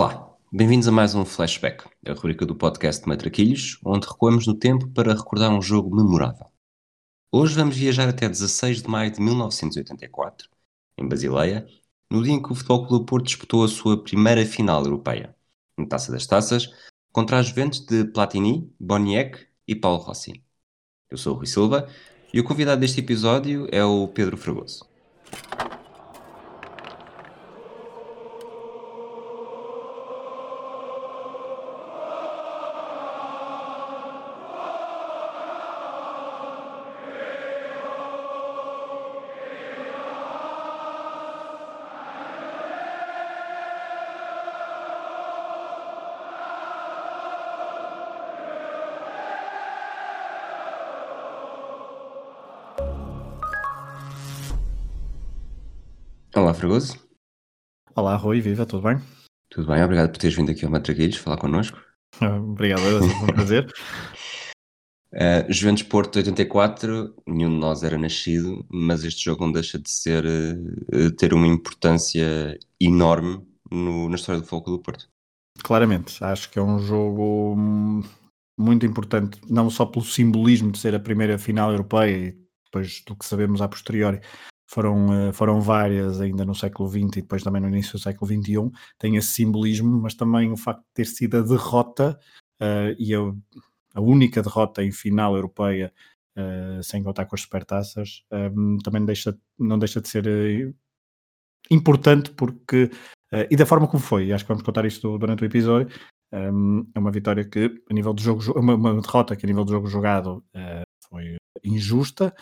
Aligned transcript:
Olá, 0.00 0.32
bem-vindos 0.52 0.86
a 0.86 0.92
mais 0.92 1.16
um 1.16 1.24
Flashback, 1.24 1.82
a 2.06 2.12
rubrica 2.12 2.46
do 2.46 2.54
podcast 2.54 3.04
Matraquilhos, 3.08 3.80
onde 3.84 4.06
recuamos 4.06 4.46
no 4.46 4.54
tempo 4.54 4.86
para 4.90 5.12
recordar 5.12 5.50
um 5.50 5.60
jogo 5.60 5.92
memorável. 5.92 6.46
Hoje 7.32 7.56
vamos 7.56 7.76
viajar 7.76 8.08
até 8.08 8.28
16 8.28 8.82
de 8.82 8.88
maio 8.88 9.10
de 9.10 9.20
1984, 9.20 10.48
em 10.96 11.08
Basileia, 11.08 11.66
no 12.08 12.22
dia 12.22 12.32
em 12.32 12.40
que 12.40 12.52
o 12.52 12.54
Futebol 12.54 12.86
Clube 12.86 13.06
Porto 13.06 13.26
disputou 13.26 13.64
a 13.64 13.68
sua 13.68 14.00
primeira 14.00 14.46
final 14.46 14.84
europeia, 14.84 15.34
em 15.76 15.84
Taça 15.84 16.12
das 16.12 16.28
Taças, 16.28 16.72
contra 17.12 17.40
as 17.40 17.48
Juventus 17.48 17.84
de 17.84 18.04
Platini, 18.04 18.72
Boniek 18.78 19.48
e 19.66 19.74
Paulo 19.74 19.98
Rossi. 19.98 20.44
Eu 21.10 21.18
sou 21.18 21.34
o 21.34 21.38
Rui 21.38 21.46
Silva 21.46 21.88
e 22.32 22.38
o 22.38 22.44
convidado 22.44 22.80
deste 22.80 23.00
episódio 23.00 23.66
é 23.72 23.84
o 23.84 24.06
Pedro 24.06 24.36
Fragoso. 24.36 24.86
Fragoso. 56.58 56.98
Olá, 57.94 58.16
Rui, 58.16 58.40
viva, 58.40 58.66
tudo 58.66 58.82
bem? 58.82 58.96
Tudo 59.48 59.68
bem? 59.68 59.80
Obrigado 59.80 60.10
por 60.10 60.18
teres 60.18 60.36
vindo 60.36 60.50
aqui 60.50 60.64
ao 60.64 60.72
Matraquilhos 60.72 61.16
falar 61.16 61.36
connosco. 61.36 61.80
Obrigado, 62.20 62.80
é 62.80 63.00
um 63.00 63.26
prazer. 63.26 63.72
Uh, 65.12 65.46
Juventus 65.48 65.84
Porto 65.84 66.16
84, 66.16 67.14
nenhum 67.28 67.50
de 67.50 67.60
nós 67.60 67.84
era 67.84 67.96
nascido, 67.96 68.66
mas 68.68 69.04
este 69.04 69.26
jogo 69.26 69.44
não 69.44 69.52
deixa 69.52 69.78
de 69.78 69.88
ser 69.88 70.24
uh, 70.26 71.10
ter 71.12 71.32
uma 71.32 71.46
importância 71.46 72.58
enorme 72.80 73.40
no, 73.70 74.08
na 74.08 74.16
história 74.16 74.40
do 74.40 74.46
Foco 74.46 74.68
do 74.68 74.80
Porto. 74.80 75.08
Claramente, 75.62 76.24
acho 76.24 76.50
que 76.50 76.58
é 76.58 76.62
um 76.62 76.80
jogo 76.80 77.54
muito 78.58 78.84
importante, 78.84 79.40
não 79.48 79.70
só 79.70 79.86
pelo 79.86 80.04
simbolismo 80.04 80.72
de 80.72 80.78
ser 80.78 80.92
a 80.92 81.00
primeira 81.00 81.38
final 81.38 81.70
europeia 81.70 82.16
e 82.16 82.48
depois 82.64 83.00
do 83.06 83.14
que 83.14 83.24
sabemos 83.24 83.62
a 83.62 83.68
posteriori, 83.68 84.20
foram, 84.68 85.12
eh, 85.12 85.32
foram 85.32 85.60
várias 85.60 86.20
ainda 86.20 86.44
no 86.44 86.54
século 86.54 86.88
XX 86.88 87.16
e 87.16 87.22
depois 87.22 87.42
também 87.42 87.60
no 87.60 87.68
início 87.68 87.92
do 87.92 87.98
século 87.98 88.30
XXI, 88.30 88.70
tem 88.98 89.16
esse 89.16 89.28
simbolismo, 89.28 90.00
mas 90.02 90.14
também 90.14 90.52
o 90.52 90.56
facto 90.56 90.80
de 90.80 90.94
ter 90.94 91.06
sido 91.06 91.38
a 91.38 91.40
derrota 91.40 92.18
uh, 92.60 92.94
e 92.98 93.14
a, 93.14 93.18
a, 93.94 94.00
única 94.00 94.42
derrota 94.42 94.84
em 94.84 94.92
final 94.92 95.34
europeia, 95.34 95.92
uh, 96.36 96.82
sem 96.82 97.02
contar 97.02 97.24
com 97.24 97.34
as 97.34 97.40
supertaças, 97.40 98.22
um, 98.30 98.76
também 98.78 99.04
deixa, 99.06 99.36
não 99.58 99.78
deixa 99.78 100.02
de 100.02 100.08
ser 100.08 100.26
uh, 100.26 100.74
importante 101.70 102.30
porque, 102.32 102.90
e 103.50 103.56
da 103.56 103.66
forma 103.66 103.86
como 103.86 104.02
foi, 104.02 104.32
acho 104.32 104.44
que 104.44 104.48
vamos 104.48 104.62
contar 104.62 104.86
isto 104.86 105.18
durante 105.18 105.42
o 105.42 105.46
episódio, 105.46 105.88
um, 106.32 106.86
é 106.94 106.98
uma 106.98 107.10
vitória 107.10 107.44
que, 107.44 107.82
a 107.90 107.94
nível 107.94 108.14
do 108.14 108.22
jogo, 108.22 108.42
uma, 108.58 108.74
uma 108.74 109.00
derrota 109.00 109.36
que 109.36 109.44
a 109.44 109.48
nível 109.48 109.64
do 109.64 109.72
jogo 109.72 109.86
jogado 109.86 110.42
foi 111.10 111.36
injusta, 111.62 112.34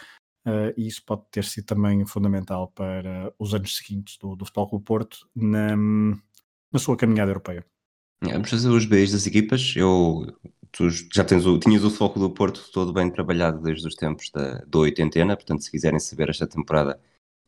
Uh, 0.46 0.72
e 0.76 0.86
isso 0.86 1.04
pode 1.04 1.22
ter 1.30 1.44
sido 1.44 1.64
também 1.64 2.06
fundamental 2.06 2.68
para 2.68 3.34
os 3.36 3.52
anos 3.52 3.76
seguintes 3.76 4.16
do, 4.16 4.36
do 4.36 4.44
Futebol 4.44 4.68
Clube 4.68 4.84
Porto 4.84 5.28
na, 5.34 5.76
na 5.76 6.78
sua 6.78 6.96
caminhada 6.96 7.32
europeia. 7.32 7.66
É, 8.22 8.32
vamos 8.32 8.50
fazer 8.50 8.68
os 8.68 8.84
beijos 8.84 9.12
das 9.12 9.26
equipas. 9.26 9.74
Eu, 9.76 10.24
tu 10.70 10.88
já 10.88 11.24
tens 11.24 11.46
o, 11.46 11.58
tinhas 11.58 11.82
o 11.82 11.90
foco 11.90 12.20
do 12.20 12.30
Porto 12.30 12.70
todo 12.72 12.92
bem 12.92 13.10
trabalhado 13.10 13.60
desde 13.60 13.88
os 13.88 13.96
tempos 13.96 14.30
da, 14.30 14.64
da 14.64 14.78
oitentena, 14.78 15.34
portanto, 15.36 15.62
se 15.62 15.70
quiserem 15.70 15.98
saber 15.98 16.30
esta 16.30 16.46
temporada 16.46 17.00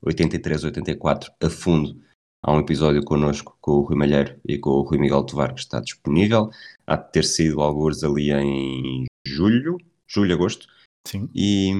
83-84 0.04 1.30
a 1.40 1.50
fundo, 1.50 2.00
há 2.42 2.52
um 2.52 2.58
episódio 2.58 3.04
connosco 3.04 3.56
com 3.60 3.72
o 3.72 3.80
Rui 3.82 3.96
Malheiro 3.96 4.40
e 4.44 4.58
com 4.58 4.70
o 4.70 4.82
Rui 4.82 4.98
Miguel 4.98 5.24
Tovar 5.24 5.54
que 5.54 5.60
está 5.60 5.80
disponível. 5.80 6.50
Há 6.86 6.96
de 6.96 7.12
ter 7.12 7.24
sido 7.24 7.60
alguns 7.60 8.02
ali 8.02 8.32
em 8.32 9.04
julho, 9.26 9.78
julho, 10.06 10.34
agosto. 10.34 10.66
Sim. 11.06 11.28
E, 11.34 11.72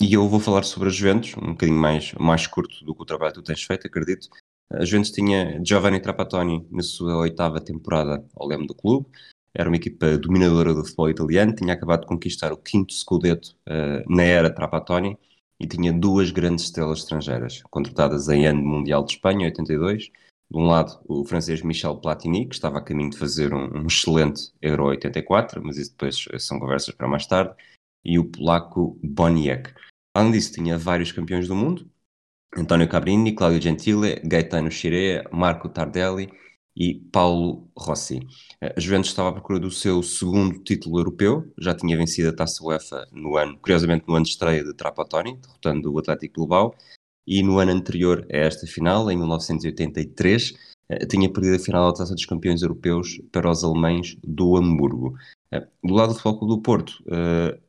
e 0.00 0.14
eu 0.14 0.26
vou 0.26 0.40
falar 0.40 0.62
sobre 0.62 0.88
a 0.88 0.92
Juventus, 0.92 1.36
um 1.36 1.50
bocadinho 1.50 1.78
mais, 1.78 2.12
mais 2.14 2.46
curto 2.46 2.82
do 2.84 2.94
que 2.94 3.02
o 3.02 3.04
trabalho 3.04 3.34
que 3.34 3.40
tu 3.40 3.44
tens 3.44 3.62
feito, 3.62 3.86
acredito. 3.86 4.28
A 4.72 4.84
Juventus 4.84 5.10
tinha 5.10 5.60
Giovanni 5.62 6.00
Trapattoni 6.00 6.66
na 6.70 6.82
sua 6.82 7.18
oitava 7.18 7.60
temporada 7.60 8.24
ao 8.34 8.46
leme 8.48 8.66
do 8.66 8.74
clube. 8.74 9.06
Era 9.54 9.68
uma 9.68 9.76
equipa 9.76 10.16
dominadora 10.16 10.72
do 10.72 10.84
futebol 10.84 11.10
italiano, 11.10 11.54
tinha 11.54 11.74
acabado 11.74 12.02
de 12.02 12.06
conquistar 12.06 12.52
o 12.52 12.56
quinto 12.56 12.94
Scudetto 12.94 13.56
uh, 13.68 14.14
na 14.14 14.22
era 14.22 14.48
Trapattoni 14.48 15.18
e 15.58 15.66
tinha 15.66 15.92
duas 15.92 16.30
grandes 16.30 16.64
estrelas 16.64 17.00
estrangeiras, 17.00 17.62
contratadas 17.64 18.28
em 18.28 18.46
ano 18.46 18.62
Mundial 18.62 19.04
de 19.04 19.12
Espanha, 19.12 19.46
82. 19.46 20.04
De 20.04 20.58
um 20.58 20.66
lado, 20.66 20.98
o 21.06 21.24
francês 21.24 21.62
Michel 21.62 21.96
Platini, 21.96 22.46
que 22.46 22.54
estava 22.54 22.78
a 22.78 22.82
caminho 22.82 23.10
de 23.10 23.18
fazer 23.18 23.52
um, 23.52 23.82
um 23.82 23.86
excelente 23.86 24.52
Euro 24.62 24.86
84, 24.86 25.62
mas 25.62 25.76
isso 25.76 25.90
depois 25.90 26.24
são 26.38 26.58
conversas 26.58 26.94
para 26.94 27.06
mais 27.06 27.26
tarde, 27.26 27.54
e 28.04 28.18
o 28.18 28.24
polaco 28.24 28.98
Boniek. 29.02 29.70
Além 30.14 30.32
disso, 30.32 30.52
tinha 30.52 30.76
vários 30.76 31.12
campeões 31.12 31.46
do 31.46 31.54
mundo, 31.54 31.88
António 32.56 32.88
Cabrini, 32.88 33.32
Claudio 33.32 33.62
Gentile, 33.62 34.20
Gaetano 34.24 34.70
Scirea, 34.70 35.28
Marco 35.32 35.68
Tardelli 35.68 36.28
e 36.76 36.94
Paulo 37.12 37.70
Rossi. 37.76 38.26
A 38.60 38.80
Juventus 38.80 39.10
estava 39.10 39.28
à 39.28 39.32
procura 39.32 39.60
do 39.60 39.70
seu 39.70 40.02
segundo 40.02 40.58
título 40.62 40.98
europeu, 40.98 41.52
já 41.58 41.74
tinha 41.74 41.96
vencido 41.96 42.28
a 42.28 42.32
Taça 42.32 42.64
UEFA 42.64 43.06
no 43.12 43.36
ano, 43.36 43.56
curiosamente 43.58 44.04
no 44.08 44.14
ano 44.14 44.24
de 44.24 44.30
estreia 44.30 44.64
de 44.64 44.74
Trapattoni, 44.74 45.36
derrotando 45.36 45.92
o 45.92 45.98
Atlético 45.98 46.40
Bilbao, 46.40 46.74
e 47.26 47.42
no 47.42 47.58
ano 47.60 47.70
anterior 47.70 48.26
a 48.32 48.36
esta 48.36 48.66
final, 48.66 49.08
em 49.10 49.16
1983, 49.16 50.54
eh, 50.88 51.06
tinha 51.06 51.32
perdido 51.32 51.56
a 51.56 51.58
final 51.60 51.86
da 51.86 51.98
Taça 51.98 52.14
dos 52.14 52.26
Campeões 52.26 52.62
Europeus 52.62 53.20
para 53.30 53.48
os 53.48 53.62
alemães 53.62 54.16
do 54.24 54.56
Hamburgo. 54.56 55.14
Eh, 55.52 55.66
do 55.84 55.94
lado 55.94 56.14
do 56.14 56.18
Futebol 56.18 56.48
do 56.48 56.62
Porto, 56.62 57.04
eh, 57.06 57.60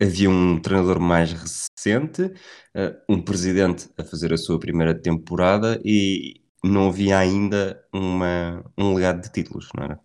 havia 0.00 0.30
um 0.30 0.58
treinador 0.58 0.98
mais 0.98 1.32
recente, 1.32 2.22
uh, 2.22 2.96
um 3.08 3.20
presidente 3.20 3.90
a 3.98 4.04
fazer 4.04 4.32
a 4.32 4.38
sua 4.38 4.58
primeira 4.58 4.94
temporada 4.94 5.80
e 5.84 6.40
não 6.64 6.88
havia 6.88 7.18
ainda 7.18 7.82
uma, 7.92 8.64
um 8.78 8.94
legado 8.94 9.22
de 9.22 9.32
títulos, 9.32 9.68
não 9.76 9.84
era? 9.84 10.00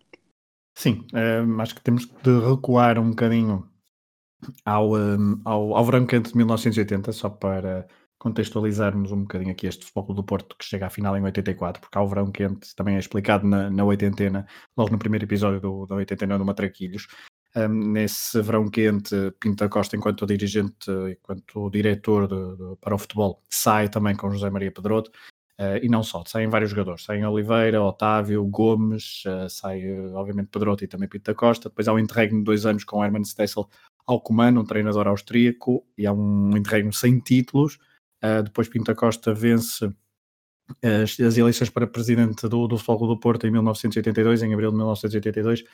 Sim, 0.74 1.06
uh, 1.12 1.60
acho 1.60 1.74
que 1.74 1.82
temos 1.82 2.06
de 2.06 2.38
recuar 2.40 2.98
um 2.98 3.10
bocadinho 3.10 3.68
ao, 4.64 4.94
um, 4.94 5.40
ao, 5.44 5.74
ao 5.74 5.84
verão 5.84 6.06
quente 6.06 6.30
de 6.30 6.36
1980, 6.36 7.12
só 7.12 7.30
para 7.30 7.86
contextualizarmos 8.18 9.12
um 9.12 9.22
bocadinho 9.22 9.52
aqui 9.52 9.66
este 9.66 9.84
Futebol 9.86 10.14
do 10.14 10.24
Porto 10.24 10.56
que 10.58 10.64
chega 10.64 10.86
à 10.86 10.90
final 10.90 11.16
em 11.16 11.22
84, 11.22 11.80
porque 11.80 11.96
há 11.96 12.02
o 12.02 12.08
verão 12.08 12.30
quente 12.30 12.74
também 12.74 12.96
é 12.96 12.98
explicado 12.98 13.46
na, 13.46 13.70
na 13.70 13.84
oitentena, 13.84 14.46
logo 14.76 14.90
no 14.90 14.98
primeiro 14.98 15.24
episódio 15.24 15.60
do, 15.60 15.86
da 15.86 15.94
oitentena 15.94 16.38
do 16.38 16.44
Matraquilhos, 16.44 17.06
nesse 17.68 18.40
verão 18.42 18.68
quente, 18.68 19.14
Pinto 19.40 19.68
Costa, 19.68 19.96
enquanto 19.96 20.26
dirigente, 20.26 20.90
enquanto 21.10 21.70
diretor 21.70 22.28
de, 22.28 22.56
de, 22.56 22.76
para 22.80 22.94
o 22.94 22.98
futebol, 22.98 23.42
sai 23.48 23.88
também 23.88 24.14
com 24.14 24.30
José 24.30 24.50
Maria 24.50 24.70
Pedroto, 24.70 25.10
uh, 25.58 25.78
e 25.82 25.88
não 25.88 26.02
só, 26.02 26.22
saem 26.26 26.48
vários 26.48 26.70
jogadores, 26.70 27.04
saem 27.04 27.24
Oliveira, 27.24 27.82
Otávio, 27.82 28.44
Gomes, 28.44 29.22
uh, 29.24 29.48
sai 29.48 29.82
obviamente 30.12 30.48
Pedroto 30.48 30.84
e 30.84 30.88
também 30.88 31.08
Pinto 31.08 31.34
Costa, 31.34 31.70
depois 31.70 31.88
há 31.88 31.94
um 31.94 31.98
interregno 31.98 32.38
de 32.38 32.44
dois 32.44 32.66
anos 32.66 32.84
com 32.84 33.02
Hermann 33.02 33.24
Stessel 33.24 33.68
ao 34.06 34.20
comando, 34.20 34.60
um 34.60 34.64
treinador 34.64 35.08
austríaco, 35.08 35.84
e 35.96 36.06
há 36.06 36.12
um 36.12 36.54
interregno 36.56 36.92
sem 36.92 37.18
títulos, 37.18 37.78
uh, 38.22 38.42
depois 38.42 38.68
Pinto 38.68 38.94
Costa 38.94 39.32
vence 39.32 39.90
as, 40.82 41.18
as, 41.20 41.38
eleições 41.38 41.70
para 41.70 41.86
presidente 41.86 42.48
do, 42.48 42.66
do 42.66 42.76
Futebol 42.76 43.08
do 43.08 43.20
Porto 43.20 43.46
em 43.46 43.50
1982, 43.50 44.42
em 44.42 44.52
abril 44.52 44.70
de 44.70 44.76
1982, 44.76 45.64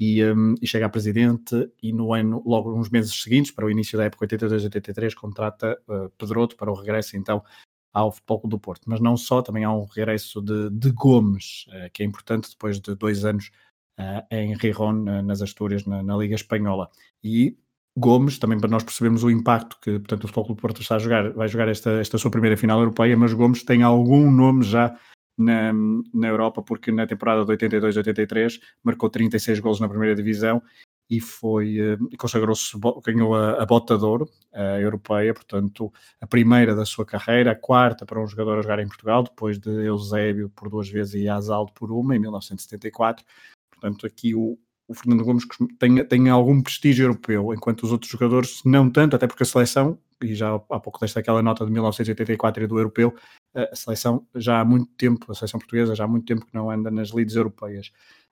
e, 0.00 0.24
um, 0.24 0.54
e, 0.62 0.66
chega 0.66 0.86
a 0.86 0.88
presidente 0.88 1.70
e 1.82 1.92
no 1.92 2.14
ano, 2.14 2.42
logo 2.46 2.74
uns 2.74 2.88
meses 2.88 3.22
seguintes, 3.22 3.50
para 3.50 3.66
o 3.66 3.70
início 3.70 3.98
da 3.98 4.04
época 4.04 4.26
82-83, 4.26 5.14
contrata 5.14 5.78
uh, 5.86 6.08
Pedroto 6.16 6.56
para 6.56 6.70
o 6.70 6.74
regresso 6.74 7.18
então 7.18 7.44
ao 7.92 8.10
Futebol 8.10 8.40
do 8.46 8.58
Porto. 8.58 8.88
Mas 8.88 8.98
não 8.98 9.14
só, 9.14 9.42
também 9.42 9.62
há 9.62 9.70
um 9.70 9.84
regresso 9.84 10.40
de, 10.40 10.70
de 10.70 10.90
Gomes, 10.90 11.66
uh, 11.68 11.90
que 11.92 12.02
é 12.02 12.06
importante 12.06 12.48
depois 12.48 12.80
de 12.80 12.94
dois 12.94 13.26
anos 13.26 13.50
uh, 13.98 14.26
em 14.30 14.54
Rijon, 14.54 15.04
nas 15.22 15.42
Astúrias, 15.42 15.84
na, 15.84 16.02
na, 16.02 16.16
Liga 16.16 16.34
Espanhola. 16.34 16.88
E 17.22 17.58
Gomes, 17.94 18.38
também 18.38 18.58
para 18.58 18.70
nós 18.70 18.82
percebermos 18.82 19.22
o 19.22 19.30
impacto 19.30 19.76
que 19.82 19.98
portanto, 19.98 20.24
o 20.24 20.28
Futebol 20.28 20.54
do 20.54 20.56
Porto 20.56 20.80
está 20.80 20.96
a 20.96 20.98
jogar, 20.98 21.30
vai 21.32 21.46
jogar 21.46 21.68
esta, 21.68 21.90
esta 22.00 22.16
sua 22.16 22.30
primeira 22.30 22.56
final 22.56 22.78
europeia, 22.78 23.18
mas 23.18 23.34
Gomes 23.34 23.62
tem 23.62 23.82
algum 23.82 24.30
nome 24.30 24.64
já 24.64 24.98
na, 25.40 25.72
na 26.12 26.28
Europa, 26.28 26.62
porque 26.62 26.92
na 26.92 27.06
temporada 27.06 27.44
de 27.44 27.52
82-83 27.52 28.60
marcou 28.82 29.08
36 29.08 29.60
gols 29.60 29.80
na 29.80 29.88
primeira 29.88 30.14
divisão 30.14 30.62
e 31.08 31.20
foi 31.20 31.94
uh, 31.94 32.16
consagrou-se, 32.16 32.78
ganhou 33.04 33.34
a, 33.34 33.62
a 33.62 33.66
bota 33.66 33.98
de 33.98 34.04
ouro 34.04 34.28
a 34.52 34.80
europeia, 34.80 35.34
portanto, 35.34 35.92
a 36.20 36.26
primeira 36.26 36.74
da 36.74 36.84
sua 36.84 37.04
carreira, 37.04 37.52
a 37.52 37.56
quarta 37.56 38.06
para 38.06 38.22
um 38.22 38.26
jogador 38.26 38.58
a 38.58 38.62
jogar 38.62 38.78
em 38.78 38.86
Portugal, 38.86 39.22
depois 39.22 39.58
de 39.58 39.70
Eusébio 39.70 40.50
por 40.50 40.68
duas 40.68 40.88
vezes 40.88 41.14
e 41.14 41.28
Asaldo 41.28 41.72
por 41.72 41.90
uma, 41.90 42.14
em 42.14 42.18
1974. 42.18 43.24
Portanto, 43.70 44.06
aqui 44.06 44.34
o, 44.34 44.58
o 44.88 44.94
Fernando 44.94 45.24
Gomes 45.24 45.44
tem, 45.78 46.04
tem 46.04 46.28
algum 46.28 46.60
prestígio 46.60 47.04
europeu, 47.04 47.54
enquanto 47.54 47.84
os 47.84 47.92
outros 47.92 48.10
jogadores 48.10 48.60
não 48.64 48.90
tanto, 48.90 49.14
até 49.14 49.26
porque 49.26 49.44
a 49.44 49.46
seleção, 49.46 49.96
e 50.20 50.34
já 50.34 50.54
há 50.54 50.80
pouco 50.80 50.98
desta 50.98 51.20
aquela 51.20 51.42
nota 51.42 51.64
de 51.64 51.70
1984 51.70 52.64
e 52.64 52.66
do 52.66 52.76
europeu, 52.76 53.14
a 53.54 53.74
seleção 53.74 54.26
já 54.34 54.60
há 54.60 54.64
muito 54.64 54.90
tempo, 54.96 55.30
a 55.30 55.34
seleção 55.34 55.58
portuguesa 55.58 55.94
já 55.94 56.04
há 56.04 56.08
muito 56.08 56.26
tempo 56.26 56.46
que 56.46 56.54
não 56.54 56.70
anda 56.70 56.90
nas 56.90 57.10
lides 57.10 57.36
europeias. 57.36 57.90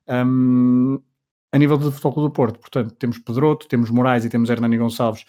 Um, 0.09 1.01
a 1.53 1.59
nível 1.59 1.79
do 1.79 1.91
Futebol 1.91 2.29
do 2.29 2.31
Porto, 2.31 2.59
portanto, 2.59 2.95
temos 2.95 3.19
Pedroto, 3.19 3.67
temos 3.69 3.91
Moraes 3.91 4.25
e 4.25 4.31
temos 4.31 4.51
Hernani 4.51 4.77
Gonçalves 4.79 5.25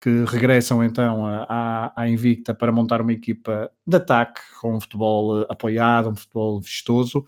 que 0.00 0.24
regressam 0.26 0.82
então 0.82 1.26
à, 1.26 1.92
à 1.94 2.08
Invicta 2.08 2.54
para 2.54 2.70
montar 2.70 3.00
uma 3.00 3.12
equipa 3.12 3.70
de 3.86 3.96
ataque 3.96 4.40
com 4.60 4.76
um 4.76 4.80
futebol 4.80 5.42
eh, 5.42 5.46
apoiado, 5.48 6.08
um 6.08 6.14
futebol 6.14 6.60
vistoso 6.60 7.26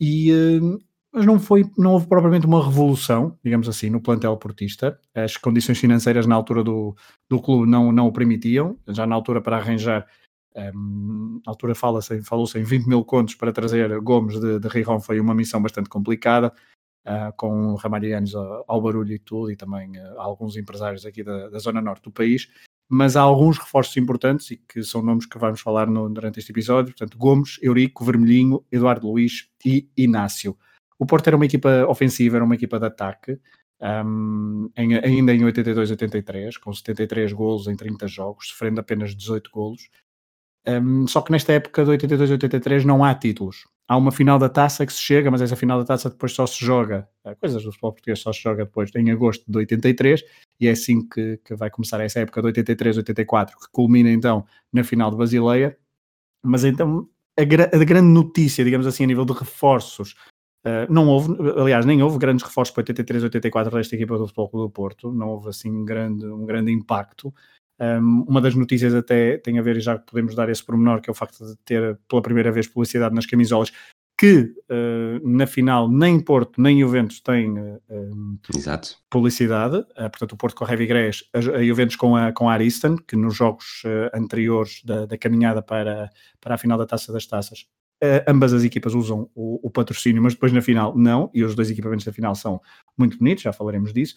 e 0.00 0.30
mas 1.12 1.26
não 1.26 1.38
foi, 1.38 1.70
não 1.76 1.92
houve 1.92 2.06
propriamente 2.06 2.46
uma 2.46 2.64
revolução, 2.64 3.38
digamos 3.44 3.68
assim, 3.68 3.90
no 3.90 4.00
plantel 4.00 4.34
portista. 4.38 4.98
As 5.14 5.36
condições 5.36 5.78
financeiras 5.78 6.26
na 6.26 6.34
altura 6.34 6.64
do, 6.64 6.96
do 7.28 7.38
clube 7.38 7.70
não, 7.70 7.92
não 7.92 8.06
o 8.06 8.12
permitiam, 8.12 8.78
já 8.88 9.06
na 9.06 9.14
altura 9.14 9.42
para 9.42 9.58
arranjar 9.58 10.06
um, 10.56 11.40
na 11.44 11.50
altura 11.50 11.74
fala-se, 11.74 12.22
falou-se 12.22 12.58
em 12.58 12.62
20 12.62 12.86
mil 12.86 13.04
contos 13.04 13.34
para 13.34 13.52
trazer 13.52 13.98
Gomes 14.00 14.38
de, 14.40 14.58
de 14.58 14.68
Rijon, 14.68 15.00
foi 15.00 15.20
uma 15.20 15.34
missão 15.34 15.60
bastante 15.60 15.88
complicada 15.88 16.52
uh, 17.06 17.32
com 17.36 17.74
ramarianos 17.74 18.34
ao, 18.34 18.64
ao, 18.66 18.80
barulho 18.80 19.12
e 19.12 19.18
tudo, 19.18 19.50
e 19.50 19.56
também 19.56 19.98
uh, 19.98 20.20
alguns 20.20 20.56
empresários 20.56 21.06
aqui 21.06 21.22
da, 21.22 21.48
da, 21.48 21.58
zona 21.58 21.80
norte 21.80 22.04
do 22.04 22.10
país, 22.10 22.48
mas 22.88 23.16
há 23.16 23.22
alguns 23.22 23.58
reforços 23.58 23.96
importantes 23.96 24.50
e 24.50 24.56
que 24.56 24.82
são 24.82 25.02
nomes 25.02 25.26
que 25.26 25.38
vamos 25.38 25.60
falar 25.60 25.86
no, 25.86 26.08
durante 26.08 26.38
este 26.38 26.52
episódio, 26.52 26.92
portanto, 26.92 27.16
Gomes, 27.16 27.58
Eurico, 27.62 28.04
Vermelhinho, 28.04 28.64
Eduardo 28.70 29.08
Luiz 29.08 29.48
e 29.64 29.88
Inácio. 29.96 30.56
O 30.98 31.06
Porto 31.06 31.26
era 31.26 31.36
uma 31.36 31.46
equipa 31.46 31.86
ofensiva, 31.88 32.36
era 32.36 32.44
uma 32.44 32.54
equipa 32.54 32.78
de 32.78 32.86
ataque, 32.86 33.40
um, 33.80 34.70
em, 34.76 34.94
ainda 34.94 35.34
em 35.34 35.40
82-83, 35.40 36.58
com 36.60 36.72
73 36.72 37.32
golos 37.32 37.66
em 37.66 37.74
30 37.74 38.06
jogos, 38.06 38.48
sofrendo 38.48 38.80
apenas 38.80 39.16
18 39.16 39.50
golos. 39.50 39.88
Um, 40.66 41.06
só 41.08 41.20
que 41.20 41.32
nesta 41.32 41.52
época 41.52 41.84
de 41.84 41.90
82-83 41.90 42.84
não 42.84 43.02
há 43.04 43.14
títulos 43.14 43.64
há 43.92 43.96
uma 43.96 44.10
final 44.10 44.38
da 44.38 44.48
taça 44.48 44.86
que 44.86 44.92
se 44.92 45.00
chega, 45.00 45.30
mas 45.30 45.42
essa 45.42 45.54
final 45.54 45.78
da 45.78 45.84
taça 45.84 46.08
depois 46.08 46.32
só 46.32 46.46
se 46.46 46.64
joga, 46.64 47.06
coisas 47.38 47.62
do 47.62 47.70
futebol 47.70 47.92
português 47.92 48.20
só 48.20 48.32
se 48.32 48.40
joga 48.40 48.64
depois 48.64 48.90
em 48.94 49.10
agosto 49.10 49.44
de 49.46 49.58
83, 49.58 50.24
e 50.58 50.66
é 50.66 50.70
assim 50.70 51.06
que, 51.06 51.38
que 51.44 51.54
vai 51.54 51.70
começar 51.70 52.00
essa 52.00 52.20
época 52.20 52.40
de 52.40 52.62
83-84, 52.62 53.48
que 53.48 53.70
culmina 53.70 54.10
então 54.10 54.46
na 54.72 54.82
final 54.82 55.10
de 55.10 55.16
Basileia. 55.18 55.76
Mas 56.42 56.64
então 56.64 57.06
a, 57.38 57.44
gra 57.44 57.70
a 57.72 57.84
grande 57.84 58.08
notícia, 58.08 58.64
digamos 58.64 58.86
assim, 58.86 59.04
a 59.04 59.06
nível 59.06 59.26
de 59.26 59.34
reforços, 59.34 60.14
uh, 60.64 60.90
não 60.90 61.08
houve, 61.08 61.34
aliás, 61.60 61.84
nem 61.84 62.02
houve 62.02 62.18
grandes 62.18 62.44
reforços 62.44 62.74
para 62.74 62.84
83-84 62.84 63.70
desta 63.70 63.94
equipa 63.94 64.16
do 64.16 64.26
Futebol 64.26 64.66
do 64.66 64.70
Porto, 64.70 65.12
não 65.12 65.28
houve 65.28 65.50
assim 65.50 65.84
grande, 65.84 66.24
um 66.24 66.46
grande 66.46 66.72
impacto. 66.72 67.32
Um, 67.80 68.24
uma 68.28 68.40
das 68.40 68.54
notícias 68.54 68.94
até 68.94 69.38
tem 69.38 69.58
a 69.58 69.62
ver, 69.62 69.76
e 69.76 69.80
já 69.80 69.98
podemos 69.98 70.34
dar 70.34 70.48
esse 70.48 70.64
pormenor, 70.64 71.00
que 71.00 71.10
é 71.10 71.12
o 71.12 71.14
facto 71.14 71.44
de 71.44 71.56
ter 71.64 71.98
pela 72.08 72.22
primeira 72.22 72.52
vez 72.52 72.66
publicidade 72.68 73.14
nas 73.14 73.26
camisolas, 73.26 73.72
que 74.22 74.54
uh, 74.70 75.28
na 75.28 75.48
final 75.48 75.90
nem 75.90 76.20
Porto 76.20 76.60
nem 76.60 76.80
Juventus 76.80 77.20
têm 77.20 77.58
uh, 77.58 78.38
publicidade, 79.10 79.78
uh, 79.78 80.10
portanto 80.10 80.32
o 80.32 80.36
Porto 80.36 80.54
com 80.54 80.64
a 80.64 80.70
Heavy 80.70 80.86
Grass, 80.86 81.24
a, 81.32 81.38
a 81.38 81.64
Juventus 81.64 81.96
com 81.96 82.14
a, 82.14 82.30
com 82.30 82.48
a 82.48 82.52
Ariston, 82.52 82.96
que 82.96 83.16
nos 83.16 83.34
jogos 83.34 83.82
anteriores 84.14 84.80
da, 84.84 85.06
da, 85.06 85.18
caminhada 85.18 85.60
para, 85.60 86.08
para 86.40 86.54
a 86.54 86.58
final 86.58 86.78
da 86.78 86.86
Taça 86.86 87.12
das 87.12 87.26
Taças, 87.26 87.66
ambas 88.28 88.52
as 88.52 88.62
equipas 88.62 88.94
usam 88.94 89.28
o, 89.34 89.66
o, 89.66 89.70
patrocínio, 89.70 90.22
mas 90.22 90.34
depois 90.34 90.52
na 90.52 90.62
final 90.62 90.96
não, 90.96 91.28
e 91.34 91.42
os 91.42 91.56
dois 91.56 91.70
equipamentos 91.70 92.04
da 92.04 92.12
final 92.12 92.34
são 92.36 92.60
muito 92.96 93.18
bonitos, 93.18 93.42
já 93.42 93.52
falaremos 93.52 93.92
disso. 93.92 94.14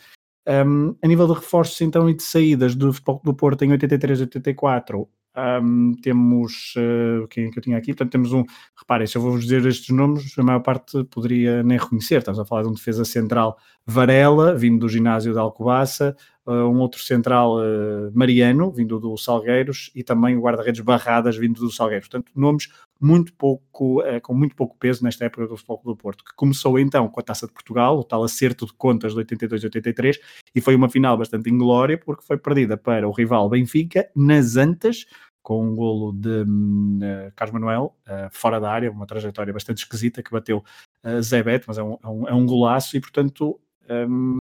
Um, 0.47 0.95
a 1.01 1.07
nível 1.07 1.25
de 1.27 1.33
reforços 1.33 1.81
então 1.81 2.07
e 2.07 2.13
de 2.13 2.21
saídas 2.21 2.75
do 2.75 2.93
futebol 2.93 3.19
do 3.23 3.33
Porto 3.33 3.65
em 3.65 3.71
83 3.71 4.21
84 4.21 5.09
um, 5.37 5.93
temos 6.01 6.73
uh, 6.77 7.27
quem 7.27 7.45
é 7.45 7.51
que 7.51 7.59
eu 7.59 7.63
tinha 7.63 7.77
aqui, 7.77 7.87
portanto 7.87 8.11
temos 8.11 8.31
um, 8.31 8.43
reparem, 8.77 9.05
se 9.05 9.17
eu 9.17 9.21
vou-vos 9.21 9.43
dizer 9.43 9.65
estes 9.65 9.89
nomes, 9.89 10.33
a 10.37 10.43
maior 10.43 10.61
parte 10.61 11.03
poderia 11.05 11.61
nem 11.61 11.77
reconhecer, 11.77 12.19
estamos 12.19 12.39
a 12.39 12.45
falar 12.45 12.63
de 12.63 12.69
um 12.69 12.73
defesa 12.73 13.03
central 13.03 13.57
Varela, 13.85 14.55
vindo 14.55 14.79
do 14.79 14.89
ginásio 14.89 15.33
de 15.33 15.39
Alcobaça, 15.39 16.15
uh, 16.45 16.51
um 16.51 16.79
outro 16.79 17.01
central 17.01 17.57
uh, 17.57 18.11
Mariano, 18.13 18.71
vindo 18.71 18.99
do 18.99 19.17
Salgueiros, 19.17 19.91
e 19.93 20.03
também 20.03 20.37
o 20.37 20.41
guarda-redes 20.41 20.81
Barradas, 20.81 21.35
vindo 21.35 21.59
do 21.59 21.69
Salgueiros, 21.69 22.07
portanto 22.07 22.31
nomes 22.35 22.69
muito 22.99 23.33
pouco, 23.33 24.01
com 24.23 24.33
muito 24.33 24.55
pouco 24.55 24.77
peso 24.77 25.03
nesta 25.03 25.25
época 25.25 25.47
do 25.47 25.57
Futebol 25.57 25.81
do 25.85 25.95
Porto, 25.95 26.23
que 26.23 26.33
começou 26.35 26.79
então 26.79 27.07
com 27.09 27.19
a 27.19 27.23
Taça 27.23 27.45
de 27.45 27.53
Portugal, 27.53 27.99
o 27.99 28.03
tal 28.03 28.23
acerto 28.23 28.65
de 28.65 28.73
contas 28.73 29.13
de 29.13 29.19
82 29.19 29.63
e 29.63 29.65
83, 29.65 30.19
e 30.55 30.61
foi 30.61 30.75
uma 30.75 30.89
final 30.89 31.17
bastante 31.17 31.49
inglória, 31.49 31.97
porque 31.97 32.23
foi 32.25 32.37
perdida 32.37 32.77
para 32.77 33.07
o 33.07 33.11
rival 33.11 33.49
Benfica, 33.49 34.09
nas 34.15 34.55
Antas, 34.55 35.05
com 35.45 35.63
um 35.63 35.75
golo 35.75 36.11
de 36.11 36.41
uh, 36.41 37.31
Carlos 37.35 37.53
Manuel, 37.53 37.95
uh, 38.07 38.29
fora 38.31 38.59
da 38.59 38.71
área, 38.71 38.89
uma 38.89 39.05
trajetória 39.05 39.53
bastante 39.53 39.77
esquisita 39.77 40.23
que 40.23 40.31
bateu 40.31 40.63
uh, 41.03 41.21
Zé 41.21 41.43
Beto, 41.43 41.65
mas 41.67 41.77
é 41.77 41.83
um, 41.83 41.97
é 42.03 42.07
um, 42.07 42.27
é 42.29 42.33
um 42.33 42.47
golaço 42.47 42.97
e, 42.97 42.99
portanto, 42.99 43.59
um, 43.87 44.37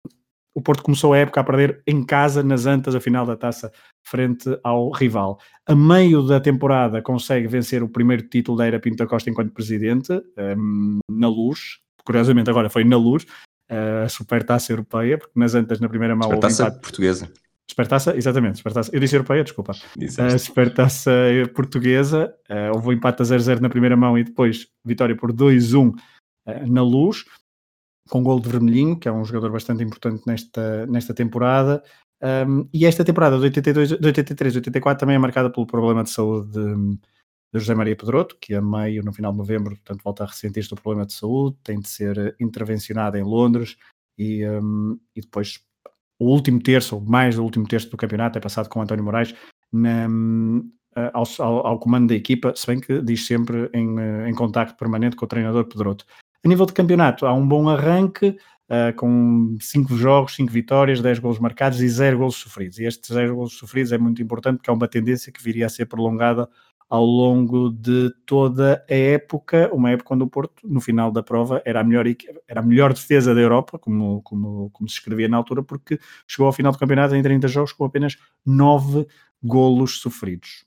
o 0.53 0.61
Porto 0.61 0.83
começou 0.83 1.13
a 1.13 1.17
época 1.17 1.39
a 1.39 1.43
perder 1.43 1.81
em 1.85 2.03
casa, 2.03 2.43
nas 2.43 2.65
Antas, 2.65 2.95
a 2.95 2.99
final 2.99 3.25
da 3.25 3.37
taça, 3.37 3.71
frente 4.03 4.49
ao 4.63 4.91
rival. 4.91 5.39
A 5.65 5.75
meio 5.75 6.23
da 6.23 6.39
temporada 6.39 7.01
consegue 7.01 7.47
vencer 7.47 7.83
o 7.83 7.89
primeiro 7.89 8.23
título 8.27 8.57
da 8.57 8.65
Era 8.65 8.79
Pinto 8.79 8.97
da 8.97 9.07
Costa 9.07 9.29
enquanto 9.29 9.53
presidente, 9.53 10.11
um, 10.57 10.99
na 11.09 11.27
Luz, 11.27 11.79
curiosamente 12.03 12.49
agora 12.49 12.69
foi 12.69 12.83
na 12.83 12.97
Luz, 12.97 13.25
a 13.69 14.09
Supertaça 14.09 14.71
Europeia, 14.71 15.17
porque 15.17 15.39
nas 15.39 15.53
Antas 15.53 15.79
na 15.79 15.87
primeira 15.87 16.15
mão... 16.15 16.23
Supertaça 16.23 16.71
portuguesa. 16.71 17.31
Supertaça, 17.69 18.17
exatamente, 18.17 18.57
Supertaça. 18.57 18.89
Eu 18.91 18.99
disse 18.99 19.15
europeia, 19.15 19.43
desculpa. 19.43 19.73
A 20.17 20.37
Supertaça 20.39 21.11
portuguesa, 21.53 22.33
uh, 22.49 22.75
houve 22.75 22.87
um 22.87 22.91
empate 22.93 23.21
a 23.21 23.25
0-0 23.25 23.59
na 23.59 23.69
primeira 23.69 23.95
mão 23.95 24.17
e 24.17 24.23
depois 24.23 24.67
vitória 24.83 25.15
por 25.15 25.31
2-1 25.31 25.89
uh, 25.89 25.95
eh, 26.47 26.65
na 26.65 26.81
luz, 26.81 27.25
com 28.09 28.23
gol 28.23 28.39
de 28.39 28.49
Vermelhinho, 28.49 28.97
que 28.99 29.07
é 29.07 29.11
um 29.11 29.23
jogador 29.23 29.51
bastante 29.51 29.83
importante 29.83 30.23
nesta, 30.25 30.85
nesta 30.87 31.13
temporada. 31.13 31.83
Um, 32.21 32.67
e 32.73 32.85
esta 32.85 33.05
temporada 33.05 33.37
de, 33.37 33.43
82, 33.43 33.89
de 33.89 34.07
83 34.07 34.55
84 34.57 34.99
também 34.99 35.15
é 35.15 35.19
marcada 35.19 35.49
pelo 35.49 35.65
problema 35.65 36.03
de 36.03 36.09
saúde 36.09 36.51
de, 36.51 36.97
de 37.53 37.59
José 37.59 37.73
Maria 37.73 37.95
Pedroto, 37.95 38.37
que 38.41 38.53
a 38.53 38.61
meio, 38.61 39.03
no 39.03 39.13
final 39.13 39.31
de 39.31 39.37
novembro, 39.37 39.75
portanto, 39.75 40.03
volta 40.03 40.23
a 40.23 40.27
ressentir-se 40.27 40.69
do 40.69 40.75
problema 40.75 41.05
de 41.05 41.13
saúde, 41.13 41.57
tem 41.63 41.79
de 41.79 41.87
ser 41.87 42.35
intervencionado 42.39 43.17
em 43.17 43.23
Londres 43.23 43.77
e, 44.17 44.45
um, 44.45 44.99
e 45.15 45.21
depois 45.21 45.61
o 46.19 46.25
último 46.25 46.61
terço, 46.61 46.95
ou 46.95 47.01
mais 47.01 47.37
do 47.37 47.43
último 47.43 47.65
terço 47.65 47.89
do 47.89 47.95
campeonato, 47.95 48.37
é 48.37 48.41
passado 48.41 48.67
com 48.67 48.81
António 48.81 49.05
Moraes 49.05 49.33
na, 49.71 50.07
ao, 51.13 51.23
ao, 51.39 51.67
ao, 51.67 51.79
comando 51.79 52.09
da 52.09 52.15
equipa, 52.15 52.53
se 52.55 52.67
bem 52.67 52.79
que 52.79 53.01
diz 53.01 53.25
sempre 53.25 53.69
em, 53.73 53.97
eh, 53.99 54.29
em 54.29 54.33
contacto 54.33 54.77
permanente 54.77 55.15
com 55.15 55.25
o 55.25 55.27
treinador 55.27 55.65
Pedroto. 55.65 56.05
A 56.43 56.47
nível 56.47 56.65
de 56.65 56.73
campeonato, 56.73 57.25
há 57.25 57.33
um 57.33 57.47
bom 57.47 57.67
arranque, 57.67 58.29
uh, 58.69 58.95
com 58.95 59.57
5 59.59 59.95
jogos, 59.97 60.35
5 60.35 60.51
vitórias, 60.51 61.01
10 61.01 61.19
gols 61.19 61.39
marcados 61.39 61.81
e 61.81 61.89
0 61.89 62.17
gols 62.17 62.35
sofridos. 62.35 62.79
E 62.79 62.85
estes 62.85 63.13
0 63.13 63.35
gols 63.35 63.53
sofridos 63.53 63.91
é 63.91 63.97
muito 63.97 64.21
importante 64.21 64.57
porque 64.57 64.69
é 64.69 64.73
uma 64.73 64.87
tendência 64.87 65.31
que 65.31 65.43
viria 65.43 65.65
a 65.65 65.69
ser 65.69 65.85
prolongada 65.85 66.47
ao 66.89 67.05
longo 67.05 67.69
de 67.69 68.11
toda 68.25 68.83
a 68.89 68.93
época, 68.93 69.69
uma 69.71 69.91
época 69.91 70.07
quando 70.07 70.23
o 70.23 70.27
Porto, 70.27 70.67
no 70.67 70.81
final 70.81 71.11
da 71.11 71.21
prova, 71.21 71.61
era 71.63 71.81
a 71.81 71.83
melhor, 71.83 72.05
era 72.47 72.61
a 72.61 72.63
melhor 72.63 72.93
defesa 72.93 73.35
da 73.35 73.39
Europa, 73.39 73.77
como, 73.77 74.23
como, 74.23 74.71
como 74.71 74.89
se 74.89 74.95
escrevia 74.95 75.27
na 75.27 75.37
altura, 75.37 75.61
porque 75.61 75.99
chegou 76.27 76.47
ao 76.47 76.53
final 76.53 76.71
do 76.71 76.79
campeonato 76.79 77.15
em 77.15 77.21
30 77.21 77.47
jogos 77.47 77.73
com 77.73 77.85
apenas 77.85 78.17
9 78.43 79.05
golos 79.43 79.99
sofridos. 79.99 80.65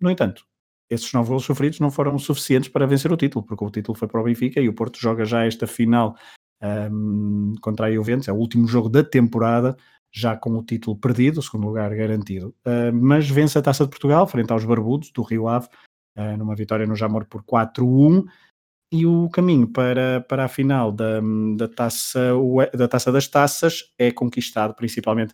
No 0.00 0.10
entanto, 0.10 0.44
esses 0.90 1.12
9 1.12 1.28
golos 1.28 1.44
sofridos 1.44 1.78
não 1.78 1.90
foram 1.90 2.18
suficientes 2.18 2.68
para 2.68 2.86
vencer 2.86 3.12
o 3.12 3.16
título, 3.16 3.44
porque 3.44 3.64
o 3.64 3.70
título 3.70 3.96
foi 3.96 4.08
para 4.08 4.20
o 4.20 4.24
Benfica 4.24 4.60
e 4.60 4.68
o 4.68 4.74
Porto 4.74 4.98
joga 5.00 5.24
já 5.24 5.44
esta 5.46 5.66
final 5.66 6.16
um, 6.62 7.54
contra 7.60 7.86
a 7.86 7.92
Juventus, 7.92 8.28
é 8.28 8.32
o 8.32 8.36
último 8.36 8.66
jogo 8.66 8.88
da 8.88 9.02
temporada, 9.04 9.76
já 10.12 10.36
com 10.36 10.50
o 10.50 10.64
título 10.64 10.96
perdido, 10.96 11.38
o 11.38 11.42
segundo 11.42 11.66
lugar 11.68 11.94
garantido. 11.94 12.54
Uh, 12.66 12.92
mas 12.92 13.28
vence 13.30 13.56
a 13.56 13.62
Taça 13.62 13.84
de 13.84 13.90
Portugal, 13.90 14.26
frente 14.26 14.52
aos 14.52 14.64
Barbudos, 14.64 15.12
do 15.12 15.22
Rio 15.22 15.48
Ave, 15.48 15.68
uh, 16.18 16.36
numa 16.36 16.56
vitória 16.56 16.86
no 16.86 16.96
Jamor 16.96 17.24
por 17.26 17.42
4-1. 17.44 18.24
E 18.92 19.06
o 19.06 19.30
caminho 19.30 19.68
para, 19.68 20.20
para 20.22 20.46
a 20.46 20.48
final 20.48 20.90
da, 20.90 21.20
da, 21.56 21.68
taça, 21.68 22.32
da 22.76 22.88
Taça 22.88 23.12
das 23.12 23.28
Taças 23.28 23.94
é 23.96 24.10
conquistado 24.10 24.74
principalmente. 24.74 25.32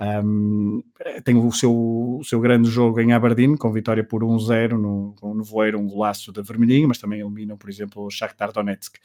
Um, 0.00 0.82
tem 1.24 1.36
o 1.36 1.50
seu, 1.50 1.72
o 1.72 2.22
seu 2.24 2.40
grande 2.40 2.70
jogo 2.70 3.00
em 3.00 3.12
Aberdeen, 3.12 3.56
com 3.56 3.72
vitória 3.72 4.04
por 4.04 4.22
1-0 4.22 4.72
no, 4.72 5.14
no 5.20 5.42
Voeiro, 5.42 5.78
um 5.78 5.88
golaço 5.88 6.32
de 6.32 6.40
vermelhinho, 6.40 6.86
mas 6.86 6.98
também 6.98 7.20
eliminam, 7.20 7.56
por 7.56 7.68
exemplo, 7.68 8.04
o 8.04 8.10
Shakhtar 8.10 8.52
Donetsk. 8.52 8.96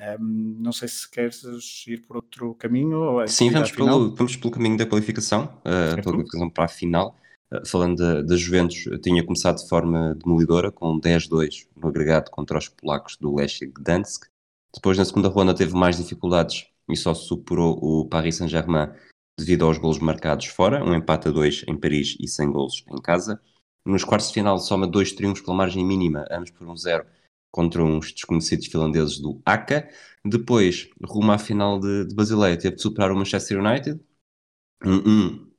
Um, 0.00 0.56
não 0.58 0.72
sei 0.72 0.88
se 0.88 1.08
queres 1.08 1.44
ir 1.86 1.98
por 2.06 2.16
outro 2.16 2.54
caminho. 2.54 3.00
Ou 3.00 3.28
Sim, 3.28 3.50
vamos 3.50 3.70
pelo, 3.70 4.14
vamos 4.14 4.36
pelo 4.36 4.50
caminho 4.50 4.76
da 4.76 4.86
qualificação, 4.86 5.44
uh, 5.60 5.94
pela 5.96 6.02
qualificação 6.02 6.50
para 6.50 6.64
a 6.64 6.68
final. 6.68 7.16
Uh, 7.52 7.66
falando 7.66 7.98
da, 7.98 8.22
da 8.22 8.36
Juventus, 8.36 8.88
tinha 9.02 9.24
começado 9.24 9.58
de 9.58 9.68
forma 9.68 10.16
demolidora, 10.16 10.72
com 10.72 10.98
10-2 10.98 11.68
no 11.76 11.88
agregado 11.88 12.30
contra 12.30 12.58
os 12.58 12.68
polacos 12.68 13.16
do 13.16 13.34
Lech 13.34 13.64
Gdansk. 13.66 14.24
Depois, 14.74 14.98
na 14.98 15.04
segunda 15.04 15.28
ronda, 15.28 15.54
teve 15.54 15.74
mais 15.74 15.96
dificuldades 15.96 16.66
e 16.88 16.96
só 16.96 17.14
superou 17.14 17.78
o 17.80 18.08
Paris 18.08 18.36
Saint-Germain 18.36 18.88
devido 19.40 19.64
aos 19.64 19.78
golos 19.78 19.98
marcados 19.98 20.46
fora, 20.46 20.84
um 20.84 20.94
empate 20.94 21.28
a 21.28 21.30
2 21.30 21.64
em 21.66 21.76
Paris 21.76 22.16
e 22.20 22.28
sem 22.28 22.50
golos 22.50 22.84
em 22.88 23.00
casa. 23.00 23.40
Nos 23.84 24.04
quartos 24.04 24.28
de 24.28 24.34
final, 24.34 24.58
soma 24.58 24.86
dois 24.86 25.12
triunfos 25.12 25.42
pela 25.42 25.56
margem 25.56 25.84
mínima, 25.84 26.24
ambos 26.30 26.50
por 26.50 26.68
um 26.68 26.76
zero 26.76 27.04
contra 27.50 27.82
uns 27.82 28.12
desconhecidos 28.12 28.66
finlandeses 28.66 29.18
do 29.18 29.40
ACA. 29.44 29.88
Depois, 30.24 30.88
rumo 31.02 31.32
à 31.32 31.38
final 31.38 31.80
de, 31.80 32.06
de 32.06 32.14
Basileia, 32.14 32.56
teve 32.56 32.76
de 32.76 32.82
superar 32.82 33.10
o 33.10 33.16
Manchester 33.16 33.58
United. 33.58 34.00
Um, 34.84 35.50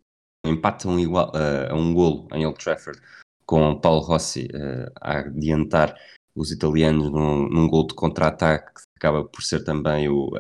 um 0.46 0.52
empate 0.52 0.88
a 0.88 0.90
um, 0.90 1.00
igual, 1.00 1.30
uh, 1.30 1.72
a 1.72 1.76
um 1.76 1.94
golo 1.94 2.28
em 2.34 2.46
Old 2.46 2.58
Trafford, 2.58 3.00
com 3.46 3.80
Paulo 3.80 4.02
Rossi 4.02 4.48
uh, 4.54 4.92
a 5.00 5.20
adiantar 5.20 5.96
os 6.34 6.52
italianos 6.52 7.12
num, 7.12 7.50
num 7.50 7.68
gol 7.68 7.86
de 7.86 7.94
contra-ataque, 7.94 8.74
que 8.74 8.82
acaba 8.96 9.26
por 9.26 9.44
ser 9.44 9.64
também 9.64 10.08
o, 10.08 10.32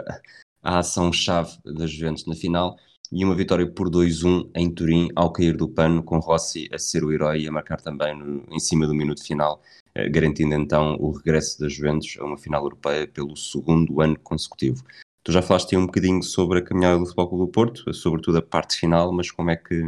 a 0.63 0.79
ação-chave 0.79 1.57
da 1.65 1.86
Juventus 1.86 2.25
na 2.25 2.36
final. 2.36 2.77
E 3.12 3.25
uma 3.25 3.36
vitória 3.36 3.70
por 3.70 3.89
2-1 3.89 4.50
em 4.56 4.70
Turim, 4.70 5.10
ao 5.15 5.34
cair 5.34 5.58
do 5.58 5.68
pano, 5.68 6.01
com 6.01 6.20
Rossi 6.20 6.70
a 6.72 6.77
ser 6.77 7.03
o 7.03 7.12
herói 7.12 7.41
e 7.41 7.48
a 7.48 7.51
marcar 7.51 7.82
também 7.82 8.18
no, 8.18 8.44
em 8.50 8.60
cima 8.60 8.88
do 8.88 8.96
minuto 8.96 9.24
final 9.24 9.62
eh, 9.94 10.10
garantindo 10.10 10.53
então 10.53 10.96
o 11.00 11.12
regresso 11.12 11.60
da 11.60 11.68
Juventus 11.68 12.15
a 12.20 12.24
uma 12.24 12.38
final 12.38 12.63
europeia 12.63 13.08
pelo 13.08 13.36
segundo 13.36 14.01
ano 14.01 14.18
consecutivo. 14.20 14.84
Tu 15.24 15.32
já 15.32 15.41
falaste 15.41 15.75
um 15.75 15.86
bocadinho 15.86 16.24
sobre 16.24 16.60
a 16.60 16.62
caminhada 16.63 16.98
do 16.98 17.06
Futebol 17.06 17.30
Clube 17.30 17.46
do 17.46 17.51
Porto, 17.51 17.94
sobretudo 17.94 18.38
a 18.38 18.41
parte 18.41 18.77
final, 18.77 19.12
mas 19.12 19.30
como 19.30 19.51
é 19.51 19.56
que, 19.56 19.84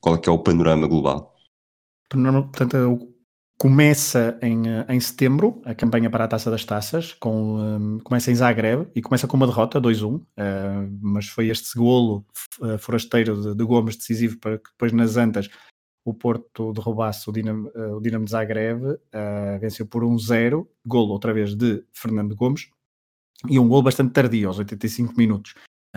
qual 0.00 0.14
é 0.16 0.18
que 0.18 0.28
é 0.28 0.32
o 0.32 0.38
panorama 0.38 0.86
global? 0.86 1.34
Portanto, 2.42 3.08
começa 3.58 4.38
em, 4.40 4.68
eh, 4.68 4.86
em 4.88 5.00
setembro 5.00 5.60
a 5.64 5.74
campanha 5.74 6.08
para 6.08 6.24
a 6.24 6.28
Taça 6.28 6.48
das 6.48 6.64
Taças, 6.64 7.12
com, 7.14 7.58
um, 7.58 7.98
começa 7.98 8.30
em 8.30 8.34
Zagreb 8.34 8.88
e 8.94 9.02
começa 9.02 9.26
com 9.26 9.36
uma 9.36 9.48
derrota, 9.48 9.80
2-1, 9.80 10.14
uh, 10.14 10.24
mas 11.02 11.26
foi 11.26 11.48
este 11.48 11.76
golo 11.76 12.24
uh, 12.60 12.78
forasteiro 12.78 13.42
de, 13.42 13.54
de 13.56 13.64
Gomes 13.64 13.96
decisivo 13.96 14.38
para 14.38 14.58
que 14.58 14.70
depois 14.70 14.92
nas 14.92 15.16
Antas 15.16 15.50
o 16.04 16.14
Porto 16.14 16.72
derrubasse 16.72 17.28
o 17.28 17.32
Dinamo, 17.32 17.68
uh, 17.74 17.96
o 17.96 18.00
Dinamo 18.00 18.24
de 18.24 18.30
Zagreb, 18.30 18.80
venceu 19.60 19.86
por 19.86 20.04
1-0, 20.04 20.64
golo 20.86 21.12
outra 21.12 21.34
vez 21.34 21.54
de 21.56 21.84
Fernando 21.92 22.36
Gomes, 22.36 22.70
e 23.50 23.58
um 23.58 23.68
golo 23.68 23.82
bastante 23.82 24.12
tardio, 24.12 24.48
aos 24.48 24.58
85 24.58 25.14
minutos. 25.18 25.54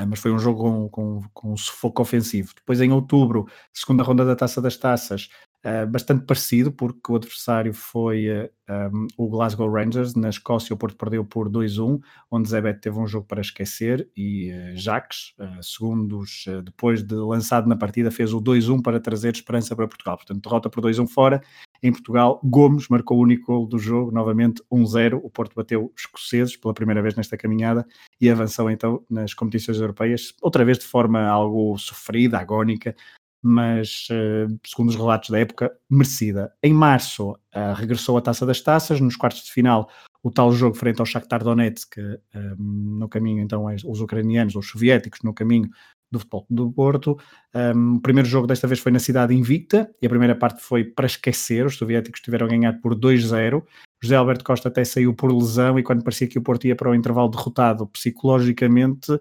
Mas 0.07 0.19
foi 0.19 0.31
um 0.31 0.39
jogo 0.39 0.63
com, 0.63 0.89
com, 0.89 1.29
com 1.33 1.53
um 1.53 1.57
sufoco 1.57 2.01
ofensivo. 2.01 2.53
Depois, 2.55 2.79
em 2.81 2.91
outubro, 2.91 3.45
segunda 3.73 4.03
ronda 4.03 4.25
da 4.25 4.35
Taça 4.35 4.61
das 4.61 4.77
Taças, 4.77 5.29
Uh, 5.63 5.85
bastante 5.85 6.25
parecido, 6.25 6.71
porque 6.71 7.11
o 7.11 7.15
adversário 7.15 7.71
foi 7.71 8.27
uh, 8.27 8.49
eh, 8.67 8.89
um, 8.91 9.05
o 9.15 9.29
Glasgow 9.29 9.71
Rangers. 9.71 10.15
Na 10.15 10.29
Escócia, 10.29 10.73
o 10.73 10.77
Porto 10.77 10.97
perdeu 10.97 11.23
por 11.23 11.47
2-1, 11.47 12.01
onde 12.31 12.49
Zebet 12.49 12.81
teve 12.81 12.97
um 12.97 13.05
jogo 13.05 13.27
para 13.27 13.41
esquecer 13.41 14.09
e 14.17 14.51
uh, 14.51 14.75
Jacques, 14.75 15.35
segundos 15.61 16.45
depois 16.63 17.03
de 17.03 17.13
lançado 17.13 17.69
na 17.69 17.75
partida, 17.75 18.09
fez 18.09 18.33
o 18.33 18.41
2-1 18.41 18.81
para 18.81 18.99
trazer 18.99 19.35
esperança 19.35 19.75
para 19.75 19.87
Portugal. 19.87 20.17
Portanto, 20.17 20.41
derrota 20.41 20.67
por 20.67 20.81
2-1 20.81 21.07
fora. 21.07 21.43
Em 21.83 21.91
Portugal, 21.91 22.39
Gomes 22.43 22.87
marcou 22.89 23.19
o 23.19 23.21
único 23.21 23.47
gol 23.47 23.67
do 23.67 23.77
jogo, 23.77 24.11
novamente 24.11 24.63
1-0. 24.71 25.19
O 25.23 25.29
Porto 25.29 25.53
bateu 25.55 25.93
escoceses 25.95 26.57
pela 26.57 26.73
primeira 26.73 27.03
vez 27.03 27.15
nesta 27.15 27.37
caminhada 27.37 27.85
e 28.19 28.29
avançou 28.29 28.69
então 28.69 29.03
nas 29.07 29.33
competições 29.33 29.79
europeias, 29.79 30.33
outra 30.41 30.65
vez 30.65 30.79
de 30.79 30.85
forma 30.85 31.21
algo 31.21 31.77
sofrida, 31.77 32.39
agónica, 32.39 32.95
mas 33.41 34.07
uh, 34.11 34.59
segundo 34.65 34.89
os 34.89 34.95
relatos 34.95 35.29
da 35.29 35.39
época, 35.39 35.71
merecida. 35.89 36.53
Em 36.61 36.73
março 36.73 37.31
uh, 37.31 37.73
regressou 37.75 38.17
à 38.17 38.21
Taça 38.21 38.45
das 38.45 38.61
Taças, 38.61 39.01
nos 39.01 39.15
quartos 39.15 39.43
de 39.43 39.51
final 39.51 39.89
o 40.23 40.29
tal 40.29 40.51
jogo 40.51 40.75
frente 40.75 40.99
ao 40.99 41.05
Shakhtar 41.05 41.43
Donetsk, 41.43 41.97
um, 41.97 42.01
eh, 42.33 42.55
no 42.59 43.09
caminho 43.09 43.41
então 43.41 43.65
os 43.65 44.01
ucranianos, 44.01 44.55
os 44.55 44.69
soviéticos, 44.69 45.21
no 45.23 45.33
caminho 45.33 45.67
do 46.11 46.19
futebol 46.19 46.45
do 46.49 46.71
Porto. 46.71 47.17
Um, 47.55 47.95
o 47.95 48.01
primeiro 48.01 48.27
jogo 48.27 48.45
desta 48.45 48.67
vez 48.67 48.79
foi 48.79 48.91
na 48.91 48.99
cidade 48.99 49.33
invicta 49.33 49.89
e 50.01 50.05
a 50.05 50.09
primeira 50.09 50.35
parte 50.35 50.61
foi 50.61 50.83
para 50.83 51.05
esquecer. 51.05 51.65
Os 51.65 51.77
soviéticos 51.77 52.21
tiveram 52.21 52.47
a 52.47 52.49
ganhar 52.49 52.73
por 52.81 52.95
2-0. 52.95 53.63
José 54.03 54.15
Alberto 54.15 54.43
Costa 54.43 54.67
até 54.67 54.83
saiu 54.83 55.13
por 55.13 55.31
lesão 55.31 55.77
e 55.77 55.83
quando 55.83 56.03
parecia 56.03 56.27
que 56.27 56.37
o 56.37 56.41
Porto 56.41 56.65
ia 56.65 56.75
para 56.75 56.89
o 56.89 56.95
intervalo 56.95 57.29
derrotado 57.29 57.87
psicologicamente, 57.87 59.11
uh, 59.13 59.19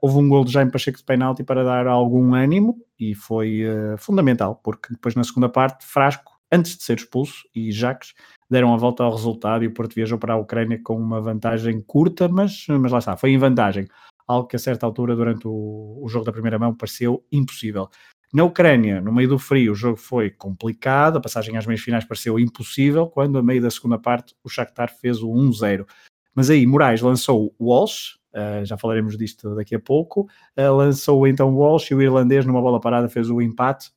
houve 0.00 0.18
um 0.18 0.28
gol 0.28 0.44
de 0.44 0.52
Jaime 0.52 0.70
Pacheco 0.70 0.98
de 0.98 1.04
penalti 1.04 1.42
para 1.42 1.64
dar 1.64 1.86
algum 1.86 2.34
ânimo 2.34 2.78
e 2.98 3.14
foi 3.14 3.62
uh, 3.64 3.98
fundamental, 3.98 4.60
porque 4.62 4.92
depois 4.92 5.14
na 5.14 5.24
segunda 5.24 5.48
parte, 5.48 5.84
Frasco, 5.84 6.38
antes 6.50 6.76
de 6.76 6.84
ser 6.84 6.98
expulso, 6.98 7.44
e 7.54 7.72
Jacques 7.72 8.14
deram 8.48 8.72
a 8.72 8.76
volta 8.76 9.02
ao 9.02 9.12
resultado 9.12 9.64
e 9.64 9.66
o 9.66 9.74
Porto 9.74 9.94
viajou 9.94 10.18
para 10.18 10.34
a 10.34 10.36
Ucrânia 10.36 10.80
com 10.82 10.96
uma 10.96 11.20
vantagem 11.20 11.80
curta, 11.80 12.28
mas, 12.28 12.66
mas 12.68 12.92
lá 12.92 12.98
está, 12.98 13.16
foi 13.16 13.30
em 13.30 13.38
vantagem 13.38 13.88
algo 14.30 14.46
que 14.46 14.56
a 14.56 14.58
certa 14.58 14.86
altura, 14.86 15.16
durante 15.16 15.46
o, 15.46 15.98
o 16.00 16.08
jogo 16.08 16.24
da 16.24 16.32
primeira 16.32 16.58
mão, 16.58 16.74
pareceu 16.74 17.24
impossível. 17.32 17.88
Na 18.32 18.44
Ucrânia, 18.44 19.00
no 19.00 19.12
meio 19.12 19.28
do 19.28 19.38
frio, 19.38 19.72
o 19.72 19.74
jogo 19.74 19.96
foi 19.96 20.30
complicado, 20.30 21.18
a 21.18 21.20
passagem 21.20 21.56
às 21.56 21.66
meias 21.66 21.80
finais 21.80 22.04
pareceu 22.04 22.38
impossível, 22.38 23.08
quando 23.08 23.38
a 23.38 23.42
meio 23.42 23.60
da 23.60 23.70
segunda 23.70 23.98
parte 23.98 24.36
o 24.44 24.48
Shakhtar 24.48 24.94
fez 25.00 25.20
o 25.20 25.28
1-0. 25.28 25.84
Mas 26.32 26.48
aí 26.48 26.64
Moraes 26.64 27.00
lançou 27.00 27.52
o 27.58 27.70
Walsh, 27.70 28.18
uh, 28.32 28.64
já 28.64 28.78
falaremos 28.78 29.18
disto 29.18 29.54
daqui 29.56 29.74
a 29.74 29.80
pouco, 29.80 30.28
uh, 30.56 30.72
lançou 30.76 31.26
então 31.26 31.52
o 31.52 31.58
Walsh 31.58 31.90
e 31.90 31.94
o 31.94 32.00
irlandês 32.00 32.46
numa 32.46 32.62
bola 32.62 32.80
parada 32.80 33.08
fez 33.08 33.28
o 33.28 33.42
empate 33.42 33.90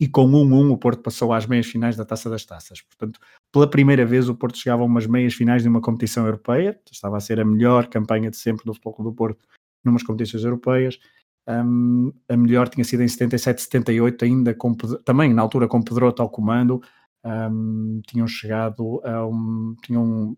e 0.00 0.08
com 0.08 0.26
1-1 0.26 0.72
o 0.72 0.78
Porto 0.78 1.02
passou 1.02 1.30
às 1.30 1.44
meias 1.46 1.66
finais 1.66 1.94
da 1.94 2.06
Taça 2.06 2.30
das 2.30 2.46
Taças. 2.46 2.80
Portanto, 2.80 3.20
pela 3.52 3.68
primeira 3.68 4.06
vez 4.06 4.30
o 4.30 4.34
Porto 4.34 4.56
chegava 4.56 4.82
a 4.82 4.86
umas 4.86 5.06
meias 5.06 5.34
finais 5.34 5.62
de 5.62 5.68
uma 5.68 5.82
competição 5.82 6.24
europeia, 6.24 6.80
estava 6.90 7.18
a 7.18 7.20
ser 7.20 7.38
a 7.38 7.44
melhor 7.44 7.86
campanha 7.86 8.30
de 8.30 8.38
sempre 8.38 8.64
do 8.64 8.72
Futebol 8.72 9.04
do 9.04 9.12
Porto 9.12 9.46
numas 9.84 10.02
competições 10.02 10.42
europeias. 10.42 10.98
Um, 11.46 12.12
a 12.28 12.36
melhor 12.36 12.68
tinha 12.68 12.84
sido 12.84 13.02
em 13.02 13.08
77, 13.08 13.62
78, 13.62 14.24
ainda 14.24 14.54
com, 14.54 14.74
também 15.04 15.34
na 15.34 15.42
altura 15.42 15.68
com 15.68 15.82
Pedroto 15.82 16.22
ao 16.22 16.30
comando. 16.30 16.80
Um, 17.22 18.00
tinham 18.06 18.26
chegado 18.26 19.02
a 19.04 19.26
um, 19.26 19.76
tinham 19.82 20.34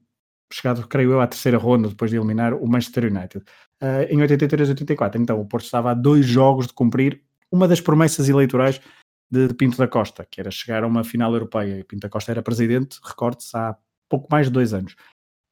chegado, 0.52 0.86
creio 0.88 1.12
eu, 1.12 1.20
à 1.20 1.26
terceira 1.26 1.56
ronda 1.56 1.88
depois 1.88 2.10
de 2.10 2.16
eliminar 2.16 2.54
o 2.54 2.68
Manchester 2.68 3.04
United. 3.04 3.44
Uh, 3.80 4.10
em 4.10 4.20
83, 4.20 4.70
84, 4.70 5.20
então 5.20 5.40
o 5.40 5.46
Porto 5.46 5.64
estava 5.64 5.92
a 5.92 5.94
dois 5.94 6.26
jogos 6.26 6.66
de 6.66 6.72
cumprir 6.72 7.22
uma 7.50 7.68
das 7.68 7.80
promessas 7.80 8.28
eleitorais 8.28 8.80
de, 9.32 9.48
de 9.48 9.54
Pinto 9.54 9.78
da 9.78 9.88
Costa, 9.88 10.26
que 10.30 10.40
era 10.40 10.50
chegar 10.50 10.84
a 10.84 10.86
uma 10.86 11.02
final 11.02 11.32
europeia. 11.32 11.78
E 11.78 11.84
Pinto 11.84 12.02
da 12.02 12.10
Costa 12.10 12.30
era 12.30 12.42
presidente, 12.42 13.00
recorde-se, 13.02 13.56
há 13.56 13.74
pouco 14.06 14.28
mais 14.30 14.46
de 14.48 14.52
dois 14.52 14.74
anos. 14.74 14.94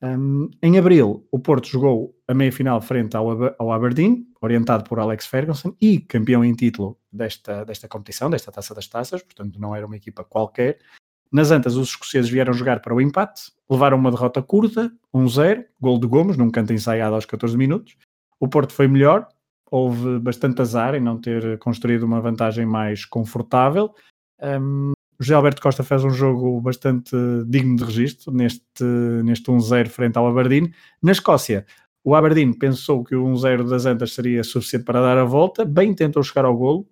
Um, 0.03 0.51
em 0.63 0.79
abril, 0.79 1.27
o 1.31 1.39
Porto 1.39 1.69
jogou 1.69 2.15
a 2.29 2.35
meia-final 2.35 2.81
frente 2.81 3.17
ao, 3.17 3.29
ao, 3.59 3.73
Aberdeen, 3.73 4.27
orientado 4.41 4.85
por 4.85 4.99
Alex 4.99 5.27
Ferguson, 5.27 5.75
e 5.81 5.99
campeão 5.99 6.45
em 6.45 6.55
título 6.55 6.99
desta, 7.11 7.65
desta 7.65 7.89
competição, 7.89 8.31
desta 8.31 8.53
Taça 8.53 8.75
das 8.75 8.87
Taças, 8.87 9.23
portanto 9.23 9.59
não 9.59 9.75
era 9.75 9.87
uma 9.87 9.97
equipa 9.97 10.25
qualquer. 10.25 10.79
Nas 11.33 11.51
Antas, 11.51 11.77
os 11.77 11.89
escoceses 11.89 12.31
vieram 12.31 12.53
jogar 12.53 12.81
para 12.81 12.95
o 12.95 13.01
empate, 13.01 13.53
levaram 13.69 13.97
uma 13.97 14.11
derrota 14.11 14.43
curta, 14.43 14.93
1-0, 15.15 15.65
gol 15.81 15.99
de 15.99 16.07
Gomes, 16.07 16.37
num 16.37 16.51
canto 16.51 16.73
ensaiado 16.73 17.15
aos 17.15 17.25
14 17.25 17.57
minutos. 17.57 17.97
O 18.39 18.49
Porto 18.49 18.73
foi 18.73 18.89
melhor, 18.89 19.29
houve 19.71 20.19
bastante 20.19 20.61
azar 20.61 20.95
em 20.95 21.01
não 21.01 21.19
ter 21.19 21.59
construído 21.59 22.03
uma 22.03 22.21
vantagem 22.21 22.67
mais 22.67 23.05
confortável. 23.05 23.95
Um, 24.43 24.93
José 25.21 25.35
Alberto 25.35 25.61
Costa 25.61 25.85
fez 25.85 26.03
um 26.03 26.11
jogo 26.11 26.61
bastante 26.61 27.15
digno 27.47 27.77
de 27.77 27.85
registro 27.85 28.33
neste, 28.33 28.85
neste 29.23 29.51
1-0 29.51 29.89
frente 29.89 30.17
ao 30.17 30.27
Aberdeen. 30.27 30.73
Na 31.03 31.13
Escócia, 31.13 31.67
o 32.03 32.15
Aberdeen 32.15 32.55
pensou 32.55 33.05
que 33.05 33.15
o 33.15 33.25
1-0 33.27 33.69
das 33.69 33.85
Antas 33.85 34.15
seria 34.15 34.43
suficiente 34.43 34.87
para 34.87 35.01
dar 35.01 35.19
a 35.19 35.25
volta, 35.25 35.65
bem 35.65 35.95
tentou 35.95 36.23
chegar 36.23 36.47
ao 36.47 36.57
golo, 36.57 36.89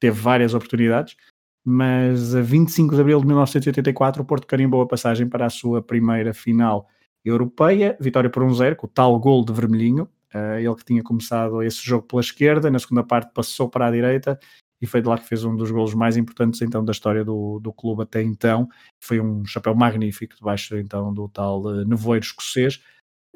teve 0.00 0.20
várias 0.20 0.54
oportunidades, 0.54 1.16
mas 1.64 2.34
a 2.34 2.42
25 2.42 2.96
de 2.96 3.00
abril 3.00 3.20
de 3.20 3.26
1984 3.26 4.22
o 4.22 4.24
Porto 4.24 4.46
carimbou 4.46 4.82
a 4.82 4.88
passagem 4.88 5.28
para 5.28 5.46
a 5.46 5.50
sua 5.50 5.80
primeira 5.80 6.34
final 6.34 6.88
europeia, 7.24 7.96
vitória 8.00 8.28
por 8.28 8.42
1-0, 8.42 8.74
com 8.74 8.86
o 8.86 8.90
tal 8.90 9.18
gol 9.20 9.44
de 9.44 9.52
vermelhinho, 9.52 10.08
Uh, 10.34 10.58
ele 10.58 10.74
que 10.74 10.84
tinha 10.84 11.02
começado 11.02 11.62
esse 11.62 11.82
jogo 11.82 12.06
pela 12.06 12.20
esquerda, 12.20 12.70
na 12.70 12.78
segunda 12.78 13.02
parte 13.02 13.32
passou 13.32 13.68
para 13.68 13.86
a 13.86 13.90
direita 13.90 14.38
e 14.80 14.86
foi 14.86 15.00
de 15.02 15.08
lá 15.08 15.18
que 15.18 15.26
fez 15.26 15.44
um 15.44 15.56
dos 15.56 15.70
golos 15.70 15.94
mais 15.94 16.16
importantes 16.16 16.60
então 16.62 16.84
da 16.84 16.92
história 16.92 17.24
do, 17.24 17.58
do 17.60 17.72
clube 17.72 18.02
até 18.02 18.22
então. 18.22 18.68
Foi 19.00 19.20
um 19.20 19.44
chapéu 19.44 19.74
magnífico 19.74 20.36
debaixo 20.36 20.76
então 20.76 21.12
do 21.12 21.28
tal 21.28 21.62
uh, 21.62 21.84
nevoeiro 21.84 22.24
escocês 22.24 22.80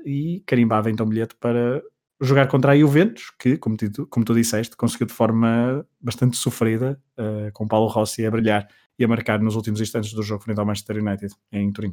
e 0.04 0.42
carimbava 0.46 0.90
então 0.90 1.06
bilhete 1.06 1.34
para 1.37 1.82
jogar 2.20 2.46
contra 2.46 2.72
a 2.72 2.78
Juventus, 2.78 3.32
que, 3.38 3.56
como 3.56 3.76
tu, 3.76 4.06
como 4.06 4.25
tu 4.25 4.34
disseste, 4.34 4.76
conseguiu 4.76 5.08
de 5.08 5.12
forma 5.12 5.84
bastante 6.00 6.37
sofrida, 6.37 7.00
uh, 7.18 7.50
com 7.52 7.66
Paulo 7.66 7.88
Rossi 7.88 8.25
a 8.25 8.30
brilhar 8.30 8.68
e 8.99 9.04
a 9.04 9.08
marcar 9.08 9.40
nos 9.40 9.56
últimos 9.56 9.80
instantes 9.80 10.12
do 10.12 10.22
jogo 10.22 10.44
frente 10.44 10.61
ao 10.61 10.66
Manchester 10.66 10.99
United 10.99 11.34
em 11.50 11.72
Turim. 11.72 11.92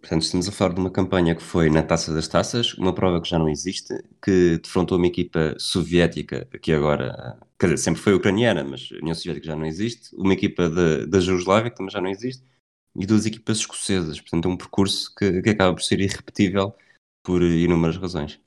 Portanto, 0.00 0.22
estamos 0.22 0.48
a 0.48 0.52
falar 0.52 0.74
de 0.74 0.80
uma 0.80 0.90
campanha 0.90 1.34
que 1.34 1.42
foi 1.42 1.70
na 1.70 1.82
Taça 1.82 2.12
das 2.12 2.28
Taças, 2.28 2.74
uma 2.74 2.94
prova 2.94 3.22
que 3.22 3.28
já 3.28 3.38
não 3.38 3.48
existe, 3.48 3.94
que 4.22 4.58
defrontou 4.58 4.98
uma 4.98 5.06
equipa 5.06 5.54
soviética, 5.58 6.46
que 6.60 6.72
agora, 6.72 7.38
quer 7.58 7.66
dizer, 7.68 7.78
sempre 7.78 8.02
foi 8.02 8.14
ucraniana, 8.14 8.62
mas 8.62 8.90
a 8.92 8.96
União 8.96 9.14
Soviética 9.14 9.46
já 9.46 9.56
não 9.56 9.64
existe, 9.64 10.14
uma 10.14 10.34
equipa 10.34 10.68
da 11.06 11.20
Jugoslávia, 11.20 11.70
que 11.70 11.76
também 11.76 11.90
já 11.90 12.02
não 12.02 12.10
existe, 12.10 12.44
e 12.96 13.06
duas 13.06 13.26
equipas 13.26 13.58
escocesas. 13.58 14.20
Portanto, 14.20 14.48
é 14.48 14.52
um 14.52 14.56
percurso 14.56 15.12
que, 15.14 15.42
que 15.42 15.50
acaba 15.50 15.74
por 15.74 15.82
ser 15.82 16.00
irrepetível 16.00 16.74
por 17.22 17.42
inúmeras 17.42 17.96
razões. 17.96 18.40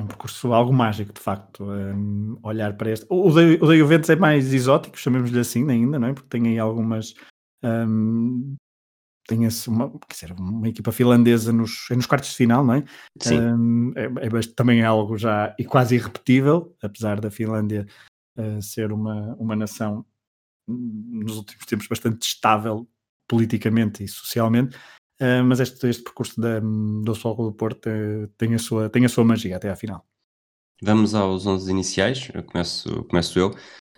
Um 0.00 0.06
percurso 0.06 0.52
algo 0.52 0.72
mágico, 0.72 1.12
de 1.12 1.20
facto, 1.20 1.64
um, 1.64 2.38
olhar 2.42 2.76
para 2.76 2.90
este. 2.90 3.06
O 3.08 3.28
o 3.28 3.76
Juventus 3.76 4.10
é 4.10 4.16
mais 4.16 4.52
exótico, 4.52 4.98
chamemos-lhe 4.98 5.38
assim 5.38 5.68
ainda, 5.70 5.98
não 5.98 6.08
é? 6.08 6.12
Porque 6.12 6.28
tem 6.28 6.48
aí 6.48 6.58
algumas 6.58 7.14
um, 7.62 8.56
tem 9.26 9.38
uma, 9.68 9.92
dizer, 10.10 10.32
uma 10.32 10.68
equipa 10.68 10.92
finlandesa 10.92 11.52
nos, 11.52 11.86
nos 11.90 12.06
quartos 12.06 12.30
de 12.30 12.36
final, 12.36 12.64
não 12.64 12.74
é? 12.74 12.84
Sim. 13.20 13.40
Um, 13.40 13.92
é, 13.96 14.04
é, 14.04 14.40
também 14.54 14.80
é 14.80 14.84
algo 14.84 15.16
já 15.16 15.54
e 15.58 15.64
quase 15.64 15.94
irrepetível, 15.94 16.74
apesar 16.82 17.20
da 17.20 17.30
Finlândia 17.30 17.86
uh, 18.38 18.60
ser 18.60 18.92
uma, 18.92 19.34
uma 19.38 19.56
nação 19.56 20.04
hum, 20.68 21.22
nos 21.24 21.36
últimos 21.36 21.64
tempos 21.64 21.86
bastante 21.86 22.22
estável 22.22 22.86
politicamente 23.26 24.04
e 24.04 24.08
socialmente, 24.08 24.76
uh, 25.20 25.42
mas 25.44 25.60
este, 25.60 25.88
este 25.88 26.02
percurso 26.02 26.38
da, 26.40 26.60
do 26.60 27.14
Sol 27.14 27.36
do 27.36 27.52
Porto 27.52 27.88
uh, 27.88 28.28
tem, 28.36 28.54
a 28.54 28.58
sua, 28.58 28.90
tem 28.90 29.04
a 29.06 29.08
sua 29.08 29.24
magia 29.24 29.56
até 29.56 29.70
à 29.70 29.76
final. 29.76 30.06
Vamos 30.82 31.14
aos 31.14 31.46
11 31.46 31.70
iniciais, 31.70 32.28
eu 32.34 32.42
começo, 32.42 33.04
começo 33.04 33.38
eu. 33.38 33.54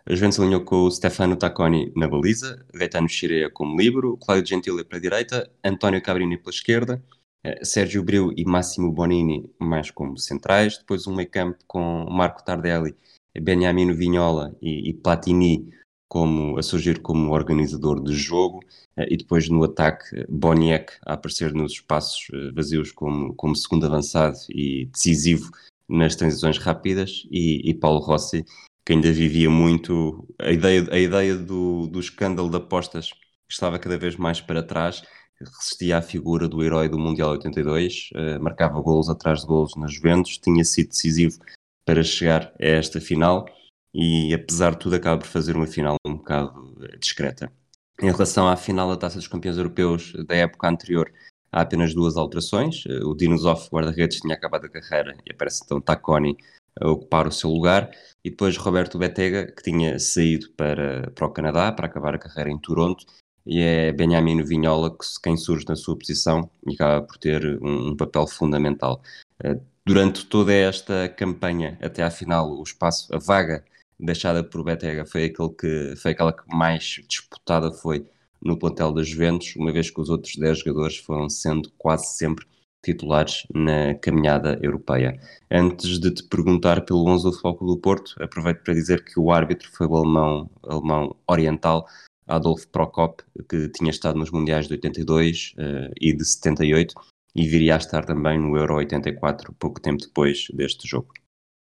A 0.09 0.15
Juventus 0.15 0.39
alinhou 0.39 0.61
com 0.61 0.85
o 0.85 0.91
Stefano 0.91 1.35
Tacconi 1.35 1.93
na 1.97 2.07
baliza, 2.07 2.65
Gaetano 2.73 3.09
Chirea 3.09 3.51
como 3.51 3.77
livro, 3.77 4.17
Cláudio 4.17 4.47
Gentile 4.47 4.85
para 4.85 4.99
a 4.99 5.01
direita, 5.01 5.51
António 5.65 6.01
Cabrini 6.01 6.39
pela 6.39 6.55
esquerda, 6.55 7.03
eh, 7.43 7.65
Sérgio 7.65 8.05
Bril 8.05 8.33
e 8.37 8.45
Máximo 8.45 8.93
Bonini 8.93 9.51
mais 9.59 9.91
como 9.91 10.17
centrais, 10.17 10.79
depois 10.79 11.09
um 11.09 11.17
meio 11.17 11.29
campo 11.29 11.59
com 11.67 12.07
Marco 12.09 12.45
Tardelli, 12.45 12.95
Beniamino 13.37 13.97
Vignola 13.97 14.57
e, 14.63 14.91
e 14.91 14.95
Platini 14.95 15.69
como, 16.09 16.57
a 16.57 16.63
surgir 16.63 17.03
como 17.03 17.33
organizador 17.33 18.01
de 18.01 18.15
jogo, 18.15 18.61
eh, 18.97 19.09
e 19.11 19.17
depois 19.17 19.49
no 19.49 19.65
ataque 19.65 20.25
Boniek 20.29 20.93
a 21.05 21.15
aparecer 21.15 21.53
nos 21.53 21.73
espaços 21.73 22.29
eh, 22.33 22.53
vazios 22.53 22.93
como, 22.93 23.35
como 23.35 23.57
segundo 23.57 23.87
avançado 23.87 24.39
e 24.51 24.87
decisivo 24.87 25.51
nas 25.89 26.15
transições 26.15 26.59
rápidas, 26.59 27.27
e, 27.29 27.69
e 27.69 27.75
Paulo 27.75 27.99
Rossi 27.99 28.45
que 28.87 28.93
ainda 28.93 29.13
vivia 29.13 29.51
muito 29.51 30.33
a 30.39 30.53
ideia, 30.53 30.87
a 30.93 30.99
ideia 30.99 31.37
do, 31.37 31.89
do 31.89 31.99
escândalo 31.99 32.49
de 32.49 32.57
apostas 32.57 33.11
que 33.13 33.53
estava 33.53 33.81
cada 33.81 33.99
vez 33.99 34.15
mais 34.15 34.41
para 34.41 34.63
trás, 34.63 35.03
resistia 35.41 35.99
à 35.99 36.03
figura 36.03 36.49
do 36.49 36.63
herói 36.63 36.89
do 36.89 36.97
Mundial 36.99 37.31
82, 37.31 38.11
uh, 38.15 38.19
eh, 38.19 38.39
marcava 38.39 38.81
golos 38.81 39.11
atrás 39.11 39.41
de 39.41 39.47
golos 39.47 39.75
nas 39.77 39.93
Juventus, 39.93 40.39
tinha 40.39 40.65
sido 40.65 40.91
decisivo 40.91 41.39
para 41.85 42.03
chegar 42.03 42.53
a 42.61 42.65
esta 42.65 43.01
final 43.01 43.47
e 43.93 44.33
apesar 44.33 44.71
de 44.73 44.79
tudo 44.79 44.95
acaba 44.95 45.19
por 45.19 45.27
fazer 45.27 45.57
uma 45.57 45.67
final 45.67 45.97
um 46.07 46.17
bocado 46.17 46.77
eh, 46.83 46.97
discreta. 46.97 47.53
Em 48.01 48.11
relação 48.11 48.47
à 48.49 48.57
final 48.57 48.89
da 48.89 48.97
Taça 48.97 49.17
dos 49.17 49.27
Campeões 49.29 49.57
Europeus 49.57 50.13
da 50.27 50.37
época 50.37 50.69
anterior, 50.69 51.13
há 51.51 51.63
apenas 51.63 51.93
duas 51.93 52.17
alterações. 52.17 52.85
Eh, 52.87 53.05
o 53.05 53.15
Dinosov, 53.15 53.69
guarda-redes, 53.69 54.21
tinha 54.21 54.35
acabado 54.35 54.67
a 54.67 54.69
carreira 54.69 55.17
e 55.27 55.33
aparece 55.33 55.63
então 55.65 55.81
Tacconi 55.81 56.37
a 56.81 56.89
ocupar 56.89 57.27
o 57.27 57.33
seu 57.33 57.51
lugar, 57.51 57.91
e 58.25 58.31
depois 58.31 58.57
Roberto 58.57 58.99
Betega, 58.99 59.47
que 59.51 59.63
tinha 59.63 59.99
saído 59.99 60.51
para, 60.57 61.11
para 61.13 61.27
o 61.27 61.31
Canadá 61.31 61.73
para 61.73 61.87
acabar 61.87 62.15
a 62.15 62.19
carreira 62.19 62.51
em 62.51 62.59
Toronto, 62.59 63.05
e 63.47 63.61
é 63.61 63.93
Benjamin 63.93 64.43
Vinhola 64.43 64.91
que, 64.91 65.07
quem 65.23 65.37
surge 65.37 65.65
na 65.69 65.77
sua 65.77 65.97
posição 65.97 66.51
e 66.67 66.75
acaba 66.75 67.07
por 67.07 67.17
ter 67.17 67.59
um, 67.63 67.91
um 67.91 67.97
papel 67.97 68.27
fundamental. 68.27 69.01
Uh, 69.45 69.61
durante 69.85 70.27
toda 70.27 70.53
esta 70.53 71.09
campanha, 71.09 71.79
até 71.81 72.03
à 72.03 72.11
final, 72.11 72.51
o 72.51 72.63
espaço, 72.63 73.15
a 73.15 73.19
vaga 73.19 73.65
deixada 73.99 74.43
por 74.43 74.65
Betega 74.65 75.07
foi, 75.07 75.25
aquele 75.27 75.51
que, 75.51 75.95
foi 75.97 76.11
aquela 76.11 76.33
que 76.33 76.43
mais 76.49 77.01
disputada 77.09 77.73
foi 77.73 78.07
no 78.43 78.59
plantel 78.59 78.93
das 78.93 79.09
Juventus, 79.09 79.55
uma 79.57 79.73
vez 79.73 79.91
que 79.91 80.01
os 80.01 80.11
outros 80.11 80.37
10 80.37 80.59
jogadores 80.59 80.99
foram 80.99 81.29
sendo 81.29 81.71
quase 81.79 82.17
sempre 82.17 82.47
titulares 82.87 83.47
na 83.53 83.95
caminhada 83.97 84.59
europeia. 84.63 85.19
Antes 85.51 85.99
de 85.99 86.13
te 86.13 86.23
perguntar 86.23 86.85
pelo 86.85 87.05
11 87.09 87.25
do 87.25 87.33
Futebol 87.33 87.75
do 87.75 87.81
Porto, 87.81 88.15
aproveito 88.21 88.63
para 88.63 88.75
dizer 88.75 89.05
que 89.05 89.19
o 89.19 89.33
árbitro 89.33 89.69
foi 89.73 89.87
o 89.89 89.97
alemão, 89.97 90.49
alemão 90.63 91.17
oriental 91.29 91.87
Adolf 92.29 92.67
Prokop, 92.67 93.23
que 93.49 93.69
tinha 93.71 93.91
estado 93.91 94.19
nos 94.19 94.31
Mundiais 94.31 94.69
de 94.69 94.75
82 94.75 95.55
uh, 95.57 95.61
eh, 95.61 95.91
e 96.01 96.13
de 96.13 96.25
78 96.25 96.95
e 97.35 97.47
viria 97.47 97.75
a 97.75 97.79
estar 97.79 98.05
também 98.05 98.39
no 98.39 98.57
Euro 98.57 98.77
84, 98.77 99.53
pouco 99.59 99.81
tempo 99.81 100.03
depois 100.03 100.47
deste 100.55 100.89
jogo. 100.89 101.13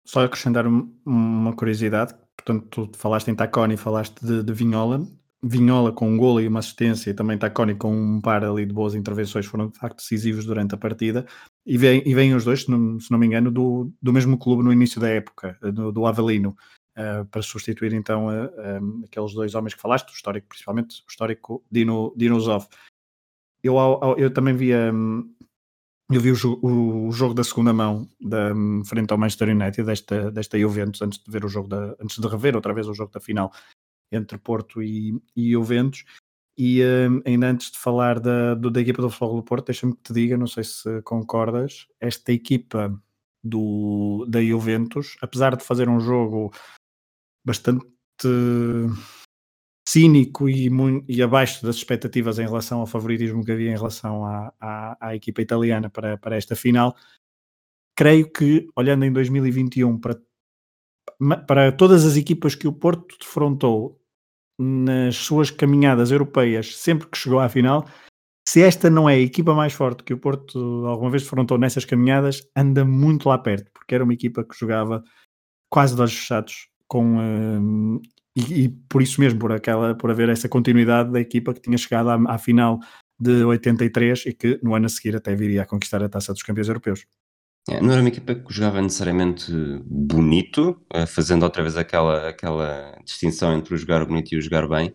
Só 0.06 0.26
acrescentar 0.26 0.66
uma 0.68 1.54
curiosidade, 1.54 2.16
portanto, 2.36 2.88
tu 2.88 2.98
falaste 2.98 3.30
em 3.30 3.36
Taconi, 3.36 3.78
falaste 3.78 4.26
de, 4.26 4.42
de 4.42 4.54
Vinhola, 4.54 5.08
Vinhola 5.42 5.92
com 5.92 6.10
um 6.10 6.18
golo 6.18 6.42
e 6.42 6.48
uma 6.48 6.60
assistência 6.60 7.10
e 7.10 7.14
também 7.14 7.38
Taconi 7.38 7.74
com 7.74 7.94
um 7.94 8.20
par 8.20 8.44
ali 8.44 8.66
de 8.66 8.74
boas 8.74 8.94
intervenções 8.94 9.46
foram 9.46 9.70
de 9.70 9.78
facto 9.78 9.98
decisivos 9.98 10.46
durante 10.46 10.76
a 10.76 10.78
partida 10.78 11.26
e 11.66 11.78
vêm, 11.78 12.04
e 12.06 12.14
vêm 12.14 12.36
os 12.36 12.44
dois, 12.44 12.64
se 12.64 12.72
não, 12.72 13.00
se 13.00 13.10
não 13.10 13.18
me 13.18 13.26
engano, 13.26 13.50
do, 13.50 13.92
do 14.02 14.12
mesmo 14.12 14.38
clube 14.38 14.64
no 14.64 14.74
início 14.74 15.00
da 15.00 15.08
época, 15.08 15.58
do, 15.62 15.92
do 15.92 16.06
Avelino, 16.06 16.58
uh, 16.98 17.26
para 17.26 17.42
substituir 17.42 17.94
então 17.94 18.28
uh, 18.28 18.82
um, 18.82 19.04
aqueles 19.06 19.34
dois 19.34 19.56
homens 19.56 19.74
que 19.74 19.82
falaste, 19.82 20.10
o 20.10 20.14
histórico, 20.14 20.48
principalmente 20.50 21.02
o 21.02 21.10
histórico 21.10 21.64
Dino, 21.72 22.14
Dino 22.18 22.40
Zov. 22.40 22.68
Eu, 23.64 23.76
eu 24.18 24.34
também 24.34 24.56
via 24.56 24.92
um, 24.94 25.34
eu 26.12 26.20
vi 26.20 26.32
o, 26.32 27.08
o, 27.08 27.12
jogo 27.12 27.36
da 27.36 27.44
segunda 27.44 27.72
mão 27.72 28.10
da, 28.20 28.52
um, 28.54 28.84
frente 28.84 29.12
ao 29.12 29.18
Manchester 29.18 29.50
United 29.50 29.84
desta, 29.84 30.32
desta 30.32 30.58
Juventus 30.58 31.02
antes 31.02 31.20
de 31.20 31.32
ver 31.32 31.46
o 31.46 31.50
jogo 31.50 31.68
da, 31.68 31.96
antes 32.02 32.18
de 32.18 32.28
rever 32.28 32.56
outra 32.56 32.74
vez 32.74 32.88
o 32.88 32.94
jogo 32.94 33.12
da 33.12 33.20
final 33.20 33.54
entre 34.12 34.38
Porto 34.38 34.82
e, 34.82 35.22
e 35.36 35.52
Juventus. 35.52 36.04
E 36.58 36.84
um, 36.84 37.22
ainda 37.26 37.50
antes 37.50 37.72
de 37.72 37.80
falar 37.80 38.20
da, 38.20 38.54
do, 38.54 38.70
da 38.70 38.82
equipa 38.82 39.02
do 39.02 39.08
do 39.08 39.44
Porto, 39.44 39.68
deixa-me 39.68 39.96
que 39.96 40.04
te 40.04 40.14
diga, 40.14 40.38
não 40.38 40.48
sei 40.48 40.64
se 40.64 41.02
concordas, 41.04 41.88
esta 42.02 42.34
equipa 42.34 42.94
do, 43.42 44.26
da 44.28 44.44
Juventus, 44.44 45.16
apesar 45.22 45.56
de 45.56 45.64
fazer 45.64 45.88
um 45.88 46.02
jogo 46.02 46.52
bastante 47.46 47.88
cínico 49.88 50.50
e, 50.50 50.70
e 51.08 51.24
abaixo 51.24 51.66
das 51.66 51.78
expectativas 51.78 52.38
em 52.38 52.46
relação 52.46 52.82
ao 52.82 52.88
favoritismo 52.88 53.44
que 53.44 53.52
havia 53.52 53.72
em 53.72 53.78
relação 53.78 54.26
à, 54.26 54.54
à, 54.60 55.08
à 55.08 55.16
equipa 55.16 55.42
italiana 55.42 55.90
para, 55.90 56.18
para 56.18 56.36
esta 56.36 56.56
final, 56.56 56.96
creio 57.96 58.32
que, 58.32 58.68
olhando 58.76 59.06
em 59.06 59.12
2021 59.12 59.98
para 60.00 60.20
para 61.46 61.72
todas 61.72 62.06
as 62.06 62.16
equipas 62.16 62.56
que 62.56 62.66
o 62.66 62.72
Porto 62.72 63.18
defrontou 63.20 63.99
nas 64.60 65.16
suas 65.16 65.50
caminhadas 65.50 66.12
europeias, 66.12 66.76
sempre 66.76 67.08
que 67.08 67.18
chegou 67.18 67.40
à 67.40 67.48
final, 67.48 67.88
se 68.48 68.62
esta 68.62 68.90
não 68.90 69.10
é 69.10 69.14
a 69.14 69.20
equipa 69.20 69.54
mais 69.54 69.74
forte 69.74 70.04
que 70.04 70.14
o 70.14 70.18
Porto 70.18 70.86
alguma 70.86 71.12
vez 71.12 71.24
defrontou 71.24 71.58
nessas 71.58 71.86
caminhadas, 71.86 72.42
anda 72.56 72.84
muito 72.84 73.30
lá 73.30 73.38
perto, 73.38 73.72
porque 73.72 73.96
era 73.96 74.04
uma 74.04 74.14
equipa 74.14 74.44
que 74.44 74.58
jogava 74.58 75.04
quase 75.72 75.96
de 75.96 76.02
olhos 76.02 76.16
fechados, 76.16 76.68
com, 76.88 77.18
uh, 77.18 78.02
e, 78.36 78.64
e, 78.64 78.70
por 78.90 79.02
isso 79.02 79.22
mesmo, 79.22 79.40
por, 79.40 79.52
aquela, 79.52 79.96
por 79.96 80.10
haver 80.10 80.30
essa 80.30 80.50
continuidade 80.50 81.12
da 81.12 81.20
equipa 81.20 81.54
que 81.54 81.62
tinha 81.62 81.78
chegado 81.78 82.10
à, 82.10 82.34
à 82.34 82.38
final 82.38 82.80
de 83.20 83.44
83 83.44 84.26
e 84.26 84.34
que 84.34 84.60
no 84.64 84.74
ano 84.74 84.88
a 84.88 84.90
seguir 84.90 85.16
até 85.16 85.36
viria 85.36 85.62
a 85.62 85.66
conquistar 85.66 86.04
a 86.04 86.10
taça 86.10 86.34
dos 86.34 86.42
campeões 86.42 86.70
europeus. 86.70 87.06
É, 87.70 87.82
não 87.82 87.92
era 87.92 88.02
uma 88.02 88.10
equipa 88.10 88.36
que 88.36 88.54
jogava 88.54 88.82
necessariamente 88.82 89.52
bonito, 89.86 90.82
eh, 90.94 91.06
fazendo 91.06 91.44
outra 91.44 91.62
vez 91.62 91.78
aquela, 91.78 92.30
aquela 92.30 92.98
distinção 93.04 93.56
entre 93.58 93.74
o 93.74 93.78
jogar 93.78 94.06
bonito 94.06 94.34
e 94.34 94.38
o 94.38 94.42
jogar 94.42 94.68
bem, 94.68 94.94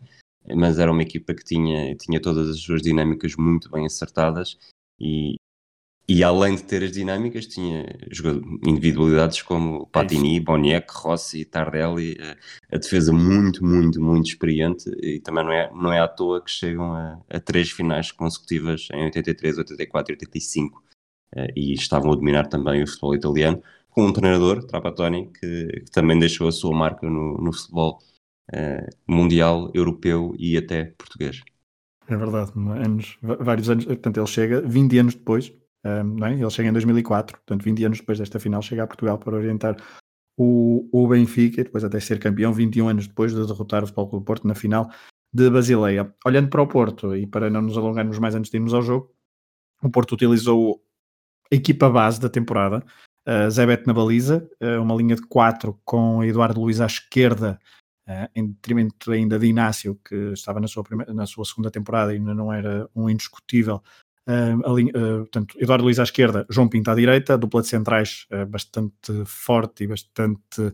mas 0.57 0.79
era 0.79 0.91
uma 0.91 1.03
equipa 1.03 1.35
que 1.35 1.45
tinha, 1.45 1.95
tinha 1.97 2.21
todas 2.21 2.49
as 2.49 2.61
suas 2.61 2.83
dinâmicas 2.83 3.35
muito 3.37 3.71
bem 3.71 3.87
acertadas 3.87 4.59
e, 5.01 5.37
e 6.07 6.23
além 6.23 6.57
de 6.57 6.65
ter 6.65 6.83
as 6.83 6.93
dinâmicas, 6.93 7.47
tinha 7.47 7.87
individualidades 8.67 9.41
como 9.41 9.87
Patini, 9.87 10.39
Boniek, 10.39 10.87
Rossi, 10.91 11.45
Tardelli, 11.47 12.17
a, 12.21 12.25
eh, 12.25 12.37
a, 12.73 12.77
defesa 12.77 13.13
muito, 13.13 13.65
muito, 13.65 14.01
muito 14.03 14.27
experiente 14.29 14.91
e 15.03 15.21
também 15.21 15.45
não 15.45 15.53
é, 15.53 15.71
não 15.73 15.93
é 15.93 16.01
à 16.01 16.09
toa 16.09 16.43
que 16.45 16.51
chegam 16.51 16.93
a, 16.93 17.21
a 17.31 17.41
três 17.41 17.71
finais 17.71 18.13
consecutivas 18.13 18.89
em 18.93 19.05
83, 19.05 19.59
84 19.59 20.13
e 20.13 20.17
85 20.17 20.83
eh, 20.83 20.94
e 21.57 21.73
estavam 21.75 22.13
a 22.13 22.15
dominar 22.15 22.47
também 22.47 22.83
o 22.83 22.87
futebol 22.87 23.15
italiano, 23.15 23.63
com 23.91 24.07
um 24.07 24.13
treinador, 24.13 24.65
Trapattoni, 24.65 25.31
que, 25.33 25.67
que 25.67 25.91
também 25.93 26.19
deixou 26.19 26.49
a 26.49 26.53
sua 26.53 26.75
marca 26.75 27.09
no, 27.09 27.39
no 27.39 27.53
futebol 27.53 27.99
uh, 28.53 28.89
mundial, 29.07 29.71
europeu 29.73 30.35
e 30.39 30.57
até 30.57 30.87
português. 30.99 31.43
É 32.09 32.17
verdade, 32.17 32.53
anos, 32.55 33.19
vários 33.23 33.71
anos, 33.71 33.85
portanto 33.87 34.19
ele 34.19 34.27
chega 34.27 34.61
20 34.61 34.99
anos 34.99 35.15
depois, 35.15 35.51
um, 35.85 35.89
eh, 35.89 36.03
não 36.03 36.27
é? 36.27 36.35
ele 36.35 36.51
chega 36.51 36.69
em 36.69 36.73
2004, 36.73 37.39
portanto 37.39 37.63
20 37.63 37.85
anos 37.85 37.99
depois 37.99 38.19
desta 38.19 38.39
final 38.39 38.61
chega 38.61 38.83
a 38.83 38.87
Portugal 38.87 39.17
para 39.17 39.35
orientar 39.35 39.77
o, 40.37 40.87
o 40.93 41.09
Benfica 41.09 41.63
e 41.63 41.65
depois 41.65 41.83
até 41.83 41.99
ser 42.01 42.19
campeão 42.19 42.53
21 42.53 42.89
anos 42.89 43.07
depois 43.07 43.33
de 43.33 43.47
derrotar 43.47 43.83
o 43.83 43.87
Futebol 43.87 44.11
Clube 44.11 44.27
Porto 44.27 44.47
na 44.47 44.55
final 44.55 44.91
de 45.33 45.49
Basileia. 45.49 46.15
Olhando 46.27 46.51
para 46.51 46.63
o 46.63 46.67
Porto 46.67 47.17
e 47.17 47.27
para 47.27 47.49
não 47.49 47.63
nos 47.63 47.79
alongarmos 47.79 48.19
mais 48.19 48.35
antes 48.35 48.51
de 48.51 48.57
irmos 48.59 48.75
ao 48.75 48.83
jogo, 48.83 49.11
o 49.83 49.89
Porto 49.89 50.13
utilizou 50.13 50.85
a 51.53 51.55
equipa 51.55 51.89
base 51.89 52.21
da 52.21 52.29
temporada, 52.29 52.85
uh, 53.27 53.51
Zebet 53.51 53.87
na 53.87 53.93
baliza, 53.93 54.49
uh, 54.63 54.83
uma 54.83 54.95
linha 54.95 55.17
de 55.17 55.23
4 55.23 55.79
com 55.85 56.23
Eduardo 56.25 56.61
Luiz 56.61 56.81
à 56.81 56.87
esquerda, 56.87 57.59
uh, 58.09 58.29
em 58.35 58.49
detrimento 58.49 59.11
ainda 59.11 59.39
de 59.39 59.47
Inácio, 59.47 59.99
que 60.05 60.33
estava 60.33 60.61
na 60.61 60.69
sua, 60.69 60.85
primeira, 60.85 61.13
na 61.13 61.27
sua 61.27 61.45
segunda 61.45 61.71
temporada 61.71 62.13
e 62.13 62.17
ainda 62.17 62.35
não 62.35 62.53
era 62.53 62.89
um 62.95 63.09
indiscutível. 63.09 63.83
Linha, 64.75 64.91
portanto, 64.91 65.55
Eduardo 65.61 65.85
Luiz 65.85 65.99
à 65.99 66.03
esquerda, 66.03 66.47
João 66.49 66.67
Pinto 66.67 66.91
à 66.91 66.95
direita, 66.95 67.37
dupla 67.37 67.61
de 67.61 67.69
centrais 67.69 68.27
bastante 68.49 69.23
forte 69.27 69.85
e 69.85 69.87
bastante 69.87 70.73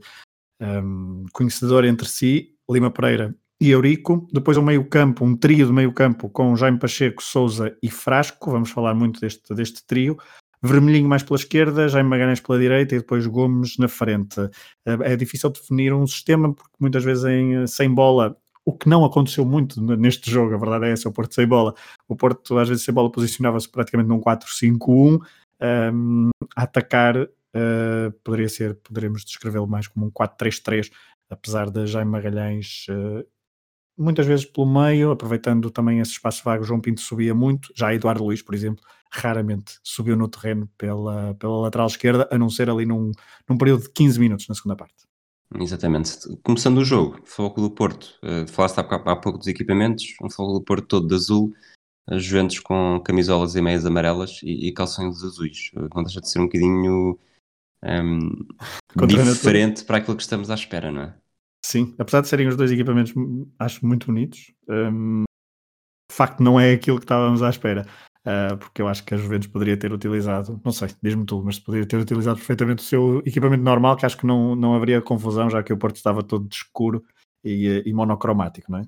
um, 0.61 1.25
conhecedor 1.33 1.85
entre 1.85 2.07
si, 2.07 2.55
Lima 2.71 2.91
Pereira 2.91 3.35
e 3.61 3.71
Eurico. 3.71 4.29
Depois 4.33 4.57
um 4.57 4.63
meio 4.63 4.85
campo, 4.89 5.25
um 5.25 5.37
trio 5.37 5.67
de 5.67 5.73
meio 5.73 5.93
campo 5.93 6.29
com 6.29 6.55
Jaime 6.57 6.79
Pacheco, 6.79 7.23
Souza 7.23 7.77
e 7.83 7.91
Frasco, 7.91 8.51
vamos 8.51 8.71
falar 8.71 8.95
muito 8.95 9.21
deste, 9.21 9.55
deste 9.55 9.85
trio. 9.87 10.17
Vermelhinho 10.63 11.09
mais 11.09 11.23
pela 11.23 11.39
esquerda, 11.39 11.89
Jaime 11.89 12.09
Magalhães 12.09 12.41
pela 12.41 12.59
direita 12.59 12.95
e 12.95 12.99
depois 12.99 13.27
Gomes 13.27 13.79
na 13.79 13.89
frente. 13.89 14.37
É 14.85 15.17
difícil 15.17 15.51
definir 15.51 15.93
um 15.95 16.07
sistema 16.07 16.53
porque 16.53 16.77
muitas 16.79 17.03
vezes 17.03 17.25
em, 17.25 17.67
sem 17.67 17.93
bola, 17.93 18.37
o 18.65 18.77
que 18.77 18.89
não 18.89 19.05
aconteceu 19.05 19.45
muito 19.45 19.81
neste 19.97 20.31
jogo, 20.31 20.55
a 20.55 20.59
verdade 20.59 20.87
é 20.87 20.93
essa, 20.93 21.09
o 21.09 21.13
Porto 21.13 21.35
sem 21.35 21.47
bola. 21.47 21.75
O 22.07 22.15
Porto 22.15 22.59
às 22.59 22.69
vezes 22.69 22.85
sem 22.85 22.93
bola 22.93 23.11
posicionava-se 23.11 23.69
praticamente 23.69 24.09
num 24.09 24.21
4-5-1 24.21 25.21
um, 25.93 26.31
a 26.55 26.63
atacar, 26.63 27.17
uh, 27.17 28.13
poderia 28.23 28.49
ser, 28.49 28.75
poderíamos 28.77 29.25
descrevê-lo 29.25 29.67
mais 29.67 29.89
como 29.89 30.07
um 30.07 30.11
4-3-3, 30.11 30.91
apesar 31.31 31.71
de 31.71 31.87
Jaime 31.87 32.11
Magalhães 32.11 32.87
uh, 32.91 33.27
muitas 34.01 34.27
vezes 34.27 34.45
pelo 34.45 34.67
meio, 34.67 35.11
aproveitando 35.11 35.71
também 35.71 36.01
esse 36.01 36.13
espaço 36.13 36.43
vago, 36.45 36.65
João 36.65 36.81
Pinto 36.81 37.01
subia 37.01 37.35
muito, 37.35 37.73
já 37.77 37.95
Eduardo 37.95 38.25
Luiz, 38.25 38.43
por 38.43 38.55
exemplo, 38.55 38.85
raramente 39.13 39.79
subiu 39.83 40.17
no 40.17 40.29
terreno 40.29 40.69
pela, 40.79 41.35
pela 41.35 41.61
lateral 41.63 41.87
esquerda, 41.87 42.29
a 42.31 42.39
não 42.39 42.49
ser 42.49 42.71
ali 42.71 42.87
num, 42.87 43.13
num 43.49 43.59
período 43.59 43.83
de 43.83 43.91
15 43.91 44.19
minutos 44.19 44.49
na 44.49 44.55
segunda 44.55 44.77
parte. 44.77 44.95
Exatamente. 45.59 46.17
Começando 46.43 46.79
o 46.79 46.85
jogo, 46.85 47.21
Foco 47.25 47.61
do 47.61 47.71
Porto, 47.71 48.19
uh, 48.23 48.49
falaste 48.51 48.79
há, 48.79 48.83
há 48.83 49.17
pouco 49.17 49.39
dos 49.39 49.49
equipamentos, 49.49 50.15
um 50.23 50.31
Foco 50.31 50.55
do 50.55 50.63
Porto 50.63 50.87
todo 50.87 51.09
de 51.09 51.15
azul, 51.15 51.53
as 52.07 52.25
Juventus 52.25 52.61
com 52.61 53.01
camisolas 53.05 53.55
e 53.57 53.61
meias 53.61 53.85
amarelas 53.85 54.41
e, 54.43 54.69
e 54.69 54.73
calções 54.73 55.23
azuis. 55.23 55.71
Uh, 55.75 55.89
não 55.95 56.05
deixa 56.05 56.21
de 56.21 56.29
ser 56.31 56.39
um 56.39 56.45
bocadinho 56.45 57.19
um, 57.85 58.47
diferente 59.25 59.85
para 59.85 59.99
aquilo 59.99 60.17
que 60.17 60.23
estamos 60.23 60.51
à 60.51 60.55
espera, 60.55 60.93
não 60.93 61.03
é? 61.03 61.15
Sim, 61.65 61.95
apesar 61.99 62.23
de 62.23 62.29
serem 62.29 62.49
os 62.49 62.57
dois 62.57 62.71
equipamentos, 62.73 63.13
acho 63.59 63.85
muito 63.87 64.07
bonitos, 64.07 64.53
um, 64.69 65.25
de 66.11 66.17
facto 66.17 66.43
não 66.43 66.59
é 66.59 66.73
aquilo 66.73 66.99
que 66.99 67.05
estávamos 67.05 67.43
à 67.43 67.51
espera. 67.51 67.87
Uh, 68.21 68.55
porque 68.59 68.83
eu 68.83 68.89
acho 68.89 69.03
que 69.03 69.15
a 69.15 69.17
Juventus 69.17 69.49
poderia 69.49 69.79
ter 69.79 69.91
utilizado, 69.91 70.61
não 70.63 70.73
sei, 70.73 70.91
diz-me 71.03 71.25
tu, 71.25 71.43
mas 71.43 71.59
poderia 71.59 71.87
ter 71.87 71.97
utilizado 71.97 72.37
perfeitamente 72.37 72.83
o 72.83 72.87
seu 72.87 73.23
equipamento 73.25 73.63
normal, 73.63 73.97
que 73.97 74.05
acho 74.05 74.19
que 74.19 74.27
não, 74.27 74.55
não 74.55 74.75
haveria 74.75 75.01
confusão, 75.01 75.49
já 75.49 75.63
que 75.63 75.73
o 75.73 75.79
Porto 75.79 75.97
estava 75.97 76.23
todo 76.23 76.47
de 76.47 76.55
escuro 76.55 77.03
e, 77.43 77.67
eh, 77.67 77.83
e 77.87 77.95
monocromático, 77.95 78.71
não 78.71 78.81
é? 78.81 78.83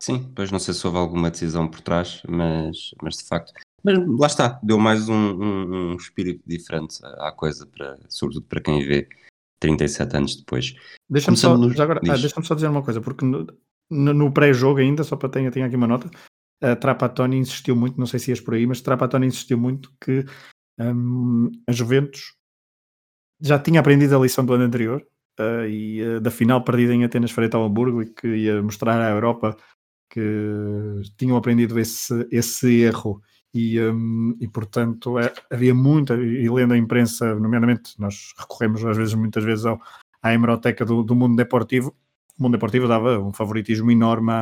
Sim, 0.00 0.32
pois 0.34 0.50
não 0.50 0.58
sei 0.58 0.72
se 0.72 0.86
houve 0.86 0.98
alguma 0.98 1.30
decisão 1.30 1.68
por 1.68 1.82
trás, 1.82 2.22
mas, 2.26 2.92
mas 3.02 3.18
de 3.18 3.24
facto. 3.24 3.52
Mas 3.84 3.98
lá 4.18 4.26
está, 4.26 4.58
deu 4.62 4.78
mais 4.78 5.06
um, 5.06 5.14
um, 5.14 5.92
um 5.92 5.96
espírito 5.96 6.42
diferente 6.46 6.98
à 7.02 7.30
coisa, 7.30 7.66
para, 7.66 7.98
sobretudo 8.08 8.46
para 8.46 8.62
quem 8.62 8.86
vê 8.86 9.06
37 9.62 10.16
anos 10.16 10.36
depois. 10.36 10.74
Deixa-me 11.08 11.36
só, 11.36 11.54
agora, 11.54 12.00
ah, 12.02 12.16
deixa 12.16 12.42
só 12.42 12.54
dizer 12.54 12.66
uma 12.66 12.82
coisa, 12.82 13.00
porque 13.00 13.24
no, 13.24 13.46
no, 13.88 14.12
no 14.12 14.32
pré-jogo 14.32 14.80
ainda, 14.80 15.04
só 15.04 15.14
para 15.14 15.28
ter, 15.28 15.46
aqui 15.46 15.76
uma 15.76 15.86
nota, 15.86 16.10
a 16.60 16.74
Trapattoni 16.74 17.38
insistiu 17.38 17.76
muito, 17.76 17.98
não 17.98 18.06
sei 18.06 18.18
se 18.18 18.30
ias 18.30 18.40
por 18.40 18.54
aí, 18.54 18.66
mas 18.66 18.80
Trapattoni 18.80 19.26
insistiu 19.26 19.56
muito 19.56 19.92
que 20.00 20.24
um, 20.78 21.50
a 21.68 21.72
Juventus 21.72 22.34
já 23.40 23.58
tinha 23.58 23.80
aprendido 23.80 24.16
a 24.16 24.20
lição 24.20 24.44
do 24.44 24.52
ano 24.52 24.64
anterior 24.64 25.04
uh, 25.38 25.66
e 25.66 26.02
uh, 26.02 26.20
da 26.20 26.30
final 26.30 26.64
perdida 26.64 26.94
em 26.94 27.04
Atenas 27.04 27.30
frente 27.30 27.54
ao 27.54 27.64
Hamburgo 27.64 28.02
e 28.02 28.06
que 28.06 28.26
ia 28.26 28.62
mostrar 28.62 29.00
à 29.00 29.10
Europa 29.10 29.56
que 30.10 30.20
tinham 31.16 31.36
aprendido 31.36 31.78
esse, 31.78 32.26
esse 32.30 32.80
erro 32.80 33.22
e, 33.54 33.80
um, 33.80 34.36
e 34.40 34.48
portanto 34.48 35.18
é, 35.18 35.32
havia 35.50 35.74
muita, 35.74 36.14
e 36.14 36.48
lendo 36.48 36.74
a 36.74 36.78
imprensa, 36.78 37.34
nomeadamente 37.34 38.00
nós 38.00 38.32
recorremos 38.38 38.84
às 38.84 38.96
vezes, 38.96 39.14
muitas 39.14 39.44
vezes 39.44 39.66
ao, 39.66 39.80
à 40.22 40.32
hemeroteca 40.32 40.84
do, 40.84 41.02
do 41.02 41.14
mundo 41.14 41.36
deportivo, 41.36 41.94
o 42.38 42.42
mundo 42.42 42.52
deportivo 42.52 42.88
dava 42.88 43.18
um 43.18 43.32
favoritismo 43.32 43.90
enorme 43.90 44.32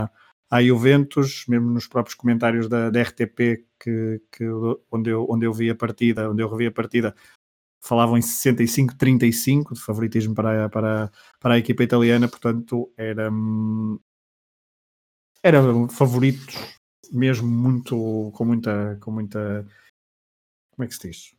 à, 0.51 0.63
Juventus, 0.63 1.45
mesmo 1.49 1.71
nos 1.71 1.87
próprios 1.87 2.15
comentários 2.15 2.69
da, 2.69 2.91
da 2.91 3.03
RTP, 3.03 3.67
que, 3.79 4.23
que, 4.31 4.45
onde, 4.91 5.11
eu, 5.11 5.27
onde 5.29 5.47
eu 5.47 5.53
vi 5.53 5.71
a 5.71 5.75
partida, 5.75 6.31
onde 6.31 6.43
eu 6.43 6.49
revi 6.49 6.67
a 6.67 6.73
partida, 6.73 7.15
falavam 7.81 8.17
em 8.17 8.21
65-35 8.21 9.75
de 9.75 9.81
favoritismo 9.81 10.35
para, 10.35 10.69
para, 10.69 11.11
para 11.41 11.55
a 11.55 11.59
equipa 11.59 11.83
italiana, 11.83 12.29
portanto 12.29 12.93
era, 12.97 13.31
era 15.43 15.63
favoritos 15.89 16.80
mesmo 17.13 17.49
muito 17.49 18.31
com 18.35 18.45
muita 18.45 18.97
com 19.01 19.11
muita 19.11 19.67
como 20.75 20.85
é 20.85 20.87
que 20.87 20.95
se 20.95 21.09
diz? 21.09 21.35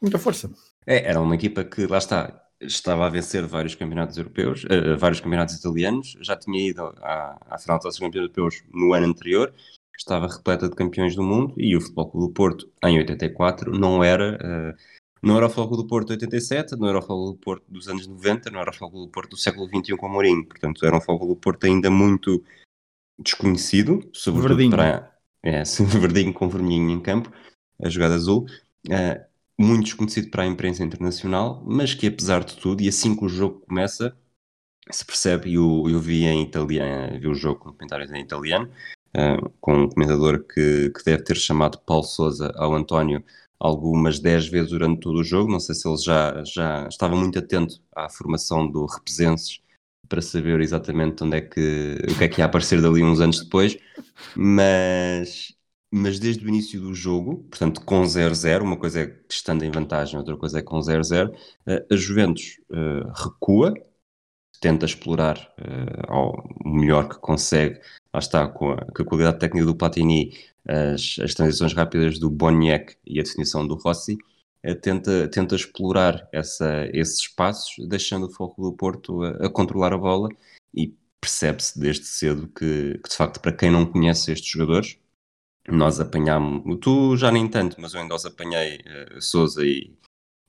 Muita 0.00 0.18
força. 0.18 0.52
É, 0.86 1.08
era 1.08 1.20
uma 1.20 1.34
equipa 1.34 1.64
que 1.64 1.86
lá 1.86 1.98
está, 1.98 2.44
estava 2.60 3.06
a 3.06 3.08
vencer 3.08 3.46
vários 3.46 3.74
campeonatos 3.74 4.18
europeus, 4.18 4.64
uh, 4.64 4.98
vários 4.98 5.20
campeonatos 5.20 5.54
italianos, 5.54 6.16
já 6.20 6.36
tinha 6.36 6.68
ido 6.68 6.82
à, 7.00 7.38
à 7.48 7.58
final 7.58 7.78
dos 7.78 7.98
campeonatos 7.98 8.36
europeus 8.36 8.64
no 8.72 8.92
ano 8.92 9.06
anterior, 9.06 9.54
estava 9.96 10.26
repleta 10.26 10.68
de 10.68 10.74
campeões 10.74 11.14
do 11.14 11.22
mundo 11.22 11.54
e 11.56 11.76
o 11.76 11.80
Futebol 11.80 12.10
Clube 12.10 12.26
do 12.26 12.32
Porto 12.32 12.70
em 12.84 12.98
84 12.98 13.72
não 13.72 14.02
era 14.02 14.36
uh, 14.36 15.02
não 15.22 15.36
era 15.36 15.46
o 15.46 15.48
Futebol 15.48 15.68
Clube 15.68 15.82
do 15.84 15.88
Porto 15.88 16.08
de 16.08 16.12
87, 16.14 16.76
não 16.76 16.88
era 16.88 16.98
o 16.98 17.00
Futebol 17.00 17.22
Clube 17.22 17.38
do 17.38 17.44
Porto 17.44 17.64
dos 17.68 17.88
anos 17.88 18.06
90, 18.06 18.50
não 18.50 18.60
era 18.60 18.70
o 18.70 18.72
Futebol 18.72 18.90
Clube 18.90 19.06
do 19.06 19.12
Porto 19.12 19.30
do 19.30 19.36
século 19.36 19.68
XXI 19.68 19.96
com 19.96 20.06
o 20.06 20.10
Mourinho, 20.10 20.44
portanto 20.44 20.84
era 20.84 20.96
um 20.96 21.00
Futebol 21.00 21.18
Clube 21.18 21.34
do 21.34 21.40
Porto 21.40 21.64
ainda 21.64 21.90
muito 21.90 22.44
desconhecido, 23.18 24.00
sobretudo 24.12 24.56
verdinho. 24.56 24.70
para 24.70 25.12
é, 25.42 25.62
verdinho 25.98 26.32
com 26.32 26.48
vermelhinho 26.48 26.90
em 26.90 27.00
campo, 27.00 27.32
a 27.82 27.88
jogada 27.88 28.14
azul. 28.14 28.46
Uh, 28.88 29.32
muito 29.58 29.84
desconhecido 29.84 30.30
para 30.30 30.42
a 30.42 30.46
imprensa 30.46 30.82
internacional, 30.82 31.62
mas 31.64 31.94
que 31.94 32.06
apesar 32.06 32.44
de 32.44 32.56
tudo, 32.56 32.82
e 32.82 32.88
assim 32.88 33.14
que 33.14 33.24
o 33.24 33.28
jogo 33.28 33.60
começa, 33.60 34.16
se 34.90 35.04
percebe, 35.04 35.50
e 35.50 35.54
eu, 35.54 35.84
eu 35.88 36.00
vi 36.00 36.24
em 36.24 36.42
italiano, 36.42 37.20
vi 37.20 37.28
o 37.28 37.34
jogo 37.34 37.60
com 37.60 37.72
comentários 37.72 38.10
em 38.10 38.20
italiano, 38.20 38.68
uh, 39.16 39.50
com 39.60 39.84
um 39.84 39.88
comentador 39.88 40.44
que, 40.44 40.90
que 40.90 41.04
deve 41.04 41.22
ter 41.22 41.36
chamado 41.36 41.78
Paulo 41.78 42.04
Souza 42.04 42.52
ao 42.56 42.74
António 42.74 43.22
algumas 43.58 44.18
10 44.18 44.48
vezes 44.48 44.70
durante 44.70 45.00
todo 45.00 45.20
o 45.20 45.24
jogo, 45.24 45.52
não 45.52 45.60
sei 45.60 45.74
se 45.74 45.86
ele 45.88 45.96
já, 45.98 46.42
já 46.44 46.88
estava 46.88 47.14
muito 47.14 47.38
atento 47.38 47.80
à 47.94 48.08
formação 48.08 48.68
do 48.68 48.86
Represenses 48.86 49.60
para 50.12 50.20
saber 50.20 50.60
exatamente 50.60 51.24
onde 51.24 51.38
é 51.38 51.40
que, 51.40 51.96
o 52.10 52.18
que 52.18 52.24
é 52.24 52.28
que 52.28 52.42
ia 52.42 52.44
aparecer 52.44 52.82
dali 52.82 53.02
uns 53.02 53.18
anos 53.18 53.42
depois, 53.42 53.78
mas 54.36 55.54
mas 55.94 56.18
desde 56.18 56.44
o 56.44 56.48
início 56.48 56.80
do 56.80 56.94
jogo, 56.94 57.44
portanto 57.50 57.82
com 57.84 58.02
0-0, 58.02 58.62
uma 58.62 58.78
coisa 58.78 59.02
é 59.02 59.16
estando 59.28 59.62
em 59.62 59.70
vantagem, 59.70 60.18
outra 60.18 60.36
coisa 60.36 60.58
é 60.58 60.62
com 60.62 60.78
0-0, 60.80 61.34
eh, 61.66 61.86
a 61.90 61.96
Juventus 61.96 62.58
uh, 62.70 63.10
recua, 63.14 63.74
tenta 64.60 64.86
explorar 64.86 65.36
uh, 65.58 66.12
ao 66.12 66.48
melhor 66.64 67.08
que 67.08 67.18
consegue, 67.18 67.78
lá 68.12 68.20
está, 68.20 68.48
com 68.48 68.72
a, 68.72 68.76
com 68.76 69.02
a 69.02 69.06
qualidade 69.06 69.38
técnica 69.38 69.66
do 69.66 69.76
Platini, 69.76 70.34
as, 70.66 71.18
as, 71.22 71.34
transições 71.34 71.74
rápidas 71.74 72.18
do 72.18 72.30
Boniek 72.30 72.96
e 73.06 73.20
a 73.20 73.22
definição 73.22 73.66
do 73.66 73.74
Rossi, 73.74 74.16
tenta, 74.80 75.28
tenta 75.28 75.56
explorar 75.56 76.28
essa, 76.32 76.88
esses 76.92 77.18
espaços, 77.20 77.86
deixando 77.88 78.26
o 78.26 78.32
foco 78.32 78.62
do 78.62 78.72
Porto 78.72 79.22
a, 79.22 79.46
a 79.46 79.50
controlar 79.50 79.92
a 79.92 79.98
bola 79.98 80.28
e 80.74 80.94
percebe-se 81.20 81.78
desde 81.78 82.04
cedo 82.04 82.48
que, 82.48 82.98
que, 82.98 83.08
de 83.08 83.16
facto, 83.16 83.40
para 83.40 83.52
quem 83.52 83.70
não 83.70 83.86
conhece 83.86 84.32
estes 84.32 84.50
jogadores, 84.50 84.98
nós 85.68 86.00
apanhámos, 86.00 86.78
tu 86.80 87.16
já 87.16 87.30
nem 87.30 87.48
tanto, 87.48 87.80
mas 87.80 87.94
eu 87.94 88.00
ainda 88.00 88.14
os 88.14 88.26
apanhei 88.26 88.78
uh, 88.78 89.22
Souza 89.22 89.64
e, 89.64 89.96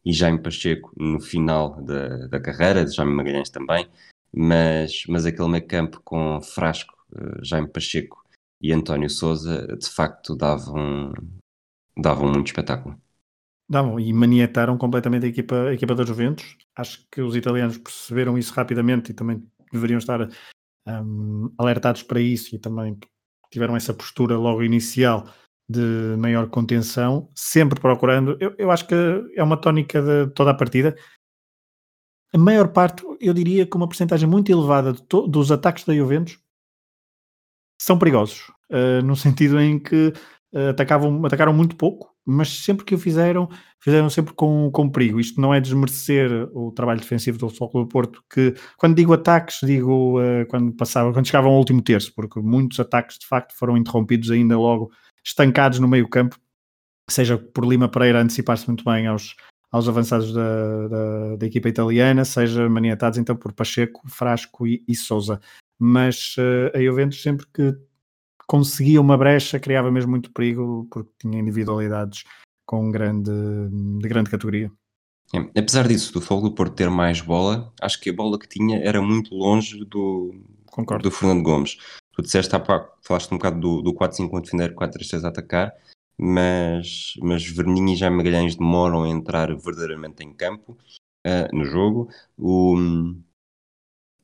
e 0.04 0.12
Jaime 0.12 0.42
Pacheco 0.42 0.92
no 0.98 1.20
final 1.20 1.82
da, 1.84 2.28
da 2.28 2.40
carreira, 2.40 2.88
Jaime 2.88 3.14
Magalhães 3.14 3.50
também, 3.50 3.88
mas, 4.32 5.04
mas 5.08 5.26
aquele 5.26 5.50
meio 5.50 5.68
campo 5.68 6.02
com 6.04 6.42
Frasco, 6.42 6.96
uh, 7.14 7.46
Jaime 7.46 7.68
Pacheco 7.68 8.24
e 8.60 8.74
António 8.74 9.10
Souza, 9.10 9.68
de 9.78 9.88
facto 9.88 10.36
davam, 10.36 11.14
davam 11.96 12.32
muito 12.32 12.48
espetáculo. 12.48 13.00
Davam 13.70 14.00
e 14.00 14.12
manietaram 14.12 14.78
completamente 14.78 15.26
a 15.26 15.30
equipa, 15.30 15.56
a 15.70 15.74
equipa 15.74 15.96
da 15.96 16.06
Juventus. 16.06 16.58
Acho 16.76 17.08
que 17.12 17.22
os 17.22 17.36
italianos 17.36 17.78
perceberam 17.78 18.38
isso 18.38 18.54
rapidamente 18.54 19.12
e 19.12 19.14
também 19.14 19.44
deveriam 19.72 19.98
estar 19.98 20.30
um, 20.88 21.54
alertados 21.58 22.04
para 22.04 22.20
isso 22.20 22.56
e 22.56 22.60
também 22.60 22.98
tiveram 23.52 23.76
essa 23.76 23.94
postura 23.94 24.38
logo 24.38 24.64
inicial 24.64 25.28
de 25.70 26.16
maior 26.18 26.50
contenção, 26.50 27.30
sempre 27.34 27.80
procurando. 27.80 28.38
Eu, 28.40 28.54
eu 28.58 28.72
acho 28.72 28.86
que 28.88 28.96
é 29.36 29.44
uma 29.44 29.58
tónica 29.58 30.02
de 30.02 30.28
toda 30.34 30.52
a 30.52 30.56
partida. 30.56 30.96
A 32.34 32.38
maior 32.38 32.68
parte, 32.70 33.04
eu 33.22 33.34
diria 33.34 33.66
que 33.66 33.78
uma 33.78 33.88
porcentagem 33.88 34.28
muito 34.28 34.52
elevada 34.52 34.94
dos 34.94 35.52
ataques 35.52 35.86
da 35.86 35.96
Juventus 35.96 36.40
são 37.80 37.98
perigosos, 37.98 38.50
uh, 38.72 39.04
no 39.04 39.16
sentido 39.18 39.60
em 39.60 39.80
que 39.80 40.14
uh, 40.54 40.70
atacavam, 40.70 41.26
atacaram 41.26 41.54
muito 41.54 41.76
pouco 41.76 42.13
mas 42.26 42.50
sempre 42.64 42.86
que 42.86 42.96
o 42.96 42.98
fizeram, 42.98 43.50
fizeram 43.80 44.10
sempre 44.10 44.34
com, 44.34 44.70
com 44.72 44.90
perigo. 44.90 45.20
Isto 45.20 45.42
não 45.42 45.54
é 45.54 45.60
desmerecer 45.60 46.30
o 46.54 46.72
trabalho 46.72 47.00
defensivo 47.00 47.38
do 47.38 47.50
Futebol 47.50 47.84
do 47.84 47.90
Porto, 47.90 48.24
que 48.34 48.54
quando 48.78 48.96
digo 48.96 49.14
ataques, 49.14 49.60
digo 49.64 50.20
uh, 50.20 50.46
quando 50.48 50.72
passava, 50.74 51.12
quando 51.12 51.26
chegavam 51.26 51.52
ao 51.52 51.58
último 51.58 51.82
terço, 51.82 52.14
porque 52.16 52.40
muitos 52.40 52.80
ataques 52.80 53.20
de 53.20 53.28
facto 53.28 53.54
foram 53.58 53.78
interrompidos 53.78 54.32
ainda 54.32 54.58
logo, 54.58 54.92
estancados 55.24 55.80
no 55.80 55.88
meio 55.88 56.08
campo, 56.08 56.38
seja 57.10 57.38
por 57.38 57.66
Lima 57.66 57.90
Pereira 57.90 58.22
antecipar-se 58.22 58.68
muito 58.68 58.86
bem 58.86 59.08
aos, 59.08 59.36
aos 59.72 59.90
avançados 59.90 60.34
da, 60.34 60.88
da, 60.88 61.36
da, 61.36 61.46
equipa 61.46 61.68
italiana, 61.68 62.24
seja 62.24 62.70
maniatados 62.70 63.20
então 63.20 63.36
por 63.36 63.52
Pacheco, 63.52 64.02
Frasco 64.08 64.66
e, 64.66 64.84
e 64.88 64.96
Souza. 64.96 65.42
Mas 65.78 66.36
uh, 66.38 66.78
a 66.78 66.82
Juventus 66.82 67.22
sempre 67.22 67.46
que 67.54 67.76
conseguia 68.48 69.02
uma 69.02 69.18
brecha, 69.18 69.60
criava 69.60 69.92
mesmo 69.92 70.12
muito 70.12 70.32
perigo, 70.32 70.88
porque 70.90 71.10
tinha 71.20 71.40
individualidades 71.40 72.24
com 72.66 72.92
grande, 72.92 73.32
de 74.00 74.08
grande 74.08 74.30
categoria. 74.30 74.72
É, 75.34 75.60
apesar 75.60 75.88
disso, 75.88 76.14
do 76.14 76.22
Fogo 76.22 76.50
do 76.50 76.56
Porto 76.56 76.76
ter 76.76 76.90
mais 76.90 77.22
bola, 77.22 77.74
acho 77.82 78.00
que 78.00 78.10
a 78.10 78.14
bola 78.14 78.38
que 78.38 78.48
tinha 78.48 78.78
era 78.80 79.02
muito 79.02 79.34
longe 79.34 79.84
do, 79.86 80.34
Concordo. 80.68 81.04
do 81.04 81.12
Fernando 81.12 81.44
Gomes. 81.44 81.78
Tu 82.14 82.22
disseste 82.22 82.56
há 82.56 82.60
pouco, 82.60 82.98
falaste 83.02 83.32
um 83.32 83.38
bocado 83.38 83.60
do, 83.60 83.82
do 83.82 83.94
4-5 83.94 84.38
a 84.38 84.42
defender, 84.42 84.76
4-3-3 84.76 85.24
a 85.24 85.28
atacar, 85.30 85.74
mas, 86.18 87.14
mas 87.22 87.44
Verninho 87.44 87.90
e 87.90 87.96
Jaime 87.96 88.18
Magalhães 88.18 88.56
demoram 88.56 89.04
a 89.04 89.10
entrar 89.10 89.48
verdadeiramente 89.56 90.24
em 90.24 90.32
campo 90.34 90.78
uh, 91.26 91.56
no 91.56 91.66
jogo. 91.66 92.10
O, 92.38 92.76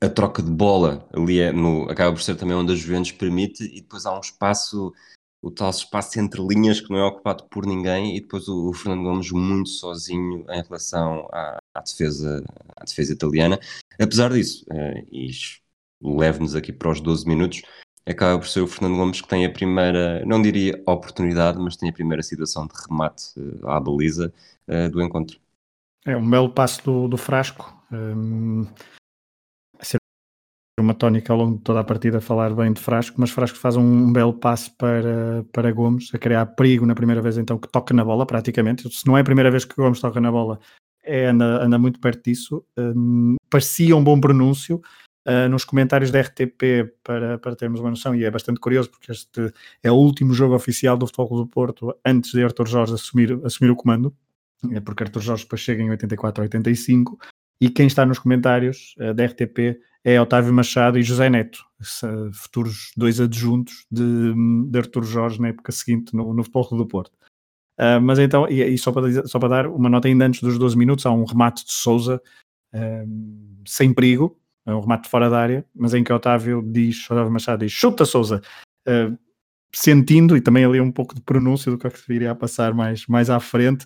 a 0.01 0.09
troca 0.09 0.41
de 0.41 0.49
bola 0.49 1.07
ali 1.13 1.39
é 1.39 1.51
no, 1.51 1.89
acaba 1.89 2.13
por 2.13 2.21
ser 2.21 2.35
também 2.35 2.55
onde 2.55 2.71
a 2.71 2.75
Juventus 2.75 3.11
permite 3.11 3.63
e 3.65 3.81
depois 3.81 4.05
há 4.05 4.15
um 4.15 4.21
espaço, 4.21 4.93
o 5.41 5.51
tal 5.51 5.69
espaço 5.69 6.19
entre 6.19 6.41
linhas 6.41 6.79
que 6.79 6.89
não 6.89 6.99
é 6.99 7.03
ocupado 7.03 7.43
por 7.45 7.65
ninguém 7.65 8.15
e 8.15 8.21
depois 8.21 8.47
o, 8.47 8.69
o 8.69 8.73
Fernando 8.73 9.03
Gomes 9.03 9.31
muito 9.31 9.69
sozinho 9.69 10.45
em 10.49 10.61
relação 10.63 11.27
à, 11.31 11.59
à, 11.73 11.81
defesa, 11.81 12.43
à 12.77 12.85
defesa 12.85 13.13
italiana. 13.13 13.59
Apesar 13.99 14.31
disso, 14.31 14.65
uh, 14.71 15.07
e 15.11 15.31
leve-nos 16.01 16.55
aqui 16.55 16.71
para 16.71 16.91
os 16.91 17.01
12 17.01 17.27
minutos, 17.27 17.61
acaba 18.05 18.39
por 18.39 18.47
ser 18.47 18.61
o 18.61 18.67
Fernando 18.67 18.97
Gomes 18.97 19.19
que 19.19 19.27
tem 19.27 19.45
a 19.45 19.51
primeira, 19.51 20.25
não 20.25 20.41
diria 20.41 20.81
oportunidade, 20.87 21.59
mas 21.59 21.75
tem 21.75 21.89
a 21.89 21.93
primeira 21.93 22.23
situação 22.23 22.65
de 22.65 22.73
remate 22.87 23.37
uh, 23.37 23.67
à 23.67 23.79
baliza 23.81 24.33
uh, 24.65 24.89
do 24.89 25.01
encontro. 25.01 25.37
É 26.05 26.15
um 26.15 26.29
belo 26.29 26.49
passo 26.49 26.81
do, 26.85 27.07
do 27.09 27.17
Frasco. 27.17 27.77
Um 27.91 28.65
uma 30.81 30.93
tónica 30.93 31.31
ao 31.31 31.39
longo 31.39 31.57
de 31.57 31.63
toda 31.63 31.79
a 31.79 31.83
partida 31.83 32.21
falar 32.21 32.53
bem 32.53 32.73
de 32.73 32.81
Frasco, 32.81 33.15
mas 33.19 33.31
Frasco 33.31 33.57
faz 33.57 33.75
um, 33.75 34.11
belo 34.11 34.33
passo 34.33 34.75
para, 34.77 35.45
para 35.51 35.71
Gomes, 35.71 36.09
a 36.13 36.17
criar 36.17 36.45
perigo 36.47 36.85
na 36.85 36.95
primeira 36.95 37.21
vez 37.21 37.37
então 37.37 37.57
que 37.57 37.67
toca 37.67 37.93
na 37.93 38.03
bola 38.03 38.25
praticamente, 38.25 38.89
se 38.89 39.05
não 39.07 39.17
é 39.17 39.21
a 39.21 39.23
primeira 39.23 39.51
vez 39.51 39.65
que 39.65 39.75
Gomes 39.75 39.99
toca 39.99 40.19
na 40.19 40.31
bola, 40.31 40.59
é, 41.03 41.27
anda, 41.27 41.63
anda 41.63 41.77
muito 41.77 41.99
perto 41.99 42.23
disso, 42.23 42.63
um, 42.77 43.35
parecia 43.49 43.95
um 43.95 44.03
bom 44.03 44.19
pronúncio, 44.19 44.81
Uh, 45.27 45.49
nos 45.49 45.65
comentários 45.65 46.09
da 46.09 46.21
RTP 46.21 46.91
para, 47.03 47.37
para 47.37 47.55
termos 47.55 47.81
uma 47.81 47.89
noção, 47.89 48.15
e 48.15 48.23
é 48.23 48.31
bastante 48.31 48.59
curioso 48.59 48.89
porque 48.89 49.11
este 49.11 49.53
é 49.83 49.91
o 49.91 49.95
último 49.95 50.33
jogo 50.33 50.55
oficial 50.55 50.97
do 50.97 51.05
Futebol 51.05 51.43
do 51.43 51.45
Porto 51.45 51.93
antes 52.05 52.31
de 52.31 52.41
Arthur 52.41 52.67
Jorge 52.67 52.93
assumir, 52.93 53.39
assumir 53.43 53.69
o 53.69 53.75
comando, 53.75 54.15
é 54.71 54.79
porque 54.79 55.03
Arthur 55.03 55.21
Jorge 55.21 55.43
depois 55.43 55.61
chega 55.61 55.83
em 55.83 55.89
84 55.91 56.43
85, 56.43 57.19
e 57.61 57.69
quem 57.69 57.85
está 57.85 58.05
nos 58.05 58.17
comentários 58.17 58.95
uh, 58.97 59.13
da 59.13 59.25
RTP 59.25 59.77
é 60.03 60.19
Otávio 60.19 60.53
Machado 60.53 60.97
e 60.97 61.03
José 61.03 61.29
Neto, 61.29 61.65
futuros 62.33 62.91
dois 62.95 63.19
adjuntos 63.19 63.85
de, 63.91 64.33
de 64.69 64.79
Artur 64.79 65.03
Jorge 65.03 65.41
na 65.41 65.49
época 65.49 65.71
seguinte 65.71 66.15
no, 66.15 66.33
no 66.33 66.43
Futebol 66.43 66.77
do 66.77 66.87
Porto. 66.87 67.11
Uh, 67.79 68.01
mas 68.01 68.19
então, 68.19 68.45
e, 68.49 68.61
e, 68.61 68.77
só, 68.77 68.91
para, 68.91 69.25
só 69.25 69.39
para 69.39 69.49
dar 69.49 69.67
uma 69.67 69.89
nota 69.89 70.09
ainda 70.09 70.25
antes 70.25 70.41
dos 70.41 70.57
12 70.59 70.77
minutos, 70.77 71.05
há 71.05 71.11
um 71.11 71.23
remate 71.23 71.65
de 71.65 71.71
Souza 71.71 72.21
uh, 72.73 73.59
sem 73.65 73.93
perigo, 73.93 74.37
é 74.65 74.73
um 74.73 74.81
remate 74.81 75.07
fora 75.07 75.29
da 75.29 75.39
área, 75.39 75.65
mas 75.73 75.93
em 75.93 76.03
que 76.03 76.11
Otávio 76.11 76.61
diz, 76.61 77.09
Otávio 77.09 77.31
Machado 77.31 77.59
diz, 77.59 77.71
chuta 77.71 78.03
Souza, 78.03 78.41
uh, 78.85 79.17
sentindo, 79.73 80.35
e 80.35 80.41
também 80.41 80.65
ali 80.65 80.81
um 80.81 80.91
pouco 80.91 81.15
de 81.15 81.21
pronúncio 81.21 81.71
do 81.71 81.77
que 81.77 81.87
é 81.87 81.89
que 81.89 82.05
viria 82.05 82.31
a 82.31 82.35
passar 82.35 82.73
mais, 82.73 83.05
mais 83.07 83.29
à 83.29 83.39
frente, 83.39 83.85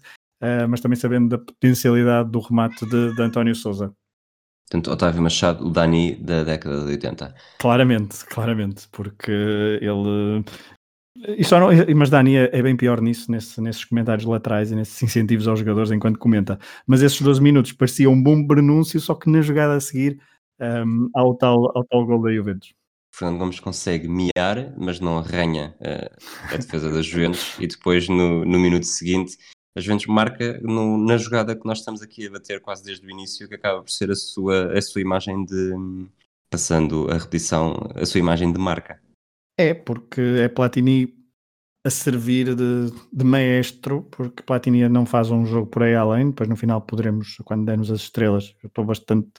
mas 0.67 0.81
também 0.81 0.97
sabendo 0.97 1.29
da 1.29 1.37
potencialidade 1.37 2.29
do 2.29 2.39
remate 2.39 2.85
de, 2.85 3.15
de 3.15 3.21
António 3.21 3.55
Souza. 3.55 3.95
Portanto, 4.73 4.91
Otávio 4.91 5.21
Machado, 5.21 5.67
o 5.67 5.69
Dani 5.69 6.15
da 6.15 6.43
década 6.43 6.79
de 6.79 6.91
80. 6.93 7.35
Claramente, 7.59 8.25
claramente, 8.25 8.87
porque 8.91 9.31
ele. 9.79 10.43
Só 11.43 11.59
não, 11.59 11.69
mas 11.95 12.09
Dani 12.09 12.37
é, 12.37 12.49
é 12.51 12.61
bem 12.63 12.75
pior 12.75 12.99
nisso, 12.99 13.31
nesse, 13.31 13.61
nesses 13.61 13.85
comentários 13.85 14.25
laterais 14.25 14.71
e 14.71 14.75
nesses 14.75 14.99
incentivos 15.03 15.47
aos 15.47 15.59
jogadores 15.59 15.91
enquanto 15.91 16.17
comenta. 16.17 16.57
Mas 16.87 17.03
esses 17.03 17.21
12 17.21 17.39
minutos 17.39 17.71
parecia 17.71 18.09
um 18.09 18.21
bom 18.21 18.47
pronúncio, 18.47 18.99
só 18.99 19.13
que 19.13 19.29
na 19.29 19.41
jogada 19.43 19.75
a 19.75 19.79
seguir 19.79 20.19
um, 20.59 21.07
ao, 21.13 21.35
tal, 21.35 21.71
ao 21.77 21.85
tal 21.85 22.03
gol 22.07 22.23
da 22.23 22.33
Juventus. 22.33 22.73
Fernando 23.13 23.37
Gomes 23.37 23.59
consegue 23.59 24.07
miar, 24.07 24.73
mas 24.75 24.99
não 24.99 25.19
arranha 25.19 25.75
uh, 25.81 26.51
a 26.51 26.57
defesa 26.57 26.91
da 26.91 27.03
Juventus 27.03 27.59
e 27.59 27.67
depois 27.67 28.09
no, 28.09 28.43
no 28.43 28.59
minuto 28.59 28.87
seguinte 28.87 29.37
a 29.75 29.81
Juventus 29.81 30.05
marca 30.07 30.59
no, 30.61 30.97
na 30.97 31.17
jogada 31.17 31.55
que 31.55 31.65
nós 31.65 31.79
estamos 31.79 32.01
aqui 32.01 32.27
a 32.27 32.31
bater 32.31 32.61
quase 32.61 32.83
desde 32.83 33.05
o 33.05 33.09
início, 33.09 33.47
que 33.47 33.55
acaba 33.55 33.81
por 33.81 33.91
ser 33.91 34.11
a 34.11 34.15
sua, 34.15 34.71
a 34.71 34.81
sua 34.81 35.01
imagem 35.01 35.45
de, 35.45 35.73
passando 36.49 37.09
a 37.09 37.17
repetição, 37.17 37.75
a 37.95 38.05
sua 38.05 38.19
imagem 38.19 38.51
de 38.51 38.59
marca. 38.59 39.01
É, 39.57 39.73
porque 39.73 40.21
é 40.21 40.47
Platini 40.47 41.13
a 41.85 41.89
servir 41.89 42.55
de, 42.55 42.91
de 43.11 43.25
maestro, 43.25 44.03
porque 44.03 44.41
Platini 44.43 44.87
não 44.87 45.05
faz 45.05 45.29
um 45.31 45.45
jogo 45.45 45.67
por 45.67 45.83
aí 45.83 45.95
além, 45.95 46.29
depois 46.29 46.47
no 46.47 46.55
final 46.55 46.81
poderemos, 46.81 47.37
quando 47.43 47.65
dermos 47.65 47.91
as 47.91 48.01
estrelas, 48.01 48.55
eu 48.63 48.67
estou 48.67 48.85
bastante, 48.85 49.29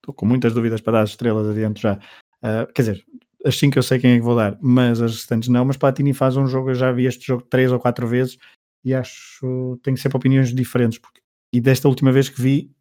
estou 0.00 0.14
com 0.14 0.24
muitas 0.24 0.52
dúvidas 0.54 0.80
para 0.80 0.92
dar 0.94 1.02
as 1.02 1.10
estrelas 1.10 1.48
adiante 1.48 1.82
já, 1.82 1.94
uh, 1.94 2.72
quer 2.72 2.82
dizer, 2.82 3.04
as 3.44 3.58
5 3.58 3.78
eu 3.78 3.82
sei 3.82 3.98
quem 3.98 4.12
é 4.12 4.16
que 4.16 4.22
vou 4.22 4.36
dar, 4.36 4.56
mas 4.60 5.02
as 5.02 5.12
restantes 5.12 5.48
não, 5.48 5.64
mas 5.64 5.76
Platini 5.76 6.14
faz 6.14 6.36
um 6.36 6.46
jogo, 6.46 6.70
eu 6.70 6.74
já 6.74 6.92
vi 6.92 7.06
este 7.06 7.26
jogo 7.26 7.42
três 7.42 7.72
ou 7.72 7.80
quatro 7.80 8.06
vezes, 8.06 8.38
e 8.84 8.94
acho 8.94 9.78
tenho 9.82 9.96
sempre 9.96 10.16
opiniões 10.16 10.54
diferentes 10.54 10.98
porque, 10.98 11.20
e 11.54 11.60
desta 11.60 11.88
última 11.88 12.12
vez 12.12 12.28
que 12.28 12.40
vi 12.40 12.72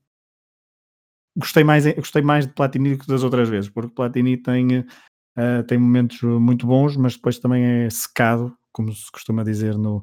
gostei 1.38 1.64
mais, 1.64 1.86
gostei 1.96 2.22
mais 2.22 2.48
de 2.48 2.54
Platini 2.54 2.96
do 2.96 3.00
que 3.00 3.08
das 3.08 3.24
outras 3.24 3.48
vezes, 3.48 3.70
porque 3.70 3.94
Platini 3.94 4.36
tem, 4.38 4.80
uh, 4.80 5.64
tem 5.68 5.78
momentos 5.78 6.22
muito 6.22 6.66
bons, 6.66 6.98
mas 6.98 7.16
depois 7.16 7.38
também 7.38 7.64
é 7.64 7.90
secado, 7.90 8.58
como 8.72 8.92
se 8.92 9.12
costuma 9.12 9.44
dizer 9.44 9.78
no, 9.78 10.02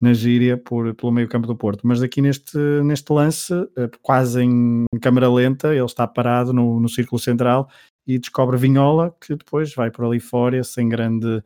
na 0.00 0.12
gíria, 0.12 0.58
por, 0.58 0.94
pelo 0.94 1.10
meio 1.10 1.28
campo 1.28 1.46
do 1.46 1.56
Porto. 1.56 1.86
Mas 1.86 2.02
aqui 2.02 2.20
neste, 2.20 2.58
neste 2.84 3.10
lance, 3.10 3.52
uh, 3.54 3.90
quase 4.02 4.42
em 4.42 4.84
câmera 5.00 5.32
lenta, 5.32 5.74
ele 5.74 5.84
está 5.84 6.06
parado 6.06 6.52
no, 6.52 6.78
no 6.78 6.88
círculo 6.88 7.18
central 7.18 7.68
e 8.06 8.18
descobre 8.18 8.58
Vinhola, 8.58 9.16
que 9.18 9.34
depois 9.34 9.74
vai 9.74 9.90
por 9.90 10.04
ali 10.04 10.20
fora 10.20 10.62
sem 10.62 10.86
grande, 10.88 11.42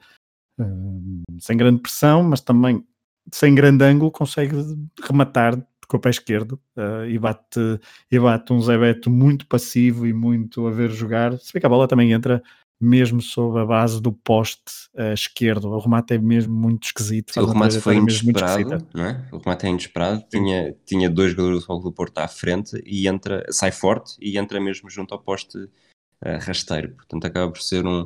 uh, 0.59 1.23
sem 1.39 1.57
grande 1.57 1.81
pressão, 1.81 2.25
mas 2.25 2.41
também 2.41 2.85
sem 3.33 3.55
grande 3.55 3.85
ângulo, 3.85 4.11
consegue 4.11 4.57
rematar 5.03 5.61
com 5.89 5.97
o 5.97 6.01
pé 6.01 6.11
esquerdo 6.11 6.61
uh, 6.77 7.07
e, 7.07 7.19
bate, 7.19 7.81
e 8.11 8.19
bate 8.19 8.53
um 8.53 8.61
Zé 8.61 8.77
Beto 8.77 9.11
muito 9.11 9.47
passivo 9.47 10.07
e 10.07 10.13
muito 10.13 10.67
a 10.67 10.71
ver 10.71 10.91
jogar. 10.91 11.39
Se 11.39 11.53
bem 11.53 11.61
que 11.61 11.67
a 11.67 11.71
bola 11.71 11.89
também 11.89 12.13
entra 12.13 12.43
mesmo 12.81 13.21
sob 13.21 13.59
a 13.59 13.65
base 13.65 14.01
do 14.01 14.13
poste 14.13 14.89
uh, 14.95 15.13
esquerdo. 15.13 15.69
O 15.69 15.79
remate 15.79 16.15
é 16.15 16.19
mesmo 16.19 16.55
muito 16.55 16.85
esquisito. 16.85 17.33
Sim, 17.33 17.41
o 17.41 17.47
remate 17.47 17.81
foi 17.81 17.97
inesperado, 17.97 18.87
não 18.95 19.05
é? 19.05 19.29
O 19.33 19.39
remate 19.39 19.67
é 19.67 19.71
inesperado. 19.71 20.25
Tinha, 20.31 20.77
tinha 20.85 21.11
dois 21.11 21.33
jogadores 21.33 21.59
do 21.59 21.61
Futebol 21.63 21.91
do 21.91 21.93
Porto 21.93 22.19
à 22.19 22.29
frente 22.29 22.81
e 22.87 23.09
entra, 23.09 23.45
sai 23.51 23.73
forte 23.73 24.15
e 24.21 24.39
entra 24.39 24.61
mesmo 24.61 24.89
junto 24.89 25.13
ao 25.13 25.21
poste 25.21 25.59
uh, 25.59 26.39
rasteiro. 26.41 26.95
Portanto, 26.95 27.25
acaba 27.25 27.51
por 27.51 27.61
ser 27.61 27.85
um. 27.85 28.03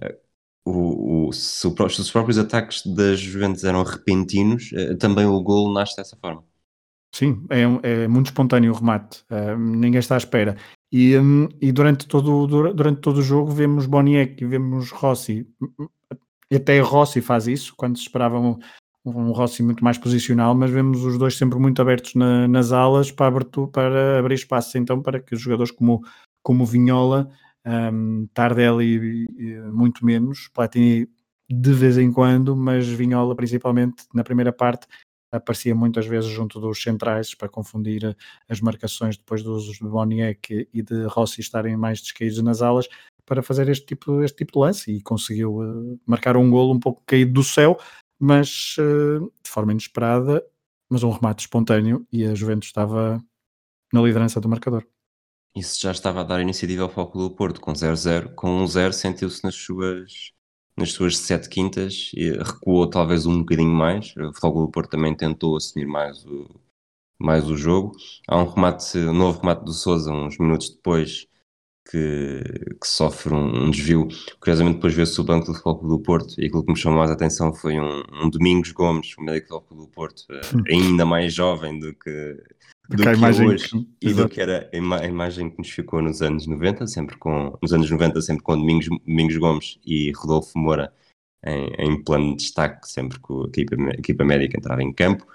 Uh, 0.00 0.25
o, 0.66 1.28
o, 1.28 1.32
se, 1.32 1.64
os 1.64 2.10
próprios 2.10 2.38
ataques 2.38 2.84
das 2.84 3.20
Juventus 3.20 3.62
eram 3.62 3.84
repentinos, 3.84 4.70
eh, 4.74 4.96
também 4.96 5.24
o 5.24 5.40
gol 5.40 5.72
nasce 5.72 5.96
dessa 5.96 6.16
forma. 6.16 6.42
Sim, 7.14 7.46
é, 7.48 8.02
é 8.02 8.08
muito 8.08 8.26
espontâneo 8.26 8.72
o 8.72 8.74
remate, 8.74 9.22
uh, 9.30 9.56
ninguém 9.56 10.00
está 10.00 10.16
à 10.16 10.18
espera. 10.18 10.56
E, 10.92 11.16
um, 11.16 11.48
e 11.62 11.70
durante, 11.70 12.06
todo, 12.06 12.46
durante 12.74 13.00
todo 13.00 13.18
o 13.18 13.22
jogo 13.22 13.52
vemos 13.52 13.86
Boniek 13.86 14.42
e 14.42 14.46
vemos 14.46 14.90
Rossi. 14.90 15.46
Até 16.52 16.80
Rossi 16.80 17.20
faz 17.20 17.46
isso, 17.46 17.72
quando 17.76 17.96
se 17.96 18.02
esperava 18.02 18.38
um, 18.38 18.58
um 19.04 19.30
Rossi 19.30 19.62
muito 19.62 19.84
mais 19.84 19.96
posicional, 19.98 20.54
mas 20.54 20.70
vemos 20.70 21.04
os 21.04 21.16
dois 21.16 21.36
sempre 21.36 21.58
muito 21.58 21.80
abertos 21.80 22.14
na, 22.14 22.48
nas 22.48 22.72
alas 22.72 23.12
para, 23.12 23.28
abertura, 23.28 23.68
para 23.68 24.18
abrir 24.18 24.34
espaço 24.34 24.76
então 24.76 25.00
para 25.00 25.20
que 25.20 25.34
os 25.34 25.40
jogadores 25.40 25.70
como, 25.70 26.02
como 26.42 26.66
Vinhola 26.66 27.30
um, 27.66 28.26
Tardelli 28.32 29.26
muito 29.72 30.04
menos, 30.04 30.48
Platini 30.48 31.08
de 31.48 31.72
vez 31.72 31.96
em 31.98 32.12
quando, 32.12 32.56
mas 32.56 32.86
Vinhola 32.88 33.34
principalmente 33.34 34.04
na 34.12 34.24
primeira 34.24 34.52
parte 34.52 34.86
aparecia 35.30 35.74
muitas 35.74 36.06
vezes 36.06 36.30
junto 36.30 36.60
dos 36.60 36.82
centrais 36.82 37.34
para 37.34 37.48
confundir 37.48 38.16
as 38.48 38.60
marcações 38.60 39.16
depois 39.16 39.42
dos 39.42 39.64
de 39.64 39.80
Boniek 39.80 40.68
e 40.72 40.82
de 40.82 41.04
Rossi 41.06 41.40
estarem 41.40 41.76
mais 41.76 42.00
descaídos 42.00 42.42
nas 42.42 42.62
alas 42.62 42.88
para 43.24 43.42
fazer 43.42 43.68
este 43.68 43.86
tipo, 43.86 44.22
este 44.22 44.38
tipo 44.38 44.52
de 44.52 44.58
lance 44.58 44.92
e 44.92 45.02
conseguiu 45.02 45.56
uh, 45.58 46.00
marcar 46.06 46.36
um 46.36 46.48
golo 46.48 46.72
um 46.72 46.80
pouco 46.80 47.02
caído 47.04 47.32
do 47.32 47.42
céu, 47.42 47.76
mas 48.20 48.76
uh, 48.78 49.30
de 49.42 49.50
forma 49.50 49.72
inesperada 49.72 50.42
mas 50.88 51.02
um 51.02 51.10
remate 51.10 51.42
espontâneo 51.42 52.06
e 52.12 52.24
a 52.24 52.34
Juventus 52.34 52.68
estava 52.68 53.22
na 53.92 54.02
liderança 54.02 54.40
do 54.40 54.48
marcador. 54.48 54.86
Isso 55.56 55.80
já 55.80 55.90
estava 55.90 56.20
a 56.20 56.22
dar 56.22 56.42
iniciativa 56.42 56.82
ao 56.82 56.90
Foco 56.90 57.18
do 57.18 57.30
Porto 57.30 57.62
com 57.62 57.72
0-0. 57.72 58.34
Com 58.34 58.62
1-0 58.62 58.92
sentiu-se 58.92 59.42
nas 59.42 59.54
suas, 59.54 60.32
nas 60.76 60.92
suas 60.92 61.16
sete 61.16 61.48
quintas 61.48 62.10
e 62.14 62.30
recuou 62.32 62.86
talvez 62.90 63.24
um 63.24 63.38
bocadinho 63.38 63.72
mais. 63.72 64.14
O 64.18 64.34
Foco 64.34 64.60
do 64.60 64.70
Porto 64.70 64.90
também 64.90 65.16
tentou 65.16 65.56
assumir 65.56 65.86
mais 65.86 66.22
o, 66.26 66.60
mais 67.18 67.48
o 67.48 67.56
jogo. 67.56 67.92
Há 68.28 68.36
um 68.36 68.46
remate, 68.46 68.98
um 68.98 69.14
novo 69.14 69.40
remate 69.40 69.64
do 69.64 69.72
Souza 69.72 70.12
uns 70.12 70.36
minutos 70.36 70.68
depois 70.68 71.26
que, 71.90 72.42
que 72.78 72.86
sofre 72.86 73.32
um, 73.32 73.64
um, 73.64 73.70
desvio. 73.70 74.08
Curiosamente, 74.38 74.76
depois 74.76 74.92
vê-se 74.92 75.18
o 75.18 75.24
banco 75.24 75.46
do 75.46 75.54
Futebol 75.54 75.88
do 75.88 76.02
Porto 76.02 76.38
e 76.38 76.46
aquilo 76.46 76.66
que 76.66 76.72
me 76.72 76.78
chamou 76.78 76.98
mais 76.98 77.10
a 77.10 77.14
atenção 77.14 77.54
foi 77.54 77.80
um, 77.80 78.02
um 78.22 78.28
Domingos 78.28 78.72
Gomes, 78.72 79.14
o 79.16 79.22
médico 79.22 79.54
do 79.54 79.60
Futebol 79.62 79.86
do 79.86 79.92
Porto, 79.92 80.20
uh, 80.30 80.62
ainda 80.68 81.06
mais 81.06 81.32
jovem 81.32 81.78
do 81.78 81.94
que, 81.94 82.42
do 82.88 83.02
que, 83.02 83.08
imagem 83.08 83.48
hoje 83.48 83.68
que... 83.68 83.88
e 84.00 84.14
do 84.14 84.28
que 84.28 84.40
era 84.40 84.70
a, 84.72 84.76
ima 84.76 85.00
a, 85.00 85.06
imagem 85.06 85.50
que 85.50 85.58
nos 85.58 85.70
ficou 85.70 86.00
nos 86.00 86.22
anos 86.22 86.46
90, 86.46 86.86
sempre 86.86 87.16
com, 87.16 87.56
nos 87.60 87.72
anos 87.72 87.90
90, 87.90 88.20
sempre 88.22 88.42
com 88.42 88.56
Domingos, 88.56 88.88
Domingos 89.06 89.36
Gomes 89.36 89.78
e 89.84 90.12
Rodolfo 90.12 90.58
Moura 90.58 90.92
em, 91.44 91.72
em 91.78 92.02
plano 92.02 92.30
de 92.30 92.44
destaque, 92.44 92.88
sempre 92.88 93.18
que 93.20 93.32
a 93.32 93.48
equipa, 93.48 93.76
a 93.76 93.98
equipa 93.98 94.24
médica 94.24 94.58
entrava 94.58 94.82
em 94.82 94.92
campo. 94.92 95.26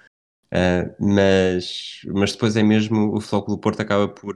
Uh, 0.54 0.94
mas, 1.00 2.02
mas 2.08 2.34
depois 2.34 2.58
é 2.58 2.64
mesmo 2.64 3.16
o 3.16 3.42
do 3.42 3.58
Porto 3.58 3.80
acaba 3.82 4.08
por 4.08 4.36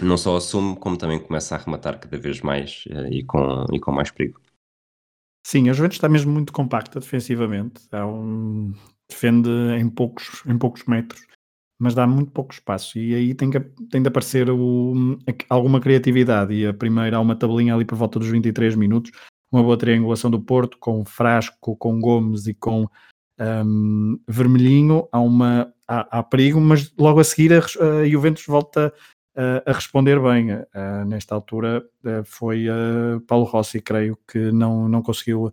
não 0.00 0.16
só 0.16 0.36
assume, 0.36 0.76
como 0.76 0.96
também 0.96 1.18
começa 1.18 1.54
a 1.54 1.58
arrematar 1.58 1.98
cada 1.98 2.16
vez 2.18 2.40
mais 2.40 2.84
uh, 2.86 3.12
e, 3.12 3.24
com, 3.24 3.64
e 3.72 3.80
com 3.80 3.90
mais 3.90 4.10
perigo. 4.10 4.40
Sim, 5.44 5.68
a 5.68 5.72
Juventus 5.72 5.96
está 5.96 6.08
mesmo 6.08 6.32
muito 6.32 6.52
compacta 6.52 7.00
defensivamente. 7.00 7.82
Um... 7.94 8.72
Defende 9.08 9.48
em 9.78 9.88
poucos, 9.88 10.42
em 10.46 10.58
poucos 10.58 10.84
metros, 10.86 11.24
mas 11.78 11.94
dá 11.94 12.06
muito 12.06 12.30
pouco 12.32 12.52
espaço. 12.52 12.98
E 12.98 13.14
aí 13.14 13.34
tem, 13.34 13.50
que, 13.50 13.60
tem 13.90 14.02
de 14.02 14.08
aparecer 14.08 14.50
o, 14.50 15.18
alguma 15.48 15.80
criatividade. 15.80 16.54
E 16.54 16.66
a 16.66 16.74
primeira 16.74 17.16
há 17.16 17.20
uma 17.20 17.36
tabelinha 17.36 17.74
ali 17.74 17.84
por 17.84 17.96
volta 17.96 18.18
dos 18.18 18.28
23 18.28 18.74
minutos, 18.74 19.12
uma 19.52 19.62
boa 19.62 19.76
triangulação 19.76 20.30
do 20.30 20.40
Porto, 20.40 20.78
com 20.78 21.04
Frasco, 21.04 21.76
com 21.76 22.00
Gomes 22.00 22.46
e 22.46 22.54
com 22.54 22.88
um, 23.40 24.18
Vermelhinho. 24.26 25.08
Há, 25.12 25.20
uma, 25.20 25.72
há, 25.86 26.18
há, 26.18 26.22
perigo, 26.22 26.60
mas 26.60 26.92
logo 26.98 27.20
a 27.20 27.24
seguir 27.24 27.52
a, 27.52 27.58
a 27.58 28.08
Juventus 28.08 28.44
volta 28.46 28.92
a 29.66 29.72
responder 29.72 30.18
bem. 30.18 30.48
Nesta 31.06 31.34
altura 31.34 31.84
uh, 32.04 32.24
foi 32.24 32.68
uh, 32.70 33.20
Paulo 33.26 33.44
Rossi, 33.44 33.82
creio 33.82 34.18
que 34.26 34.50
não, 34.50 34.88
não 34.88 35.02
conseguiu 35.02 35.52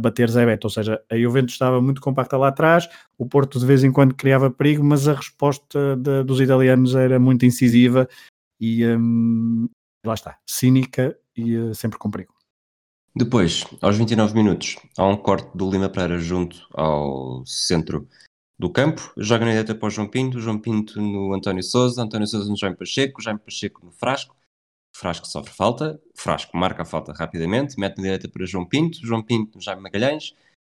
bater 0.00 0.30
Zé 0.30 0.46
Beto, 0.46 0.66
ou 0.66 0.70
seja, 0.70 1.02
a 1.10 1.16
Juventus 1.16 1.54
estava 1.54 1.80
muito 1.80 2.00
compacta 2.00 2.36
lá 2.36 2.48
atrás, 2.48 2.88
o 3.18 3.26
Porto 3.26 3.58
de 3.58 3.66
vez 3.66 3.84
em 3.84 3.92
quando 3.92 4.14
criava 4.14 4.50
perigo, 4.50 4.84
mas 4.84 5.06
a 5.08 5.14
resposta 5.14 5.96
de, 5.96 6.22
dos 6.22 6.40
italianos 6.40 6.94
era 6.94 7.18
muito 7.18 7.44
incisiva 7.44 8.08
e 8.60 8.86
um, 8.86 9.68
lá 10.06 10.14
está, 10.14 10.38
cínica 10.46 11.16
e 11.36 11.74
sempre 11.74 11.98
com 11.98 12.10
perigo. 12.10 12.32
Depois, 13.16 13.64
aos 13.80 13.96
29 13.96 14.34
minutos, 14.34 14.76
há 14.96 15.06
um 15.06 15.16
corte 15.16 15.48
do 15.56 15.70
Lima 15.70 15.88
Pereira 15.88 16.18
junto 16.18 16.66
ao 16.72 17.44
centro 17.46 18.08
do 18.58 18.70
campo, 18.70 19.12
joga 19.16 19.44
na 19.44 19.52
direita 19.52 19.74
para 19.74 19.86
o 19.86 19.90
João 19.90 20.08
Pinto, 20.08 20.40
João 20.40 20.58
Pinto 20.58 21.00
no 21.00 21.32
António 21.32 21.62
Souza, 21.62 22.02
António 22.02 22.26
Souza 22.26 22.50
no 22.50 22.56
Jaime 22.56 22.76
Pacheco, 22.76 23.22
Jaime 23.22 23.38
Pacheco 23.38 23.84
no 23.84 23.92
Frasco, 23.92 24.36
Frasco 24.96 25.26
sofre 25.26 25.52
falta, 25.52 26.00
Frasco 26.16 26.56
marca 26.56 26.82
a 26.82 26.84
falta 26.84 27.12
rapidamente, 27.12 27.78
mete 27.78 27.96
na 27.98 28.04
direita 28.04 28.28
para 28.28 28.46
João 28.46 28.64
Pinto, 28.64 28.98
João 29.04 29.22
Pinto 29.22 29.60
Jaime 29.60 29.82
Magalhães, 29.82 30.34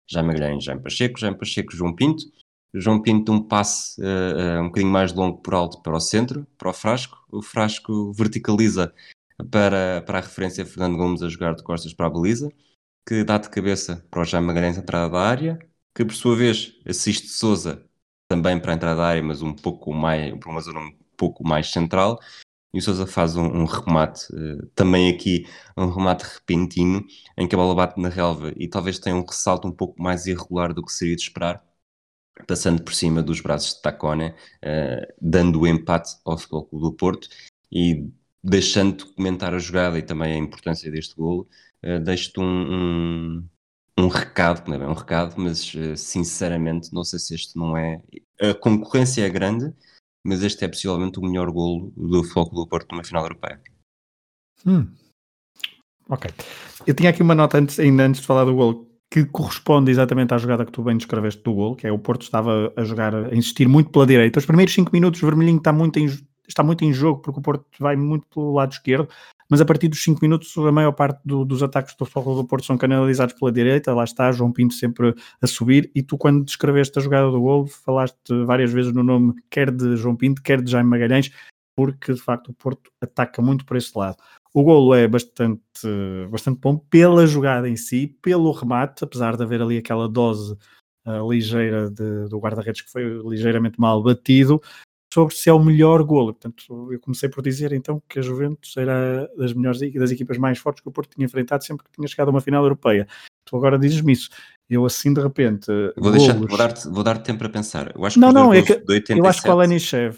Jaime 0.09 0.27
Magalhães, 0.27 0.63
Jaime 0.63 0.81
Pacheco, 0.81 1.19
Jaime 1.19 1.37
Pacheco, 1.37 1.75
João 1.75 1.95
Pinto, 1.95 2.25
João 2.73 3.01
Pinto 3.01 3.31
um 3.31 3.41
passe 3.41 3.99
uh, 4.01 4.61
um 4.61 4.67
bocadinho 4.67 4.91
mais 4.91 5.13
longo 5.13 5.37
por 5.41 5.53
alto 5.53 5.81
para 5.81 5.95
o 5.95 5.99
centro, 5.99 6.45
para 6.57 6.69
o 6.69 6.73
Frasco, 6.73 7.17
o 7.31 7.41
Frasco 7.41 8.11
verticaliza 8.13 8.93
para, 9.49 10.03
para 10.05 10.19
a 10.19 10.21
referência 10.21 10.65
Fernando 10.65 10.97
Gomes 10.97 11.23
a 11.23 11.29
jogar 11.29 11.55
de 11.55 11.63
costas 11.63 11.93
para 11.93 12.07
a 12.07 12.09
baliza, 12.09 12.51
que 13.07 13.23
dá 13.23 13.37
de 13.37 13.49
cabeça 13.49 14.05
para 14.11 14.21
o 14.21 14.25
Jaime 14.25 14.47
Magalhães 14.47 14.77
a 14.77 14.81
entrada 14.81 15.09
da 15.09 15.19
área, 15.19 15.59
que 15.95 16.03
por 16.03 16.13
sua 16.13 16.35
vez 16.35 16.77
assiste 16.85 17.27
Souza 17.27 17.83
também 18.29 18.59
para 18.59 18.73
a 18.73 18.75
entrada 18.75 18.97
da 18.97 19.07
área, 19.07 19.23
mas 19.23 19.41
um 19.41 19.53
pouco 19.53 19.93
mais, 19.93 20.37
para 20.37 20.51
uma 20.51 20.61
zona 20.61 20.79
um 20.79 20.93
pouco 21.17 21.47
mais 21.47 21.71
central. 21.71 22.19
E 22.73 22.79
o 22.79 22.81
Souza 22.81 23.07
faz 23.07 23.35
um, 23.35 23.45
um 23.45 23.65
remate, 23.65 24.25
uh, 24.33 24.65
também 24.75 25.09
aqui 25.09 25.45
um 25.75 25.89
remate 25.89 26.23
repentino, 26.23 27.05
em 27.37 27.47
que 27.47 27.55
a 27.55 27.57
bola 27.57 27.73
bate 27.73 27.99
na 27.99 28.09
relva 28.09 28.53
e 28.55 28.67
talvez 28.67 28.99
tenha 28.99 29.15
um 29.15 29.25
ressalto 29.25 29.67
um 29.67 29.71
pouco 29.71 30.01
mais 30.01 30.27
irregular 30.27 30.73
do 30.73 30.83
que 30.85 30.91
seria 30.91 31.15
de 31.15 31.23
esperar, 31.23 31.63
passando 32.47 32.83
por 32.83 32.93
cima 32.93 33.23
dos 33.23 33.41
braços 33.41 33.75
de 33.75 33.81
Tacone, 33.81 34.29
uh, 34.29 35.13
dando 35.21 35.61
o 35.61 35.67
empate 35.67 36.11
ao 36.25 36.37
Futebol 36.37 36.65
Clube 36.65 36.85
do 36.85 36.93
Porto 36.93 37.27
e 37.71 38.07
deixando 38.43 38.97
de 38.97 39.13
comentar 39.13 39.53
a 39.53 39.59
jogada 39.59 39.97
e 39.97 40.01
também 40.03 40.33
a 40.33 40.37
importância 40.37 40.91
deste 40.91 41.15
golo, 41.15 41.47
uh, 41.83 41.99
deixo-te 41.99 42.39
um, 42.39 42.43
um, 42.45 43.49
um 43.99 44.07
recado, 44.07 44.67
não 44.67 44.75
é 44.75 44.79
bem 44.79 44.87
um 44.87 44.93
recado, 44.93 45.35
mas 45.37 45.73
uh, 45.73 45.97
sinceramente 45.97 46.93
não 46.93 47.03
sei 47.03 47.19
se 47.19 47.35
este 47.35 47.57
não 47.57 47.75
é. 47.75 48.01
A 48.41 48.53
concorrência 48.53 49.25
é 49.25 49.29
grande, 49.29 49.73
mas 50.23 50.43
este 50.43 50.65
é 50.65 50.67
possivelmente 50.67 51.19
o 51.19 51.21
melhor 51.23 51.51
golo 51.51 51.91
do 51.95 52.23
Foco 52.23 52.55
do 52.55 52.67
Porto 52.67 52.91
numa 52.91 53.03
final 53.03 53.23
europeia. 53.23 53.61
Hum. 54.65 54.87
Ok. 56.09 56.29
Eu 56.85 56.93
tinha 56.93 57.09
aqui 57.09 57.21
uma 57.21 57.35
nota 57.35 57.57
antes, 57.57 57.79
ainda 57.79 58.03
antes 58.03 58.21
de 58.21 58.27
falar 58.27 58.45
do 58.45 58.55
golo 58.55 58.89
que 59.11 59.25
corresponde 59.25 59.89
exatamente 59.89 60.33
à 60.33 60.37
jogada 60.37 60.65
que 60.65 60.71
tu 60.71 60.83
bem 60.83 60.95
descreveste 60.95 61.41
do 61.41 61.53
golo, 61.53 61.75
que 61.75 61.87
é 61.87 61.91
o 61.91 61.97
Porto 61.97 62.21
estava 62.21 62.71
a 62.75 62.83
jogar, 62.83 63.13
a 63.15 63.35
insistir 63.35 63.67
muito 63.67 63.89
pela 63.89 64.05
direita. 64.05 64.39
Os 64.39 64.45
primeiros 64.45 64.73
5 64.73 64.91
minutos 64.93 65.21
o 65.21 65.25
Vermelhinho 65.25 65.57
está 65.57 65.73
muito, 65.73 65.97
em, 65.97 66.05
está 66.47 66.61
muito 66.61 66.85
em 66.85 66.93
jogo, 66.93 67.21
porque 67.21 67.39
o 67.39 67.43
Porto 67.43 67.65
vai 67.79 67.95
muito 67.95 68.27
pelo 68.27 68.53
lado 68.53 68.71
esquerdo, 68.71 69.09
mas 69.49 69.59
a 69.59 69.65
partir 69.65 69.87
dos 69.87 70.03
5 70.03 70.19
minutos 70.21 70.55
a 70.57 70.71
maior 70.71 70.91
parte 70.91 71.21
do, 71.25 71.43
dos 71.43 71.63
ataques 71.63 71.95
do 71.95 72.05
Futebol 72.05 72.35
do 72.35 72.47
Porto 72.47 72.65
são 72.65 72.77
canalizados 72.77 73.33
pela 73.33 73.51
direita, 73.51 73.93
lá 73.93 74.03
está 74.03 74.31
João 74.31 74.51
Pinto 74.51 74.73
sempre 74.73 75.15
a 75.41 75.47
subir, 75.47 75.91
e 75.95 76.03
tu 76.03 76.17
quando 76.17 76.45
descreveste 76.45 76.99
a 76.99 77.01
jogada 77.01 77.31
do 77.31 77.41
gol 77.41 77.67
falaste 77.67 78.45
várias 78.45 78.71
vezes 78.71 78.93
no 78.93 79.03
nome 79.03 79.33
quer 79.49 79.71
de 79.71 79.97
João 79.97 80.15
Pinto, 80.15 80.41
quer 80.41 80.61
de 80.61 80.71
Jaime 80.71 80.89
Magalhães, 80.89 81.31
porque 81.75 82.13
de 82.13 82.21
facto 82.21 82.49
o 82.49 82.53
Porto 82.53 82.91
ataca 83.01 83.41
muito 83.41 83.65
por 83.65 83.77
esse 83.77 83.97
lado. 83.97 84.17
O 84.53 84.63
golo 84.63 84.93
é 84.95 85.07
bastante, 85.07 85.61
bastante 86.29 86.59
bom 86.59 86.77
pela 86.77 87.25
jogada 87.27 87.69
em 87.69 87.75
si, 87.75 88.07
pelo 88.21 88.51
remate, 88.51 89.03
apesar 89.03 89.37
de 89.37 89.43
haver 89.43 89.61
ali 89.61 89.77
aquela 89.77 90.09
dose 90.09 90.57
uh, 91.05 91.31
ligeira 91.31 91.89
de, 91.89 92.27
do 92.27 92.39
guarda-redes 92.39 92.81
que 92.81 92.91
foi 92.91 93.03
ligeiramente 93.23 93.79
mal 93.79 94.01
batido, 94.01 94.61
sobre 95.13 95.35
se 95.35 95.49
é 95.49 95.53
o 95.53 95.59
melhor 95.59 96.03
golo. 96.03 96.33
Portanto, 96.33 96.91
eu 96.91 96.99
comecei 96.99 97.29
por 97.29 97.41
dizer 97.41 97.73
então 97.73 98.01
que 98.07 98.19
a 98.19 98.21
Juventus 98.21 98.77
era 98.77 99.29
das 99.37 99.53
melhores 99.53 99.79
das 99.93 100.11
equipas 100.11 100.37
mais 100.37 100.59
fortes 100.59 100.81
que 100.81 100.89
o 100.89 100.91
Porto 100.91 101.15
tinha 101.15 101.25
enfrentado 101.25 101.63
sempre 101.63 101.85
que 101.85 101.91
tinha 101.91 102.07
chegado 102.07 102.27
a 102.27 102.31
uma 102.31 102.41
final 102.41 102.63
europeia. 102.63 103.07
Tu 103.45 103.55
agora 103.55 103.77
dizes-me 103.79 104.13
isso. 104.13 104.29
Eu 104.69 104.85
assim 104.85 105.13
de 105.13 105.21
repente. 105.21 105.67
Vou, 105.97 106.11
golos... 106.11 106.27
vou 106.27 106.57
dar-te 106.57 106.87
vou 106.87 107.03
dar 107.03 107.17
tempo 107.17 107.39
para 107.39 107.49
pensar. 107.49 107.91
Eu 107.95 108.05
acho 108.05 108.13
que 108.15 108.19
não, 108.19 108.31
não, 108.31 108.53
é 108.53 108.61
que 108.61 108.73
87... 108.73 109.19
eu 109.19 109.25
acho 109.25 109.41
que 109.41 109.49
o 109.49 109.51
Alenichev. 109.51 110.17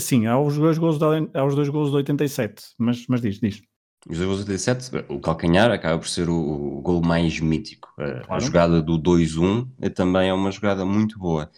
Sim, 0.00 0.26
há 0.26 0.38
os 0.38 0.56
dois 0.56 0.78
gols 0.78 0.98
de, 0.98 1.04
há 1.34 1.44
os 1.44 1.54
dois 1.54 1.68
gols 1.68 1.90
de 1.90 1.96
87, 1.96 2.62
mas, 2.78 3.06
mas 3.08 3.20
diz, 3.20 3.38
diz. 3.38 3.62
Os 4.08 4.18
dois 4.18 4.28
gols 4.28 4.44
de 4.44 4.52
87, 4.52 5.06
o 5.08 5.18
calcanhar 5.18 5.70
acaba 5.70 5.98
por 5.98 6.08
ser 6.08 6.28
o, 6.28 6.34
o 6.34 6.82
gol 6.82 7.02
mais 7.02 7.40
mítico. 7.40 7.88
Claro. 7.96 8.24
A 8.28 8.38
jogada 8.38 8.82
do 8.82 8.98
2-1 8.98 9.66
é 9.80 9.88
também 9.88 10.28
é 10.28 10.34
uma 10.34 10.50
jogada 10.50 10.84
muito 10.84 11.18
boa. 11.18 11.50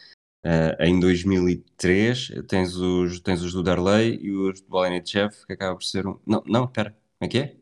Uh, 0.47 0.81
em 0.81 1.01
2003 1.01 2.31
tens 2.47 2.77
os, 2.77 3.19
tens 3.19 3.43
os 3.43 3.53
do 3.53 3.65
Darley 3.65 4.17
e 4.23 4.31
os 4.31 4.61
do 4.61 4.79
Alenichev, 4.79 5.35
que 5.45 5.53
acaba 5.53 5.75
por 5.75 5.83
ser 5.83 6.07
um. 6.07 6.21
Não, 6.25 6.41
não, 6.47 6.67
espera, 6.67 6.91
como 6.91 6.99
é 7.23 7.29
que 7.29 7.39
é? 7.39 7.57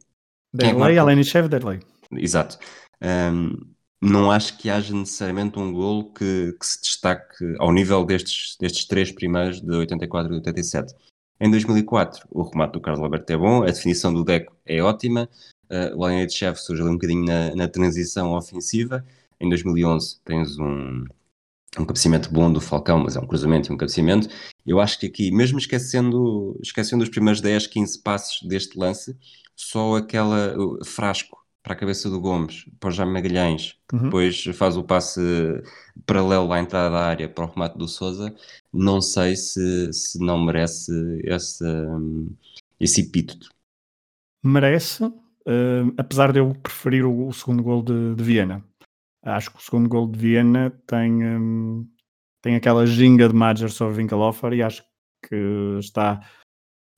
Darley, 0.52 0.96
é 0.96 0.98
Alenichev, 0.98 1.48
Darley. 1.48 1.80
Exato. 2.12 2.58
Um, 3.02 3.56
não 4.02 4.30
acho 4.30 4.58
que 4.58 4.68
haja 4.68 4.94
necessariamente 4.94 5.58
um 5.58 5.72
golo 5.72 6.12
que, 6.12 6.54
que, 6.60 6.66
se 6.66 6.82
destaque 6.82 7.56
ao 7.58 7.72
nível 7.72 8.04
destes, 8.04 8.54
destes 8.60 8.84
três 8.84 9.10
primeiros, 9.10 9.62
de 9.62 9.72
84 9.74 10.34
e 10.34 10.36
87. 10.36 10.94
Em 11.40 11.50
2004, 11.50 12.28
o 12.30 12.42
remate 12.42 12.74
do 12.74 12.82
Carlos 12.82 13.02
Alberto 13.02 13.32
é 13.32 13.36
bom, 13.38 13.62
a 13.62 13.66
definição 13.66 14.12
do 14.12 14.22
Deco 14.22 14.54
é 14.66 14.82
ótima, 14.82 15.26
uh, 15.70 15.96
o 15.96 16.04
Alenichev 16.04 16.56
surge 16.56 16.82
ali 16.82 16.90
um 16.90 16.94
bocadinho 16.94 17.24
na, 17.24 17.56
na 17.56 17.66
transição 17.66 18.34
ofensiva. 18.34 19.02
Em 19.40 19.48
2011 19.48 20.20
tens 20.22 20.58
um, 20.58 21.04
um 21.78 21.84
cabeceamento 21.84 22.30
bom 22.30 22.52
do 22.52 22.60
Falcão, 22.60 22.98
mas 22.98 23.16
é 23.16 23.20
um 23.20 23.26
cruzamento 23.26 23.70
e 23.70 23.74
um 23.74 23.76
cabeceamento. 23.76 24.28
Eu 24.66 24.80
acho 24.80 24.98
que 24.98 25.06
aqui, 25.06 25.30
mesmo 25.30 25.58
esquecendo, 25.58 26.58
esquecendo 26.62 27.02
os 27.02 27.08
primeiros 27.08 27.40
10, 27.40 27.66
15 27.66 28.02
passos 28.02 28.48
deste 28.48 28.78
lance, 28.78 29.16
só 29.56 29.96
aquela 29.96 30.54
frasco 30.84 31.44
para 31.64 31.72
a 31.72 31.76
cabeça 31.76 32.10
do 32.10 32.20
Gomes, 32.20 32.66
para 32.78 32.88
o 32.88 32.92
Jaime 32.92 33.14
Magalhães, 33.14 33.78
que 33.88 33.96
uhum. 33.96 34.02
depois 34.02 34.44
faz 34.54 34.76
o 34.76 34.84
passe 34.84 35.20
paralelo 36.04 36.52
à 36.52 36.60
entrada 36.60 36.90
da 36.90 37.00
área 37.00 37.28
para 37.28 37.46
o 37.46 37.48
remate 37.48 37.78
do 37.78 37.88
Souza, 37.88 38.34
não 38.70 39.00
sei 39.00 39.34
se, 39.34 39.90
se 39.90 40.18
não 40.18 40.44
merece 40.44 40.92
esse, 41.24 41.64
esse 42.78 43.00
epíteto. 43.00 43.48
Merece, 44.42 45.04
uh, 45.04 45.94
apesar 45.96 46.32
de 46.32 46.40
eu 46.40 46.54
preferir 46.54 47.06
o, 47.06 47.28
o 47.28 47.32
segundo 47.32 47.62
gol 47.62 47.82
de, 47.82 48.14
de 48.14 48.22
Viena. 48.22 48.62
Acho 49.24 49.50
que 49.50 49.58
o 49.58 49.62
segundo 49.62 49.88
gol 49.88 50.06
de 50.10 50.18
Viena 50.18 50.70
tem, 50.86 51.24
um, 51.24 51.88
tem 52.42 52.56
aquela 52.56 52.86
ginga 52.86 53.28
de 53.28 53.34
Major 53.34 53.70
sobre 53.70 53.96
Winkelhofer 53.96 54.52
e 54.52 54.62
acho 54.62 54.84
que 55.26 55.78
está 55.78 56.20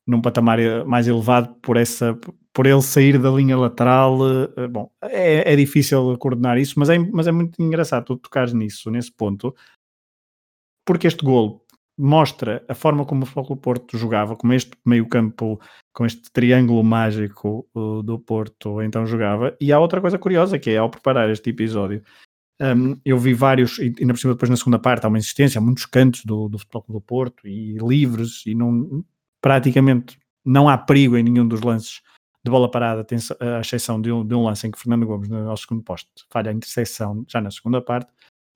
num 0.07 0.21
patamar 0.21 0.59
mais 0.85 1.07
elevado 1.09 1.55
por 1.61 1.77
essa 1.77 2.19
por 2.53 2.65
ele 2.67 2.81
sair 2.81 3.21
da 3.21 3.29
linha 3.29 3.55
lateral, 3.55 4.17
eh, 4.57 4.67
bom, 4.67 4.91
é, 5.03 5.53
é 5.53 5.57
difícil 5.57 6.17
coordenar 6.17 6.57
isso, 6.57 6.79
mas 6.79 6.89
é, 6.89 6.99
mas 6.99 7.27
é 7.27 7.33
muito 7.33 7.61
engraçado 7.61 8.07
tu 8.07 8.17
tocares 8.17 8.55
nisso, 8.55 8.91
nesse 8.91 9.13
ponto, 9.13 9.55
porque 10.87 11.07
este 11.07 11.23
golo 11.23 11.66
mostra 11.99 12.65
a 12.69 12.75
forma 12.75 13.05
como 13.05 13.23
o 13.23 13.27
Futebol 13.27 13.57
Porto 13.57 13.97
jogava, 13.97 14.37
como 14.37 14.53
este 14.53 14.73
meio 14.85 15.07
campo, 15.09 15.61
com 15.93 16.05
este 16.05 16.31
triângulo 16.31 16.85
mágico 16.85 17.67
do 18.05 18.19
Porto 18.19 18.83
então 18.83 19.07
jogava, 19.07 19.57
e 19.61 19.73
há 19.73 19.79
outra 19.79 20.01
coisa 20.01 20.19
curiosa 20.19 20.59
que 20.59 20.71
é, 20.71 20.77
ao 20.77 20.91
preparar 20.91 21.31
este 21.31 21.51
episódio, 21.51 22.03
um, 22.61 22.99
eu 23.05 23.19
vi 23.19 23.35
vários, 23.35 23.79
e 23.79 23.95
ainda 23.99 24.15
por 24.15 24.19
cima 24.19 24.35
depois 24.35 24.51
na 24.51 24.57
segunda 24.57 24.79
parte 24.79 25.05
há 25.05 25.09
uma 25.09 25.19
insistência, 25.19 25.59
há 25.59 25.63
muitos 25.63 25.87
cantos 25.87 26.25
do, 26.25 26.49
do 26.49 26.59
Futebol 26.59 26.85
do 26.89 27.01
Porto, 27.01 27.47
e 27.47 27.77
livres, 27.79 28.45
e 28.47 28.55
não, 28.55 29.05
praticamente 29.41 30.19
não 30.45 30.69
há 30.69 30.79
perigo 30.79 31.17
em 31.17 31.23
nenhum 31.23 31.47
dos 31.47 31.61
lances 31.61 32.03
de 32.45 32.51
bola 32.51 32.71
parada, 32.71 33.05
a 33.41 33.61
exceção 33.61 34.01
de 34.01 34.13
um, 34.13 34.25
de 34.25 34.35
um 34.35 34.45
lance 34.45 34.67
em 34.67 34.71
que 34.71 34.79
Fernando 34.79 35.05
Gomes, 35.05 35.29
no 35.29 35.57
segundo 35.57 35.83
posto, 35.83 36.09
falha 36.31 36.51
a 36.51 36.55
interseção 36.55 37.25
já 37.29 37.41
na 37.41 37.51
segunda 37.51 37.83
parte. 37.83 38.09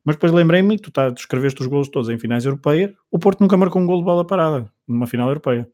Mas 0.05 0.17
depois 0.17 0.33
lembrei-me 0.33 0.77
que 0.77 0.83
tu, 0.83 0.91
tá, 0.91 1.11
tu 1.11 1.19
escreveste 1.19 1.61
os 1.61 1.67
golos 1.67 1.89
todos 1.89 2.09
em 2.09 2.19
finais 2.19 2.45
europeias. 2.45 2.93
O 3.11 3.19
Porto 3.19 3.41
nunca 3.41 3.57
marcou 3.57 3.81
um 3.81 3.87
gol 3.87 3.99
de 3.99 4.05
bola 4.05 4.27
parada 4.27 4.71
numa 4.89 5.07
final 5.07 5.29
europeia. 5.29 5.69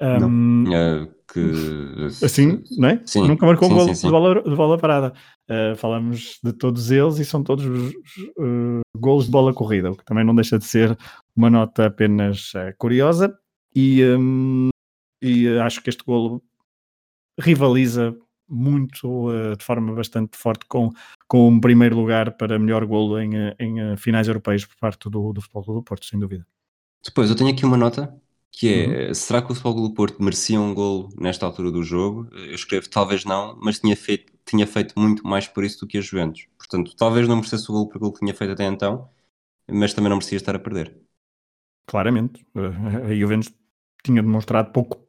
Um, 0.00 0.62
não, 0.62 0.74
é 0.74 1.08
que... 1.32 1.40
Assim, 2.24 2.62
não 2.78 2.88
é? 2.88 3.02
Sim, 3.04 3.26
nunca 3.26 3.44
marcou 3.44 3.68
sim, 3.68 3.74
um 3.74 3.76
gol 3.76 3.92
de 3.92 4.02
bola, 4.02 4.42
de 4.42 4.56
bola 4.56 4.78
parada. 4.78 5.12
Uh, 5.50 5.74
falamos 5.76 6.38
de 6.42 6.52
todos 6.52 6.90
eles 6.90 7.18
e 7.18 7.24
são 7.24 7.42
todos 7.42 7.64
uh, 7.66 8.80
golos 8.96 9.26
de 9.26 9.32
bola 9.32 9.52
corrida, 9.52 9.90
o 9.90 9.96
que 9.96 10.04
também 10.04 10.24
não 10.24 10.34
deixa 10.34 10.58
de 10.58 10.64
ser 10.64 10.96
uma 11.34 11.50
nota 11.50 11.86
apenas 11.86 12.52
uh, 12.54 12.72
curiosa. 12.78 13.36
E, 13.74 14.04
um, 14.04 14.68
e 15.20 15.48
acho 15.58 15.82
que 15.82 15.90
este 15.90 16.04
golo 16.04 16.42
rivaliza 17.38 18.16
muito, 18.48 19.28
uh, 19.28 19.56
de 19.56 19.64
forma 19.64 19.94
bastante 19.94 20.36
forte, 20.36 20.64
com, 20.66 20.90
com 21.26 21.48
um 21.48 21.60
primeiro 21.60 21.96
lugar 21.96 22.32
para 22.32 22.58
melhor 22.58 22.84
golo 22.86 23.20
em, 23.20 23.36
eh, 23.36 23.56
em 23.58 23.92
uh, 23.92 23.96
finais 23.96 24.28
europeias 24.28 24.64
por 24.64 24.76
parte 24.76 25.10
do, 25.10 25.32
do 25.32 25.40
Futebol 25.40 25.76
do 25.76 25.82
Porto, 25.82 26.06
sem 26.06 26.18
dúvida. 26.18 26.46
Depois, 27.04 27.30
eu 27.30 27.36
tenho 27.36 27.50
aqui 27.50 27.64
uma 27.64 27.76
nota 27.76 28.12
que 28.50 28.68
é, 28.72 29.08
uhum. 29.08 29.14
será 29.14 29.40
que 29.40 29.52
o 29.52 29.54
Futebol 29.54 29.88
do 29.88 29.94
Porto 29.94 30.22
merecia 30.22 30.60
um 30.60 30.74
golo 30.74 31.10
nesta 31.16 31.46
altura 31.46 31.70
do 31.70 31.82
jogo? 31.84 32.28
Eu 32.32 32.54
escrevo 32.54 32.88
talvez 32.88 33.24
não, 33.24 33.56
mas 33.62 33.78
tinha 33.78 33.96
feito, 33.96 34.32
tinha 34.44 34.66
feito 34.66 34.98
muito 34.98 35.26
mais 35.26 35.46
por 35.46 35.62
isso 35.64 35.80
do 35.80 35.86
que 35.86 35.98
a 35.98 36.00
Juventus. 36.00 36.46
Portanto, 36.56 36.96
talvez 36.96 37.28
não 37.28 37.36
merecesse 37.36 37.70
o 37.70 37.72
golo 37.72 37.88
por 37.88 37.98
aquilo 37.98 38.12
que 38.12 38.18
tinha 38.20 38.34
feito 38.34 38.52
até 38.52 38.64
então, 38.64 39.08
mas 39.70 39.94
também 39.94 40.08
não 40.08 40.16
merecia 40.16 40.36
estar 40.36 40.56
a 40.56 40.58
perder. 40.58 40.96
Claramente. 41.86 42.44
A 43.08 43.14
Juventus 43.14 43.52
tinha 44.04 44.22
demonstrado 44.22 44.72
pouco, 44.72 45.06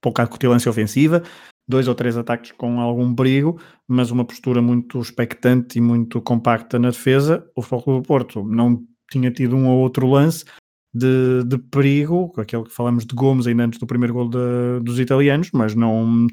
pouca 0.00 0.22
acutilância 0.22 0.70
ofensiva, 0.70 1.22
dois 1.66 1.88
ou 1.88 1.94
três 1.94 2.16
ataques 2.16 2.52
com 2.52 2.80
algum 2.80 3.14
perigo, 3.14 3.60
mas 3.88 4.10
uma 4.10 4.24
postura 4.24 4.60
muito 4.60 5.00
expectante 5.00 5.78
e 5.78 5.80
muito 5.80 6.20
compacta 6.20 6.78
na 6.78 6.90
defesa. 6.90 7.48
O 7.56 7.62
Futebol 7.62 8.00
do 8.00 8.06
Porto 8.06 8.44
não 8.44 8.82
tinha 9.10 9.30
tido 9.30 9.56
um 9.56 9.68
ou 9.68 9.80
outro 9.80 10.06
lance 10.06 10.44
de, 10.92 11.42
de 11.44 11.58
perigo, 11.58 12.32
aquele 12.36 12.64
que 12.64 12.72
falamos 12.72 13.04
de 13.04 13.14
Gomes 13.14 13.46
ainda 13.46 13.64
antes 13.64 13.78
do 13.78 13.86
primeiro 13.86 14.14
gol 14.14 14.28
de, 14.28 14.80
dos 14.82 15.00
italianos, 15.00 15.50
mas 15.52 15.74
não 15.74 16.26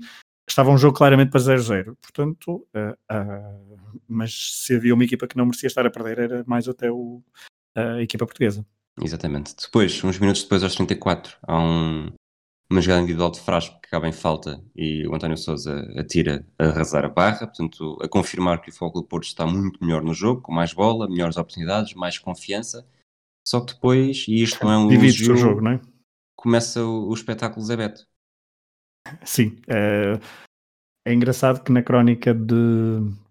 estava 0.47 0.69
um 0.69 0.77
jogo 0.77 0.97
claramente 0.97 1.32
para 1.32 1.39
0-0. 1.39 1.95
Portanto, 2.01 2.67
uh, 2.75 2.91
uh, 3.11 3.99
mas 4.07 4.34
se 4.65 4.75
havia 4.75 4.93
uma 4.93 5.03
equipa 5.03 5.27
que 5.27 5.38
não 5.38 5.45
merecia 5.45 5.67
estar 5.67 5.86
a 5.86 5.89
perder, 5.89 6.19
era 6.19 6.43
mais 6.45 6.67
até 6.67 6.91
o, 6.91 7.23
a 7.75 8.01
equipa 8.01 8.25
portuguesa. 8.25 8.65
Exatamente. 9.01 9.55
Depois, 9.59 10.03
uns 10.03 10.19
minutos 10.19 10.43
depois, 10.43 10.63
aos 10.63 10.75
34, 10.75 11.38
há 11.43 11.59
um, 11.59 12.11
uma 12.72 12.82
jogada 12.82 13.01
individual 13.01 13.30
de 13.30 13.39
Frasco 13.41 13.80
que 13.82 13.88
acaba 13.88 14.07
em 14.07 14.13
falta 14.13 14.63
e 14.74 15.05
o 15.05 15.13
António 15.13 15.38
Souza 15.38 15.82
atira 15.97 16.45
a 16.57 16.67
arrasar 16.67 17.03
a 17.03 17.09
barra, 17.09 17.45
portanto, 17.45 17.97
a 18.01 18.07
confirmar 18.07 18.61
que 18.61 18.69
o 18.69 18.74
Foco 18.74 19.01
do 19.01 19.07
Porto 19.07 19.26
está 19.26 19.45
muito 19.45 19.84
melhor 19.84 20.01
no 20.01 20.13
jogo, 20.13 20.41
com 20.41 20.53
mais 20.53 20.74
bola, 20.74 21.09
melhores 21.09 21.36
oportunidades, 21.36 21.93
mais 21.93 22.17
confiança. 22.17 22.88
Só 23.45 23.59
que 23.59 23.74
depois, 23.74 24.26
e 24.28 24.41
isto 24.41 24.63
não 24.63 24.72
é 24.72 24.78
um 24.78 24.91
elogio, 24.91 25.34
o 25.34 25.38
jogo, 25.38 25.61
não 25.61 25.72
é? 25.72 25.82
começa 26.36 26.84
o, 26.84 27.09
o 27.09 27.13
espetáculo 27.13 27.65
Zé 27.65 27.76
Beto. 27.76 28.07
Sim, 29.26 29.57
é, 29.67 30.19
é 31.05 31.13
engraçado 31.13 31.63
que 31.63 31.72
na 31.72 31.84
crónica 31.84 32.34
de 32.34 32.55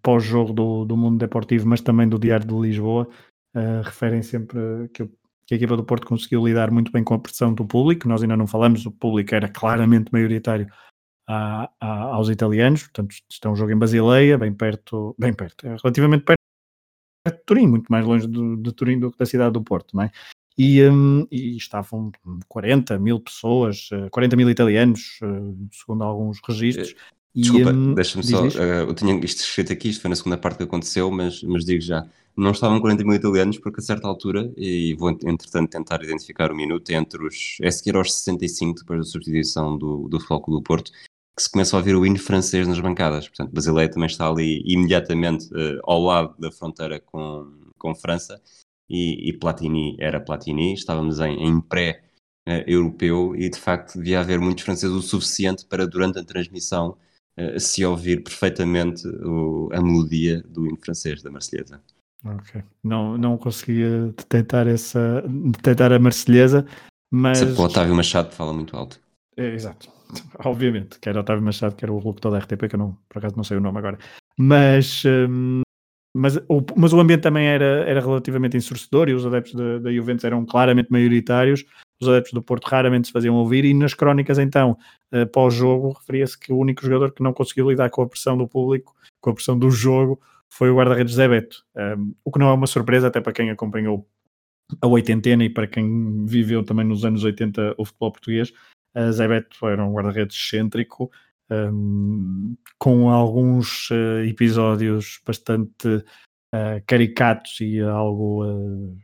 pós-jogo 0.03 0.53
do, 0.53 0.85
do 0.85 0.95
Mundo 0.95 1.17
Deportivo, 1.17 1.67
mas 1.67 1.81
também 1.81 2.07
do 2.07 2.19
Diário 2.19 2.45
de 2.45 2.53
Lisboa, 2.53 3.07
uh, 3.55 3.81
referem 3.83 4.21
sempre 4.21 4.89
que 4.93 5.01
eu 5.01 5.11
que 5.51 5.55
a 5.55 5.57
equipa 5.57 5.75
do 5.75 5.83
Porto 5.83 6.07
conseguiu 6.07 6.47
lidar 6.47 6.71
muito 6.71 6.93
bem 6.93 7.03
com 7.03 7.13
a 7.13 7.19
pressão 7.19 7.53
do 7.53 7.65
público. 7.65 8.07
Nós 8.07 8.21
ainda 8.21 8.37
não 8.37 8.47
falamos, 8.47 8.85
o 8.85 8.91
público 8.91 9.35
era 9.35 9.49
claramente 9.49 10.09
maioritário 10.09 10.71
a, 11.27 11.69
a, 11.77 11.87
aos 12.13 12.29
italianos, 12.29 12.83
portanto, 12.83 13.17
isto 13.29 13.47
é 13.47 13.51
um 13.51 13.55
jogo 13.55 13.69
em 13.69 13.77
Basileia, 13.77 14.37
bem 14.37 14.53
perto, 14.53 15.13
bem 15.19 15.33
perto, 15.33 15.67
é 15.67 15.75
relativamente 15.75 16.23
perto 16.23 16.39
de 17.27 17.43
Turim, 17.45 17.67
muito 17.67 17.91
mais 17.91 18.05
longe 18.05 18.27
de, 18.27 18.57
de 18.57 18.71
Turim 18.71 18.97
do 18.97 19.11
que 19.11 19.17
da 19.17 19.25
cidade 19.25 19.51
do 19.51 19.61
Porto, 19.61 19.93
não 19.93 20.03
é? 20.03 20.11
E, 20.57 20.81
um, 20.87 21.27
e, 21.29 21.57
estavam 21.57 22.13
40 22.47 22.97
mil 22.97 23.19
pessoas, 23.19 23.89
40 24.09 24.33
eh, 24.33 24.37
mil 24.37 24.49
italianos, 24.49 25.19
eh, 25.21 25.67
segundo 25.73 26.03
alguns 26.03 26.39
registros. 26.47 26.95
Desculpa, 27.33 27.71
um, 27.71 27.93
deixa-me 27.93 28.23
só, 28.25 28.45
uh, 28.45 28.89
eu 28.89 28.93
tinha 28.93 29.17
isto 29.23 29.39
escrito 29.39 29.71
aqui, 29.71 29.89
isto 29.89 30.01
foi 30.01 30.09
na 30.09 30.15
segunda 30.15 30.37
parte 30.37 30.57
que 30.57 30.63
aconteceu, 30.63 31.09
mas, 31.09 31.41
mas 31.43 31.63
digo 31.63 31.81
já, 31.81 32.05
não 32.35 32.51
estavam 32.51 32.79
40 32.79 33.03
mil 33.03 33.13
italianos, 33.13 33.57
porque 33.57 33.79
a 33.79 33.83
certa 33.83 34.07
altura, 34.07 34.51
e 34.57 34.93
vou 34.95 35.09
entretanto 35.09 35.69
tentar 35.69 36.03
identificar 36.03 36.51
o 36.51 36.55
minuto, 36.55 36.89
entre 36.91 37.25
os. 37.25 37.57
é 37.61 37.71
seguir 37.71 37.95
aos 37.95 38.13
65, 38.13 38.79
depois 38.79 38.99
da 38.99 39.05
substituição 39.05 39.77
do, 39.77 40.07
do 40.07 40.19
Foco 40.19 40.51
do 40.51 40.61
Porto, 40.61 40.91
que 41.35 41.43
se 41.43 41.49
começa 41.49 41.75
a 41.75 41.79
ouvir 41.79 41.95
o 41.95 42.05
hino 42.05 42.19
francês 42.19 42.67
nas 42.67 42.79
bancadas. 42.79 43.27
Portanto, 43.27 43.53
Basileia 43.53 43.89
também 43.89 44.07
está 44.07 44.27
ali 44.27 44.61
imediatamente 44.65 45.45
uh, 45.53 45.79
ao 45.83 46.01
lado 46.01 46.35
da 46.37 46.51
fronteira 46.51 46.99
com, 46.99 47.51
com 47.77 47.95
França, 47.95 48.41
e, 48.89 49.29
e 49.29 49.33
Platini 49.33 49.95
era 49.99 50.19
Platini, 50.19 50.73
estávamos 50.73 51.19
em, 51.19 51.47
em 51.47 51.61
pré. 51.61 52.03
Uh, 52.49 52.65
europeu 52.65 53.35
e 53.35 53.47
de 53.51 53.59
facto 53.59 53.99
devia 53.99 54.19
haver 54.19 54.39
muitos 54.39 54.63
franceses 54.63 54.95
o 54.95 55.01
suficiente 55.03 55.63
para 55.63 55.85
durante 55.85 56.17
a 56.17 56.23
transmissão 56.23 56.97
se 57.57 57.85
ouvir 57.85 58.23
perfeitamente 58.23 59.07
o, 59.07 59.69
a 59.71 59.81
melodia 59.81 60.41
do 60.43 60.65
hino 60.67 60.77
francês 60.77 61.21
da 61.21 61.31
Marselhesa. 61.31 61.81
Ok. 62.23 62.63
Não, 62.83 63.17
não 63.17 63.37
conseguia 63.37 64.07
detectar 64.07 64.67
essa 64.67 65.23
detectar 65.27 65.91
a 65.91 65.99
Marselhesa, 65.99 66.65
mas. 67.11 67.39
Sempre 67.39 67.59
o 67.59 67.65
Otávio 67.65 67.95
Machado 67.95 68.31
fala 68.31 68.53
muito 68.53 68.75
alto. 68.77 68.99
É, 69.35 69.53
exato. 69.53 69.89
Obviamente, 70.45 70.99
que 70.99 71.09
era 71.09 71.19
o 71.19 71.21
Otávio 71.21 71.43
Machado, 71.43 71.75
que 71.75 71.83
era 71.83 71.91
o 71.91 71.99
locutor 71.99 72.31
da 72.31 72.39
RTP, 72.39 72.67
que 72.69 72.75
eu 72.75 72.79
não, 72.79 72.97
por 73.09 73.19
acaso 73.19 73.35
não 73.35 73.43
sei 73.43 73.57
o 73.57 73.61
nome 73.61 73.79
agora. 73.79 73.97
Mas, 74.37 75.03
hum, 75.05 75.61
mas, 76.15 76.37
o, 76.47 76.63
mas 76.75 76.93
o 76.93 76.99
ambiente 76.99 77.21
também 77.21 77.47
era, 77.47 77.89
era 77.89 78.01
relativamente 78.01 78.57
ensurdecedor 78.57 79.09
e 79.09 79.13
os 79.13 79.25
adeptos 79.25 79.55
da, 79.55 79.79
da 79.79 79.91
Juventus 79.91 80.25
eram 80.25 80.45
claramente 80.45 80.91
maioritários. 80.91 81.65
Os 82.01 82.07
adeptos 82.07 82.33
do 82.33 82.41
Porto 82.41 82.65
raramente 82.65 83.07
se 83.07 83.13
faziam 83.13 83.35
ouvir 83.35 83.63
e 83.63 83.73
nas 83.73 83.93
crónicas 83.93 84.39
então, 84.39 84.77
uh, 85.13 85.27
pós-jogo, 85.27 85.93
referia-se 85.93 86.37
que 86.37 86.51
o 86.51 86.57
único 86.57 86.83
jogador 86.83 87.11
que 87.11 87.21
não 87.21 87.33
conseguiu 87.33 87.69
lidar 87.69 87.89
com 87.89 88.01
a 88.01 88.07
pressão 88.07 88.37
do 88.37 88.47
público, 88.47 88.95
com 89.21 89.29
a 89.29 89.33
pressão 89.33 89.57
do 89.57 89.69
jogo, 89.69 90.19
foi 90.49 90.69
o 90.69 90.75
guarda-redes 90.75 91.13
Zé 91.13 91.27
Beto. 91.27 91.63
Um, 91.75 92.13
o 92.25 92.31
que 92.31 92.39
não 92.39 92.49
é 92.49 92.53
uma 92.53 92.67
surpresa, 92.67 93.07
até 93.07 93.21
para 93.21 93.33
quem 93.33 93.49
acompanhou 93.49 94.07
a 94.81 94.87
oitentena 94.87 95.43
e 95.43 95.49
para 95.49 95.67
quem 95.67 96.25
viveu 96.25 96.63
também 96.63 96.85
nos 96.85 97.05
anos 97.05 97.23
80 97.23 97.75
o 97.77 97.85
futebol 97.85 98.11
português. 98.11 98.51
Uh, 98.95 99.11
Zé 99.11 99.27
Beto 99.27 99.67
era 99.67 99.85
um 99.85 99.93
guarda-redes 99.93 100.35
excêntrico, 100.35 101.11
um, 101.51 102.55
com 102.77 103.09
alguns 103.09 103.89
uh, 103.91 104.23
episódios 104.25 105.19
bastante 105.25 105.87
uh, 105.87 106.81
caricatos 106.87 107.59
e 107.61 107.79
algo 107.81 108.45
uh, 108.45 108.97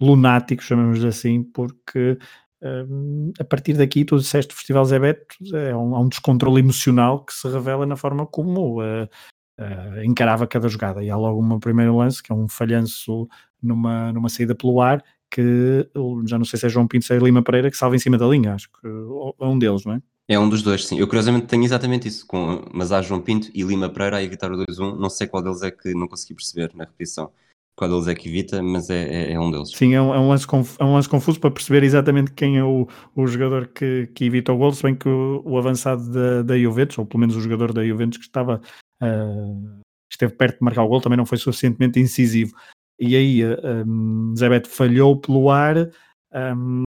lunáticos, 0.00 0.66
chamamos 0.66 1.04
assim, 1.04 1.42
porque 1.42 2.18
a 3.38 3.44
partir 3.44 3.74
daqui, 3.74 4.04
tu 4.04 4.18
disseste, 4.18 4.52
o 4.52 4.56
Festival 4.56 4.84
Zé 4.84 4.98
Beto 4.98 5.34
é 5.54 5.74
um, 5.74 5.98
um 5.98 6.08
descontrole 6.08 6.60
emocional 6.60 7.24
que 7.24 7.32
se 7.32 7.48
revela 7.48 7.86
na 7.86 7.96
forma 7.96 8.26
como 8.26 8.82
uh, 8.82 9.08
encarava 10.04 10.46
cada 10.46 10.68
jogada. 10.68 11.02
E 11.02 11.10
há 11.10 11.16
logo 11.16 11.42
um 11.42 11.58
primeiro 11.58 11.96
lance, 11.96 12.22
que 12.22 12.30
é 12.30 12.34
um 12.34 12.48
falhanço 12.48 13.26
numa, 13.62 14.12
numa 14.12 14.28
saída 14.28 14.54
pelo 14.54 14.80
ar, 14.80 15.02
que 15.30 15.88
já 16.26 16.36
não 16.36 16.44
sei 16.44 16.58
se 16.58 16.66
é 16.66 16.68
João 16.68 16.86
Pinto 16.86 17.12
ou 17.12 17.20
Lima 17.20 17.42
Pereira, 17.42 17.70
que 17.70 17.76
salva 17.76 17.96
em 17.96 18.00
cima 18.00 18.18
da 18.18 18.26
linha, 18.26 18.54
acho 18.54 18.68
que 18.68 18.86
é 18.86 19.44
um 19.46 19.58
deles, 19.58 19.84
não 19.84 19.94
é? 19.94 20.02
É 20.28 20.38
um 20.38 20.48
dos 20.48 20.62
dois, 20.62 20.86
sim. 20.86 20.98
Eu 20.98 21.08
curiosamente 21.08 21.46
tenho 21.46 21.64
exatamente 21.64 22.06
isso, 22.06 22.24
com, 22.26 22.64
mas 22.72 22.92
há 22.92 23.02
João 23.02 23.20
Pinto 23.20 23.50
e 23.52 23.62
Lima 23.62 23.88
Pereira 23.88 24.18
a 24.18 24.22
evitar 24.22 24.52
o 24.52 24.56
2-1. 24.56 24.96
Não 24.96 25.10
sei 25.10 25.26
qual 25.26 25.42
deles 25.42 25.62
é 25.62 25.72
que 25.72 25.92
não 25.92 26.06
consegui 26.06 26.34
perceber 26.34 26.70
na 26.74 26.84
repetição 26.84 27.32
qual 27.80 27.88
deles 27.88 28.08
é 28.08 28.14
que 28.14 28.28
evita, 28.28 28.62
mas 28.62 28.90
é, 28.90 29.04
é, 29.04 29.32
é 29.32 29.40
um 29.40 29.50
deles. 29.50 29.70
Sim, 29.70 29.94
é 29.94 30.02
um, 30.02 30.14
é, 30.14 30.18
um 30.20 30.28
lance 30.28 30.46
é 30.78 30.84
um 30.84 30.92
lance 30.92 31.08
confuso 31.08 31.40
para 31.40 31.50
perceber 31.50 31.82
exatamente 31.82 32.30
quem 32.32 32.58
é 32.58 32.62
o, 32.62 32.86
o 33.16 33.26
jogador 33.26 33.68
que, 33.68 34.06
que 34.08 34.26
evita 34.26 34.52
o 34.52 34.58
gol, 34.58 34.70
se 34.74 34.82
bem 34.82 34.94
que 34.94 35.08
o, 35.08 35.40
o 35.46 35.56
avançado 35.56 36.12
da, 36.12 36.42
da 36.42 36.58
Juventus, 36.58 36.98
ou 36.98 37.06
pelo 37.06 37.20
menos 37.20 37.34
o 37.34 37.40
jogador 37.40 37.72
da 37.72 37.82
Juventus 37.82 38.18
que 38.18 38.26
estava 38.26 38.60
uh, 39.02 39.80
esteve 40.12 40.34
perto 40.34 40.58
de 40.58 40.64
marcar 40.64 40.82
o 40.82 40.88
gol, 40.88 41.00
também 41.00 41.16
não 41.16 41.24
foi 41.24 41.38
suficientemente 41.38 41.98
incisivo. 41.98 42.52
e 43.00 43.16
aí 43.16 43.42
um, 43.86 44.34
Zé 44.36 44.50
Beto 44.50 44.68
falhou 44.68 45.18
pelo 45.18 45.48
ar. 45.48 45.76
Um, 46.34 46.82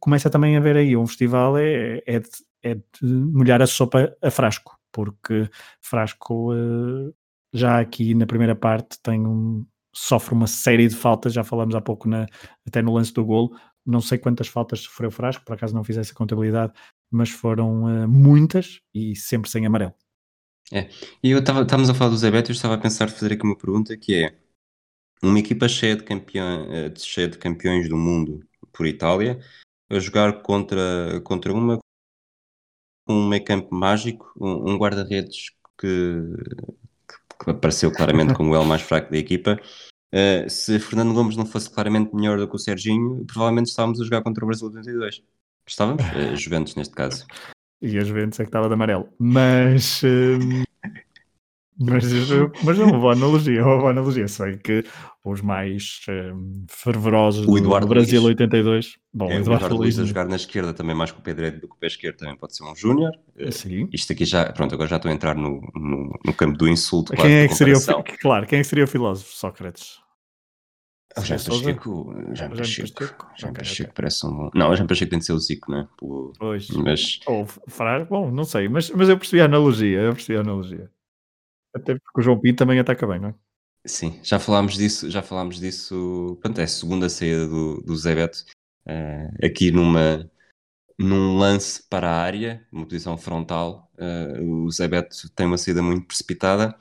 começa 0.00 0.28
também 0.28 0.56
a 0.56 0.60
ver 0.60 0.76
aí 0.76 0.96
um 0.96 1.06
festival 1.06 1.56
é, 1.56 2.02
é, 2.04 2.18
de, 2.18 2.28
é 2.64 2.74
de 2.74 2.82
molhar 3.04 3.62
a 3.62 3.66
sopa 3.68 4.12
a 4.20 4.30
frasco, 4.30 4.74
porque 4.90 5.48
frasco 5.80 6.52
uh, 6.52 7.14
já 7.54 7.78
aqui 7.78 8.12
na 8.12 8.26
primeira 8.26 8.56
parte 8.56 8.98
tem 9.00 9.24
um, 9.24 9.64
sofre 9.94 10.34
uma 10.34 10.46
série 10.46 10.88
de 10.88 10.94
faltas, 10.94 11.32
já 11.32 11.44
falamos 11.44 11.74
há 11.74 11.80
pouco 11.80 12.08
na, 12.08 12.26
até 12.66 12.80
no 12.80 12.94
lance 12.94 13.12
do 13.12 13.24
golo, 13.24 13.56
não 13.84 14.00
sei 14.00 14.18
quantas 14.18 14.48
faltas 14.48 14.80
sofreu 14.80 15.10
Frasco, 15.10 15.44
por 15.44 15.54
acaso 15.54 15.74
não 15.74 15.84
fiz 15.84 15.96
essa 15.96 16.14
contabilidade, 16.14 16.72
mas 17.10 17.30
foram 17.30 17.84
uh, 17.84 18.08
muitas 18.08 18.80
e 18.94 19.14
sempre 19.16 19.50
sem 19.50 19.66
amarelo. 19.66 19.94
É, 20.72 20.88
e 21.22 21.30
eu 21.30 21.40
estava, 21.40 21.62
estávamos 21.62 21.90
a 21.90 21.94
falar 21.94 22.10
do 22.10 22.16
Zé 22.16 22.30
Beto, 22.30 22.50
eu 22.50 22.54
estava 22.54 22.74
a 22.74 22.78
pensar 22.78 23.10
fazer 23.10 23.34
aqui 23.34 23.44
uma 23.44 23.58
pergunta 23.58 23.96
que 23.96 24.14
é 24.14 24.38
uma 25.22 25.38
equipa 25.38 25.68
cheia 25.68 25.96
de, 25.96 26.02
campeão, 26.02 26.72
eh, 26.72 26.92
cheia 26.96 27.28
de 27.28 27.38
campeões 27.38 27.88
do 27.88 27.96
mundo 27.96 28.40
por 28.72 28.86
Itália 28.86 29.38
a 29.90 29.98
jogar 29.98 30.42
contra, 30.42 31.20
contra 31.22 31.52
uma 31.52 31.78
um 33.08 33.28
meio 33.28 33.44
campo 33.44 33.74
mágico, 33.74 34.32
um, 34.40 34.72
um 34.72 34.78
guarda-redes 34.78 35.50
que, 35.78 35.86
que, 37.44 37.50
apareceu 37.50 37.92
claramente 37.92 38.34
como 38.34 38.52
o 38.52 38.56
L 38.56 38.66
mais 38.66 38.82
fraco 38.82 39.10
da 39.10 39.18
equipa. 39.18 39.60
Uh, 40.14 40.48
se 40.48 40.78
Fernando 40.78 41.14
Gomes 41.14 41.36
não 41.36 41.46
fosse 41.46 41.70
claramente 41.70 42.14
melhor 42.14 42.38
do 42.38 42.46
que 42.46 42.54
o 42.54 42.58
Serginho, 42.58 43.24
provavelmente 43.26 43.68
estávamos 43.68 44.00
a 44.00 44.04
jogar 44.04 44.22
contra 44.22 44.44
o 44.44 44.46
Brasil 44.46 44.68
82. 44.68 45.22
Estávamos? 45.66 46.02
Uh, 46.04 46.36
Juventus, 46.36 46.74
neste 46.74 46.94
caso. 46.94 47.26
E 47.80 47.98
a 47.98 48.04
Juventus 48.04 48.38
é 48.38 48.44
que 48.44 48.48
estava 48.48 48.68
de 48.68 48.74
amarelo. 48.74 49.08
Mas. 49.18 50.02
Uh, 50.02 50.62
mas, 51.82 52.04
mas 52.64 52.78
é 52.78 52.84
uma 52.84 52.98
boa 52.98 53.12
analogia, 53.12 53.60
é 53.60 53.64
uma 53.64 53.78
boa 53.78 53.90
analogia. 53.90 54.28
Sei 54.28 54.56
que 54.56 54.84
os 55.24 55.40
mais 55.40 56.00
um, 56.08 56.64
fervorosos 56.68 57.46
o 57.46 57.56
Eduardo 57.56 57.86
do 57.86 57.90
Brasil 57.90 58.20
Luiz. 58.20 58.30
82. 58.30 58.98
Bom, 59.12 59.26
é, 59.26 59.28
o 59.28 59.40
Eduardo, 59.40 59.66
Eduardo 59.66 59.76
Luiz 59.76 59.98
a 59.98 60.04
jogar 60.04 60.26
na 60.26 60.36
esquerda 60.36 60.72
também 60.72 60.96
mais 60.96 61.10
com 61.10 61.20
o 61.20 61.22
pé 61.22 61.32
direito 61.32 61.60
do 61.60 61.68
que 61.68 61.74
o 61.74 61.78
pé 61.78 61.86
esquerdo 61.86 62.16
também 62.16 62.36
pode 62.36 62.56
ser 62.56 62.64
um 62.64 62.74
júnior. 62.74 63.12
Eh, 63.36 63.50
sim. 63.50 63.88
Isto 63.92 64.12
aqui 64.12 64.24
já, 64.24 64.52
pronto, 64.52 64.74
agora 64.74 64.88
já 64.88 64.96
estou 64.96 65.10
a 65.10 65.14
entrar 65.14 65.34
no, 65.34 65.60
no, 65.74 66.18
no 66.24 66.34
campo 66.34 66.56
do 66.56 66.68
insulto. 66.68 67.12
Quem 67.12 67.32
é 67.32 67.48
que 67.48 67.54
seria 67.54 67.76
o, 67.76 68.04
claro, 68.20 68.46
quem 68.46 68.58
é 68.58 68.62
que 68.62 68.68
seria 68.68 68.84
o 68.84 68.88
filósofo 68.88 69.32
Sócrates? 69.32 70.02
O 71.16 71.20
Jean 71.20 71.36
Pacheco, 71.36 72.14
Jean 72.32 72.50
Pacheco, 72.50 73.26
Jean 73.36 73.52
Pacheco 73.52 73.92
parece 73.94 74.26
um. 74.26 74.50
Não, 74.54 74.70
o 74.70 74.76
Jean 74.76 74.86
Pacheco 74.86 75.10
tem 75.10 75.18
de 75.18 75.26
ser 75.26 75.34
o 75.34 75.38
Zico, 75.38 75.70
não 75.70 75.80
é? 75.80 75.88
Pelo... 75.98 76.32
Pois. 76.38 76.68
Mas... 76.70 77.20
Ou 77.26 77.46
Frar, 77.46 78.06
bom, 78.06 78.30
não 78.30 78.44
sei, 78.44 78.68
mas, 78.68 78.90
mas 78.90 79.08
eu 79.08 79.18
percebi 79.18 79.42
a 79.42 79.44
analogia, 79.44 80.00
eu 80.00 80.14
percebi 80.14 80.38
a 80.38 80.40
analogia. 80.40 80.90
Até 81.74 81.94
porque 81.94 82.20
o 82.20 82.22
João 82.22 82.38
Pinto 82.38 82.58
também 82.58 82.78
ataca 82.78 83.06
bem, 83.06 83.20
não 83.20 83.28
é? 83.30 83.34
Sim, 83.84 84.20
já 84.22 84.38
falámos 84.38 84.74
disso, 84.74 85.10
já 85.10 85.22
falámos 85.22 85.58
disso, 85.58 86.38
pronto, 86.40 86.60
é 86.60 86.64
a 86.64 86.68
segunda 86.68 87.08
saída 87.08 87.48
do, 87.48 87.80
do 87.80 87.96
Zé 87.96 88.14
Beto, 88.14 88.44
uh, 88.86 89.44
aqui 89.44 89.72
numa, 89.72 90.30
num 90.96 91.36
lance 91.36 91.82
para 91.88 92.08
a 92.08 92.22
área, 92.22 92.64
uma 92.70 92.86
posição 92.86 93.18
frontal, 93.18 93.90
uh, 93.98 94.64
o 94.64 94.70
Zé 94.70 94.86
Beto 94.86 95.28
tem 95.34 95.46
uma 95.46 95.58
saída 95.58 95.82
muito 95.82 96.06
precipitada, 96.06 96.76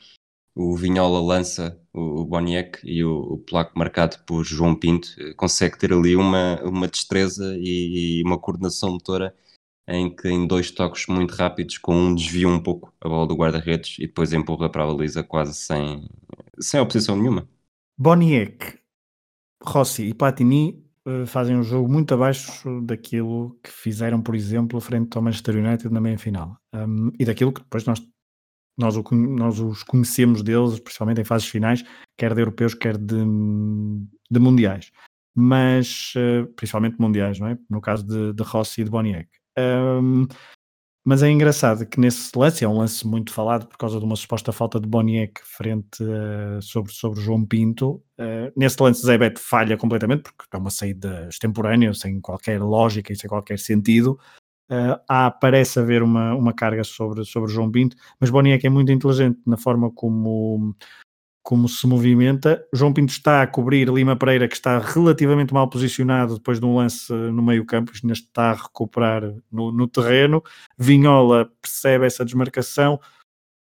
o 0.54 0.76
Vinhola 0.76 1.20
lança 1.22 1.82
o, 1.94 2.22
o 2.22 2.26
Boniek 2.26 2.80
e 2.84 3.04
o, 3.04 3.34
o 3.34 3.38
placo 3.40 3.78
marcado 3.78 4.18
por 4.26 4.44
João 4.44 4.76
Pinto. 4.76 5.08
Uh, 5.18 5.36
consegue 5.36 5.78
ter 5.78 5.94
ali 5.94 6.16
uma, 6.16 6.62
uma 6.64 6.88
destreza 6.88 7.56
e, 7.58 8.20
e 8.20 8.24
uma 8.24 8.38
coordenação 8.38 8.92
motora 8.92 9.34
em 9.88 10.14
que 10.14 10.30
em 10.30 10.48
dois 10.48 10.72
toques 10.72 11.08
muito 11.08 11.34
rápidos, 11.34 11.78
com 11.78 11.96
um 11.96 12.16
desvia 12.16 12.48
um 12.48 12.60
pouco 12.60 12.94
a 13.02 13.10
bola 13.10 13.28
do 13.28 13.36
guarda-redes 13.36 13.98
e 14.00 14.08
depois 14.08 14.32
empurra 14.34 14.70
para 14.70 14.84
a 14.84 14.88
baliza 14.88 15.24
quase 15.24 15.54
sem, 15.54 16.08
sem 16.60 16.80
oposição 16.80 17.16
nenhuma. 17.18 17.48
Boniek, 17.98 18.80
Rossi 19.64 20.04
e 20.04 20.14
Platini 20.14 20.84
uh, 21.08 21.26
fazem 21.26 21.56
um 21.56 21.64
jogo 21.64 21.92
muito 21.92 22.14
abaixo 22.14 22.82
daquilo 22.82 23.58
que 23.64 23.72
fizeram, 23.72 24.22
por 24.22 24.36
exemplo, 24.36 24.80
frente 24.80 25.16
ao 25.16 25.24
Manchester 25.24 25.58
United 25.58 25.90
na 25.94 26.02
meia-final. 26.02 26.58
Um, 26.74 27.12
e 27.20 27.26
daquilo 27.26 27.52
que 27.52 27.62
depois 27.62 27.86
nós, 27.86 28.02
nós, 28.78 28.96
o, 28.96 29.04
nós 29.14 29.60
os 29.60 29.84
conhecemos 29.84 30.42
deles, 30.42 30.80
principalmente 30.80 31.22
em 31.22 31.26
fases 31.26 31.48
finais, 31.48 31.84
quer 32.18 32.34
de 32.34 32.42
europeus, 32.42 32.74
quer 32.74 32.98
de, 32.98 33.24
de 34.30 34.40
mundiais. 34.40 34.92
Mas, 35.36 36.14
uh, 36.16 36.48
principalmente 36.56 37.00
mundiais, 37.00 37.40
não 37.40 37.48
é? 37.48 37.58
No 37.70 37.82
caso 37.82 38.06
de, 38.06 38.34
de 38.34 38.44
Rossi 38.44 38.82
e 38.82 38.84
de 38.84 38.90
Boniek. 38.90 39.30
Um, 39.58 40.28
mas 41.04 41.24
é 41.24 41.30
engraçado 41.32 41.86
que 41.86 42.00
nesse 42.00 42.32
lance, 42.38 42.64
é 42.64 42.68
um 42.68 42.78
lance 42.78 43.08
muito 43.08 43.34
falado 43.34 43.66
por 43.66 43.76
causa 43.76 43.98
de 43.98 44.06
uma 44.06 44.16
suposta 44.16 44.52
falta 44.52 44.80
de 44.80 44.88
Boniek 44.88 45.42
frente 45.44 46.04
uh, 46.04 46.62
sobre, 46.62 46.94
sobre 46.94 47.20
João 47.22 47.44
Pinto. 47.44 48.04
Uh, 48.20 48.52
nesse 48.56 48.82
lance, 48.82 49.04
Zé 49.04 49.18
Beto 49.18 49.40
falha 49.40 49.76
completamente, 49.76 50.24
porque 50.24 50.46
é 50.56 50.60
uma 50.60 50.70
saída 50.70 51.28
extemporânea, 51.28 51.92
sem 51.96 52.22
qualquer 52.22 52.62
lógica 52.62 53.12
e 53.12 53.16
sem 53.16 53.28
qualquer 53.28 53.58
sentido. 53.58 54.20
Uh, 54.70 55.02
há, 55.10 55.32
parece 55.32 55.80
haver 55.80 56.04
uma, 56.04 56.36
uma 56.36 56.54
carga 56.54 56.84
sobre, 56.84 57.26
sobre 57.26 57.52
João 57.52 57.72
Pinto, 57.72 57.98
mas 58.20 58.30
Boniek 58.30 58.66
é 58.66 58.70
muito 58.70 58.92
inteligente 58.92 59.40
na 59.46 59.58
forma 59.58 59.92
como, 59.92 60.76
como 61.44 61.68
se 61.68 61.86
movimenta. 61.88 62.64
João 62.74 62.94
Pinto 62.94 63.12
está 63.12 63.42
a 63.42 63.48
cobrir 63.48 63.90
Lima 63.90 64.16
Pereira, 64.16 64.48
que 64.48 64.56
está 64.56 64.80
relativamente 64.80 65.54
mal 65.54 65.70
posicionado 65.70 66.36
depois 66.36 66.60
de 66.60 66.66
um 66.66 66.76
lance 66.76 67.12
no 67.12 67.42
meio 67.42 67.66
campo, 67.66 67.92
ainda 68.02 68.14
está 68.14 68.52
a 68.52 68.56
recuperar 68.56 69.24
no, 69.52 69.72
no 69.72 69.88
terreno. 69.88 70.44
Vinhola 70.78 71.52
percebe 71.62 72.06
essa 72.06 72.24
desmarcação 72.24 73.00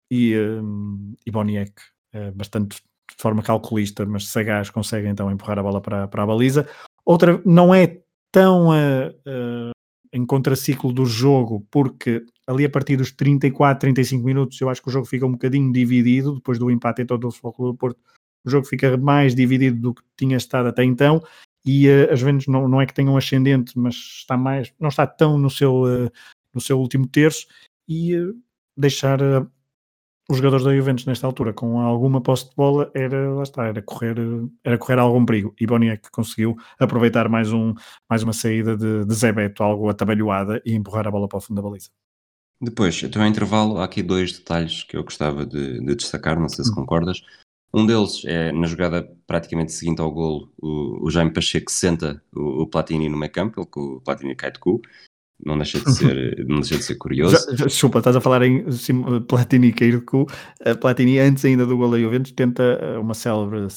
e, 0.10 0.38
um, 0.38 1.16
e 1.26 1.32
Boniek, 1.32 1.74
é 2.12 2.32
bastante 2.32 2.78
de 2.78 3.22
forma 3.22 3.42
calculista, 3.42 4.06
mas 4.06 4.28
sagaz, 4.28 4.70
consegue 4.70 5.08
então 5.08 5.32
empurrar 5.32 5.60
a 5.60 5.64
bola 5.64 5.82
para, 5.82 6.08
para 6.08 6.24
a 6.24 6.26
baliza. 6.26 6.68
Outra, 7.06 7.42
não 7.46 7.74
é 7.74 8.00
tão 8.32 8.70
uh, 8.70 9.10
uh, 9.10 9.73
em 10.14 10.26
contraciclo 10.26 10.94
do 10.94 11.06
jogo, 11.06 11.66
porque 11.72 12.24
ali 12.46 12.64
a 12.64 12.70
partir 12.70 12.96
dos 12.96 13.12
34, 13.12 13.80
35 13.80 14.24
minutos, 14.24 14.62
eu 14.62 14.70
acho 14.70 14.82
que 14.82 14.88
o 14.88 14.92
jogo 14.92 15.08
fica 15.08 15.26
um 15.26 15.32
bocadinho 15.32 15.74
dividido, 15.74 16.36
depois 16.36 16.60
do 16.60 16.70
empate 16.70 17.02
em 17.02 17.06
todo 17.06 17.28
o 17.28 17.32
Futebol 17.32 17.72
do 17.72 17.78
Porto, 17.78 18.00
o 18.46 18.50
jogo 18.50 18.68
fica 18.68 18.96
mais 18.96 19.34
dividido 19.34 19.80
do 19.80 19.94
que 19.96 20.04
tinha 20.16 20.38
estado 20.38 20.68
até 20.70 20.84
então, 20.84 21.20
e 21.66 21.88
uh, 21.88 22.14
as 22.14 22.22
vendas 22.22 22.46
não, 22.46 22.68
não 22.68 22.80
é 22.80 22.86
que 22.86 22.94
tenham 22.94 23.18
ascendente, 23.18 23.78
mas 23.78 23.96
está 23.96 24.38
mais, 24.38 24.72
não 24.80 24.90
está 24.90 25.08
tão 25.08 25.38
no 25.38 25.50
seu, 25.50 25.84
uh, 25.84 26.12
no 26.54 26.62
seu 26.62 26.80
último 26.80 27.08
terço, 27.08 27.48
e 27.88 28.16
uh, 28.16 28.38
deixar 28.78 29.20
os 30.34 30.38
jogadores 30.38 30.66
da 30.66 30.76
Juventus 30.76 31.06
nesta 31.06 31.28
altura 31.28 31.54
com 31.54 31.80
alguma 31.80 32.20
posse 32.20 32.50
de 32.50 32.56
bola 32.56 32.92
era, 32.94 33.32
lá 33.34 33.44
está, 33.44 33.68
era 33.68 33.82
correr, 33.82 34.16
era 34.64 34.78
correr 34.78 34.98
algum 34.98 35.24
perigo. 35.26 35.54
E 35.60 35.68
Boniek 35.68 36.10
conseguiu 36.12 36.58
aproveitar 36.80 37.30
mais, 37.30 37.54
um, 37.54 37.74
mais 38.10 38.24
uma 38.24 38.34
saída 38.34 38.76
de, 38.76 39.06
de 39.06 39.14
Zé 39.14 39.32
Beto, 39.32 39.64
algo 39.64 39.90
atabalhoada, 39.90 40.62
e 40.66 40.74
empurrar 40.74 41.08
a 41.08 41.12
bola 41.12 41.28
para 41.28 41.38
o 41.38 41.42
fundo 41.42 41.62
da 41.62 41.68
baliza. 41.68 41.90
Depois, 42.60 43.04
em 43.04 43.28
intervalo, 43.28 43.78
há 43.78 43.86
aqui 43.86 44.02
dois 44.02 44.34
detalhes 44.34 44.84
que 44.84 44.98
eu 44.98 45.04
gostava 45.04 45.46
de, 45.46 45.80
de 45.80 45.96
destacar, 45.96 46.40
não 46.40 46.50
sei 46.50 46.66
se 46.66 46.72
hum. 46.72 46.76
concordas. 46.76 47.22
Um 47.72 47.86
deles 47.86 48.24
é 48.26 48.52
na 48.52 48.68
jogada 48.68 49.08
praticamente 49.28 49.72
seguinte 49.72 50.02
ao 50.02 50.12
golo, 50.12 50.52
o, 50.62 51.06
o 51.06 51.12
Jaime 51.12 51.34
Pacheco 51.34 51.72
senta 51.72 52.22
o, 52.36 52.64
o 52.64 52.68
Platini 52.68 53.10
no 53.10 53.18
meio 53.18 53.32
campo, 53.32 53.60
ele, 53.60 53.68
o 53.76 54.02
Platini 54.02 54.36
cai 54.36 54.52
de 54.52 54.60
cu, 54.60 54.82
não 55.46 55.58
deixa 55.58 55.80
de 55.80 55.92
ser, 55.92 56.46
não 56.48 56.60
deixa 56.60 56.78
de 56.78 56.84
ser 56.84 56.96
curioso. 56.96 57.36
Já, 57.56 57.66
desculpa, 57.66 58.00
estás 58.00 58.16
a 58.16 58.22
falar 58.22 58.44
em 58.44 58.66
Platini 59.28 59.72
Keirku. 59.72 60.26
Platini, 60.80 61.20
antes 61.20 61.44
ainda 61.46 61.66
do 61.66 61.78
gol 61.78 61.92
da 61.92 62.00
Juventus, 62.00 62.32
tenta 62.32 62.64
eh, 62.64 62.98
uma 62.98 63.14
célebre, 63.14 63.68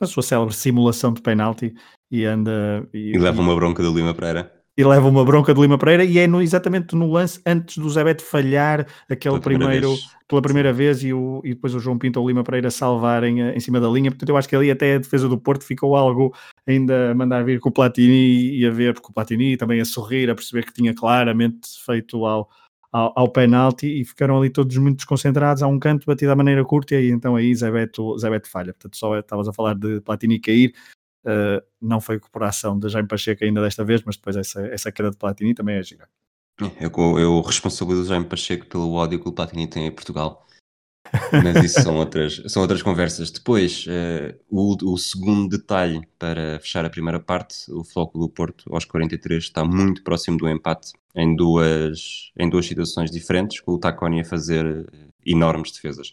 a 0.00 0.06
sua 0.06 0.22
célebre 0.22 0.54
simulação 0.54 1.12
de 1.12 1.20
penalti 1.20 1.74
e 2.10 2.24
anda. 2.24 2.86
E, 2.92 3.14
e 3.14 3.18
leva 3.18 3.40
uma 3.40 3.54
bronca 3.54 3.82
do 3.82 3.94
Lima 3.94 4.14
Pereira 4.14 4.55
e 4.76 4.84
leva 4.84 5.08
uma 5.08 5.24
bronca 5.24 5.54
de 5.54 5.60
Lima 5.60 5.78
Pereira 5.78 6.04
e 6.04 6.18
é 6.18 6.26
no, 6.26 6.42
exatamente 6.42 6.94
no 6.94 7.10
lance 7.10 7.40
antes 7.46 7.78
do 7.78 7.88
Zé 7.88 8.04
Beto 8.04 8.22
falhar 8.22 8.86
aquele 9.08 9.40
pela 9.40 9.40
primeiro 9.40 9.88
vez. 9.88 10.06
pela 10.28 10.42
primeira 10.42 10.72
vez 10.72 11.02
e, 11.02 11.14
o, 11.14 11.40
e 11.42 11.54
depois 11.54 11.74
o 11.74 11.80
João 11.80 11.98
Pinto 11.98 12.20
ou 12.20 12.26
o 12.26 12.28
Lima 12.28 12.44
Pereira 12.44 12.70
salvarem 12.70 13.42
eh, 13.42 13.56
em 13.56 13.60
cima 13.60 13.80
da 13.80 13.88
linha, 13.88 14.10
portanto 14.10 14.28
eu 14.28 14.36
acho 14.36 14.48
que 14.48 14.54
ali 14.54 14.70
até 14.70 14.96
a 14.96 14.98
defesa 14.98 15.28
do 15.28 15.38
Porto 15.38 15.64
ficou 15.64 15.96
algo 15.96 16.34
ainda 16.66 17.12
a 17.12 17.14
mandar 17.14 17.42
vir 17.42 17.58
com 17.58 17.70
o 17.70 17.72
Platini 17.72 18.58
e 18.58 18.66
a 18.66 18.70
ver, 18.70 18.92
porque 18.92 19.08
o 19.08 19.14
Platini 19.14 19.56
também 19.56 19.80
a 19.80 19.84
sorrir, 19.84 20.28
a 20.28 20.34
perceber 20.34 20.66
que 20.66 20.74
tinha 20.74 20.94
claramente 20.94 21.68
feito 21.84 22.26
ao, 22.26 22.50
ao, 22.92 23.12
ao 23.16 23.28
penalti 23.28 24.00
e 24.00 24.04
ficaram 24.04 24.38
ali 24.38 24.50
todos 24.50 24.76
muito 24.76 24.96
desconcentrados 24.96 25.62
a 25.62 25.66
um 25.66 25.78
canto, 25.78 26.04
batido 26.06 26.32
à 26.32 26.36
maneira 26.36 26.62
curta 26.64 26.96
e 26.96 27.10
então 27.10 27.34
aí 27.34 27.54
Zé 27.54 27.70
Beto, 27.70 28.18
Zé 28.18 28.28
Beto 28.28 28.50
falha, 28.50 28.74
portanto 28.74 28.96
só 28.98 29.18
estavas 29.18 29.48
a 29.48 29.54
falar 29.54 29.74
de 29.74 30.02
Platini 30.02 30.38
cair 30.38 30.74
Uh, 31.26 31.60
não 31.82 32.00
foi 32.00 32.20
cooperação 32.20 32.78
de 32.78 32.88
Jaime 32.88 33.08
Pacheco 33.08 33.44
ainda 33.44 33.60
desta 33.60 33.84
vez, 33.84 34.00
mas 34.04 34.16
depois 34.16 34.36
essa, 34.36 34.64
essa 34.68 34.92
queda 34.92 35.10
de 35.10 35.16
Platini 35.16 35.54
também 35.54 35.76
é 35.76 35.82
gira. 35.82 36.08
Eu, 36.80 37.18
eu 37.18 37.40
responsabilizo 37.40 38.06
Jaime 38.06 38.24
Pacheco 38.24 38.66
pelo 38.66 38.92
ódio 38.92 39.20
que 39.20 39.28
o 39.28 39.32
Platini 39.32 39.66
tem 39.66 39.86
em 39.86 39.92
Portugal. 39.92 40.46
Mas 41.32 41.64
isso 41.64 41.82
são 41.82 41.96
outras, 41.96 42.42
são 42.46 42.62
outras 42.62 42.82
conversas. 42.82 43.30
Depois, 43.30 43.86
uh, 43.86 44.36
o, 44.50 44.92
o, 44.92 44.98
segundo 44.98 45.48
detalhe 45.48 46.00
para 46.18 46.58
fechar 46.60 46.84
a 46.84 46.90
primeira 46.90 47.20
parte, 47.20 47.70
o 47.72 47.84
Floco 47.84 48.18
do 48.18 48.28
Porto 48.28 48.72
aos 48.72 48.84
43 48.84 49.42
está 49.42 49.64
muito 49.64 50.02
próximo 50.02 50.36
do 50.36 50.48
empate 50.48 50.92
em 51.14 51.34
duas, 51.34 52.32
em 52.38 52.48
duas 52.48 52.66
situações 52.66 53.10
diferentes, 53.10 53.60
com 53.60 53.72
o 53.72 53.78
Taconi 53.78 54.20
a 54.20 54.24
fazer 54.24 54.86
enormes 55.24 55.72
defesas. 55.72 56.12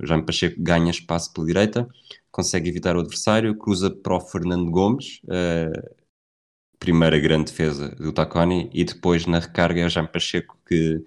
O 0.00 0.06
Jaime 0.06 0.24
Pacheco 0.24 0.56
ganha 0.58 0.90
espaço 0.90 1.32
pela 1.32 1.46
direita, 1.46 1.88
consegue 2.30 2.68
evitar 2.68 2.96
o 2.96 3.00
adversário, 3.00 3.56
cruza 3.56 3.90
para 3.90 4.16
o 4.16 4.20
Fernando 4.20 4.70
Gomes, 4.70 5.20
uh, 5.24 5.94
primeira 6.78 7.18
grande 7.18 7.50
defesa 7.50 7.90
do 7.94 8.12
Taconi, 8.12 8.68
e 8.72 8.84
depois 8.84 9.26
na 9.26 9.38
recarga 9.38 9.80
é 9.80 9.86
o 9.86 9.88
Jaime 9.88 10.08
Pacheco 10.08 10.58
que, 10.66 11.04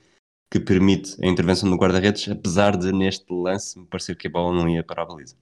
que 0.50 0.60
permite 0.60 1.18
a 1.24 1.28
intervenção 1.28 1.70
do 1.70 1.76
guarda-redes, 1.76 2.30
apesar 2.30 2.78
de 2.78 2.92
neste 2.92 3.26
lance 3.32 3.78
me 3.78 3.86
parecer 3.86 4.16
que 4.16 4.28
a 4.28 4.32
bola 4.32 4.56
não 4.56 4.70
ia 4.70 4.84
para 4.84 5.04
a 5.04 5.06
baliza. 5.06 5.36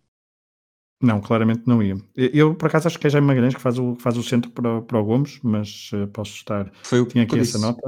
Não, 1.02 1.22
claramente 1.22 1.64
não 1.68 1.84
ia. 1.84 1.98
Eu, 2.16 2.56
por 2.56 2.68
acaso, 2.68 2.88
acho 2.88 2.98
que 2.98 3.06
é 3.06 3.10
Jaime 3.10 3.28
Magalhães 3.28 3.54
que 3.54 3.62
faz 3.62 3.78
o, 3.78 3.96
faz 3.96 4.18
o 4.18 4.24
centro 4.24 4.50
para, 4.52 4.82
para 4.82 5.00
o 5.00 5.04
Gomes, 5.04 5.40
mas 5.44 5.92
uh, 5.94 6.08
posso 6.08 6.34
estar. 6.34 6.72
Foi 6.84 7.02
o 7.02 7.06
Tinha 7.06 7.26
aqui 7.26 7.38
essa 7.38 7.60
nota. 7.60 7.82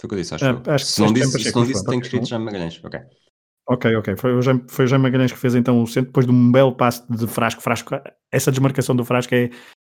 Foi 0.00 0.06
o 0.06 0.08
que 0.08 0.14
eu 0.14 0.18
disse, 0.18 0.34
acho. 0.34 0.44
Uh, 0.44 0.62
acho 0.70 0.86
que 0.86 0.92
se 0.92 1.00
não 1.00 1.12
disse, 1.12 1.38
se 1.38 1.54
não 1.54 1.66
disse 1.66 1.84
tem 1.84 1.98
escrito 1.98 2.26
Jaime 2.26 2.44
Magalhães. 2.44 2.80
Ok. 2.82 3.00
Ok, 3.70 3.94
ok. 3.96 4.16
Foi 4.16 4.34
o, 4.34 4.40
Jaime, 4.40 4.64
foi 4.66 4.86
o 4.86 4.88
Jaime 4.88 5.02
Magalhães 5.02 5.30
que 5.30 5.38
fez 5.38 5.54
então 5.54 5.82
o 5.82 5.86
centro, 5.86 6.06
depois 6.08 6.24
de 6.24 6.32
um 6.32 6.50
belo 6.50 6.74
passe 6.74 7.04
de 7.12 7.26
Frasco. 7.26 7.60
Frasco, 7.60 8.00
essa 8.32 8.50
desmarcação 8.50 8.96
do 8.96 9.04
Frasco 9.04 9.34
é, 9.34 9.50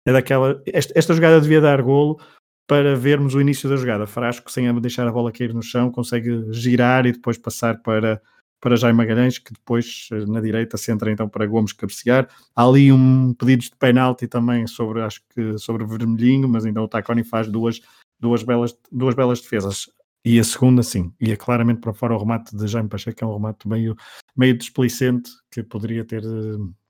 é 0.06 0.14
daquela. 0.14 0.62
Esta, 0.68 0.94
esta 0.96 1.14
jogada 1.16 1.42
devia 1.42 1.60
dar 1.60 1.82
golo 1.82 2.20
para 2.68 2.96
vermos 2.96 3.34
o 3.34 3.42
início 3.42 3.68
da 3.68 3.76
jogada. 3.76 4.06
Frasco, 4.06 4.52
sem 4.52 4.72
deixar 4.80 5.08
a 5.08 5.12
bola 5.12 5.32
cair 5.32 5.56
no 5.56 5.64
chão, 5.64 5.92
consegue 5.92 6.46
girar 6.54 7.08
e 7.08 7.14
depois 7.14 7.38
passar 7.38 7.82
para 7.82 8.22
para 8.62 8.78
Jaime 8.78 8.96
Magalhães, 8.96 9.38
que 9.40 9.52
depois 9.52 10.08
eh, 10.14 10.26
na 10.26 10.40
direita 10.40 10.78
centra 10.78 11.12
então 11.12 11.28
para 11.28 11.46
Gomes 11.46 11.74
cabecear. 11.74 12.30
Há 12.56 12.66
ali 12.66 12.94
um 12.94 13.34
pedido 13.34 13.64
de 13.64 13.72
penalti 13.78 14.26
também 14.26 14.66
sobre, 14.68 15.02
acho 15.02 15.22
que 15.36 15.58
sobre 15.58 15.86
Vermelhinho, 15.86 16.48
mas 16.48 16.66
então 16.66 16.86
o 16.86 16.88
Taconi 16.88 17.26
faz 17.26 17.50
duas, 17.50 17.82
duas, 18.18 18.42
belas, 18.42 18.74
duas 18.90 19.16
belas 19.16 19.42
defesas. 19.42 19.90
E 20.26 20.40
a 20.40 20.44
segunda, 20.44 20.82
sim, 20.82 21.14
ia 21.20 21.36
claramente 21.36 21.82
para 21.82 21.94
fora 21.94 22.16
o 22.16 22.18
remate 22.18 22.56
de 22.56 22.66
Jaime 22.66 22.88
Pacheco, 22.88 23.18
que 23.18 23.24
é 23.24 23.28
um 23.28 23.34
remate 23.34 23.68
meio, 23.68 23.96
meio 24.36 24.58
desplicente, 24.58 25.30
que 25.52 25.62
poderia 25.62 26.06
ter, 26.06 26.24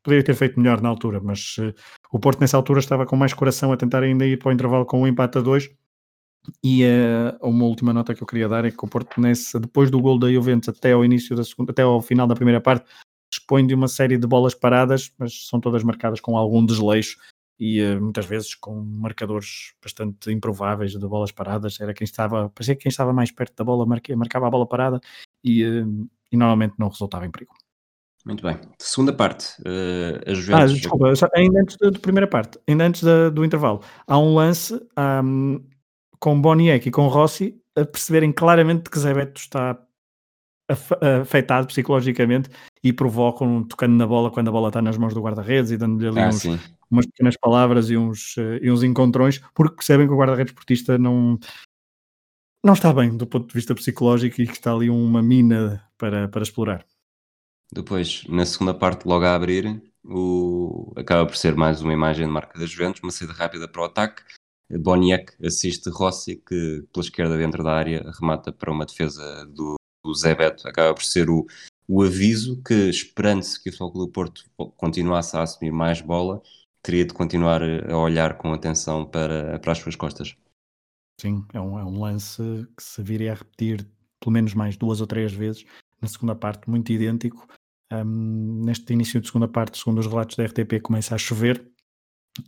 poderia 0.04 0.24
ter 0.24 0.36
feito 0.36 0.60
melhor 0.60 0.82
na 0.82 0.90
altura, 0.90 1.20
mas 1.20 1.58
uh, 1.58 1.74
o 2.12 2.20
Porto 2.20 2.40
nessa 2.42 2.58
altura 2.58 2.80
estava 2.80 3.08
com 3.08 3.16
mais 3.16 3.34
coração 3.34 3.72
a 3.72 3.78
tentar 3.78 4.04
ainda 4.04 4.26
ir 4.26 4.38
para 4.38 4.50
o 4.50 4.52
intervalo 4.52 4.86
com 4.86 5.02
um 5.02 5.08
empate 5.08 5.40
a 5.40 5.42
dois, 5.42 5.68
e 6.64 6.84
uh, 6.84 7.38
uma 7.42 7.66
última 7.66 7.92
nota 7.92 8.14
que 8.14 8.22
eu 8.22 8.28
queria 8.28 8.48
dar 8.48 8.66
é 8.66 8.72
que 8.72 8.86
o 8.86 8.88
Porto 8.88 9.20
nesse, 9.20 9.60
depois 9.60 9.90
do 9.90 10.00
gol 10.00 10.20
da 10.20 10.32
Juventus 10.32 10.70
até 10.70 10.92
ao 10.92 11.04
início 11.04 11.36
da 11.36 11.44
segunda, 11.44 11.72
até 11.72 11.82
ao 11.82 12.02
final 12.04 12.28
da 12.28 12.36
primeira 12.36 12.62
parte, 12.62 12.86
dispõe 13.32 13.66
de 13.66 13.74
uma 13.74 13.88
série 13.88 14.16
de 14.16 14.28
bolas 14.28 14.54
paradas, 14.54 15.12
mas 15.18 15.48
são 15.48 15.60
todas 15.60 15.84
marcadas 15.84 16.20
com 16.20 16.38
algum 16.38 16.64
desleixo 16.64 17.18
e 17.60 17.82
uh, 17.82 18.01
muitas 18.01 18.26
vezes 18.26 18.56
com 18.56 18.76
marcadores 18.76 19.74
bastante 19.82 20.32
improváveis 20.32 20.91
de 20.91 21.08
bolas 21.08 21.32
paradas. 21.32 21.80
Era 21.80 21.93
quem 21.93 22.06
estava, 22.06 22.49
parecia 22.49 22.76
que 22.76 22.84
quem 22.84 22.89
estava 22.89 23.14
mais 23.14 23.32
perto 23.32 23.56
da 23.56 23.64
bola 23.64 23.86
marcava 23.86 24.47
a 24.47 24.51
bola 24.51 24.68
parada 24.68 24.99
e, 25.43 25.64
uh, 25.64 26.10
e 26.32 26.38
normalmente 26.38 26.76
não 26.78 26.89
resultava 26.89 27.26
em 27.26 27.32
perigo. 27.32 27.54
Muito 28.26 28.41
bem. 28.41 28.58
Segunda 28.80 29.12
parte. 29.12 29.54
Uh, 29.62 30.32
a 30.32 30.34
Juventus... 30.34 30.72
Ah, 30.72 30.74
desculpa, 30.74 31.14
ainda 31.36 31.60
antes 31.60 31.78
da 31.78 31.91
primeira 31.91 32.28
parte, 32.28 32.58
ainda 32.68 32.86
antes 32.86 33.04
da, 33.04 33.30
do 33.30 33.43
intervalo, 33.43 33.82
há 34.08 34.18
um 34.18 34.34
lance 34.34 34.74
um, 35.24 35.62
com 36.20 36.39
Boniek 36.39 36.88
e 36.88 36.91
com 36.91 37.08
Rossi 37.08 37.60
a 37.76 37.84
perceberem 37.84 38.32
claramente 38.32 38.89
que 38.89 38.97
Zé 38.97 39.14
Beto 39.14 39.41
está 39.41 39.78
afetado 40.70 41.68
psicologicamente 41.68 42.49
e 42.84 42.93
provocam 42.93 43.64
tocando 43.64 43.95
na 43.95 44.07
bola 44.07 44.32
quando 44.32 44.47
a 44.47 44.51
bola 44.51 44.70
está 44.70 44.82
nas 44.82 44.97
mãos 44.97 45.14
do 45.14 45.22
guarda-redes 45.22 45.72
e 45.72 45.78
dando-lhe 45.78 46.07
ali 46.07 46.20
ah, 46.22 46.30
uns, 46.30 46.45
umas 46.89 47.05
pequenas 47.05 47.36
palavras 47.38 47.89
e 47.89 47.97
uns, 47.97 48.38
uh, 48.38 48.59
e 48.61 48.72
uns 48.72 48.84
encontrões, 48.84 49.41
porque 49.53 49.76
percebem 49.76 50.07
que 50.07 50.14
o 50.14 50.18
guarda-redes 50.18 50.53
portista 50.53 50.97
não, 50.97 51.38
não 52.64 52.74
está 52.74 52.93
bem 52.93 53.16
do 53.16 53.28
ponto 53.28 53.47
de 53.47 53.53
vista 53.53 53.76
psicológico 53.76 54.41
e 54.41 54.47
que 54.47 54.53
está 54.53 54.74
ali 54.74 54.89
uma 54.89 55.22
mina 55.22 55.84
para, 55.97 56.28
para 56.30 56.43
explorar. 56.43 56.86
Depois, 57.72 58.24
na 58.30 58.45
segunda 58.45 58.74
parte, 58.74 59.07
logo 59.07 59.26
a 59.26 59.34
abrir, 59.34 59.82
o... 60.05 60.93
acaba 60.95 61.26
por 61.26 61.36
ser 61.36 61.55
mais 61.55 61.82
uma 61.82 61.93
imagem 61.93 62.26
de 62.26 62.32
marca 62.32 62.57
das 62.57 62.70
Juventus, 62.70 63.01
uma 63.01 63.11
saída 63.11 63.34
rápida 63.34 63.68
para 63.68 63.82
o 63.82 63.86
ataque, 63.86 64.22
Boniek 64.70 65.34
assiste 65.45 65.89
Rossi, 65.89 66.38
que 66.38 66.84
pela 66.93 67.03
esquerda 67.03 67.38
dentro 67.38 67.64
da 67.64 67.74
área 67.74 68.11
remata 68.20 68.51
para 68.51 68.72
uma 68.72 68.86
defesa 68.86 69.45
do, 69.47 69.76
do 70.04 70.14
Zé 70.14 70.36
Beto. 70.36 70.68
Acaba 70.68 70.93
por 70.93 71.04
ser 71.04 71.30
o, 71.30 71.45
o 71.88 72.04
aviso 72.04 72.62
que, 72.64 72.89
esperando-se 72.89 73.62
que 73.62 73.70
o 73.70 73.72
Futebol 73.72 74.06
do 74.06 74.12
Porto 74.12 74.43
continuasse 74.78 75.36
a 75.38 75.43
assumir 75.43 75.72
mais 75.72 76.01
bola, 76.01 76.41
teria 76.82 77.06
de 77.06 77.14
continuar 77.14 77.62
a 77.64 77.97
olhar 77.97 78.38
com 78.38 78.54
atenção 78.54 79.06
para, 79.06 79.58
para 79.60 79.72
as 79.72 79.78
suas 79.78 79.95
costas. 79.95 80.36
Sim, 81.20 81.45
é 81.54 81.62
um, 81.62 81.80
é 81.80 81.84
um 81.84 81.99
lance 82.01 82.41
que 82.76 82.84
se 82.84 83.01
viria 83.01 83.32
a 83.32 83.36
repetir 83.36 83.88
pelo 84.20 84.34
menos 84.34 84.54
mais 84.54 84.76
duas 84.76 84.99
ou 84.99 85.08
três 85.08 85.32
vezes 85.32 85.66
na 86.04 86.10
segunda 86.10 86.36
parte, 86.36 86.70
muito 86.70 86.91
idêntico. 86.91 87.47
Um, 87.91 88.66
neste 88.66 88.91
início 88.91 89.22
de 89.22 89.28
segunda 89.28 89.47
parte, 89.47 89.78
segundo 89.78 89.99
os 89.99 90.08
relatos 90.08 90.36
da 90.36 90.43
RTP, 90.43 90.82
começa 90.82 91.16
a 91.16 91.18
chover 91.18 91.66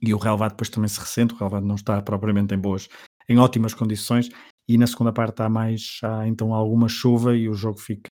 e 0.01 0.13
o 0.13 0.17
relevado 0.17 0.51
depois 0.51 0.69
também 0.69 0.89
se 0.89 0.99
ressente, 0.99 1.33
o 1.33 1.37
relevado 1.37 1.65
não 1.65 1.75
está 1.75 2.01
propriamente 2.01 2.53
em 2.53 2.57
boas, 2.57 2.89
em 3.29 3.37
ótimas 3.37 3.73
condições, 3.73 4.29
e 4.67 4.77
na 4.77 4.87
segunda 4.87 5.13
parte 5.13 5.41
há 5.41 5.49
mais, 5.49 5.99
há 6.03 6.27
então 6.27 6.53
alguma 6.53 6.87
chuva 6.87 7.35
e 7.35 7.49
o 7.49 7.53
jogo 7.53 7.79
fica 7.79 8.09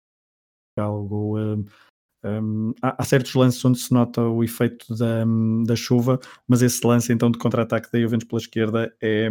algo... 0.79 1.39
Um, 1.39 1.65
um, 2.25 2.73
há, 2.83 3.01
há, 3.01 3.05
certos 3.05 3.35
lances 3.35 3.65
onde 3.65 3.79
se 3.79 3.93
nota 3.93 4.21
o 4.21 4.43
efeito 4.43 4.95
da, 4.97 5.25
da 5.65 5.77
chuva, 5.77 6.19
mas 6.49 6.63
esse 6.63 6.85
lance 6.85 7.13
então 7.13 7.31
de 7.31 7.39
contra-ataque 7.39 7.91
da 7.93 8.01
Juventus 8.01 8.27
pela 8.27 8.41
esquerda 8.41 8.97
é, 9.01 9.29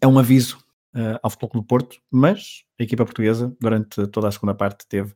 é 0.00 0.06
um 0.06 0.18
aviso 0.18 0.58
uh, 0.94 1.18
ao 1.22 1.30
Futebol 1.30 1.60
do 1.60 1.66
Porto, 1.66 2.00
mas 2.10 2.64
a 2.78 2.82
equipa 2.82 3.04
portuguesa 3.04 3.54
durante 3.60 4.06
toda 4.08 4.28
a 4.28 4.32
segunda 4.32 4.54
parte 4.54 4.86
teve 4.88 5.12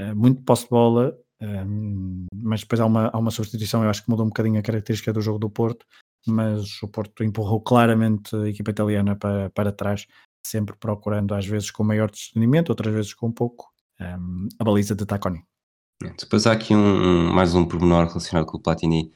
uh, 0.00 0.14
muito 0.14 0.42
posse 0.42 0.64
de 0.64 0.70
bola, 0.70 1.16
um, 1.40 2.26
mas 2.34 2.60
depois 2.60 2.80
há 2.80 2.86
uma, 2.86 3.08
há 3.08 3.18
uma 3.18 3.30
substituição, 3.30 3.82
eu 3.82 3.90
acho 3.90 4.04
que 4.04 4.10
mudou 4.10 4.24
um 4.24 4.30
bocadinho 4.30 4.58
a 4.58 4.62
característica 4.62 5.12
do 5.12 5.20
jogo 5.20 5.38
do 5.38 5.50
Porto, 5.50 5.86
mas 6.26 6.82
o 6.82 6.88
Porto 6.88 7.22
empurrou 7.22 7.60
claramente 7.60 8.34
a 8.34 8.48
equipa 8.48 8.70
italiana 8.70 9.14
para, 9.16 9.50
para 9.50 9.72
trás, 9.72 10.06
sempre 10.46 10.76
procurando 10.76 11.34
às 11.34 11.46
vezes 11.46 11.70
com 11.70 11.84
maior 11.84 12.10
discernimento, 12.10 12.70
outras 12.70 12.92
vezes 12.94 13.14
com 13.14 13.30
pouco, 13.30 13.66
um, 14.00 14.48
a 14.58 14.64
baliza 14.64 14.94
de 14.94 15.04
Taconi. 15.04 15.42
É, 16.02 16.10
depois 16.18 16.46
há 16.46 16.52
aqui 16.52 16.74
um, 16.74 16.78
um, 16.78 17.32
mais 17.32 17.54
um 17.54 17.64
pormenor 17.64 18.06
relacionado 18.06 18.46
com 18.46 18.56
o 18.56 18.60
Platini, 18.60 19.12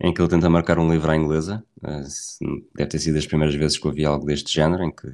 em 0.00 0.12
que 0.12 0.20
ele 0.20 0.28
tenta 0.28 0.50
marcar 0.50 0.78
um 0.78 0.90
livro 0.90 1.10
à 1.10 1.16
inglesa. 1.16 1.64
Uh, 1.82 2.66
deve 2.74 2.90
ter 2.90 2.98
sido 2.98 3.18
as 3.18 3.26
primeiras 3.26 3.54
vezes 3.54 3.78
que 3.78 3.86
eu 3.86 3.92
vi 3.92 4.04
algo 4.04 4.26
deste 4.26 4.52
género, 4.52 4.84
em 4.84 4.94
que 4.94 5.06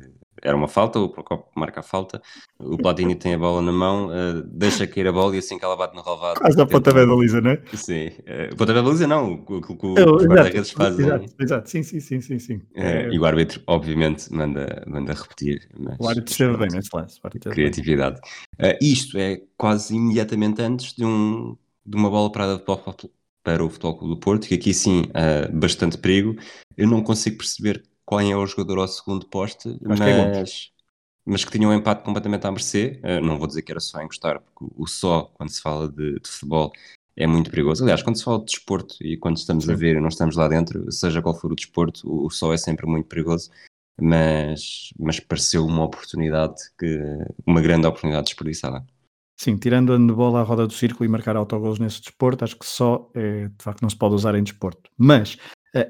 era 0.43 0.57
uma 0.57 0.68
falta, 0.68 0.99
o 0.99 1.09
Procopio 1.09 1.47
marca 1.55 1.80
a 1.80 1.82
falta, 1.82 2.20
o 2.59 2.76
Platini 2.76 3.14
tem 3.14 3.34
a 3.34 3.38
bola 3.38 3.61
na 3.62 3.72
mão, 3.72 4.09
uh, 4.09 4.43
deixa 4.43 4.86
cair 4.86 5.07
a 5.07 5.12
bola 5.12 5.34
e 5.36 5.38
assim 5.38 5.59
que 5.59 5.64
ela 5.64 5.76
bate 5.76 5.95
no 5.95 6.03
relvado. 6.03 6.41
Quase 6.41 6.61
a 6.61 6.66
pontapé 6.66 7.07
da 7.07 7.14
Lisa, 7.14 7.41
não 7.41 7.51
é? 7.51 7.62
Sim, 7.74 8.09
uh, 8.09 8.57
pontapé 8.57 8.82
da 8.82 8.88
Lisa 8.88 9.07
não, 9.07 9.32
o 9.32 9.61
que 9.61 9.72
o 9.72 9.95
guarda-redes 10.26 10.70
faz. 10.70 10.99
Exato, 10.99 11.26
exato, 11.38 11.70
sim, 11.70 11.82
sim, 11.82 12.01
sim, 12.01 12.20
sim. 12.20 12.38
sim. 12.38 12.57
Uh, 12.76 13.12
e 13.12 13.18
o 13.18 13.24
árbitro, 13.24 13.62
obviamente, 13.66 14.32
manda, 14.32 14.84
manda 14.86 15.12
repetir. 15.12 15.68
Mas, 15.78 15.97
o 15.99 16.09
árbitro 16.09 16.30
esteve 16.30 16.57
bem 16.57 16.68
nesse 16.72 16.91
lance. 16.95 17.20
Criatividade. 17.51 18.20
Uh, 18.59 18.76
isto 18.80 19.18
é 19.18 19.41
quase 19.57 19.95
imediatamente 19.95 20.62
antes 20.62 20.95
de, 20.95 21.05
um, 21.05 21.57
de 21.84 21.97
uma 21.97 22.11
bola 22.11 22.30
parada 22.30 22.57
de 22.57 22.64
para 23.43 23.64
o 23.64 23.70
Futebol 23.70 23.97
Clube 23.97 24.14
do 24.14 24.20
Porto, 24.20 24.47
que 24.47 24.55
aqui 24.55 24.74
sim, 24.74 25.03
uh, 25.03 25.53
bastante 25.53 25.97
perigo. 25.99 26.36
Eu 26.76 26.88
não 26.88 27.03
consigo 27.03 27.38
perceber 27.38 27.82
qual 28.11 28.20
é 28.20 28.36
o 28.36 28.44
jogador 28.44 28.80
ao 28.80 28.88
segundo 28.88 29.24
poste, 29.24 29.78
mas, 29.80 30.00
é 30.00 30.44
mas 31.24 31.44
que 31.44 31.52
tinha 31.52 31.68
um 31.68 31.72
empate 31.72 32.02
completamente 32.02 32.44
à 32.44 32.50
mercê. 32.50 33.00
Uh, 33.04 33.24
não 33.24 33.38
vou 33.38 33.46
dizer 33.46 33.62
que 33.62 33.70
era 33.70 33.78
só 33.78 34.02
encostar, 34.02 34.40
porque 34.40 34.74
o 34.76 34.84
só, 34.84 35.30
quando 35.34 35.50
se 35.50 35.62
fala 35.62 35.88
de, 35.88 36.18
de 36.18 36.28
futebol, 36.28 36.72
é 37.16 37.24
muito 37.24 37.52
perigoso. 37.52 37.84
Aliás, 37.84 38.02
quando 38.02 38.16
se 38.16 38.24
fala 38.24 38.40
de 38.40 38.46
desporto 38.46 38.96
e 39.00 39.16
quando 39.16 39.36
estamos 39.36 39.66
Sim. 39.66 39.72
a 39.72 39.76
ver 39.76 39.94
e 39.94 40.00
não 40.00 40.08
estamos 40.08 40.34
lá 40.34 40.48
dentro, 40.48 40.90
seja 40.90 41.22
qual 41.22 41.38
for 41.38 41.52
o 41.52 41.54
desporto, 41.54 42.00
o, 42.04 42.26
o 42.26 42.30
só 42.30 42.52
é 42.52 42.56
sempre 42.56 42.84
muito 42.84 43.06
perigoso. 43.06 43.48
Mas, 44.02 44.92
mas 44.98 45.20
pareceu 45.20 45.64
uma 45.64 45.84
oportunidade 45.84 46.56
que 46.76 46.98
uma 47.46 47.61
grande 47.61 47.86
oportunidade 47.86 48.24
desperdiçada. 48.24 48.84
Sim, 49.38 49.56
tirando 49.56 49.92
a 49.92 49.98
bola 49.98 50.40
à 50.40 50.42
roda 50.42 50.66
do 50.66 50.72
círculo 50.72 51.04
e 51.04 51.08
marcar 51.08 51.36
autogolos 51.36 51.78
nesse 51.78 52.00
desporto, 52.00 52.44
acho 52.44 52.58
que 52.58 52.66
só 52.66 53.08
é, 53.14 53.46
de 53.46 53.62
facto 53.62 53.82
não 53.82 53.88
se 53.88 53.96
pode 53.96 54.16
usar 54.16 54.34
em 54.34 54.42
desporto. 54.42 54.90
Mas 54.98 55.38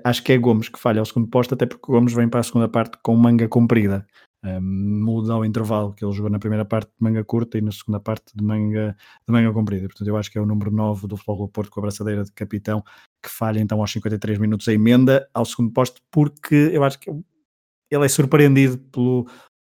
acho 0.05 0.22
que 0.22 0.33
é 0.33 0.39
Gomes 0.39 0.68
que 0.68 0.78
falha 0.78 1.01
ao 1.01 1.07
segundo 1.07 1.28
posto, 1.28 1.55
até 1.55 1.66
porque 1.66 1.91
Gomes 1.91 2.12
vem 2.12 2.28
para 2.28 2.41
a 2.41 2.43
segunda 2.43 2.68
parte 2.68 2.99
com 3.03 3.16
manga 3.16 3.49
comprida. 3.49 4.07
Uh, 4.43 4.59
muda 4.59 5.35
ao 5.35 5.45
intervalo, 5.45 5.93
que 5.93 6.03
ele 6.03 6.14
jogou 6.14 6.31
na 6.31 6.39
primeira 6.39 6.64
parte 6.64 6.89
de 6.89 6.97
manga 6.99 7.22
curta 7.22 7.59
e 7.59 7.61
na 7.61 7.70
segunda 7.70 8.01
parte 8.01 8.35
de 8.35 8.43
manga, 8.43 8.97
de 9.26 9.33
manga 9.33 9.53
comprida. 9.53 9.87
Portanto, 9.87 10.09
eu 10.09 10.16
acho 10.16 10.31
que 10.31 10.39
é 10.39 10.41
o 10.41 10.47
número 10.47 10.70
9 10.70 11.07
do 11.07 11.16
Futebol 11.16 11.47
do 11.47 11.53
Porto 11.53 11.70
com 11.70 11.81
a 11.81 11.83
braçadeira 11.83 12.24
de 12.24 12.33
capitão 12.33 12.83
que 13.22 13.28
falha 13.28 13.61
então 13.61 13.81
aos 13.81 13.93
53 13.93 14.39
minutos 14.39 14.66
a 14.66 14.72
emenda 14.72 15.28
ao 15.35 15.45
segundo 15.45 15.72
posto, 15.72 16.01
porque 16.11 16.70
eu 16.72 16.83
acho 16.83 16.99
que 16.99 17.11
ele 17.11 18.05
é 18.05 18.09
surpreendido 18.09 18.78
pelo, 18.78 19.26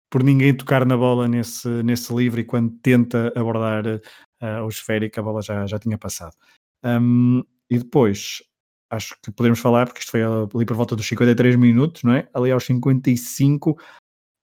por 0.09 0.23
ninguém 0.23 0.55
tocar 0.55 0.85
na 0.85 0.95
bola 0.95 1.27
nesse, 1.27 1.67
nesse 1.83 2.13
livre 2.13 2.41
e 2.41 2.45
quando 2.45 2.71
tenta 2.81 3.33
abordar 3.35 3.85
uh, 3.87 4.63
o 4.65 4.69
esférico 4.69 5.19
a 5.19 5.23
bola 5.23 5.41
já, 5.41 5.65
já 5.65 5.79
tinha 5.79 5.97
passado. 5.97 6.35
Um, 6.83 7.43
e 7.69 7.77
depois, 7.77 8.43
acho 8.89 9.15
que 9.21 9.31
podemos 9.31 9.59
falar, 9.59 9.85
porque 9.85 9.99
isto 9.99 10.11
foi 10.11 10.23
ali 10.23 10.65
por 10.65 10.75
volta 10.75 10.95
dos 10.95 11.07
53 11.07 11.55
minutos, 11.55 12.03
não 12.03 12.13
é? 12.13 12.27
Ali 12.33 12.51
aos 12.51 12.65
55 12.65 13.77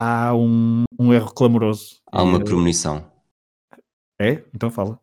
há 0.01 0.35
um, 0.35 0.85
um 0.99 1.13
erro 1.13 1.33
clamoroso. 1.33 2.01
Há 2.11 2.23
uma 2.23 2.43
premonição. 2.43 3.11
É? 4.21 4.43
Então 4.55 4.71
fala. 4.71 4.99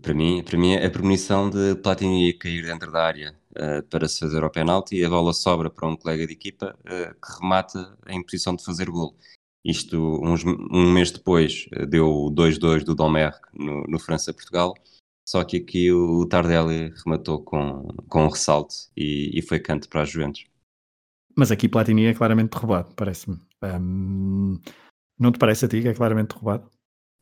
Para 0.00 0.14
mim, 0.14 0.42
para 0.42 0.58
mim 0.58 0.74
a 0.74 0.90
premonição 0.90 1.48
de 1.48 1.76
Platini 1.76 2.26
ia 2.26 2.38
cair 2.38 2.64
dentro 2.64 2.90
da 2.90 3.04
área 3.04 3.36
uh, 3.52 3.82
para 3.84 4.08
se 4.08 4.20
fazer 4.20 4.42
ao 4.42 4.50
penalti 4.50 4.96
e 4.96 5.04
a 5.04 5.08
bola 5.08 5.32
sobra 5.32 5.70
para 5.70 5.86
um 5.86 5.96
colega 5.96 6.26
de 6.26 6.32
equipa 6.32 6.76
uh, 6.80 7.14
que 7.14 7.40
remata 7.40 7.96
em 8.08 8.22
posição 8.22 8.56
de 8.56 8.64
fazer 8.64 8.90
gol. 8.90 9.16
Isto, 9.64 10.20
uns, 10.22 10.44
um 10.44 10.92
mês 10.92 11.10
depois, 11.10 11.68
uh, 11.76 11.86
deu 11.86 12.28
2-2 12.34 12.82
do 12.84 12.94
Domer 12.94 13.32
no, 13.52 13.84
no 13.84 13.98
França-Portugal, 13.98 14.74
só 15.24 15.42
que 15.42 15.56
aqui 15.56 15.90
o, 15.90 16.26
Tardelli 16.26 16.92
rematou 17.04 17.42
com, 17.42 17.88
com 18.08 18.24
um 18.24 18.28
ressalto 18.28 18.74
e, 18.96 19.30
e 19.32 19.42
foi 19.42 19.58
canto 19.58 19.88
para 19.88 20.02
a 20.02 20.04
Juventus. 20.04 20.44
Mas 21.36 21.50
aqui 21.50 21.68
Platini 21.68 22.06
é 22.06 22.14
claramente 22.14 22.54
roubado, 22.54 22.94
parece-me. 22.94 23.38
Um, 23.62 24.60
não 25.18 25.32
te 25.32 25.38
parece 25.38 25.64
a 25.64 25.68
ti 25.68 25.80
que 25.80 25.88
é 25.88 25.94
claramente 25.94 26.32
roubado? 26.32 26.70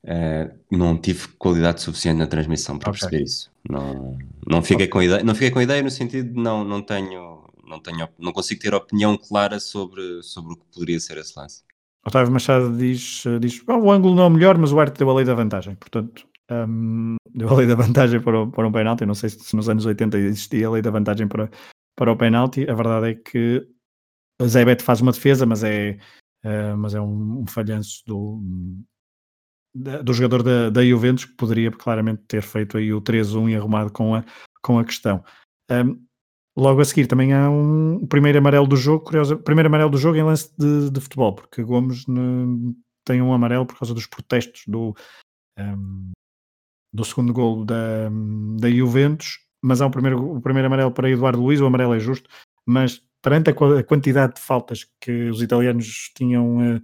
Uh, 0.04 0.52
não 0.70 0.98
tive 0.98 1.28
qualidade 1.38 1.80
suficiente 1.80 2.18
na 2.18 2.26
transmissão 2.26 2.76
para 2.76 2.90
okay. 2.90 3.00
perceber 3.00 3.24
isso. 3.24 3.50
Não, 3.68 4.18
não, 4.46 4.60
fiquei 4.60 4.86
okay. 4.86 4.88
com 4.88 5.02
ideia, 5.02 5.22
não 5.22 5.34
fiquei 5.34 5.50
com 5.52 5.62
ideia 5.62 5.80
no 5.80 5.90
sentido 5.90 6.32
de 6.32 6.40
não, 6.40 6.64
não 6.64 6.82
tenho, 6.82 7.48
não 7.64 7.80
tenho, 7.80 8.08
não 8.18 8.32
consigo 8.32 8.60
ter 8.60 8.74
opinião 8.74 9.16
clara 9.16 9.60
sobre, 9.60 10.22
sobre 10.24 10.54
o 10.54 10.56
que 10.56 10.64
poderia 10.74 10.98
ser 10.98 11.18
esse 11.18 11.38
lance. 11.38 11.62
Otávio 12.04 12.32
Machado 12.32 12.76
diz, 12.76 13.22
diz 13.40 13.62
oh, 13.68 13.74
o 13.74 13.92
ângulo 13.92 14.16
não 14.16 14.24
é 14.24 14.26
o 14.26 14.30
melhor, 14.30 14.58
mas 14.58 14.72
o 14.72 14.80
árbitro 14.80 15.04
deu 15.04 15.10
a 15.10 15.14
lei 15.14 15.24
da 15.24 15.34
vantagem. 15.34 15.76
Portanto, 15.76 16.26
um, 16.50 17.16
deu 17.34 17.48
a 17.48 17.54
lei 17.54 17.66
da 17.66 17.74
vantagem 17.74 18.20
para, 18.20 18.42
o, 18.42 18.50
para 18.50 18.66
um 18.66 18.72
penalti. 18.72 19.06
Não 19.06 19.14
sei 19.14 19.30
se 19.30 19.54
nos 19.56 19.68
anos 19.68 19.86
80 19.86 20.18
existia 20.18 20.66
a 20.66 20.70
lei 20.70 20.82
da 20.82 20.90
vantagem 20.90 21.28
para, 21.28 21.50
para 21.96 22.12
o 22.12 22.16
penalti. 22.16 22.68
A 22.68 22.74
verdade 22.74 23.10
é 23.10 23.14
que 23.14 23.66
o 24.40 24.48
Zé 24.48 24.64
Beto 24.64 24.84
faz 24.84 25.00
uma 25.00 25.12
defesa, 25.12 25.46
mas 25.46 25.62
é, 25.62 25.98
uh, 26.44 26.76
mas 26.76 26.94
é 26.94 27.00
um, 27.00 27.42
um 27.42 27.46
falhanço 27.46 28.02
do, 28.06 28.40
do 29.74 30.12
jogador 30.12 30.42
da, 30.42 30.70
da 30.70 30.84
Juventus 30.84 31.24
que 31.24 31.34
poderia 31.34 31.70
claramente 31.70 32.22
ter 32.28 32.42
feito 32.42 32.76
aí 32.76 32.92
o 32.92 33.00
3-1 33.00 33.50
e 33.50 33.56
arrumado 33.56 33.90
com 33.90 34.14
a, 34.14 34.24
com 34.62 34.78
a 34.78 34.84
questão. 34.84 35.24
Um, 35.70 36.04
logo 36.56 36.80
a 36.80 36.84
seguir 36.84 37.06
também 37.06 37.32
há 37.32 37.48
um 37.48 38.06
primeiro 38.06 38.38
amarelo 38.38 38.66
do 38.66 38.76
jogo, 38.76 39.04
curioso, 39.04 39.38
primeiro 39.38 39.68
amarelo 39.68 39.90
do 39.90 39.98
jogo 39.98 40.18
em 40.18 40.22
lance 40.22 40.52
de, 40.58 40.90
de 40.90 41.00
futebol, 41.00 41.34
porque 41.34 41.62
Gomes 41.62 42.06
ne, 42.06 42.74
tem 43.04 43.22
um 43.22 43.32
amarelo 43.32 43.66
por 43.66 43.78
causa 43.78 43.94
dos 43.94 44.06
protestos 44.06 44.64
do, 44.66 44.94
um, 45.58 46.10
do 46.92 47.04
segundo 47.04 47.32
gol 47.32 47.64
da, 47.64 48.10
da 48.58 48.70
Juventus, 48.70 49.38
mas 49.62 49.80
há 49.80 49.86
um 49.86 49.90
primeiro, 49.90 50.36
o 50.36 50.40
primeiro 50.40 50.66
amarelo 50.66 50.92
para 50.92 51.10
Eduardo 51.10 51.40
Luiz, 51.40 51.60
o 51.60 51.66
amarelo 51.66 51.94
é 51.94 51.98
justo, 51.98 52.28
mas 52.66 53.02
perante 53.22 53.50
a, 53.50 53.84
quantidade 53.84 54.34
de 54.34 54.40
faltas 54.40 54.86
que 55.00 55.30
os 55.30 55.40
italianos 55.40 56.10
tinham 56.14 56.76
uh, 56.76 56.82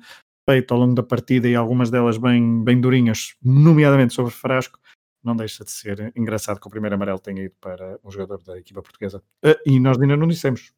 feito 0.48 0.72
ao 0.72 0.80
longo 0.80 0.94
da 0.94 1.02
partida 1.02 1.48
e 1.48 1.54
algumas 1.54 1.90
delas 1.90 2.16
bem, 2.16 2.64
bem 2.64 2.80
durinhas, 2.80 3.34
nomeadamente 3.42 4.14
sobre 4.14 4.32
Frasco, 4.32 4.78
não 5.22 5.36
deixa 5.36 5.64
de 5.64 5.70
ser 5.70 6.12
engraçado 6.16 6.60
que 6.60 6.66
o 6.66 6.70
primeiro 6.70 6.94
amarelo 6.94 7.18
tenha 7.18 7.42
ido 7.42 7.54
para 7.60 7.98
um 8.04 8.10
jogador 8.10 8.42
da 8.42 8.56
equipa 8.58 8.80
portuguesa. 8.80 9.22
Uh, 9.44 9.58
e 9.66 9.80
nós 9.80 10.00
ainda 10.00 10.16
não 10.16 10.28
dissemos. 10.28 10.72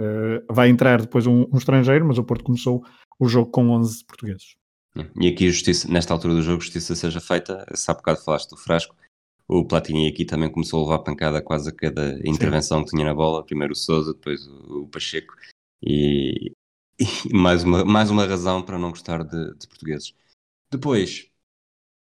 Uh, 0.00 0.52
vai 0.52 0.68
entrar 0.68 1.00
depois 1.00 1.26
um, 1.26 1.46
um, 1.52 1.56
estrangeiro, 1.56 2.04
mas 2.04 2.18
o 2.18 2.24
Porto 2.24 2.44
começou 2.44 2.84
o 3.18 3.28
jogo 3.28 3.50
com 3.50 3.70
11 3.70 4.04
portugueses. 4.04 4.56
E 5.20 5.28
aqui, 5.28 5.50
justiça, 5.50 5.88
nesta 5.90 6.14
altura 6.14 6.34
do 6.34 6.42
jogo, 6.42 6.62
justiça 6.62 6.94
seja 6.94 7.20
feita. 7.20 7.66
Se 7.74 7.90
há 7.90 7.94
bocado 7.94 8.22
falaste 8.22 8.50
do 8.50 8.56
Frasco, 8.56 8.94
o 9.48 9.64
Platini 9.64 10.08
aqui 10.08 10.24
também 10.24 10.50
começou 10.50 10.80
a 10.80 10.84
levar 10.84 11.04
pancada 11.04 11.40
quase 11.40 11.68
a 11.68 11.72
cada 11.72 12.18
intervenção 12.24 12.78
Sim. 12.78 12.84
que 12.84 12.90
tinha 12.90 13.04
na 13.04 13.14
bola. 13.14 13.44
Primeiro 13.44 13.72
o 13.72 13.76
Souza, 13.76 14.12
depois 14.12 14.46
o, 14.46 14.82
o 14.82 14.88
Pacheco. 14.88 15.34
E, 15.82 16.52
e 16.98 17.32
mais 17.32 17.62
uma, 17.62 17.84
mais 17.84 18.10
uma 18.10 18.26
razão 18.26 18.62
para 18.62 18.78
não 18.78 18.90
gostar 18.90 19.22
de, 19.22 19.54
de, 19.54 19.68
portugueses. 19.68 20.14
Depois, 20.70 21.30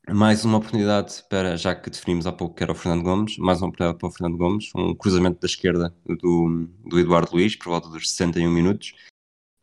mais 0.09 0.45
uma 0.45 0.59
oportunidade 0.59 1.23
para, 1.29 1.57
já 1.57 1.75
que 1.75 1.91
definimos 1.91 2.27
há 2.27 2.33
pouco 2.33 2.55
que 2.55 2.63
era 2.63 2.73
o 2.73 2.75
Fernando 2.75 3.03
Gomes, 3.03 3.37
mais 3.37 3.61
uma 3.61 3.69
oportunidade 3.69 3.99
para 3.99 4.09
o 4.09 4.13
Fernando 4.13 4.39
Gomes, 4.39 4.71
um 4.75 4.95
cruzamento 4.95 5.41
da 5.41 5.47
esquerda 5.47 5.95
do, 6.07 6.69
do 6.87 6.99
Eduardo 6.99 7.33
Luiz, 7.33 7.57
por 7.57 7.69
volta 7.69 7.89
dos 7.91 8.11
61 8.11 8.51
minutos. 8.51 8.95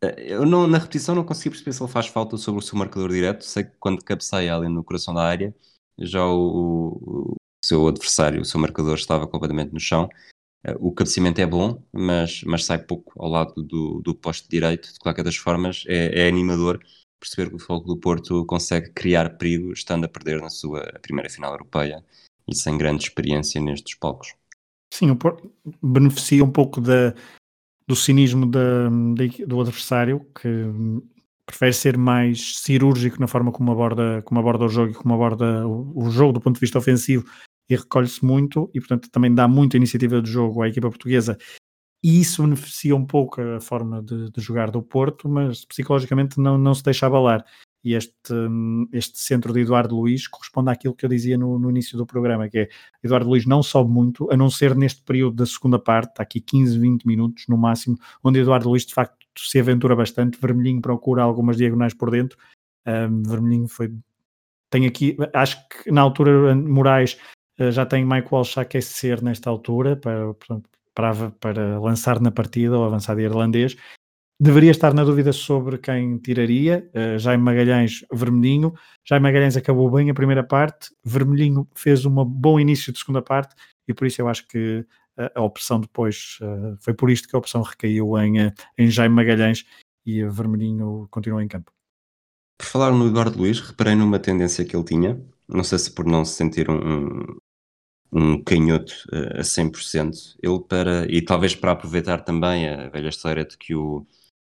Eh, 0.02 0.32
eu 0.34 0.44
não, 0.44 0.66
na 0.66 0.78
repetição 0.78 1.14
não 1.14 1.24
consegui 1.24 1.50
perceber 1.50 1.72
se 1.72 1.82
ele 1.82 1.92
faz 1.92 2.06
falta 2.06 2.36
sobre 2.36 2.60
o 2.60 2.62
seu 2.62 2.78
marcador 2.78 3.10
direto. 3.10 3.44
Sei 3.44 3.64
que 3.64 3.72
quando 3.78 4.04
cabeceia 4.04 4.54
ali 4.54 4.68
no 4.68 4.84
coração 4.84 5.14
da 5.14 5.22
área, 5.22 5.54
já 5.98 6.26
o, 6.26 7.32
o 7.32 7.34
seu 7.64 7.86
adversário, 7.86 8.40
o 8.40 8.44
seu 8.44 8.60
marcador, 8.60 8.94
estava 8.94 9.26
completamente 9.26 9.72
no 9.72 9.80
chão. 9.80 10.08
O 10.78 10.92
cabeceamento 10.92 11.40
é 11.40 11.46
bom, 11.46 11.82
mas, 11.92 12.42
mas 12.44 12.64
sai 12.64 12.78
pouco 12.78 13.12
ao 13.20 13.28
lado 13.28 13.62
do, 13.62 14.00
do 14.00 14.14
poste 14.14 14.48
direito. 14.48 14.92
De 14.92 14.98
qualquer 15.00 15.24
das 15.24 15.36
formas, 15.36 15.84
é, 15.88 16.24
é 16.24 16.28
animador 16.28 16.80
perceber 17.18 17.50
que 17.50 17.56
o 17.56 17.58
Futebol 17.58 17.84
do 17.84 18.00
Porto 18.00 18.46
consegue 18.46 18.90
criar 18.90 19.38
perigo 19.38 19.72
estando 19.72 20.04
a 20.04 20.08
perder 20.08 20.40
na 20.40 20.50
sua 20.50 20.82
primeira 21.00 21.30
final 21.30 21.52
europeia 21.52 22.04
e 22.48 22.54
sem 22.54 22.76
grande 22.76 23.04
experiência 23.04 23.60
nestes 23.60 23.94
palcos. 23.96 24.34
Sim, 24.92 25.10
o 25.10 25.16
Porto 25.16 25.52
beneficia 25.82 26.44
um 26.44 26.50
pouco 26.50 26.80
da, 26.80 27.14
do 27.86 27.96
cinismo 27.96 28.46
da, 28.46 28.88
do 29.46 29.60
adversário, 29.60 30.26
que 30.40 30.48
prefere 31.44 31.72
ser 31.72 31.98
mais 31.98 32.58
cirúrgico 32.58 33.20
na 33.20 33.26
forma 33.26 33.52
como 33.52 33.72
aborda, 33.72 34.22
como 34.22 34.40
aborda 34.40 34.64
o 34.64 34.68
jogo 34.68 34.92
e 34.92 34.94
como 34.94 35.14
aborda 35.14 35.66
o, 35.66 36.06
o 36.06 36.10
jogo 36.10 36.32
do 36.32 36.40
ponto 36.40 36.54
de 36.54 36.60
vista 36.60 36.78
ofensivo 36.78 37.24
e 37.68 37.76
recolhe-se 37.76 38.24
muito 38.24 38.70
e, 38.74 38.80
portanto, 38.80 39.10
também 39.10 39.34
dá 39.34 39.48
muita 39.48 39.76
iniciativa 39.76 40.22
de 40.22 40.30
jogo 40.30 40.62
à 40.62 40.68
equipa 40.68 40.88
portuguesa 40.88 41.36
e 42.02 42.20
isso 42.20 42.42
beneficia 42.42 42.96
um 42.96 43.06
pouco 43.06 43.40
a 43.40 43.60
forma 43.60 44.02
de, 44.02 44.30
de, 44.30 44.40
jogar 44.40 44.70
do 44.70 44.82
Porto, 44.82 45.28
mas 45.28 45.64
psicologicamente 45.64 46.40
não, 46.40 46.58
não 46.58 46.74
se 46.74 46.82
deixa 46.82 47.06
abalar. 47.06 47.44
E 47.84 47.94
este, 47.94 48.32
este 48.92 49.18
centro 49.18 49.52
de 49.52 49.60
Eduardo 49.60 49.96
Luiz 49.96 50.28
corresponde 50.28 50.70
àquilo 50.70 50.94
que 50.94 51.04
eu 51.04 51.08
dizia 51.10 51.36
no, 51.36 51.58
no, 51.58 51.68
início 51.68 51.98
do 51.98 52.06
programa, 52.06 52.48
que 52.48 52.58
é 52.58 52.68
Eduardo 53.02 53.28
Luiz 53.28 53.44
não 53.44 53.62
sobe 53.62 53.90
muito, 53.90 54.30
a 54.30 54.36
não 54.36 54.48
ser 54.48 54.76
neste 54.76 55.02
período 55.02 55.36
da 55.36 55.46
segunda 55.46 55.78
parte, 55.78 56.10
está 56.10 56.22
aqui 56.22 56.40
15, 56.40 56.78
20 56.78 57.04
minutos 57.04 57.44
no 57.48 57.56
máximo, 57.56 57.98
onde 58.22 58.38
Eduardo 58.38 58.68
Luiz 58.68 58.86
de 58.86 58.94
facto 58.94 59.16
se 59.36 59.58
aventura 59.58 59.96
bastante, 59.96 60.38
Vermelhinho 60.40 60.80
procura 60.80 61.22
algumas 61.22 61.56
diagonais 61.56 61.94
por 61.94 62.10
dentro, 62.10 62.38
um, 62.86 63.22
Vermelhinho 63.22 63.68
foi... 63.68 63.92
Tem 64.70 64.86
aqui, 64.86 65.16
acho 65.34 65.58
que 65.68 65.90
na 65.90 66.00
altura 66.00 66.54
Moraes 66.54 67.18
eh, 67.58 67.70
já 67.70 67.84
tem 67.86 68.04
Mike 68.04 68.28
Walsh 68.32 68.58
a 68.58 68.62
aquecer 68.62 69.22
nesta 69.22 69.50
altura 69.50 69.96
para, 69.96 70.34
para, 70.94 71.30
para 71.32 71.78
lançar 71.78 72.20
na 72.20 72.30
partida 72.30 72.76
ou 72.78 72.84
avançar 72.84 73.14
de 73.16 73.22
irlandês. 73.22 73.76
Deveria 74.42 74.72
estar 74.72 74.92
na 74.92 75.04
dúvida 75.04 75.32
sobre 75.32 75.78
quem 75.78 76.18
tiraria. 76.18 76.90
Uh, 76.92 77.16
Jaime 77.16 77.44
Magalhães, 77.44 78.04
Vermelhinho. 78.12 78.74
Jaime 79.04 79.22
Magalhães 79.22 79.56
acabou 79.56 79.88
bem 79.88 80.10
a 80.10 80.14
primeira 80.14 80.42
parte. 80.42 80.90
Vermelhinho 81.04 81.64
fez 81.76 82.04
um 82.04 82.24
bom 82.24 82.58
início 82.58 82.92
de 82.92 82.98
segunda 82.98 83.22
parte 83.22 83.54
e 83.86 83.94
por 83.94 84.04
isso 84.04 84.20
eu 84.20 84.26
acho 84.26 84.48
que 84.48 84.84
a, 85.16 85.38
a 85.38 85.42
opção 85.42 85.78
depois 85.78 86.38
uh, 86.42 86.76
foi 86.80 86.92
por 86.92 87.08
isto 87.08 87.28
que 87.28 87.36
a 87.36 87.38
opção 87.38 87.62
recaiu 87.62 88.18
em, 88.18 88.52
em 88.76 88.90
Jaime 88.90 89.14
Magalhães 89.14 89.64
e 90.04 90.24
Vermelhinho 90.24 91.06
continuou 91.08 91.40
em 91.40 91.46
campo. 91.46 91.70
Por 92.58 92.66
falar 92.66 92.90
no 92.90 93.06
Eduardo 93.06 93.38
Luiz, 93.38 93.60
reparei 93.60 93.94
numa 93.94 94.18
tendência 94.18 94.64
que 94.64 94.74
ele 94.74 94.84
tinha, 94.84 95.24
não 95.46 95.62
sei 95.62 95.78
se 95.78 95.92
por 95.92 96.04
não 96.04 96.24
se 96.24 96.34
sentir 96.34 96.68
um, 96.68 97.22
um 98.12 98.42
canhoto 98.42 98.92
a 99.36 99.42
100%, 99.42 100.36
ele 100.42 100.60
para, 100.68 101.06
e 101.08 101.22
talvez 101.22 101.54
para 101.54 101.70
aproveitar 101.70 102.24
também 102.24 102.68
a 102.68 102.88
velha 102.88 103.08
história 103.08 103.44
de 103.44 103.56
que 103.56 103.72
o, 103.76 104.04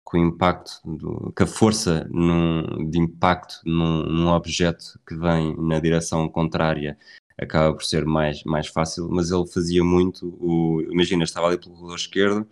que 0.10 0.18
o 0.18 0.20
impacto, 0.20 0.82
do, 0.86 1.32
que 1.36 1.44
a 1.44 1.48
força 1.48 2.08
num, 2.12 2.90
de 2.90 3.00
impacto 3.00 3.56
num, 3.66 4.04
num, 4.04 4.30
objeto 4.30 5.00
que 5.08 5.16
vem 5.16 5.56
na 5.58 5.80
direção 5.80 6.28
contrária 6.30 6.98
acaba 7.38 7.74
por 7.74 7.84
ser 7.84 8.06
mais, 8.06 8.44
mais 8.44 8.68
fácil, 8.68 9.10
mas 9.10 9.32
ele 9.32 9.48
fazia 9.48 9.84
muito, 9.84 10.28
o, 10.40 10.82
imagina, 10.92 11.24
estava 11.24 11.48
ali 11.48 11.58
pelo 11.58 11.82
lado 11.82 11.96
esquerdo, 11.96 12.48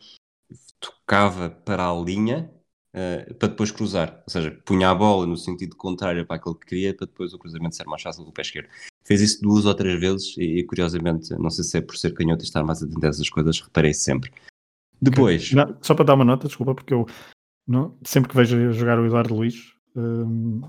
tocava 0.80 1.50
para 1.50 1.88
a 1.88 1.94
linha 1.94 2.52
uh, 2.96 3.34
para 3.36 3.50
depois 3.50 3.72
cruzar, 3.72 4.24
ou 4.26 4.32
seja, 4.32 4.52
punha 4.66 4.90
a 4.90 4.96
bola 4.96 5.26
no 5.26 5.38
sentido 5.38 5.76
contrário 5.76 6.26
para 6.26 6.38
aquilo 6.38 6.56
que 6.56 6.66
queria, 6.66 6.96
para 6.96 7.06
depois 7.06 7.34
o 7.34 7.40
cruzamento 7.40 7.76
ser 7.76 7.86
mais 7.86 8.02
fácil 8.02 8.26
do 8.26 8.32
pé 8.32 8.42
esquerdo. 8.42 8.70
Fez 9.04 9.22
isso 9.22 9.42
duas 9.42 9.66
ou 9.66 9.76
três 9.76 10.00
vezes 10.00 10.36
e, 10.38 10.60
e 10.60 10.64
curiosamente, 10.64 11.34
não 11.36 11.50
sei 11.50 11.64
se 11.64 11.78
é 11.78 11.82
por 11.82 11.98
ser 11.98 12.14
canhoto 12.14 12.44
e 12.44 12.48
estar 12.48 12.64
mais 12.64 12.82
atento 12.82 13.06
a 13.06 13.10
essas 13.10 13.30
coisas, 13.30 13.60
reparei 13.60 13.94
sempre. 13.94 14.32
Depois. 15.02 15.52
Só 15.82 15.96
para 15.96 16.06
dar 16.06 16.14
uma 16.14 16.26
nota, 16.26 16.48
desculpa, 16.48 16.76
porque 16.76 16.94
eu 16.94 17.08
não, 17.72 17.98
sempre 18.04 18.30
que 18.30 18.36
vejo 18.36 18.72
jogar 18.74 19.00
o 19.00 19.06
Eduardo 19.06 19.34
Luiz, 19.34 19.74
hum, 19.96 20.62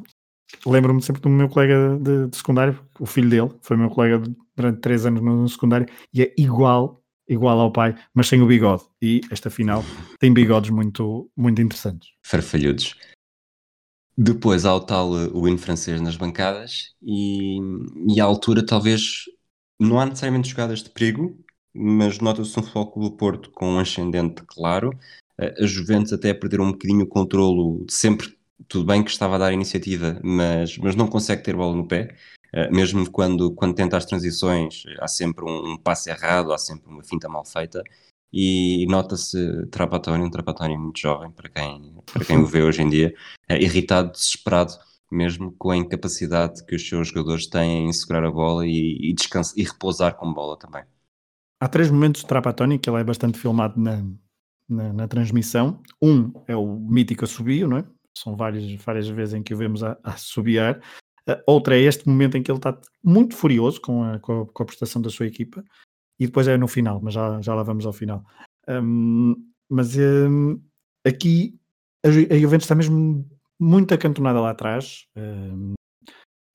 lembro-me 0.67 1.03
sempre 1.03 1.23
do 1.23 1.29
meu 1.29 1.49
colega 1.49 1.99
de, 1.99 2.29
de, 2.29 2.37
secundário, 2.37 2.79
o 2.99 3.07
filho 3.07 3.29
dele, 3.29 3.51
foi 3.63 3.77
meu 3.77 3.91
colega 3.91 4.23
durante 4.57 4.81
três 4.81 5.05
anos 5.07 5.23
no, 5.23 5.43
no 5.43 5.49
secundário, 5.49 5.87
e 6.13 6.23
é 6.23 6.35
igual 6.37 7.03
igual 7.29 7.59
ao 7.61 7.73
pai, 7.73 7.95
mas 8.15 8.29
sem 8.29 8.43
o 8.43 8.47
bigode. 8.47 8.83
E 9.01 9.21
esta 9.31 9.49
final 9.49 9.85
tem 10.19 10.33
bigodes 10.33 10.71
muito, 10.71 11.31
muito 11.37 11.63
interessantes. 11.63 12.11
Farfalhudos. 12.23 12.97
Depois 14.17 14.65
há 14.65 14.75
o 14.75 14.81
tal 14.81 15.19
eh, 15.19 15.29
win 15.35 15.57
francês 15.57 16.01
nas 16.01 16.17
bancadas 16.17 16.95
e, 17.01 17.59
e 18.09 18.21
à 18.21 18.25
altura 18.25 18.65
talvez 18.65 19.25
não 19.81 19.99
há 19.99 20.05
necessariamente 20.05 20.51
jogadas 20.51 20.83
de 20.83 20.91
perigo, 20.91 21.39
mas 21.75 22.19
nota-se 22.19 22.59
um 22.59 22.63
Futebol 22.63 23.11
do 23.11 23.17
Porto 23.17 23.51
com 23.51 23.71
um 23.71 23.79
ascendente 23.79 24.43
claro. 24.47 24.91
A 25.39 25.67
Juventus 25.67 26.13
até 26.13 26.33
perder 26.35 26.61
um 26.61 26.73
bocadinho 26.73 27.05
o 27.05 27.09
controlo, 27.09 27.85
sempre 27.89 28.37
tudo 28.69 28.85
bem 28.85 29.03
que 29.03 29.11
estava 29.11 29.35
a 29.37 29.39
dar 29.39 29.53
iniciativa, 29.53 30.21
mas, 30.23 30.79
mas 30.79 30.95
não 30.95 31.09
consegue 31.09 31.43
ter 31.43 31.57
bola 31.57 31.75
no 31.75 31.87
pé. 31.87 32.15
mesmo 32.71 33.11
quando, 33.11 33.51
quando 33.53 33.75
tenta 33.75 33.97
as 33.97 34.05
transições, 34.05 34.85
há 35.01 35.09
sempre 35.09 35.45
um, 35.45 35.73
um 35.73 35.77
passe 35.77 36.11
errado, 36.11 36.53
há 36.53 36.59
sempre 36.59 36.89
uma 36.89 37.03
finta 37.03 37.29
mal 37.29 37.45
feita, 37.45 37.83
e 38.33 38.87
nota-se 38.89 39.67
Trapatónio, 39.67 40.27
um 40.27 40.31
Trapatónio 40.31 40.81
muito 40.81 40.99
jovem, 40.99 41.31
para 41.31 41.51
quem, 41.51 41.95
para 42.11 42.25
quem 42.25 42.39
o 42.39 42.47
vê 42.47 42.63
hoje 42.63 42.81
em 42.83 42.89
dia, 42.89 43.15
uh, 43.51 43.55
irritado, 43.55 44.13
desesperado, 44.13 44.73
mesmo 45.11 45.53
com 45.59 45.71
a 45.71 45.77
incapacidade 45.77 46.65
que 46.65 46.75
os 46.75 46.89
seus 46.89 47.09
jogadores 47.09 47.47
têm 47.47 47.89
em 47.89 47.93
segurar 47.93 48.25
a 48.25 48.31
bola 48.31 48.67
e, 48.67 49.13
e, 49.13 49.15
e 49.57 49.63
repousar 49.63 50.17
com 50.17 50.33
bola 50.33 50.59
também. 50.59 50.83
Há 51.61 51.69
três 51.69 51.91
momentos 51.91 52.23
de 52.23 52.27
Trapatónio 52.27 52.79
que 52.79 52.89
ele 52.89 53.01
é 53.01 53.05
bastante 53.05 53.39
filmado 53.39 53.79
na, 53.79 54.03
na, 54.69 54.93
na, 54.93 55.09
transmissão. 55.09 55.81
Um 56.01 56.33
é 56.47 56.57
o 56.57 56.79
mítico 56.79 57.25
assobio, 57.25 57.69
não 57.69 57.79
é? 57.79 57.85
São 58.17 58.37
várias, 58.37 58.71
várias 58.83 59.09
vezes 59.09 59.35
em 59.35 59.43
que 59.43 59.55
o 59.55 59.57
vemos 59.57 59.83
a, 59.83 59.99
a 60.03 60.15
assobiar. 60.15 60.81
Uh, 61.29 61.41
outra 61.47 61.77
é 61.77 61.81
este 61.81 62.09
momento 62.09 62.37
em 62.37 62.43
que 62.43 62.51
ele 62.51 62.59
está 62.59 62.79
muito 63.03 63.37
furioso 63.37 63.81
com 63.81 64.03
a, 64.03 64.19
com 64.19 64.43
a, 64.43 64.47
com 64.47 64.63
a 64.63 64.67
prestação 64.67 65.01
da 65.01 65.11
sua 65.11 65.27
equipa. 65.27 65.65
E 66.19 66.27
depois 66.27 66.47
é 66.47 66.57
no 66.57 66.69
final, 66.69 67.01
mas 67.03 67.15
já, 67.15 67.41
já 67.41 67.55
lá 67.55 67.63
vamos 67.63 67.87
ao 67.87 67.93
final. 67.93 68.25
Um, 68.69 69.35
mas 69.69 69.97
um, 69.97 70.61
aqui 71.07 71.59
a, 72.05 72.09
a 72.09 72.39
Juventus 72.39 72.65
está 72.65 72.75
mesmo 72.75 73.27
muito 73.59 73.95
acantonada 73.95 74.41
lá 74.41 74.51
atrás. 74.51 75.07
Um, 75.17 75.75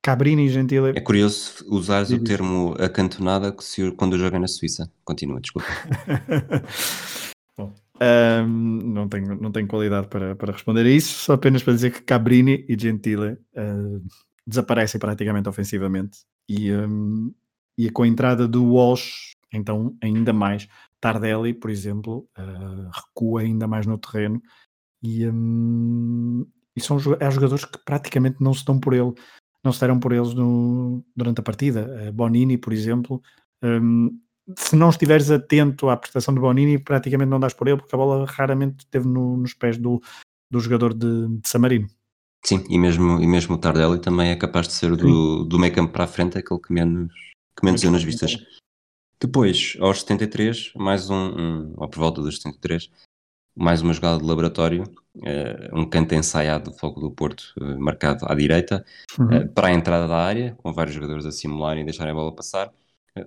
Cabrini 0.07 0.45
e 0.45 0.49
Gentile. 0.49 0.93
É 0.95 1.01
curioso 1.01 1.65
usares 1.67 2.11
o 2.11 2.23
termo 2.23 2.75
acantonada 2.79 3.53
quando 3.97 4.17
joguei 4.17 4.39
na 4.39 4.47
Suíça. 4.47 4.89
Continua, 5.03 5.41
desculpa. 5.41 5.67
Bom, 7.57 7.73
um, 8.01 8.47
não, 8.47 9.07
tenho, 9.07 9.39
não 9.41 9.51
tenho 9.51 9.67
qualidade 9.67 10.07
para, 10.07 10.35
para 10.35 10.53
responder 10.53 10.85
a 10.85 10.89
isso, 10.89 11.19
só 11.19 11.33
apenas 11.33 11.63
para 11.63 11.73
dizer 11.73 11.91
que 11.91 12.01
Cabrini 12.01 12.65
e 12.67 12.77
Gentile 12.79 13.33
uh, 13.33 14.03
desaparecem 14.45 14.99
praticamente 14.99 15.49
ofensivamente 15.49 16.19
e, 16.47 16.71
um, 16.71 17.33
e 17.77 17.89
com 17.89 18.03
a 18.03 18.07
entrada 18.07 18.47
do 18.47 18.73
Walsh, 18.73 19.33
então 19.51 19.95
ainda 20.01 20.31
mais. 20.31 20.67
Tardelli, 20.99 21.53
por 21.53 21.69
exemplo, 21.69 22.27
uh, 22.37 22.89
recua 22.93 23.41
ainda 23.41 23.67
mais 23.67 23.85
no 23.85 23.97
terreno 23.97 24.41
e, 25.03 25.27
um, 25.27 26.45
e 26.75 26.81
são 26.81 26.97
há 27.19 27.29
jogadores 27.29 27.65
que 27.65 27.77
praticamente 27.85 28.37
não 28.41 28.53
se 28.53 28.65
dão 28.65 28.79
por 28.79 28.93
ele, 28.93 29.13
não 29.63 29.71
se 29.71 29.79
deram 29.79 29.99
por 29.99 30.11
eles 30.11 30.33
no, 30.33 31.03
durante 31.15 31.39
a 31.39 31.43
partida. 31.43 32.09
Uh, 32.09 32.11
Bonini, 32.11 32.57
por 32.57 32.73
exemplo, 32.73 33.21
um, 33.63 34.19
se 34.55 34.75
não 34.75 34.89
estiveres 34.89 35.29
atento 35.29 35.89
à 35.89 35.97
prestação 35.97 36.33
de 36.33 36.39
Bonini, 36.39 36.77
praticamente 36.77 37.29
não 37.29 37.39
dás 37.39 37.53
por 37.53 37.67
ele, 37.67 37.77
porque 37.77 37.93
a 37.93 37.97
bola 37.97 38.25
raramente 38.25 38.85
esteve 38.85 39.07
no, 39.07 39.37
nos 39.37 39.53
pés 39.53 39.77
do, 39.77 40.01
do 40.49 40.59
jogador 40.59 40.93
de, 40.93 41.27
de 41.27 41.47
Samarino. 41.47 41.87
Sim, 42.45 42.63
e 42.69 42.77
mesmo, 42.77 43.19
e 43.21 43.27
mesmo 43.27 43.55
o 43.55 43.57
Tardelli 43.57 43.99
também 43.99 44.29
é 44.29 44.35
capaz 44.35 44.67
de 44.67 44.73
ser 44.73 44.95
do, 44.95 45.43
do 45.43 45.59
meio 45.59 45.73
campo 45.73 45.91
para 45.91 46.05
a 46.05 46.07
frente 46.07 46.37
aquele 46.37 46.61
que 46.61 46.71
menos, 46.71 47.13
que 47.57 47.65
menos 47.65 47.81
deu 47.81 47.91
nas 47.91 48.03
vistas. 48.03 48.37
Depois, 49.19 49.75
aos 49.79 50.01
73, 50.01 50.71
mais 50.75 51.09
um, 51.09 51.15
um, 51.15 51.73
ou 51.75 51.89
por 51.89 51.99
volta 51.99 52.21
dos 52.21 52.37
73, 52.37 52.89
mais 53.55 53.81
uma 53.81 53.91
jogada 53.91 54.19
de 54.19 54.25
laboratório, 54.25 54.83
uh, 55.15 55.77
um 55.77 55.89
canto 55.89 56.13
ensaiado 56.13 56.69
do 56.69 56.77
Fogo 56.77 57.01
do 57.01 57.11
Porto, 57.11 57.53
uh, 57.59 57.79
marcado 57.79 58.25
à 58.29 58.35
direita, 58.35 58.85
uhum. 59.19 59.25
uh, 59.25 59.49
para 59.49 59.69
a 59.69 59.73
entrada 59.73 60.07
da 60.07 60.17
área, 60.17 60.55
com 60.61 60.71
vários 60.71 60.95
jogadores 60.95 61.25
a 61.25 61.31
simularem 61.31 61.81
e 61.81 61.85
deixarem 61.85 62.11
a 62.11 62.15
bola 62.15 62.33
passar 62.33 62.71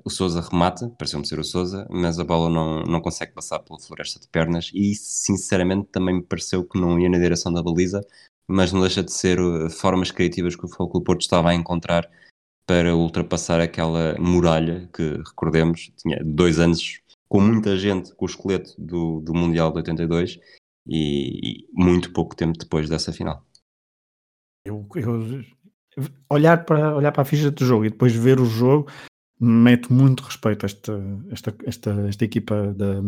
o 0.05 0.11
Souza 0.11 0.41
remata, 0.41 0.89
pareceu-me 0.99 1.27
ser 1.27 1.39
o 1.39 1.45
Souza, 1.45 1.87
mas 1.91 2.19
a 2.19 2.25
bola 2.25 2.51
não, 2.51 2.83
não 2.83 3.01
consegue 3.01 3.33
passar 3.33 3.59
pela 3.61 3.79
floresta 3.79 4.21
de 4.21 4.29
pernas 4.29 4.71
e 4.75 4.95
sinceramente 4.95 5.89
também 5.91 6.17
me 6.17 6.23
pareceu 6.23 6.65
que 6.65 6.79
não 6.79 6.99
ia 6.99 7.09
na 7.09 7.19
direção 7.19 7.53
da 7.53 7.63
baliza, 7.63 8.01
mas 8.49 8.73
não 8.73 8.81
deixa 8.81 9.03
de 9.03 9.13
ser 9.13 9.41
uh, 9.41 9.71
formas 9.71 10.11
criativas 10.11 10.57
que 10.57 10.65
o 10.65 10.69
Foco 10.69 11.03
Porto 11.03 11.23
estava 11.23 11.51
a 11.51 11.55
encontrar 11.55 12.11
para 12.67 12.95
ultrapassar 12.95 13.61
aquela 13.61 14.17
muralha 14.19 14.89
que, 14.95 15.17
recordemos, 15.19 15.91
tinha 15.97 16.23
dois 16.25 16.59
anos 16.59 17.01
com 17.29 17.41
muita 17.41 17.77
gente 17.77 18.15
com 18.15 18.25
o 18.25 18.29
esqueleto 18.29 18.75
do, 18.79 19.21
do 19.21 19.35
Mundial 19.35 19.71
de 19.71 19.79
82 19.79 20.39
e, 20.87 21.63
e 21.63 21.69
muito 21.73 22.13
pouco 22.13 22.35
tempo 22.35 22.59
depois 22.59 22.89
dessa 22.89 23.13
final. 23.13 23.45
Eu, 24.65 24.87
eu, 24.95 25.45
olhar, 26.29 26.65
para, 26.65 26.95
olhar 26.97 27.13
para 27.13 27.23
a 27.23 27.25
ficha 27.25 27.51
do 27.51 27.65
jogo 27.65 27.85
e 27.85 27.91
depois 27.91 28.15
ver 28.15 28.41
o 28.41 28.45
jogo 28.45 28.91
mete 29.41 29.93
muito 29.93 30.23
respeito 30.23 30.65
a 30.65 30.67
esta, 30.67 31.01
esta, 31.31 31.55
esta, 31.65 31.91
esta 32.09 32.25
equipa 32.25 32.75
da, 32.75 33.01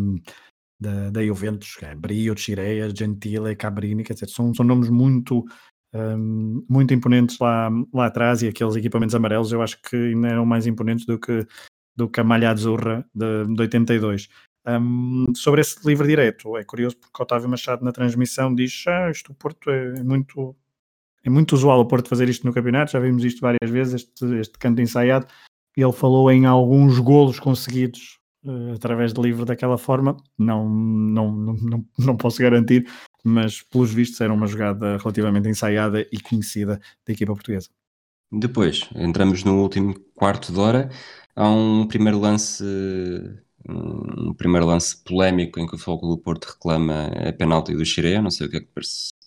da, 0.80 1.10
da 1.10 1.24
Juventus, 1.24 1.76
é 1.82 1.94
Brio, 1.94 2.36
Chireia, 2.36 2.94
Gentile, 2.94 3.54
Cabrini, 3.54 4.02
quer 4.02 4.14
dizer, 4.14 4.28
são, 4.28 4.54
são 4.54 4.64
nomes 4.64 4.88
muito, 4.88 5.44
um, 5.94 6.64
muito 6.68 6.94
imponentes 6.94 7.38
lá, 7.38 7.70
lá 7.92 8.06
atrás 8.06 8.42
e 8.42 8.48
aqueles 8.48 8.74
equipamentos 8.76 9.14
amarelos 9.14 9.52
eu 9.52 9.62
acho 9.62 9.80
que 9.82 9.94
ainda 9.94 10.28
eram 10.28 10.46
mais 10.46 10.66
imponentes 10.66 11.04
do 11.04 11.18
que, 11.18 11.46
do 11.94 12.08
que 12.08 12.20
a 12.20 12.24
malha 12.24 12.50
azurra 12.50 13.06
de, 13.14 13.46
de 13.54 13.60
82. 13.60 14.28
Um, 14.66 15.26
sobre 15.34 15.60
esse 15.60 15.86
livre 15.86 16.06
direto, 16.06 16.56
é 16.56 16.64
curioso 16.64 16.96
porque 16.96 17.22
Otávio 17.22 17.48
Machado 17.48 17.84
na 17.84 17.92
transmissão 17.92 18.54
diz 18.54 18.84
ah, 18.86 19.10
isto 19.10 19.32
o 19.32 19.34
Porto 19.34 19.70
é 19.70 20.02
muito 20.02 20.56
é 21.24 21.30
muito 21.30 21.52
usual 21.52 21.80
o 21.80 21.86
Porto 21.86 22.08
fazer 22.08 22.28
isto 22.28 22.46
no 22.46 22.52
campeonato, 22.52 22.92
já 22.92 22.98
vimos 23.00 23.24
isto 23.24 23.40
várias 23.40 23.70
vezes, 23.70 23.94
este, 23.94 24.24
este 24.40 24.58
canto 24.58 24.80
ensaiado, 24.80 25.26
ele 25.76 25.92
falou 25.92 26.30
em 26.30 26.44
alguns 26.44 26.98
golos 26.98 27.40
conseguidos 27.40 28.18
uh, 28.44 28.74
através 28.74 29.12
de 29.12 29.20
livro 29.20 29.44
daquela 29.44 29.78
forma. 29.78 30.16
Não, 30.38 30.68
não, 30.68 31.32
não, 31.32 31.54
não, 31.54 31.84
não 31.98 32.16
posso 32.16 32.40
garantir, 32.40 32.86
mas 33.24 33.62
pelos 33.62 33.92
vistos 33.92 34.20
era 34.20 34.32
uma 34.32 34.46
jogada 34.46 34.98
relativamente 34.98 35.48
ensaiada 35.48 36.06
e 36.12 36.20
conhecida 36.20 36.80
da 37.06 37.12
equipa 37.12 37.32
portuguesa. 37.32 37.68
Depois, 38.30 38.88
entramos 38.94 39.44
no 39.44 39.60
último 39.60 39.94
quarto 40.14 40.52
de 40.52 40.58
hora. 40.58 40.90
Há 41.36 41.48
um 41.50 41.86
primeiro 41.86 42.18
lance, 42.18 42.64
um 43.68 44.32
primeiro 44.32 44.66
lance 44.66 45.02
polémico 45.04 45.60
em 45.60 45.66
que 45.66 45.74
o 45.74 45.78
Fogo 45.78 46.08
do 46.08 46.18
Porto 46.18 46.46
reclama 46.46 47.08
a 47.08 47.32
penalti 47.32 47.74
do 47.74 47.84
Xireia. 47.84 48.22
Não 48.22 48.30
sei 48.30 48.46
o 48.46 48.50
que 48.50 48.56
é 48.56 48.60
que 48.60 48.68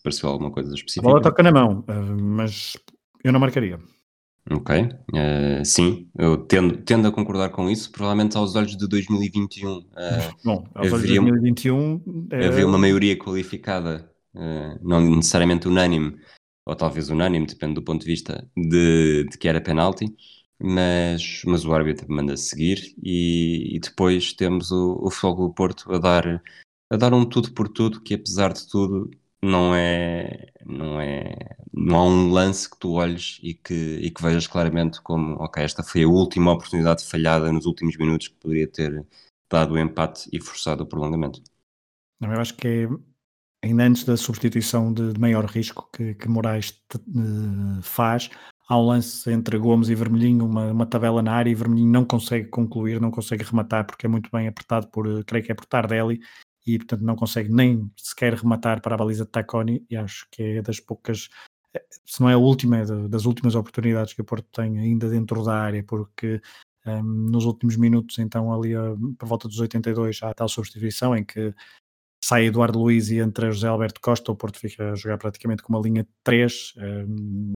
pareceu 0.04 0.30
alguma 0.30 0.52
coisa 0.52 0.74
específica. 0.74 1.08
A 1.08 1.12
bola 1.12 1.22
toca 1.22 1.44
na 1.44 1.52
mão, 1.52 1.84
eh, 1.88 1.94
mas 2.20 2.76
eu 3.24 3.32
não 3.32 3.40
marcaria. 3.40 3.80
Ok, 4.52 4.76
uh, 4.80 5.66
sim, 5.66 6.08
eu 6.16 6.38
tendo, 6.38 6.78
tendo 6.78 7.08
a 7.08 7.12
concordar 7.12 7.50
com 7.50 7.68
isso, 7.68 7.92
provavelmente 7.92 8.38
aos 8.38 8.56
olhos 8.56 8.78
de 8.78 8.88
2021. 8.88 9.78
Uh, 9.78 9.86
eh, 9.98 10.32
Bom, 10.44 10.64
aos 10.76 10.94
olhos 10.94 11.08
de 11.08 11.16
2021 11.16 12.28
é... 12.32 12.46
havia 12.46 12.68
uma 12.68 12.78
maioria 12.78 13.18
qualificada, 13.18 14.08
uh, 14.36 14.88
não 14.88 15.02
necessariamente 15.02 15.68
unânime, 15.68 16.16
ou 16.64 16.76
talvez 16.76 17.10
unânime, 17.10 17.48
depende 17.48 17.74
do 17.74 17.82
ponto 17.82 18.02
de 18.02 18.08
vista, 18.08 18.48
de, 18.56 19.24
de 19.24 19.36
que 19.36 19.48
era 19.48 19.60
penalti, 19.60 20.16
mas, 20.60 21.42
mas 21.46 21.66
o 21.66 21.74
árbitro 21.74 22.06
manda 22.08 22.38
seguir 22.38 22.94
e, 23.02 23.76
e 23.76 23.80
depois 23.80 24.32
temos 24.32 24.72
o, 24.72 25.00
o 25.02 25.10
Fogo 25.10 25.48
do 25.48 25.54
Porto 25.56 25.92
a 25.92 25.98
dar, 25.98 26.44
a 26.92 26.96
dar 26.96 27.16
um 27.16 27.26
tudo 27.26 27.52
por 27.52 27.68
tudo, 27.68 28.00
que 28.00 28.14
apesar 28.14 28.54
de 28.54 28.68
tudo 28.68 29.10
não 29.42 29.76
é, 29.76 30.52
não 30.66 31.00
é, 31.00 31.36
não 31.74 31.96
há 31.96 32.04
um 32.06 32.32
lance 32.32 32.70
que 32.70 32.78
tu 32.78 32.94
olhes 32.94 33.40
e 33.44 33.54
que, 33.54 33.74
e 33.74 34.10
que 34.10 34.22
vejas 34.22 34.48
claramente 34.48 35.02
como, 35.02 35.36
ok, 35.36 35.64
esta 35.64 35.84
foi 35.84 36.04
a 36.04 36.08
última 36.08 36.52
oportunidade 36.52 37.06
falhada 37.06 37.52
nos 37.52 37.66
últimos 37.66 37.98
minutos 37.98 38.28
que 38.28 38.36
poderia 38.36 38.68
ter 38.68 39.06
dado 39.50 39.74
o 39.74 39.80
empate 39.80 40.30
e 40.32 40.40
forçado 40.42 40.84
o 40.84 40.88
prolongamento. 40.88 41.42
Não, 42.20 42.34
eu 42.34 42.40
acho 42.40 42.56
que 42.56 42.68
é 42.68 42.88
ainda 43.64 43.84
antes 43.84 44.04
da 44.04 44.16
substituição 44.16 44.94
de, 44.94 45.14
de 45.14 45.20
maior 45.20 45.46
risco 45.46 45.90
que, 45.92 46.14
que 46.16 46.28
Moraes 46.28 46.72
te, 46.72 46.98
uh, 46.98 47.82
faz, 47.82 48.30
há 48.68 48.78
um 48.78 48.86
lance 48.86 49.30
entre 49.32 49.58
Gomes 49.58 49.90
e 49.90 49.96
Vermelhinho, 49.96 50.46
uma, 50.46 50.72
uma 50.72 50.86
tabela 50.86 51.22
na 51.22 51.34
área 51.34 51.50
e 51.50 51.56
Vermelhinho 51.56 51.92
não 51.92 52.06
consegue 52.06 52.48
concluir, 52.50 53.00
não 53.02 53.12
consegue 53.12 53.44
rematar 53.44 53.86
porque 53.86 54.06
é 54.06 54.10
muito 54.10 54.30
bem 54.32 54.48
apertado 54.48 54.88
por, 54.88 55.08
eh, 55.08 55.24
creio 55.26 55.46
que 55.46 55.52
é 55.52 55.56
por 55.56 55.66
Tardelli 55.66 56.20
e 56.66 56.78
portanto 56.78 57.02
não 57.02 57.16
consegue 57.16 57.54
nem 57.54 57.90
sequer 57.96 58.34
rematar 58.34 58.82
para 58.82 58.96
a 58.96 58.98
baliza 58.98 59.26
de 59.26 59.32
Taconi 59.32 59.86
e 59.90 59.96
acho 59.96 60.28
que 60.32 60.42
é 60.42 60.62
das 60.62 60.80
poucas 60.80 61.30
eh, 61.74 61.86
se 62.06 62.22
não 62.22 62.30
é 62.30 62.34
a 62.34 62.38
última, 62.38 62.78
é 62.78 62.86
das 63.08 63.26
últimas 63.26 63.56
oportunidades 63.56 64.14
que 64.14 64.22
o 64.22 64.26
Porto 64.26 64.48
tem 64.52 64.80
ainda 64.80 65.10
dentro 65.10 65.44
da 65.44 65.60
área, 65.60 65.84
porque 65.84 66.42
um, 66.86 66.92
ehm, 66.92 67.32
nos 67.32 67.46
últimos 67.46 67.78
minutos, 67.78 68.18
então 68.20 68.54
ali 68.54 68.74
por 69.18 69.28
volta 69.28 69.48
dos 69.48 69.60
82 69.60 70.22
há 70.24 70.30
a 70.30 70.34
tal 70.34 70.50
substituição 70.50 71.16
em 71.16 71.24
que 71.24 71.54
sai 72.24 72.46
Eduardo 72.46 72.80
Luiz 72.80 73.10
e 73.10 73.20
entra 73.20 73.52
José 73.52 73.68
Alberto 73.68 74.02
Costa, 74.02 74.32
o 74.32 74.36
Porto 74.36 74.60
fica 74.60 74.92
a 74.92 74.96
jogar 74.96 75.18
praticamente 75.18 75.62
com 75.62 75.74
uma 75.74 75.82
linha 75.82 76.04
de 76.04 76.10
3 76.24 76.74
um, 76.78 76.82
ehm, 76.82 77.54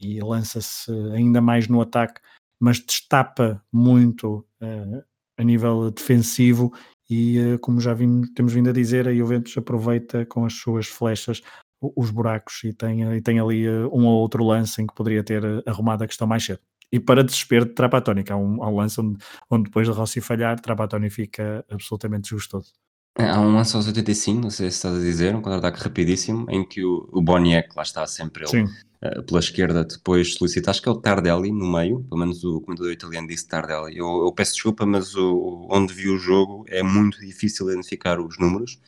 e 0.00 0.20
lança-se 0.20 0.90
ainda 1.12 1.40
mais 1.40 1.68
no 1.68 1.80
ataque, 1.80 2.20
mas 2.60 2.80
destapa 2.80 3.62
muito 3.72 4.46
uh, 4.60 5.02
a 5.38 5.42
nível 5.42 5.90
defensivo 5.90 6.72
e 7.08 7.38
uh, 7.40 7.58
como 7.58 7.80
já 7.80 7.94
vimos, 7.94 8.30
temos 8.34 8.52
vindo 8.52 8.70
a 8.70 8.72
dizer, 8.72 9.06
a 9.08 9.14
Juventus 9.14 9.56
aproveita 9.56 10.26
com 10.26 10.44
as 10.44 10.54
suas 10.54 10.86
flechas 10.86 11.42
os 11.80 12.10
buracos 12.10 12.64
e 12.64 12.72
tem, 12.72 13.02
e 13.16 13.20
tem 13.20 13.38
ali 13.38 13.68
uh, 13.68 13.88
um 13.92 14.06
ou 14.06 14.20
outro 14.20 14.44
lance 14.44 14.80
em 14.80 14.86
que 14.86 14.94
poderia 14.94 15.22
ter 15.22 15.44
uh, 15.44 15.62
arrumado 15.66 16.04
a 16.04 16.06
questão 16.06 16.26
mais 16.26 16.44
cedo. 16.44 16.60
E 16.90 17.00
para 17.00 17.24
desespero 17.24 17.66
de 17.66 17.72
Trapatóni, 17.72 18.22
que 18.22 18.32
há 18.32 18.36
um, 18.36 18.62
há 18.62 18.68
um 18.68 18.76
lance 18.76 19.00
onde, 19.00 19.18
onde 19.50 19.64
depois 19.64 19.86
de 19.86 19.92
Rossi 19.92 20.20
falhar, 20.20 20.58
Trapatóni 20.60 21.10
fica 21.10 21.64
absolutamente 21.68 22.24
desgostoso. 22.24 22.72
Há 23.18 23.40
um 23.40 23.54
lance 23.54 23.74
aos 23.74 23.86
85, 23.86 24.42
não 24.42 24.50
sei 24.50 24.70
se 24.70 24.76
estás 24.76 24.94
a 24.94 25.00
dizer, 25.00 25.34
um 25.34 25.40
contra-ataque 25.40 25.82
rapidíssimo, 25.82 26.46
em 26.50 26.66
que 26.66 26.84
o, 26.84 27.08
o 27.10 27.22
Boniek, 27.22 27.74
lá 27.74 27.82
está 27.82 28.06
sempre 28.06 28.44
ele, 28.44 28.64
uh, 28.64 29.22
pela 29.22 29.40
esquerda, 29.40 29.84
depois 29.84 30.34
solicita, 30.34 30.70
acho 30.70 30.82
que 30.82 30.88
é 30.88 30.92
o 30.92 31.00
Tardelli 31.00 31.50
no 31.50 31.66
meio, 31.66 32.04
pelo 32.04 32.20
menos 32.20 32.44
o 32.44 32.60
comentador 32.60 32.92
italiano 32.92 33.26
disse 33.26 33.48
Tardelli. 33.48 33.96
Eu, 33.96 34.26
eu 34.26 34.32
peço 34.32 34.52
desculpa, 34.52 34.84
mas 34.84 35.14
o, 35.14 35.66
onde 35.70 35.94
vi 35.94 36.10
o 36.10 36.18
jogo 36.18 36.66
é 36.68 36.82
muito 36.82 37.18
difícil 37.18 37.70
identificar 37.70 38.20
os 38.20 38.38
números. 38.38 38.78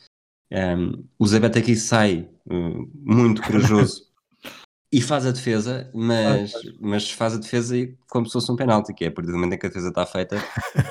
Um, 0.51 1.03
o 1.17 1.27
Zabete 1.27 1.57
aqui 1.57 1.75
sai 1.75 2.29
uh, 2.45 2.89
muito 2.93 3.41
corajoso 3.41 4.03
e 4.93 5.01
faz 5.01 5.25
a 5.25 5.31
defesa, 5.31 5.89
mas, 5.91 6.51
mas 6.79 7.09
faz 7.09 7.33
a 7.33 7.37
defesa 7.37 7.75
como 8.07 8.27
se 8.27 8.33
fosse 8.33 8.51
um 8.51 8.55
penalti, 8.55 8.93
que 8.93 9.05
é 9.05 9.07
a 9.07 9.11
partir 9.11 9.31
do 9.31 9.37
momento 9.37 9.53
em 9.53 9.57
que 9.57 9.65
a 9.65 9.69
defesa 9.69 9.89
está 9.89 10.05
feita, 10.05 10.37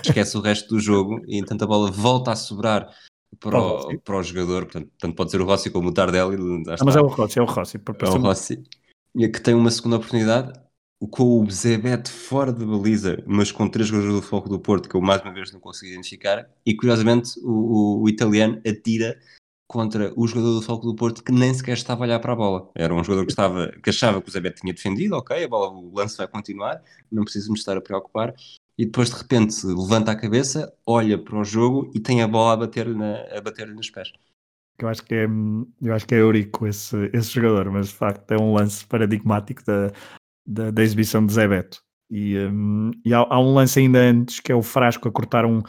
esquece 0.05 0.37
o 0.37 0.41
resto 0.41 0.69
do 0.69 0.81
jogo 0.81 1.23
e 1.29 1.39
então 1.39 1.57
a 1.61 1.67
bola 1.67 1.91
volta 1.91 2.33
a 2.33 2.37
sobrar 2.37 2.89
para 3.41 3.61
o, 3.61 3.99
para 4.01 4.17
o 4.17 4.23
jogador, 4.23 4.65
portanto, 4.65 4.91
tanto 4.99 5.15
pode 5.15 5.31
ser 5.31 5.41
o 5.41 5.45
Rossi 5.45 5.71
como 5.71 5.89
o 5.89 5.93
Tardelli. 5.93 6.37
Ah, 6.69 6.85
mas 6.85 6.97
é 6.97 7.01
o 7.01 7.07
Rossi, 7.07 7.39
é 7.39 7.43
o 7.43 7.45
Rossi. 7.45 7.77
É 7.77 8.09
o 8.09 8.19
Rossi. 8.19 8.63
E 9.15 9.29
que 9.29 9.41
tem 9.41 9.55
uma 9.55 9.71
segunda 9.71 9.97
oportunidade 9.97 10.53
com 11.11 11.43
o 11.43 11.51
Zebete 11.51 12.11
fora 12.11 12.53
de 12.53 12.65
baliza, 12.65 13.23
mas 13.27 13.53
com 13.53 13.69
três 13.69 13.89
jogadores 13.89 14.17
do 14.17 14.23
foco 14.23 14.49
do 14.49 14.59
Porto, 14.59 14.89
que 14.89 14.97
eu 14.97 15.01
mais 15.01 15.23
uma 15.23 15.33
vez 15.33 15.53
não 15.53 15.61
consegui 15.61 15.93
identificar, 15.93 16.49
e 16.67 16.75
curiosamente 16.75 17.39
o, 17.41 17.51
o, 17.51 18.03
o 18.03 18.09
italiano 18.09 18.61
atira 18.67 19.17
contra 19.69 20.13
o 20.17 20.27
jogador 20.27 20.55
do 20.55 20.63
Foco 20.63 20.87
do 20.87 20.97
Porto 20.97 21.23
que 21.23 21.31
nem 21.31 21.53
sequer 21.53 21.75
estava 21.75 22.03
a 22.03 22.07
olhar 22.07 22.19
para 22.19 22.33
a 22.33 22.37
bola. 22.37 22.71
Era 22.75 22.95
um 22.95 23.05
jogador 23.05 23.27
que, 23.27 23.33
estava, 23.33 23.71
que 23.83 23.91
achava 23.91 24.21
que 24.23 24.29
o 24.29 24.33
Zebete 24.33 24.63
tinha 24.63 24.73
defendido, 24.73 25.15
ok, 25.15 25.45
a 25.45 25.49
bola, 25.49 25.71
o 25.71 25.95
lance 25.95 26.17
vai 26.17 26.27
continuar, 26.27 26.83
não 27.13 27.23
preciso 27.23 27.53
me 27.53 27.59
estar 27.59 27.77
a 27.77 27.81
preocupar, 27.81 28.35
e 28.79 28.87
depois 28.87 29.11
de 29.11 29.17
repente 29.17 29.67
levanta 29.67 30.13
a 30.13 30.17
cabeça, 30.17 30.73
olha 30.87 31.19
para 31.19 31.37
o 31.37 31.45
jogo 31.45 31.91
e 31.93 31.99
tem 31.99 32.23
a 32.23 32.29
bola 32.29 32.53
a 32.53 32.57
bater-lhe 32.57 32.97
a 33.37 33.41
bater 33.41 33.67
nos 33.67 33.91
pés. 33.91 34.13
Eu 34.79 34.89
acho 34.89 35.03
que 35.03 35.15
é, 35.15 35.27
eu 35.83 35.93
acho 35.93 36.07
que 36.07 36.15
é 36.15 36.19
Eurico 36.19 36.65
esse, 36.65 37.11
esse 37.13 37.31
jogador, 37.31 37.73
mas 37.73 37.89
de 37.89 37.95
facto 37.95 38.31
é 38.31 38.41
um 38.41 38.55
lance 38.55 38.87
paradigmático 38.87 39.65
da, 39.65 39.91
da, 40.47 40.71
da 40.71 40.83
exibição 40.83 41.27
de 41.27 41.33
Zé 41.33 41.49
Beto. 41.49 41.83
E, 42.09 42.39
um, 42.39 42.93
e 43.05 43.13
há, 43.13 43.19
há, 43.19 43.41
um 43.41 43.53
lance 43.53 43.81
ainda 43.81 43.99
antes 43.99 44.39
que 44.39 44.53
é 44.53 44.55
o 44.55 44.63
Frasco 44.63 45.09
a 45.09 45.13
cortar 45.13 45.45
um, 45.45 45.61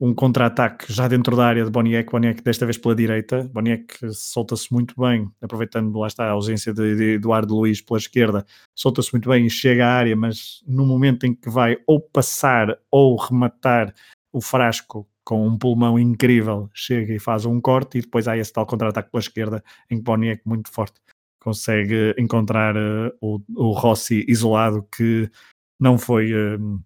um 0.00 0.14
contra-ataque 0.14 0.90
já 0.90 1.06
dentro 1.06 1.36
da 1.36 1.46
área 1.46 1.62
de 1.62 1.70
Boniek, 1.70 2.10
Boniek 2.10 2.42
desta 2.42 2.64
vez 2.64 2.78
pela 2.78 2.94
direita, 2.94 3.44
Boniek 3.52 4.10
solta-se 4.12 4.72
muito 4.72 4.94
bem, 4.98 5.30
aproveitando 5.42 5.96
lá 5.98 6.06
está 6.06 6.24
a 6.24 6.30
ausência 6.30 6.72
de, 6.72 6.96
de 6.96 7.04
Eduardo 7.14 7.54
Luiz 7.54 7.82
pela 7.82 7.98
esquerda, 7.98 8.46
solta-se 8.74 9.12
muito 9.12 9.28
bem 9.28 9.44
e 9.44 9.50
chega 9.50 9.86
à 9.86 9.92
área, 9.92 10.16
mas 10.16 10.64
no 10.66 10.86
momento 10.86 11.26
em 11.26 11.34
que 11.34 11.50
vai 11.50 11.76
ou 11.86 12.00
passar 12.00 12.78
ou 12.90 13.14
rematar 13.16 13.94
o 14.32 14.40
frasco 14.40 15.06
com 15.22 15.46
um 15.46 15.58
pulmão 15.58 15.98
incrível, 15.98 16.70
chega 16.72 17.12
e 17.12 17.18
faz 17.18 17.44
um 17.44 17.60
corte 17.60 17.98
e 17.98 18.00
depois 18.00 18.26
há 18.26 18.38
esse 18.38 18.52
tal 18.52 18.64
contra-ataque 18.64 19.10
pela 19.10 19.20
esquerda 19.20 19.62
em 19.90 19.98
que 19.98 20.02
Boniek 20.02 20.40
muito 20.46 20.70
forte 20.70 20.98
consegue 21.38 22.14
encontrar 22.18 22.74
uh, 22.74 23.12
o, 23.20 23.40
o 23.54 23.72
Rossi 23.72 24.24
isolado 24.26 24.82
que 24.90 25.30
não 25.78 25.98
foi... 25.98 26.32
Uh, 26.32 26.80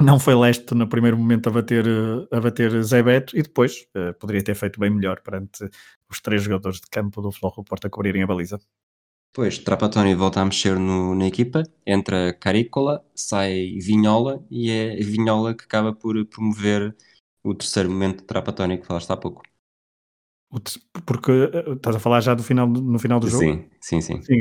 não 0.00 0.18
foi 0.18 0.34
leste 0.34 0.74
no 0.74 0.88
primeiro 0.88 1.18
momento 1.18 1.48
a 1.48 1.52
bater, 1.52 1.86
eh, 1.86 2.36
a 2.36 2.40
bater 2.40 2.82
Zé 2.82 3.02
Beto 3.02 3.36
e 3.36 3.42
depois 3.42 3.86
uh, 3.96 4.14
poderia 4.18 4.42
ter 4.42 4.54
feito 4.54 4.78
bem 4.78 4.90
melhor 4.90 5.20
perante 5.20 5.68
os 6.08 6.20
três 6.20 6.42
jogadores 6.42 6.80
de 6.80 6.86
campo 6.88 7.20
do 7.20 7.32
Futebol 7.32 7.64
Porto 7.64 7.86
a 7.86 7.90
cobrirem 7.90 8.22
a 8.22 8.26
baliza. 8.26 8.60
Pois, 9.32 9.58
Trapattoni 9.58 10.14
volta 10.14 10.40
a 10.40 10.44
mexer 10.44 10.78
no, 10.78 11.14
na 11.14 11.26
equipa, 11.26 11.62
entra 11.86 12.32
Carícola, 12.32 13.04
sai 13.14 13.78
Vinhola 13.80 14.42
e 14.50 14.70
é 14.70 14.96
Vinhola 14.96 15.54
que 15.54 15.64
acaba 15.64 15.92
por 15.92 16.24
promover 16.26 16.96
o 17.44 17.54
terceiro 17.54 17.90
momento 17.90 18.20
de 18.20 18.24
Trapattoni 18.24 18.78
que 18.78 18.86
falaste 18.86 19.10
há 19.10 19.16
pouco. 19.16 19.42
Porque 21.04 21.30
eh, 21.30 21.72
estás 21.72 21.96
a 21.96 22.00
falar 22.00 22.20
já 22.20 22.34
do 22.34 22.42
final, 22.42 22.66
no 22.66 22.98
final 22.98 23.20
do 23.20 23.28
jogo? 23.28 23.44
Sim, 23.44 23.68
sim, 23.80 24.00
sim. 24.00 24.22
sim 24.22 24.38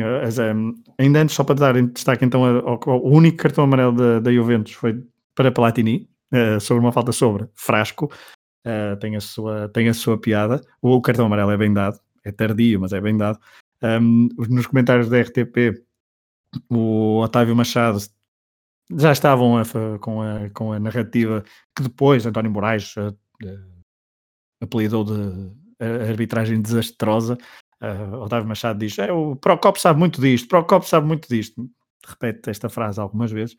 ainda 0.97 1.21
antes, 1.21 1.35
só 1.35 1.43
para 1.43 1.55
dar 1.55 1.81
destaque 1.87 2.23
então, 2.23 2.45
ao, 2.45 2.79
ao, 2.89 3.05
o 3.05 3.09
único 3.09 3.37
cartão 3.37 3.65
amarelo 3.65 3.91
da, 3.91 4.19
da 4.19 4.31
Juventus 4.31 4.71
foi 4.71 5.03
para 5.37 5.51
Platini, 5.51 6.09
uh, 6.33 6.59
sobre 6.59 6.83
uma 6.83 6.91
falta 6.91 7.11
sobre 7.11 7.47
Frasco, 7.53 8.11
uh, 8.65 8.97
tem, 8.99 9.15
a 9.15 9.21
sua, 9.21 9.69
tem 9.69 9.87
a 9.87 9.93
sua 9.93 10.19
piada. 10.19 10.59
O 10.81 10.99
cartão 10.99 11.27
amarelo 11.27 11.51
é 11.51 11.57
bem 11.57 11.71
dado, 11.71 11.99
é 12.25 12.31
tardio, 12.31 12.81
mas 12.81 12.91
é 12.91 12.99
bem 12.99 13.15
dado. 13.15 13.39
Um, 13.83 14.27
nos 14.49 14.65
comentários 14.65 15.07
da 15.07 15.21
RTP, 15.21 15.85
o 16.67 17.19
Otávio 17.19 17.55
Machado 17.55 17.99
já 18.97 19.11
estavam 19.11 19.59
a, 19.59 19.63
com, 19.99 20.21
a, 20.23 20.49
com 20.49 20.73
a 20.73 20.79
narrativa 20.79 21.43
que 21.75 21.83
depois 21.83 22.25
António 22.25 22.49
Moraes 22.49 22.95
uh, 22.97 23.15
apelidou 24.59 25.03
de 25.03 25.51
arbitragem 26.09 26.59
desastrosa. 26.59 27.37
Uh, 27.79 28.15
Otávio 28.23 28.47
Machado 28.47 28.79
diz: 28.79 28.97
é, 28.97 29.11
o 29.11 29.35
Procopio 29.35 29.79
sabe 29.79 29.99
muito 29.99 30.19
disto, 30.19 30.47
Procopio 30.47 30.89
sabe 30.89 31.05
muito 31.05 31.29
disto. 31.29 31.69
Repete 32.07 32.49
esta 32.49 32.69
frase 32.69 32.99
algumas 32.99 33.31
vezes. 33.31 33.55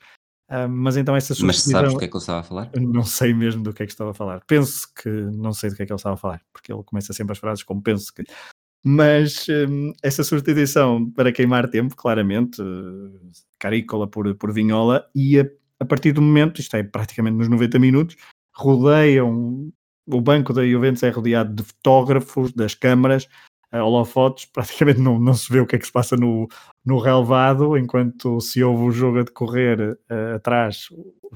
Uh, 0.51 0.66
mas 0.66 0.96
então 0.96 1.14
essa 1.14 1.34
Mas 1.44 1.61
sabes 1.61 1.92
do 1.92 1.99
que 1.99 2.07
é 2.07 2.09
que 2.09 2.14
ele 2.14 2.20
estava 2.20 2.40
a 2.40 2.42
falar? 2.42 2.70
Não 2.74 3.05
sei 3.05 3.34
mesmo 3.34 3.62
do 3.62 3.72
que 3.72 3.82
é 3.82 3.86
que 3.86 3.92
estava 3.92 4.12
a 4.12 4.14
falar. 4.14 4.40
Penso 4.46 4.88
que 4.94 5.09
não 5.09 5.53
sei 5.53 5.68
do 5.68 5.76
que 5.76 5.82
é 5.82 5.86
que 5.86 5.92
ele 5.92 5.99
estava 5.99 6.14
a 6.14 6.18
falar, 6.18 6.40
porque 6.53 6.72
ele 6.72 6.82
começa 6.84 7.12
sempre 7.12 7.32
as 7.32 7.38
frases 7.38 7.62
como 7.62 7.82
penso 7.82 8.12
que. 8.14 8.24
Mas 8.82 9.46
um, 9.49 9.92
essa 10.03 10.24
substituição 10.24 11.11
para 11.11 11.32
queimar 11.32 11.68
tempo, 11.68 11.94
claramente, 11.94 12.62
uh, 12.62 13.20
Carícola 13.59 14.07
por, 14.09 14.34
por 14.36 14.53
Vinhola, 14.53 15.07
e 15.14 15.38
a, 15.38 15.46
a, 15.80 15.84
partir 15.84 16.12
do 16.12 16.22
momento, 16.22 16.61
isto 16.61 16.76
é 16.76 16.82
praticamente 16.82 17.36
nos 17.36 17.49
90 17.49 17.78
minutos, 17.78 18.16
rodeiam. 18.55 19.70
O 20.11 20.22
banco 20.22 20.55
da 20.55 20.66
Juventus 20.66 21.03
é 21.03 21.11
rodeado 21.11 21.55
de 21.55 21.62
fotógrafos, 21.62 22.53
das 22.55 22.74
câmaras, 22.74 23.28
uh, 23.73 23.79
holofotes, 23.79 24.45
praticamente 24.53 25.01
não, 25.01 25.19
não 25.19 25.35
se 25.35 25.53
vê 25.53 25.61
o 25.61 25.66
que 25.66 25.77
é 25.77 25.79
que 25.79 25.87
se 25.87 25.93
passa 25.93 26.16
no, 26.16 26.49
no 26.85 26.99
relevado, 26.99 27.77
enquanto 27.77 28.41
se 28.41 28.62
ouve 28.62 28.85
o 28.85 28.91
jogo 28.91 29.21
a 29.21 29.23
decorrer 29.23 29.99
uh, 30.11 30.37
atrás, 30.37 30.89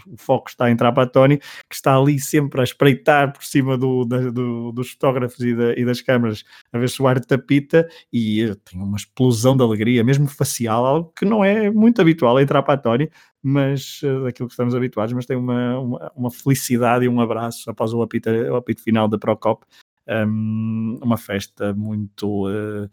o 0.07 0.16
foco 0.16 0.49
está 0.49 0.70
em 0.70 0.76
Trapattoni, 0.76 1.39
que 1.39 1.74
está 1.74 1.97
ali 1.97 2.18
sempre 2.18 2.61
a 2.61 2.64
espreitar 2.64 3.33
por 3.33 3.45
cima 3.45 3.76
do, 3.76 4.05
da, 4.05 4.30
do, 4.30 4.72
dos 4.72 4.93
fotógrafos 4.93 5.41
e, 5.41 5.55
da, 5.55 5.72
e, 5.74 5.85
das 5.85 6.01
câmaras, 6.01 6.45
a 6.72 6.78
ver 6.78 6.89
se 6.89 7.03
o 7.03 7.07
ar 7.07 7.20
tapita, 7.20 7.89
e 8.12 8.45
uh, 8.45 8.57
tem 8.57 8.80
uma 8.80 8.97
explosão 8.97 9.57
de 9.57 9.62
alegria, 9.62 10.03
mesmo 10.03 10.26
facial, 10.26 10.87
algo 10.87 11.12
que 11.16 11.24
não 11.24 11.45
é 11.45 11.70
muito 11.70 12.01
habitual 12.01 12.41
em 12.41 12.47
Trapattoni, 12.47 13.11
mas 13.43 14.01
uh, 14.03 14.24
daquilo 14.24 14.49
que 14.49 14.55
estamos 14.55 14.74
habituados, 14.74 15.12
mas 15.12 15.26
tem 15.26 15.37
uma, 15.37 15.78
uma, 15.78 16.12
uma, 16.14 16.30
felicidade 16.30 17.05
e 17.05 17.09
um 17.09 17.20
abraço 17.20 17.70
após 17.70 17.93
o 17.93 18.01
apito, 18.01 18.30
o 18.30 18.57
apito 18.57 18.83
final 18.83 19.09
da 19.09 19.18
Procop, 19.18 19.66
um, 20.09 20.98
uma 21.03 21.16
festa 21.16 21.72
muito, 21.74 22.48
uh, 22.48 22.88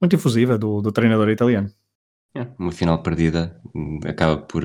muito 0.00 0.14
efusiva 0.14 0.58
do, 0.58 0.80
do 0.80 0.92
treinador 0.92 1.28
italiano. 1.28 1.70
É, 2.36 2.46
uma 2.58 2.70
final 2.70 3.02
perdida 3.02 3.58
acaba 4.06 4.36
por 4.36 4.62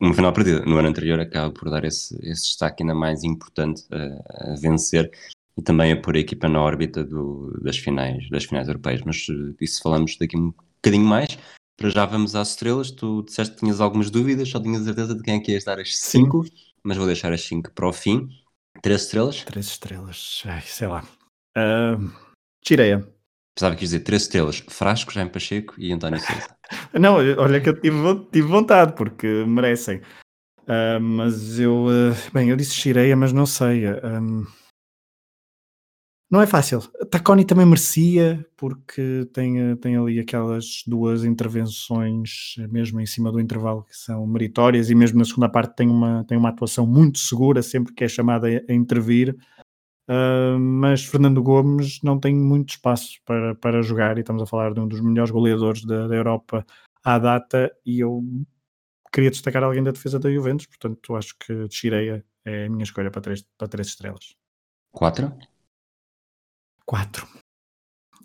uma 0.00 0.14
final 0.14 0.32
perdida 0.32 0.64
no 0.64 0.78
ano 0.78 0.88
anterior 0.88 1.20
acaba 1.20 1.52
por 1.52 1.68
dar 1.70 1.84
esse, 1.84 2.16
esse 2.22 2.44
destaque 2.44 2.82
ainda 2.82 2.94
mais 2.94 3.22
importante 3.22 3.84
a, 3.92 4.52
a 4.52 4.56
vencer 4.56 5.10
e 5.56 5.62
também 5.62 5.92
a 5.92 6.00
pôr 6.00 6.16
a 6.16 6.20
equipa 6.20 6.48
na 6.48 6.60
órbita 6.60 7.04
do, 7.04 7.60
das 7.62 7.76
finais 7.76 8.28
das 8.30 8.44
finais 8.44 8.66
europeias. 8.66 9.02
Mas 9.04 9.26
isso 9.60 9.82
falamos 9.82 10.16
daqui 10.16 10.36
um 10.36 10.52
bocadinho 10.76 11.04
mais. 11.04 11.38
Para 11.76 11.90
já 11.90 12.06
vamos 12.06 12.34
às 12.34 12.50
estrelas. 12.50 12.90
Tu 12.90 13.22
disseste 13.24 13.54
que 13.54 13.60
tinhas 13.60 13.80
algumas 13.80 14.10
dúvidas 14.10 14.48
só 14.48 14.60
tinhas 14.60 14.84
certeza 14.84 15.14
de 15.14 15.22
quem 15.22 15.36
é 15.36 15.40
que 15.40 15.52
ias 15.52 15.64
dar 15.64 15.78
as 15.78 15.96
5 15.98 16.44
mas 16.84 16.96
vou 16.96 17.06
deixar 17.06 17.32
as 17.32 17.42
5 17.42 17.70
para 17.72 17.86
o 17.86 17.92
fim 17.92 18.28
Três 18.82 19.02
estrelas? 19.02 19.44
Três 19.44 19.66
estrelas, 19.66 20.42
Ai, 20.44 20.60
sei 20.62 20.88
lá. 20.88 21.04
Uh, 21.56 22.10
Tireia. 22.64 23.08
Pensava 23.54 23.76
que 23.76 23.82
ia 23.82 23.86
dizer 23.86 24.00
três 24.00 24.22
estrelas, 24.22 24.64
Frasco, 24.68 25.12
Jaime 25.12 25.30
Pacheco 25.30 25.74
e 25.78 25.92
António 25.92 26.18
Sousa. 26.18 26.56
Não, 26.98 27.14
olha 27.14 27.60
que 27.60 27.68
eu 27.68 27.80
tive, 27.80 27.96
tive 28.32 28.48
vontade, 28.48 28.94
porque 28.94 29.44
merecem. 29.46 29.98
Uh, 30.62 31.00
mas 31.00 31.60
eu, 31.60 31.86
uh, 31.86 32.32
bem, 32.32 32.50
eu 32.50 32.56
disse 32.56 32.74
Chireia, 32.74 33.14
mas 33.14 33.32
não 33.32 33.46
sei. 33.46 33.86
Um, 33.88 34.46
não 36.32 36.40
é 36.40 36.46
fácil. 36.46 36.80
Taconi 37.10 37.44
também 37.44 37.66
merecia, 37.66 38.42
porque 38.56 39.28
tem, 39.34 39.76
tem 39.76 39.98
ali 39.98 40.18
aquelas 40.18 40.82
duas 40.86 41.24
intervenções, 41.24 42.54
mesmo 42.70 42.98
em 43.02 43.04
cima 43.04 43.30
do 43.30 43.38
intervalo, 43.38 43.84
que 43.84 43.94
são 43.94 44.26
meritórias, 44.26 44.88
e 44.88 44.94
mesmo 44.94 45.18
na 45.18 45.26
segunda 45.26 45.50
parte 45.50 45.76
tem 45.76 45.90
uma, 45.90 46.24
tem 46.24 46.38
uma 46.38 46.48
atuação 46.48 46.86
muito 46.86 47.18
segura 47.18 47.62
sempre 47.62 47.92
que 47.92 48.02
é 48.02 48.08
chamada 48.08 48.48
a, 48.48 48.72
intervir. 48.72 49.36
Uh, 50.08 50.58
mas 50.58 51.04
Fernando 51.04 51.42
Gomes 51.42 52.00
não 52.02 52.18
tem 52.18 52.34
muito 52.34 52.70
espaço 52.70 53.20
para, 53.26 53.54
para 53.56 53.82
jogar, 53.82 54.16
e 54.16 54.20
estamos 54.20 54.42
a 54.42 54.46
falar 54.46 54.72
de 54.72 54.80
um 54.80 54.88
dos 54.88 55.02
melhores 55.02 55.30
goleadores 55.30 55.84
da, 55.84 56.08
da 56.08 56.14
Europa 56.14 56.64
à 57.04 57.18
data, 57.18 57.70
e 57.84 58.00
eu 58.00 58.24
queria 59.12 59.30
destacar 59.30 59.62
alguém 59.62 59.82
da 59.82 59.90
defesa 59.90 60.18
da 60.18 60.32
Juventus, 60.32 60.64
portanto 60.64 61.14
acho 61.14 61.36
que 61.38 61.66
Chireia 61.70 62.24
é 62.42 62.64
a 62.64 62.70
minha 62.70 62.84
escolha 62.84 63.10
para 63.10 63.20
três, 63.20 63.44
para 63.58 63.68
três 63.68 63.88
estrelas. 63.88 64.34
Quatro? 64.90 65.30
4. 66.86 67.26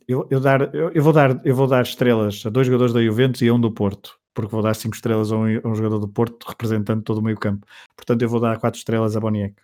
Eu, 0.08 0.28
eu, 0.32 0.40
dar, 0.40 0.74
eu, 0.74 0.92
eu, 0.92 1.04
vou 1.04 1.12
dar, 1.12 1.46
eu 1.46 1.56
vou 1.56 1.68
dar 1.68 1.84
estrelas 1.84 2.44
a 2.46 2.50
dois 2.50 2.66
jogadores 2.66 2.94
da 2.94 3.04
Juventus 3.04 3.42
e 3.42 3.50
a 3.50 3.54
um 3.54 3.60
do 3.60 3.72
Porto, 3.72 4.18
porque 4.34 4.52
vou 4.52 4.62
dar 4.62 4.74
5 4.74 4.96
estrelas 4.96 5.32
a 5.32 5.36
um, 5.36 5.44
a 5.44 5.68
um, 5.68 5.76
jogador 5.76 6.00
do 6.00 6.08
Porto 6.08 6.46
representando 6.48 7.04
todo 7.04 7.18
o 7.18 7.22
meio 7.22 7.38
campo. 7.38 7.68
Portanto, 7.96 8.22
eu 8.22 8.30
vou 8.30 8.40
dar 8.40 8.58
4 8.58 8.78
estrelas 8.78 9.18
a 9.18 9.20
Boniek. 9.20 9.56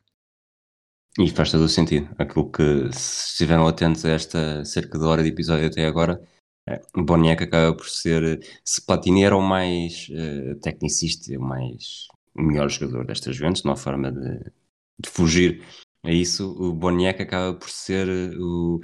E 1.17 1.29
faz 1.29 1.51
todo 1.51 1.63
o 1.63 1.69
sentido. 1.69 2.09
Aquilo 2.17 2.51
que, 2.51 2.91
se 2.91 3.31
estiveram 3.31 3.67
atentos 3.67 4.03
a 4.03 4.09
esta 4.09 4.65
cerca 4.65 4.97
de 4.97 5.05
hora 5.05 5.23
de 5.23 5.29
episódio 5.29 5.67
até 5.67 5.85
agora, 5.85 6.19
o 6.95 7.03
Boniek 7.03 7.43
acaba 7.43 7.75
por 7.75 7.87
ser, 7.87 8.39
se 8.63 8.85
Platini 8.85 9.23
era 9.23 9.35
o 9.35 9.41
mais 9.41 10.09
uh, 10.09 10.55
tecnicista, 10.59 11.37
o 11.37 11.41
mais 11.41 12.07
melhor 12.35 12.69
jogador 12.69 13.05
destas 13.05 13.35
Juventus, 13.35 13.63
não 13.63 13.73
há 13.73 13.75
forma 13.75 14.11
de, 14.11 14.39
de 14.99 15.09
fugir 15.09 15.63
a 16.03 16.11
isso, 16.11 16.51
o 16.59 16.73
Boniek 16.73 17.21
acaba 17.21 17.53
por 17.57 17.69
ser 17.69 18.07
eh, 18.09 18.35
o, 18.37 18.79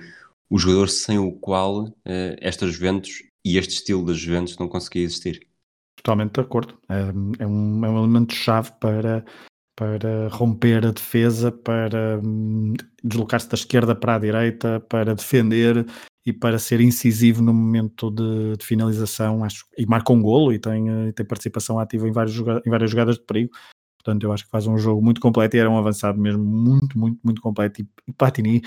o 0.49 0.57
jogador 0.57 0.87
sem 0.87 1.17
o 1.19 1.31
qual 1.33 1.83
uh, 1.83 1.93
estas 2.39 2.73
Juventus 2.73 3.23
e 3.43 3.57
este 3.57 3.75
estilo 3.75 4.05
das 4.05 4.17
Juventus 4.17 4.57
não 4.57 4.67
conseguia 4.67 5.03
existir. 5.03 5.45
Totalmente 5.97 6.33
de 6.33 6.41
acordo. 6.41 6.79
É, 6.89 7.43
é 7.43 7.47
um, 7.47 7.85
é 7.85 7.89
um 7.89 7.97
elemento-chave 7.99 8.71
para, 8.79 9.25
para 9.75 10.29
romper 10.29 10.85
a 10.85 10.91
defesa, 10.91 11.51
para 11.51 12.21
hum, 12.23 12.73
deslocar-se 13.03 13.49
da 13.49 13.55
esquerda 13.55 13.95
para 13.95 14.15
a 14.15 14.19
direita, 14.19 14.79
para 14.79 15.13
defender 15.13 15.85
e 16.25 16.31
para 16.31 16.57
ser 16.57 16.79
incisivo 16.79 17.41
no 17.41 17.53
momento 17.53 18.09
de, 18.11 18.55
de 18.57 18.65
finalização. 18.65 19.43
Acho, 19.43 19.65
e 19.77 19.85
marca 19.85 20.13
um 20.13 20.21
golo 20.21 20.53
e 20.53 20.59
tem, 20.59 20.89
eh, 20.89 21.11
tem 21.11 21.25
participação 21.25 21.79
ativa 21.79 22.07
em, 22.07 22.11
vários, 22.11 22.37
em 22.37 22.69
várias 22.69 22.91
jogadas 22.91 23.15
de 23.15 23.25
perigo. 23.25 23.51
Portanto, 24.03 24.23
eu 24.23 24.31
acho 24.31 24.45
que 24.45 24.51
faz 24.51 24.65
um 24.65 24.77
jogo 24.77 25.01
muito 25.01 25.19
completo 25.19 25.55
e 25.55 25.59
era 25.59 25.69
um 25.69 25.77
avançado 25.77 26.19
mesmo 26.19 26.43
muito, 26.43 26.97
muito, 26.97 27.19
muito 27.23 27.41
completo. 27.41 27.81
E, 27.81 27.87
e 28.07 28.13
Platini 28.13 28.61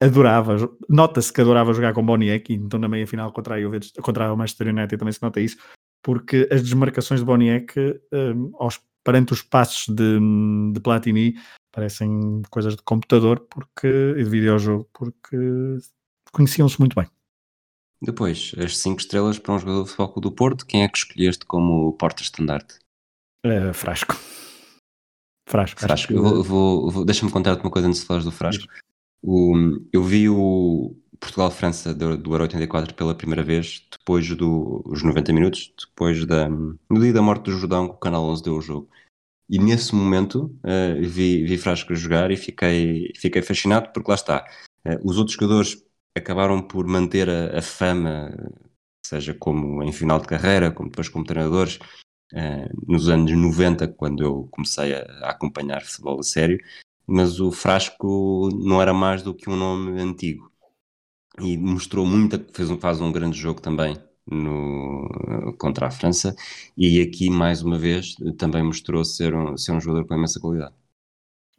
adorava, 0.00 0.56
nota-se 0.88 1.32
que 1.32 1.40
adorava 1.40 1.74
jogar 1.74 1.92
com 1.92 2.04
Boniek, 2.04 2.54
então 2.54 2.80
na 2.80 2.88
meia 2.88 3.06
final 3.06 3.32
contra 3.32 3.56
a 3.56 3.60
Juventus, 3.60 3.92
contra 4.00 4.32
o 4.32 4.36
Manchester 4.36 4.68
United 4.68 4.96
também 4.96 5.12
se 5.12 5.22
nota 5.22 5.40
isso, 5.40 5.58
porque 6.02 6.48
as 6.50 6.62
desmarcações 6.62 7.20
de 7.20 7.26
Boniek 7.26 7.74
um, 8.12 8.52
aos 8.58 8.80
perante 9.04 9.32
os 9.32 9.42
passos 9.42 9.94
de, 9.94 10.18
de 10.72 10.80
Platini 10.80 11.34
parecem 11.72 12.42
coisas 12.50 12.76
de 12.76 12.82
computador 12.82 13.40
porque, 13.50 13.88
e 14.16 14.24
de 14.24 14.30
videojogo, 14.30 14.88
porque 14.92 15.36
conheciam-se 16.32 16.78
muito 16.78 16.94
bem. 16.94 17.06
Depois, 18.02 18.52
as 18.58 18.78
5 18.78 19.00
estrelas 19.00 19.38
para 19.38 19.54
um 19.54 19.58
jogador 19.58 19.84
de 19.84 19.90
futebol 19.90 20.20
do 20.20 20.32
Porto, 20.32 20.66
quem 20.66 20.82
é 20.82 20.88
que 20.88 20.98
escolheste 20.98 21.44
como 21.44 21.92
porta-estandarte? 21.94 22.78
Uh, 23.44 23.74
frasco. 23.74 24.16
Frasco. 25.50 25.80
Frasco. 25.80 26.08
Que... 26.08 26.18
Vou, 26.18 26.42
vou, 26.42 26.90
vou 26.90 27.04
Deixa-me 27.04 27.30
contar-te 27.30 27.62
uma 27.62 27.70
coisa 27.70 27.88
antes 27.88 28.00
de 28.00 28.06
falares 28.06 28.24
do 28.24 28.30
Frasco. 28.30 28.64
O, 29.22 29.54
eu 29.92 30.02
vi 30.02 30.28
o 30.28 30.96
Portugal-França 31.18 31.92
do, 31.92 32.16
do 32.16 32.32
Euro 32.32 32.44
84 32.44 32.94
pela 32.94 33.14
primeira 33.14 33.42
vez, 33.42 33.86
depois 33.90 34.26
dos 34.34 35.02
90 35.02 35.32
minutos, 35.32 35.72
depois 35.78 36.24
da, 36.24 36.48
no 36.48 37.00
dia 37.00 37.12
da 37.12 37.20
morte 37.20 37.44
do 37.44 37.52
Jordão, 37.52 37.88
que 37.88 37.94
o 37.94 37.98
Canal 37.98 38.24
11 38.24 38.42
deu 38.42 38.56
o 38.56 38.62
jogo. 38.62 38.88
E 39.48 39.58
nesse 39.58 39.94
momento 39.94 40.56
uh, 40.64 41.02
vi, 41.02 41.44
vi 41.44 41.58
Frasco 41.58 41.94
jogar 41.94 42.30
e 42.30 42.36
fiquei, 42.36 43.12
fiquei 43.16 43.42
fascinado, 43.42 43.90
porque 43.92 44.08
lá 44.08 44.14
está. 44.14 44.46
Uh, 44.86 44.98
os 45.04 45.18
outros 45.18 45.34
jogadores 45.34 45.84
acabaram 46.16 46.62
por 46.62 46.86
manter 46.86 47.28
a, 47.28 47.58
a, 47.58 47.62
fama, 47.62 48.32
seja 49.04 49.34
como 49.34 49.82
em 49.82 49.92
final 49.92 50.20
de 50.20 50.28
carreira, 50.28 50.70
como 50.70 50.88
depois 50.88 51.08
como 51.08 51.24
treinadores, 51.24 51.80
nos 52.86 53.08
anos 53.08 53.32
90, 53.32 53.88
quando 53.88 54.22
eu 54.22 54.48
comecei 54.50 54.94
a, 54.94 55.02
a, 55.22 55.30
acompanhar 55.30 55.82
futebol 55.82 56.20
a 56.20 56.22
sério, 56.22 56.58
mas 57.06 57.40
o 57.40 57.50
Frasco 57.50 58.48
não 58.52 58.80
era 58.80 58.94
mais 58.94 59.22
do 59.22 59.34
que 59.34 59.50
um 59.50 59.56
nome 59.56 60.00
antigo. 60.00 60.50
E 61.40 61.56
mostrou 61.56 62.06
muito, 62.06 62.38
fez 62.52 62.70
um, 62.70 62.78
faz 62.78 63.00
um 63.00 63.10
grande 63.10 63.38
jogo 63.38 63.60
também 63.60 63.96
no, 64.30 65.54
contra 65.58 65.86
a 65.86 65.90
França 65.90 66.34
e 66.76 67.00
aqui 67.00 67.30
mais 67.30 67.62
uma 67.62 67.78
vez 67.78 68.14
também 68.38 68.62
mostrou 68.62 69.04
ser 69.04 69.34
um, 69.34 69.56
ser 69.56 69.72
um 69.72 69.80
jogador 69.80 70.06
com 70.06 70.14
imensa 70.14 70.40
qualidade. 70.40 70.74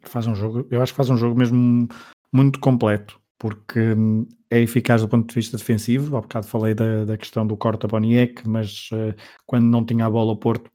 Faz 0.04 0.26
um 0.26 0.34
jogo, 0.34 0.66
eu 0.70 0.82
acho 0.82 0.92
que 0.92 0.96
faz 0.96 1.10
um 1.10 1.16
jogo 1.16 1.38
mesmo 1.38 1.88
muito 2.32 2.58
completo, 2.58 3.20
porque 3.38 3.92
hum, 3.92 4.26
é 4.52 4.60
eficaz 4.60 5.00
do 5.00 5.08
ponto 5.08 5.26
de 5.26 5.34
vista 5.34 5.56
defensivo. 5.56 6.14
Há 6.14 6.20
bocado 6.20 6.46
falei 6.46 6.74
da, 6.74 7.06
da 7.06 7.16
questão 7.16 7.46
do 7.46 7.56
corta 7.56 7.88
Boniek, 7.88 8.46
mas 8.46 8.90
uh, 8.92 9.14
quando 9.46 9.64
não 9.64 9.82
tinha 9.82 10.04
a 10.04 10.10
bola 10.10 10.32
ao 10.32 10.36
Porto, 10.36 10.70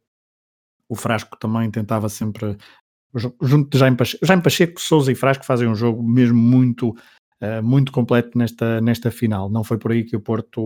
o 0.89 0.95
Frasco 0.95 1.37
também 1.37 1.69
tentava 1.69 2.09
sempre, 2.09 2.57
junto 3.39 3.69
de 3.69 3.77
Jaime 3.77 3.95
Pacheco, 3.95 4.25
Jaime 4.25 4.41
Pacheco, 4.41 4.81
Souza 4.81 5.11
e 5.11 5.15
Frasco 5.15 5.45
fazem 5.45 5.67
um 5.67 5.75
jogo 5.75 6.01
mesmo 6.01 6.39
muito, 6.39 6.89
uh, 6.89 7.61
muito 7.61 7.91
completo 7.91 8.35
nesta, 8.35 8.81
nesta 8.81 9.11
final. 9.11 9.47
Não 9.47 9.63
foi 9.63 9.77
por 9.77 9.91
aí 9.91 10.03
que 10.03 10.15
o 10.15 10.21
Porto 10.21 10.65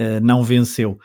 uh, 0.00 0.20
não 0.22 0.44
venceu. 0.44 0.98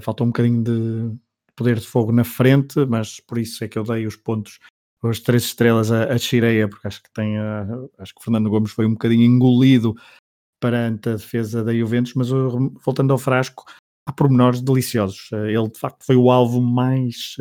Faltou 0.00 0.26
um 0.26 0.30
bocadinho 0.30 0.64
de 0.64 1.14
poder 1.54 1.78
de 1.78 1.86
fogo 1.86 2.10
na 2.10 2.24
frente, 2.24 2.86
mas 2.86 3.20
por 3.20 3.36
isso 3.36 3.62
é 3.62 3.68
que 3.68 3.78
eu 3.78 3.82
dei 3.82 4.06
os 4.06 4.16
pontos, 4.16 4.58
as 5.02 5.20
três 5.20 5.42
estrelas 5.42 5.92
a, 5.92 6.04
a 6.04 6.16
Chireia, 6.16 6.66
porque 6.66 6.86
acho 6.86 7.02
que 7.02 7.12
tem, 7.12 7.38
uh, 7.38 7.90
acho 7.98 8.14
que 8.14 8.24
Fernando 8.24 8.48
Gomes 8.48 8.70
foi 8.70 8.86
um 8.86 8.92
bocadinho 8.92 9.24
engolido 9.24 9.94
perante 10.64 11.10
a 11.10 11.16
defesa 11.16 11.62
da 11.62 11.74
Juventus, 11.74 12.14
mas 12.14 12.30
voltando 12.30 13.12
ao 13.12 13.18
frasco, 13.18 13.66
há 14.08 14.12
pormenores 14.14 14.62
deliciosos. 14.62 15.28
ele 15.30 15.68
de 15.68 15.78
facto 15.78 16.06
foi 16.06 16.16
o 16.16 16.30
alvo 16.30 16.58
mais 16.58 17.36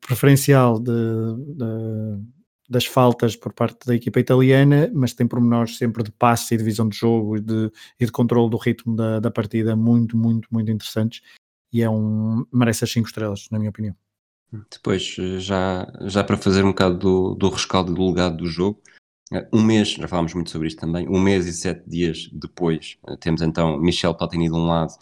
preferencial 0.00 0.80
de, 0.80 0.90
de, 0.90 2.24
das 2.66 2.86
faltas 2.86 3.36
por 3.36 3.52
parte 3.52 3.86
da 3.86 3.94
equipa 3.94 4.18
italiana, 4.18 4.90
mas 4.94 5.12
tem 5.12 5.28
pormenores 5.28 5.76
sempre 5.76 6.02
de 6.02 6.10
passe 6.10 6.54
e 6.54 6.56
de 6.56 6.64
visão 6.64 6.88
de 6.88 6.96
jogo 6.96 7.36
e 7.36 7.42
de, 7.42 7.70
e 8.00 8.06
de 8.06 8.12
controle 8.12 8.48
do 8.48 8.56
ritmo 8.56 8.96
da, 8.96 9.20
da 9.20 9.30
partida 9.30 9.76
muito, 9.76 10.16
muito, 10.16 10.48
muito 10.50 10.70
interessantes 10.70 11.20
e 11.70 11.82
é 11.82 11.90
um, 11.90 12.46
merece 12.50 12.84
as 12.84 12.90
5 12.90 13.06
estrelas, 13.06 13.48
na 13.50 13.58
minha 13.58 13.68
opinião. 13.68 13.94
Depois, 14.72 15.14
já, 15.40 15.86
já 16.06 16.24
para 16.24 16.38
fazer 16.38 16.64
um 16.64 16.68
bocado 16.68 16.96
do, 16.96 17.34
do 17.34 17.50
rescaldo 17.50 17.92
do 17.92 18.06
legado 18.08 18.38
do 18.38 18.46
jogo, 18.46 18.80
um 19.52 19.62
mês, 19.62 19.90
já 19.90 20.06
falámos 20.06 20.34
muito 20.34 20.50
sobre 20.50 20.68
isto 20.68 20.80
também, 20.80 21.08
um 21.08 21.20
mês 21.20 21.46
e 21.46 21.52
sete 21.52 21.88
dias 21.88 22.28
depois, 22.32 22.96
temos 23.20 23.42
então 23.42 23.78
Michel 23.78 24.14
Platini 24.14 24.48
de 24.48 24.54
um 24.54 24.66
lado 24.66 24.94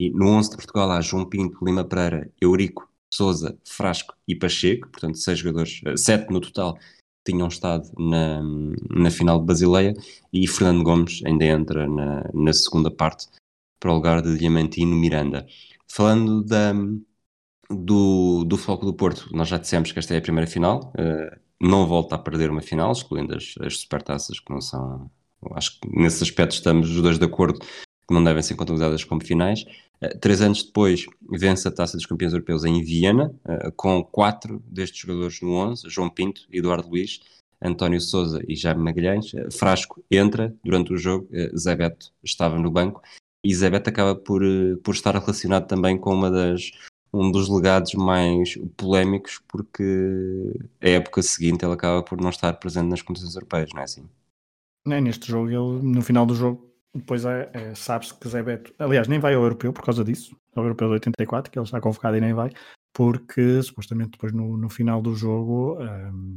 e 0.00 0.10
no 0.10 0.28
11 0.28 0.50
de 0.50 0.56
Portugal 0.56 0.90
há 0.90 1.00
João 1.00 1.24
Pinto, 1.24 1.64
Lima 1.64 1.84
Pereira, 1.84 2.30
Eurico, 2.40 2.88
Souza, 3.12 3.58
Frasco 3.66 4.14
e 4.26 4.34
Pacheco, 4.34 4.88
portanto 4.88 5.18
seis 5.18 5.38
jogadores, 5.38 5.80
sete 5.96 6.30
no 6.30 6.40
total, 6.40 6.78
tinham 7.26 7.48
estado 7.48 7.88
na, 7.98 8.42
na 8.90 9.10
final 9.10 9.38
de 9.38 9.46
Basileia 9.46 9.94
e 10.32 10.46
Fernando 10.48 10.82
Gomes 10.82 11.20
ainda 11.24 11.44
entra 11.44 11.88
na, 11.88 12.30
na 12.32 12.52
segunda 12.52 12.90
parte 12.90 13.26
para 13.78 13.90
o 13.90 13.94
lugar 13.94 14.22
de 14.22 14.38
Diamantino 14.38 14.96
Miranda. 14.96 15.46
Falando 15.88 16.42
da, 16.42 16.72
do, 17.70 18.44
do 18.44 18.56
Foco 18.56 18.86
do 18.86 18.94
Porto, 18.94 19.28
nós 19.32 19.48
já 19.48 19.58
dissemos 19.58 19.92
que 19.92 19.98
esta 19.98 20.14
é 20.14 20.18
a 20.18 20.22
primeira 20.22 20.50
final, 20.50 20.92
uh, 20.96 21.38
não 21.62 21.86
volta 21.86 22.16
a 22.16 22.18
perder 22.18 22.50
uma 22.50 22.60
final, 22.60 22.90
excluindo 22.90 23.36
as, 23.36 23.54
as 23.60 23.78
supertaças 23.78 24.40
que 24.40 24.50
não 24.50 24.60
são. 24.60 25.08
Acho 25.52 25.78
que 25.78 25.88
nesse 25.88 26.22
aspecto 26.22 26.52
estamos 26.52 26.90
os 26.90 27.00
dois 27.00 27.18
de 27.18 27.24
acordo 27.24 27.60
que 27.60 28.12
não 28.12 28.22
devem 28.22 28.42
ser 28.42 28.56
contabilizadas 28.56 29.04
como 29.04 29.24
finais. 29.24 29.64
Uh, 30.02 30.18
três 30.20 30.40
anos 30.42 30.64
depois, 30.64 31.06
vence 31.30 31.66
a 31.68 31.70
Taça 31.70 31.96
dos 31.96 32.06
Campeões 32.06 32.32
Europeus 32.32 32.64
em 32.64 32.82
Viena, 32.82 33.32
uh, 33.44 33.70
com 33.76 34.02
quatro 34.02 34.60
destes 34.66 35.00
jogadores 35.00 35.40
no 35.40 35.52
11, 35.52 35.88
João 35.88 36.10
Pinto, 36.10 36.42
Eduardo 36.52 36.88
Luiz, 36.88 37.20
António 37.62 38.00
Souza 38.00 38.42
e 38.48 38.56
Jaime 38.56 38.82
Magalhães. 38.82 39.32
Uh, 39.32 39.50
Frasco 39.52 40.04
entra 40.10 40.52
durante 40.64 40.92
o 40.92 40.96
jogo, 40.96 41.28
Zé 41.56 41.76
Beto 41.76 42.12
estava 42.24 42.58
no 42.58 42.70
banco, 42.70 43.00
e 43.44 43.54
Zé 43.54 43.70
Beto 43.70 43.88
acaba 43.88 44.16
por, 44.16 44.42
por 44.82 44.94
estar 44.94 45.14
relacionado 45.14 45.66
também 45.66 45.96
com 45.96 46.12
uma 46.12 46.30
das, 46.30 46.72
um 47.12 47.30
dos 47.30 47.48
legados 47.48 47.94
mais 47.94 48.56
polémicos, 48.76 49.40
porque 49.48 49.82
a 50.80 50.88
época 50.88 51.22
seguinte 51.22 51.64
ele 51.64 51.74
acaba 51.74 52.02
por 52.02 52.20
não 52.20 52.30
estar 52.30 52.52
presente 52.54 52.88
nas 52.88 53.02
competições 53.02 53.34
europeias, 53.34 53.70
não 53.74 53.80
é 53.80 53.84
assim? 53.84 54.08
É, 54.88 55.00
neste 55.00 55.28
jogo, 55.30 55.48
ele, 55.48 55.82
no 55.82 56.02
final 56.02 56.24
do 56.24 56.34
jogo, 56.34 56.72
depois 56.94 57.24
é, 57.24 57.50
é 57.52 57.74
sabe-se 57.74 58.14
que 58.14 58.28
Zé 58.28 58.42
Beto, 58.42 58.74
aliás, 58.78 59.06
nem 59.08 59.20
vai 59.20 59.34
ao 59.34 59.42
europeu 59.42 59.72
por 59.72 59.84
causa 59.84 60.02
disso, 60.02 60.36
ao 60.54 60.64
europeu 60.64 60.88
de 60.88 60.94
84, 60.94 61.50
que 61.50 61.58
ele 61.58 61.64
está 61.64 61.80
convocado 61.80 62.16
e 62.16 62.20
nem 62.20 62.32
vai, 62.32 62.50
porque 62.92 63.62
supostamente 63.62 64.12
depois 64.12 64.32
no, 64.32 64.56
no 64.56 64.68
final 64.68 65.00
do 65.00 65.14
jogo 65.14 65.78
um, 65.80 66.36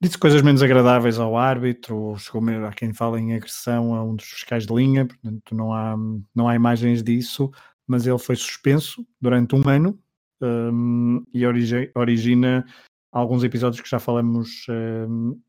disse 0.00 0.18
coisas 0.18 0.42
menos 0.42 0.62
agradáveis 0.62 1.18
ao 1.18 1.36
árbitro, 1.36 2.16
chegou 2.18 2.42
a 2.66 2.72
quem 2.72 2.92
fala 2.92 3.20
em 3.20 3.34
agressão 3.34 3.94
a 3.94 4.02
um 4.02 4.16
dos 4.16 4.26
fiscais 4.26 4.66
de 4.66 4.74
linha, 4.74 5.06
portanto 5.06 5.54
não 5.54 5.72
há, 5.72 5.96
não 6.34 6.48
há 6.48 6.54
imagens 6.54 7.02
disso, 7.02 7.50
mas 7.86 8.06
ele 8.06 8.18
foi 8.18 8.36
suspenso 8.36 9.06
durante 9.20 9.54
um 9.54 9.68
ano 9.68 9.98
um, 10.40 11.24
e 11.32 11.46
origi 11.46 11.90
origina 11.94 12.66
alguns 13.12 13.44
episódios 13.44 13.80
que 13.80 13.88
já 13.88 13.98
falamos 13.98 14.66
um, 14.68 15.40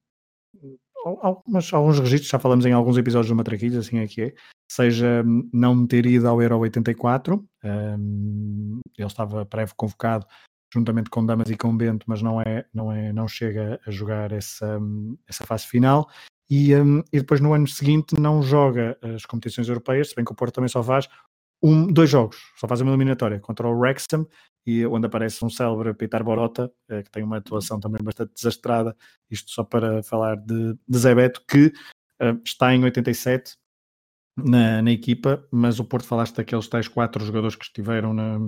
alguns 1.71 1.99
registros, 1.99 2.29
já 2.29 2.39
falamos 2.39 2.65
em 2.65 2.71
alguns 2.71 2.97
episódios 2.97 3.29
do 3.29 3.35
Matraquilhos, 3.35 3.77
assim 3.77 3.99
é 3.99 4.07
que 4.07 4.21
é, 4.21 4.33
seja 4.71 5.23
não 5.53 5.85
ter 5.85 6.05
ido 6.05 6.27
ao 6.27 6.41
Euro 6.41 6.59
84, 6.59 7.43
um, 7.63 8.79
ele 8.97 9.07
estava 9.07 9.45
breve 9.45 9.73
convocado 9.75 10.25
juntamente 10.73 11.09
com 11.09 11.25
Damas 11.25 11.49
e 11.49 11.55
com 11.55 11.75
Bento, 11.75 12.05
mas 12.07 12.21
não 12.21 12.41
é, 12.41 12.65
não 12.73 12.91
é, 12.91 13.13
não 13.13 13.27
chega 13.27 13.79
a 13.85 13.91
jogar 13.91 14.33
essa, 14.33 14.77
essa 15.27 15.45
fase 15.45 15.65
final. 15.67 16.09
E, 16.49 16.75
um, 16.75 16.99
e 17.13 17.19
depois 17.19 17.39
no 17.39 17.53
ano 17.53 17.67
seguinte 17.67 18.19
não 18.19 18.41
joga 18.41 18.97
as 19.01 19.25
competições 19.25 19.67
europeias, 19.69 20.09
se 20.09 20.15
bem 20.15 20.25
que 20.25 20.31
o 20.31 20.35
Porto 20.35 20.55
também 20.55 20.67
só 20.67 20.83
faz 20.83 21.07
um, 21.61 21.87
dois 21.87 22.09
jogos, 22.09 22.37
só 22.57 22.67
faz 22.67 22.81
uma 22.81 22.91
eliminatória 22.91 23.39
contra 23.39 23.67
o 23.67 23.77
Wrexham 23.77 24.27
e 24.65 24.85
onde 24.85 25.05
aparece 25.05 25.43
um 25.45 25.49
célebre 25.49 25.93
Peter 25.93 26.23
Borota, 26.23 26.71
eh, 26.89 27.03
que 27.03 27.11
tem 27.11 27.23
uma 27.23 27.37
atuação 27.37 27.79
também 27.79 28.03
bastante 28.03 28.33
desastrada, 28.33 28.95
isto 29.29 29.51
só 29.51 29.63
para 29.63 30.01
falar 30.01 30.37
de, 30.37 30.75
de 30.87 30.97
Zé 30.97 31.13
Beto, 31.13 31.43
que 31.47 31.67
uh, 32.21 32.41
está 32.43 32.73
em 32.73 32.83
87 32.83 33.55
na, 34.35 34.81
na, 34.81 34.91
equipa, 34.91 35.47
mas 35.51 35.79
o 35.79 35.85
Porto 35.85 36.07
falaste 36.07 36.35
daqueles 36.35 36.67
tais 36.67 36.87
quatro 36.87 37.23
jogadores 37.23 37.55
que 37.55 37.65
estiveram 37.65 38.13
na, 38.13 38.39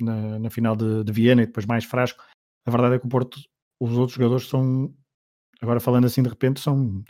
na, 0.00 0.38
na 0.38 0.50
final 0.50 0.76
de, 0.76 1.02
de, 1.02 1.12
Viena 1.12 1.42
e 1.42 1.46
depois 1.46 1.66
mais 1.66 1.84
frasco. 1.84 2.24
A 2.64 2.70
verdade 2.70 2.94
é 2.94 2.98
que 2.98 3.06
o 3.06 3.10
Porto, 3.10 3.38
os 3.80 3.92
outros 3.98 4.16
jogadores 4.16 4.48
são, 4.48 4.94
agora 5.60 5.80
falando 5.80 6.06
assim 6.06 6.22
de 6.22 6.28
repente, 6.28 6.60
são 6.60 7.02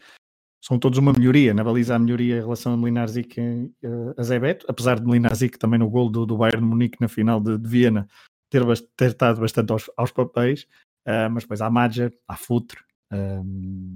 são 0.60 0.78
todos 0.78 0.98
uma 0.98 1.12
melhoria. 1.12 1.54
Na 1.54 1.64
baliza, 1.64 1.94
a 1.94 1.98
melhoria 1.98 2.36
em 2.36 2.40
relação 2.40 2.72
a 2.72 2.76
Melinarzik 2.76 3.40
e 3.40 3.70
a 4.16 4.22
Zé 4.22 4.38
Beto, 4.38 4.66
apesar 4.68 4.98
de 4.98 5.06
Melinarzik 5.06 5.58
também 5.58 5.78
no 5.78 5.88
gol 5.88 6.10
do, 6.10 6.26
do 6.26 6.36
Bayern 6.36 6.60
de 6.60 6.66
Munique 6.66 7.00
na 7.00 7.08
final 7.08 7.40
de, 7.40 7.56
de 7.58 7.68
Viena 7.68 8.08
ter, 8.50 8.64
ter 8.96 9.10
estado 9.10 9.40
bastante 9.40 9.72
aos, 9.72 9.90
aos 9.96 10.10
papéis, 10.10 10.66
uh, 11.06 11.30
mas 11.30 11.44
depois 11.44 11.60
há 11.60 11.70
Madger, 11.70 12.12
há 12.26 12.36
Futre, 12.36 12.80
um, 13.12 13.92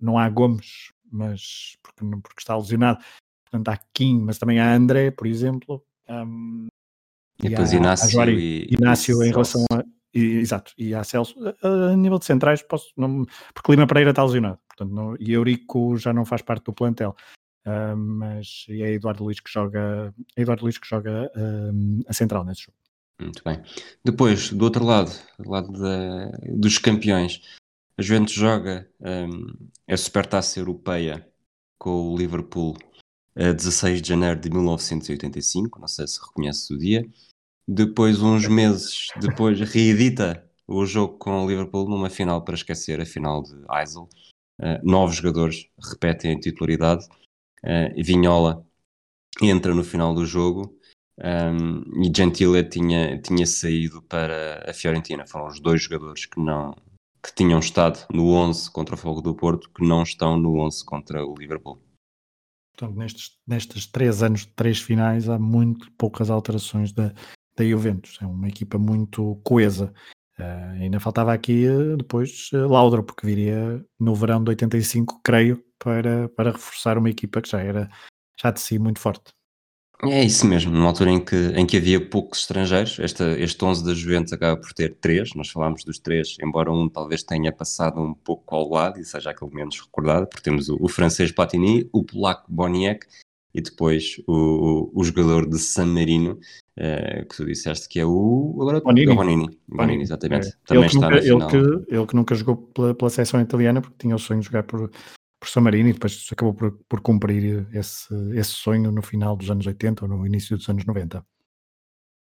não 0.00 0.18
há 0.18 0.28
Gomes, 0.28 0.92
mas 1.10 1.76
porque, 1.82 2.04
porque 2.22 2.40
está 2.40 2.56
lesionado, 2.56 3.02
portanto 3.44 3.68
há 3.68 3.80
Kim, 3.92 4.20
mas 4.20 4.38
também 4.38 4.58
há 4.58 4.74
André, 4.74 5.10
por 5.10 5.26
exemplo. 5.26 5.84
Um, 6.08 6.66
e, 7.42 7.46
e 7.46 7.48
depois 7.50 7.72
há, 7.72 7.76
Inácio, 7.76 8.20
há 8.20 8.30
e, 8.30 8.66
Inácio 8.70 9.22
e 9.22 9.28
em 9.28 9.30
relação 9.30 9.64
a, 9.72 9.84
e, 10.16 10.38
exato, 10.38 10.72
e 10.78 10.94
a 10.94 11.04
Celso, 11.04 11.36
a, 11.62 11.68
a, 11.92 11.96
nível 11.96 12.18
de 12.18 12.24
centrais, 12.24 12.62
posso, 12.62 12.92
não, 12.96 13.24
porque 13.54 13.72
Lima 13.72 13.86
Pereira 13.86 14.10
está 14.10 14.24
lesionado, 14.24 14.58
portanto, 14.68 14.94
não, 14.94 15.16
e 15.20 15.32
Eurico 15.32 15.96
já 15.96 16.12
não 16.12 16.24
faz 16.24 16.42
parte 16.42 16.64
do 16.64 16.72
plantel. 16.72 17.14
Uh, 17.66 17.96
mas 17.96 18.64
é 18.68 18.92
Eduardo 18.92 19.24
Luiz 19.24 19.40
que 19.40 19.50
joga, 19.50 20.14
é 20.36 20.42
Eduardo 20.42 20.62
Luiz 20.62 20.78
que 20.78 20.86
joga 20.86 21.30
uh, 21.34 22.04
a 22.06 22.12
central 22.12 22.44
nesse 22.44 22.62
jogo. 22.62 22.78
Muito 23.20 23.42
bem. 23.44 23.60
Depois, 24.04 24.52
do 24.52 24.62
outro 24.64 24.84
lado, 24.84 25.10
do 25.38 25.50
lado 25.50 25.72
da, 25.72 26.30
dos 26.48 26.78
campeões, 26.78 27.42
a 27.98 28.02
Juventus 28.02 28.34
joga 28.34 28.88
um, 29.00 29.68
a 29.88 29.96
Supertaça 29.96 30.60
Europeia 30.60 31.26
com 31.78 32.12
o 32.12 32.16
Liverpool 32.16 32.76
a 33.34 33.52
16 33.52 34.00
de 34.00 34.08
janeiro 34.08 34.40
de 34.40 34.50
1985, 34.50 35.78
não 35.80 35.88
sei 35.88 36.06
se 36.06 36.20
reconhece 36.20 36.72
o 36.72 36.78
dia. 36.78 37.06
Depois, 37.68 38.22
uns 38.22 38.46
meses 38.46 39.08
depois, 39.20 39.58
reedita 39.60 40.48
o 40.66 40.84
jogo 40.86 41.18
com 41.18 41.44
o 41.44 41.48
Liverpool 41.48 41.88
numa 41.88 42.10
final 42.10 42.42
para 42.44 42.54
esquecer 42.54 43.00
a 43.00 43.06
final 43.06 43.42
de 43.42 43.54
Eisel. 43.70 44.08
Uh, 44.60 44.80
novos 44.82 45.16
jogadores 45.16 45.68
repetem 45.78 46.34
a 46.34 46.40
titularidade. 46.40 47.06
Uh, 47.64 48.02
Vinhola 48.02 48.64
entra 49.42 49.74
no 49.74 49.84
final 49.84 50.14
do 50.14 50.24
jogo 50.24 50.76
um, 51.18 52.02
e 52.02 52.12
Gentile 52.14 52.62
tinha, 52.68 53.20
tinha 53.20 53.46
saído 53.46 54.02
para 54.02 54.68
a 54.68 54.72
Fiorentina. 54.72 55.26
Foram 55.26 55.46
os 55.46 55.60
dois 55.60 55.82
jogadores 55.82 56.26
que 56.26 56.40
não 56.40 56.74
que 57.22 57.34
tinham 57.34 57.58
estado 57.58 58.06
no 58.12 58.30
11 58.30 58.70
contra 58.70 58.94
o 58.94 58.98
Fogo 58.98 59.20
do 59.20 59.34
Porto 59.34 59.68
que 59.70 59.84
não 59.84 60.04
estão 60.04 60.38
no 60.38 60.60
11 60.60 60.84
contra 60.84 61.26
o 61.26 61.34
Liverpool. 61.34 61.82
Portanto, 62.72 62.96
nestes, 62.96 63.36
nestes 63.44 63.86
três 63.86 64.22
anos 64.22 64.42
de 64.42 64.52
três 64.52 64.80
finais 64.80 65.28
há 65.28 65.36
muito 65.36 65.90
poucas 65.92 66.30
alterações 66.30 66.92
da, 66.92 67.12
da 67.56 67.64
Juventus. 67.64 68.18
É 68.20 68.26
uma 68.26 68.48
equipa 68.48 68.78
muito 68.78 69.40
coesa. 69.42 69.92
Uh, 70.38 70.82
ainda 70.82 71.00
faltava 71.00 71.32
aqui 71.32 71.66
uh, 71.66 71.96
depois 71.96 72.50
uh, 72.52 72.68
Laudro, 72.68 73.02
porque 73.02 73.26
viria 73.26 73.82
no 73.98 74.14
verão 74.14 74.44
de 74.44 74.50
85, 74.50 75.20
creio, 75.24 75.64
para, 75.78 76.28
para 76.30 76.52
reforçar 76.52 76.98
uma 76.98 77.08
equipa 77.08 77.40
que 77.40 77.48
já 77.48 77.60
era 77.60 77.88
já 78.40 78.50
de 78.50 78.60
si 78.60 78.78
muito 78.78 79.00
forte. 79.00 79.32
É 80.04 80.22
isso 80.22 80.46
mesmo, 80.46 80.72
numa 80.72 80.88
altura 80.88 81.10
em 81.10 81.24
que, 81.24 81.34
em 81.56 81.64
que 81.64 81.78
havia 81.78 81.98
poucos 81.98 82.40
estrangeiros, 82.40 82.98
este, 82.98 83.22
este 83.40 83.64
11 83.64 83.82
da 83.82 83.94
Juventus 83.94 84.30
acaba 84.30 84.60
por 84.60 84.74
ter 84.74 84.94
três, 84.96 85.32
nós 85.34 85.48
falámos 85.48 85.84
dos 85.84 85.98
três, 85.98 86.36
embora 86.42 86.70
um 86.70 86.86
talvez 86.86 87.22
tenha 87.22 87.50
passado 87.50 87.98
um 87.98 88.12
pouco 88.12 88.54
ao 88.54 88.68
lado 88.68 89.00
e 89.00 89.04
seja 89.06 89.30
aquele 89.30 89.54
menos 89.54 89.80
recordado, 89.80 90.26
porque 90.26 90.42
temos 90.42 90.68
o, 90.68 90.76
o 90.78 90.86
francês 90.86 91.32
Platini, 91.32 91.88
o 91.94 92.04
polaco 92.04 92.44
Boniek 92.52 93.06
e 93.54 93.62
depois 93.62 94.20
o, 94.26 94.90
o, 94.94 95.00
o 95.00 95.02
jogador 95.04 95.48
de 95.48 95.58
San 95.58 95.86
Marino, 95.86 96.38
eh, 96.78 97.24
que 97.28 97.36
tu 97.36 97.46
disseste 97.46 97.88
que 97.88 97.98
é 97.98 98.04
o. 98.04 98.56
Agora, 98.60 98.80
Bonini. 98.80 99.12
É 99.12 99.14
Bonini. 99.14 99.60
Bonini, 99.66 100.02
exatamente. 100.02 100.48
É. 100.48 100.52
Também 100.66 100.84
ele 100.84 100.94
está 100.94 101.10
nunca, 101.10 101.24
ele, 101.24 101.46
que, 101.46 101.94
ele 101.94 102.06
que 102.06 102.16
nunca 102.16 102.34
jogou 102.34 102.56
pela, 102.56 102.94
pela 102.94 103.10
seleção 103.10 103.40
italiana 103.40 103.80
porque 103.80 103.96
tinha 103.98 104.14
o 104.14 104.18
sonho 104.18 104.40
de 104.40 104.46
jogar 104.46 104.64
por, 104.64 104.90
por 105.40 105.48
San 105.48 105.62
Marino 105.62 105.88
e 105.88 105.92
depois 105.94 106.28
acabou 106.30 106.52
por, 106.52 106.72
por 106.86 107.00
cumprir 107.00 107.66
esse, 107.72 108.14
esse 108.34 108.50
sonho 108.50 108.92
no 108.92 109.00
final 109.00 109.36
dos 109.36 109.50
anos 109.50 109.66
80 109.66 110.04
ou 110.04 110.10
no 110.10 110.26
início 110.26 110.54
dos 110.54 110.68
anos 110.68 110.84
90. 110.84 111.24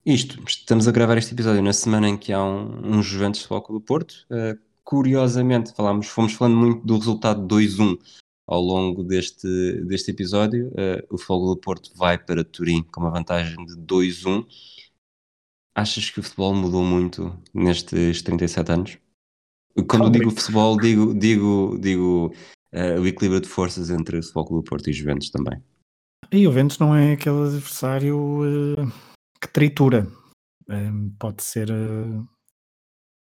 Isto, 0.07 0.43
estamos 0.47 0.89
a 0.89 0.93
gravar 0.93 1.19
este 1.19 1.35
episódio 1.35 1.63
na 1.63 1.75
semana 1.75 2.09
em 2.09 2.17
que 2.17 2.33
há 2.33 2.43
um, 2.43 2.97
um 2.97 3.03
Juventus 3.03 3.43
Foco 3.43 3.75
do 3.75 3.81
Porto. 3.83 4.27
Uh, 4.31 4.59
curiosamente, 4.83 5.75
falámos, 5.75 6.07
fomos 6.07 6.33
falando 6.33 6.57
muito 6.57 6.87
do 6.87 6.97
resultado 6.97 7.47
2-1 7.47 7.99
ao 8.49 8.63
longo 8.63 9.05
deste, 9.05 9.47
deste 9.83 10.11
episódio. 10.11 10.69
Uh, 10.69 11.15
o 11.15 11.19
Fogo 11.19 11.55
do 11.55 11.61
Porto 11.61 11.93
vai 11.95 12.17
para 12.17 12.43
Turim 12.43 12.83
com 12.83 13.03
uma 13.03 13.11
vantagem 13.11 13.63
de 13.67 13.77
2-1. 13.77 14.47
Achas 15.75 16.09
que 16.09 16.19
o 16.19 16.23
futebol 16.23 16.55
mudou 16.55 16.83
muito 16.83 17.39
nestes 17.53 18.23
37 18.23 18.73
anos? 18.73 18.99
Quando 19.87 20.11
digo 20.11 20.31
futebol, 20.31 20.79
digo, 20.79 21.15
digo, 21.15 21.79
digo 21.79 22.33
uh, 22.73 23.01
o 23.01 23.07
equilíbrio 23.07 23.43
de 23.43 23.49
forças 23.49 23.91
entre 23.91 24.19
o 24.19 24.23
Futebol 24.23 24.63
do 24.63 24.65
Porto 24.65 24.89
e 24.89 24.93
Juventus 24.93 25.31
também. 25.31 25.63
E 26.33 26.39
o 26.39 26.51
Juventus 26.51 26.79
não 26.79 26.97
é 26.97 27.13
aquele 27.13 27.43
adversário 27.43 28.19
uh, 28.19 28.93
que 29.41 29.53
tritura. 29.53 30.11
pode 31.19 31.45
ser 31.45 31.69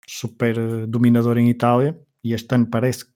super 0.08 0.86
dominador 0.88 1.38
em 1.38 1.48
Itália 1.48 1.96
e 2.24 2.32
este 2.32 2.52
ano 2.54 2.66
parece, 2.66 3.06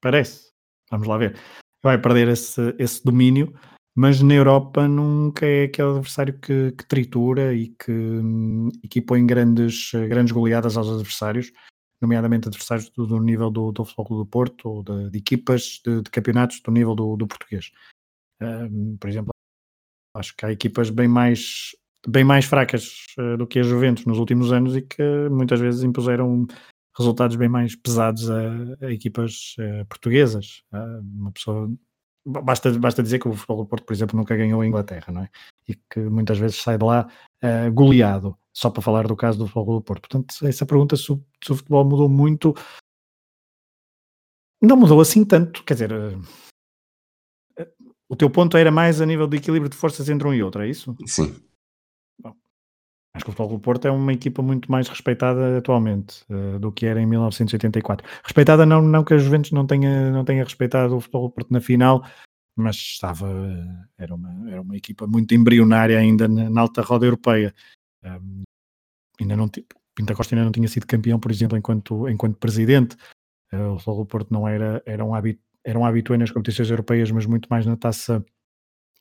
parece 0.00 0.51
vamos 0.92 1.08
lá 1.08 1.16
ver, 1.16 1.36
vai 1.82 1.98
perder 2.00 2.28
esse, 2.28 2.74
esse 2.78 3.02
domínio, 3.04 3.52
mas 3.94 4.22
na 4.22 4.34
Europa 4.34 4.86
nunca 4.86 5.44
é 5.44 5.64
aquele 5.64 5.88
adversário 5.88 6.38
que, 6.38 6.72
que 6.72 6.86
tritura 6.86 7.52
e 7.54 7.68
que, 7.68 7.92
e 8.82 8.88
que 8.88 9.00
põe 9.00 9.26
grandes, 9.26 9.90
grandes 10.08 10.32
goleadas 10.32 10.76
aos 10.76 10.88
adversários, 10.88 11.50
nomeadamente 12.00 12.48
adversários 12.48 12.88
do, 12.90 13.06
do 13.06 13.20
nível 13.20 13.50
do, 13.50 13.72
do 13.72 13.84
Futebol 13.84 14.18
do 14.18 14.26
Porto 14.26 14.68
ou 14.68 14.82
de, 14.82 15.10
de 15.10 15.18
equipas 15.18 15.80
de, 15.84 16.02
de, 16.02 16.10
campeonatos 16.10 16.60
do 16.60 16.70
nível 16.70 16.94
do, 16.94 17.16
do 17.16 17.26
português. 17.26 17.70
Por 19.00 19.08
exemplo, 19.08 19.30
acho 20.16 20.36
que 20.36 20.44
há 20.44 20.52
equipas 20.52 20.90
bem 20.90 21.08
mais 21.08 21.74
bem 22.06 22.24
mais 22.24 22.44
fracas 22.44 23.06
uh, 23.16 23.36
do 23.36 23.46
que 23.46 23.60
a 23.60 23.62
Juventus 23.62 24.04
nos 24.04 24.18
últimos 24.18 24.52
anos 24.52 24.74
e 24.74 24.82
que 24.82 25.28
muitas 25.30 25.60
vezes 25.60 25.84
impuseram 25.84 26.46
resultados 26.96 27.36
bem 27.36 27.48
mais 27.48 27.74
pesados 27.74 28.30
a, 28.30 28.86
a 28.86 28.92
equipas 28.92 29.56
uh, 29.58 29.86
portuguesas. 29.86 30.62
Uh, 30.72 31.00
uma 31.00 31.32
pessoa 31.32 31.70
basta, 32.24 32.70
basta 32.78 33.02
dizer 33.02 33.18
que 33.18 33.28
o 33.28 33.32
futebol 33.34 33.64
do 33.64 33.66
Porto, 33.66 33.84
por 33.84 33.92
exemplo, 33.92 34.16
nunca 34.16 34.36
ganhou 34.36 34.60
a 34.60 34.66
Inglaterra, 34.66 35.12
não 35.12 35.22
é? 35.22 35.30
E 35.68 35.74
que 35.74 36.00
muitas 36.00 36.38
vezes 36.38 36.56
sai 36.56 36.78
de 36.78 36.84
lá 36.84 37.08
uh, 37.42 37.72
goleado, 37.72 38.36
só 38.52 38.70
para 38.70 38.82
falar 38.82 39.06
do 39.06 39.16
caso 39.16 39.38
do 39.38 39.46
futebol 39.46 39.76
do 39.78 39.82
Porto. 39.82 40.08
Portanto, 40.08 40.46
essa 40.46 40.66
pergunta 40.66 40.96
se 40.96 41.12
o, 41.12 41.24
se 41.42 41.52
o 41.52 41.56
futebol 41.56 41.84
mudou 41.84 42.08
muito, 42.08 42.54
não 44.60 44.76
mudou 44.76 45.00
assim 45.00 45.24
tanto, 45.24 45.64
quer 45.64 45.74
dizer. 45.74 45.92
O 48.08 48.16
teu 48.16 48.28
ponto 48.28 48.56
era 48.56 48.70
mais 48.70 49.00
a 49.00 49.06
nível 49.06 49.26
de 49.26 49.38
equilíbrio 49.38 49.70
de 49.70 49.76
forças 49.76 50.08
entre 50.08 50.28
um 50.28 50.34
e 50.34 50.42
outro, 50.42 50.62
é 50.62 50.68
isso? 50.68 50.94
Sim. 51.06 51.34
Acho 53.14 53.26
que 53.26 53.30
o 53.30 53.32
Futebol 53.32 53.58
do 53.58 53.62
Porto 53.62 53.86
é 53.86 53.90
uma 53.90 54.12
equipa 54.12 54.42
muito 54.42 54.70
mais 54.70 54.88
respeitada 54.88 55.58
atualmente 55.58 56.24
uh, 56.30 56.58
do 56.58 56.72
que 56.72 56.86
era 56.86 57.00
em 57.00 57.06
1984. 57.06 58.06
Respeitada 58.24 58.64
não, 58.64 58.80
não 58.80 59.04
que 59.04 59.12
a 59.12 59.18
Juventus 59.18 59.52
não 59.52 59.66
tenha, 59.66 60.10
não 60.10 60.24
tenha 60.24 60.42
respeitado 60.42 60.96
o 60.96 61.00
Futebol 61.00 61.28
do 61.28 61.34
Porto 61.34 61.50
na 61.50 61.60
final, 61.60 62.04
mas 62.56 62.76
estava, 62.76 63.28
era 63.98 64.14
uma, 64.14 64.50
era 64.50 64.62
uma 64.62 64.76
equipa 64.76 65.06
muito 65.06 65.34
embrionária 65.34 65.98
ainda 65.98 66.26
na, 66.26 66.48
na 66.48 66.60
alta 66.62 66.80
roda 66.80 67.04
europeia. 67.04 67.54
Um, 68.02 68.42
ainda 69.20 69.36
não, 69.36 69.48
Pinta 69.94 70.14
Costa 70.14 70.34
ainda 70.34 70.46
não 70.46 70.52
tinha 70.52 70.68
sido 70.68 70.86
campeão, 70.86 71.20
por 71.20 71.30
exemplo, 71.30 71.58
enquanto, 71.58 72.08
enquanto 72.08 72.38
presidente. 72.38 72.96
Uh, 73.52 73.74
o 73.74 73.78
Futebol 73.78 74.04
do 74.04 74.06
Porto 74.06 74.30
não 74.32 74.48
era, 74.48 74.82
era 74.86 75.04
um 75.04 75.14
hábito 75.14 75.40
era 75.64 75.78
um 75.78 76.18
nas 76.18 76.30
competições 76.30 76.70
europeias, 76.70 77.10
mas 77.10 77.24
muito 77.26 77.46
mais 77.48 77.64
na 77.64 77.76
taça 77.76 78.24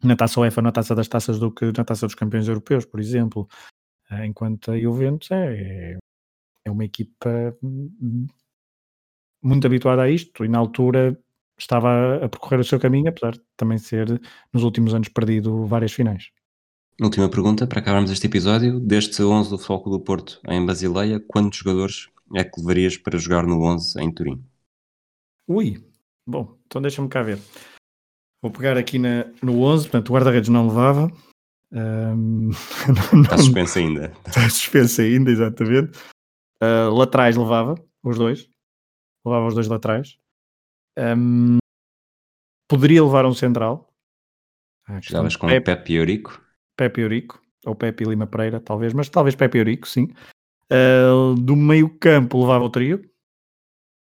na 0.03 0.15
taça 0.15 0.39
UEFA, 0.39 0.61
na 0.61 0.71
taça 0.71 0.95
das 0.95 1.07
taças 1.07 1.39
do 1.39 1.51
que 1.51 1.65
na 1.77 1.83
taça 1.83 2.05
dos 2.05 2.15
campeões 2.15 2.47
europeus, 2.47 2.85
por 2.85 2.99
exemplo. 2.99 3.47
Enquanto 4.25 4.71
a 4.71 4.79
Juventus 4.79 5.31
é, 5.31 5.97
é 6.65 6.71
uma 6.71 6.83
equipa 6.83 7.55
muito 9.41 9.65
habituada 9.65 10.03
a 10.03 10.09
isto 10.09 10.43
e 10.43 10.49
na 10.49 10.57
altura 10.57 11.17
estava 11.57 12.17
a 12.17 12.29
percorrer 12.29 12.59
o 12.59 12.63
seu 12.63 12.79
caminho, 12.79 13.09
apesar 13.09 13.33
de 13.33 13.41
também 13.55 13.77
ser 13.77 14.21
nos 14.51 14.63
últimos 14.63 14.93
anos 14.93 15.07
perdido 15.09 15.65
várias 15.65 15.93
finais. 15.93 16.29
Última 17.01 17.29
pergunta 17.29 17.65
para 17.65 17.79
acabarmos 17.79 18.11
este 18.11 18.27
episódio. 18.27 18.79
Deste 18.79 19.23
11 19.23 19.49
do 19.49 19.57
Foco 19.57 19.89
do 19.89 19.99
Porto 19.99 20.39
em 20.47 20.63
Basileia, 20.65 21.19
quantos 21.19 21.59
jogadores 21.59 22.09
é 22.35 22.43
que 22.43 22.59
levarias 22.59 22.97
para 22.97 23.17
jogar 23.17 23.45
no 23.45 23.63
11 23.63 24.01
em 24.01 24.11
Turim? 24.11 24.43
Ui, 25.47 25.83
bom, 26.27 26.57
então 26.65 26.81
deixa-me 26.81 27.09
cá 27.09 27.23
ver. 27.23 27.39
Vou 28.41 28.51
pegar 28.51 28.77
aqui 28.77 28.99
na, 28.99 29.25
no 29.41 29.61
11, 29.61 29.83
portanto 29.83 30.09
o 30.09 30.13
guarda-redes 30.13 30.49
não 30.49 30.67
levava, 30.67 31.11
Um, 31.73 32.49
está 32.49 33.38
suspenso 33.39 33.80
ainda. 33.80 34.14
Está 34.26 34.49
suspenso 34.49 35.02
ainda, 35.02 35.31
exatamente. 35.31 35.98
Uh, 36.61 36.93
laterais 36.93 37.35
levava, 37.35 37.76
os 38.03 38.18
dois. 38.18 38.49
Levava 39.26 39.48
os 39.48 39.53
dois 39.53 39.68
laterais. 39.68 40.18
Um, 40.98 41.57
poderia 42.68 43.03
levar 43.03 43.26
um 43.26 43.34
central. 43.34 43.91
Jogavas 45.02 45.35
com 45.35 45.48
Pepe, 45.48 45.65
Pepe 45.65 45.93
Eurico. 45.93 46.41
Pepe 46.76 47.02
Eurico, 47.02 47.41
ou 47.65 47.76
Pepe 47.76 48.03
Lima 48.03 48.27
Pereira, 48.27 48.60
talvez, 48.60 48.93
mas 48.93 49.07
talvez 49.10 49.35
Pepe 49.35 49.60
Eurico, 49.60 49.88
sim. 49.88 50.10
Uh, 50.72 51.35
do 51.35 51.56
meio 51.56 51.89
campo 51.99 52.41
levava 52.41 52.65
o 52.65 52.69
trio, 52.69 53.02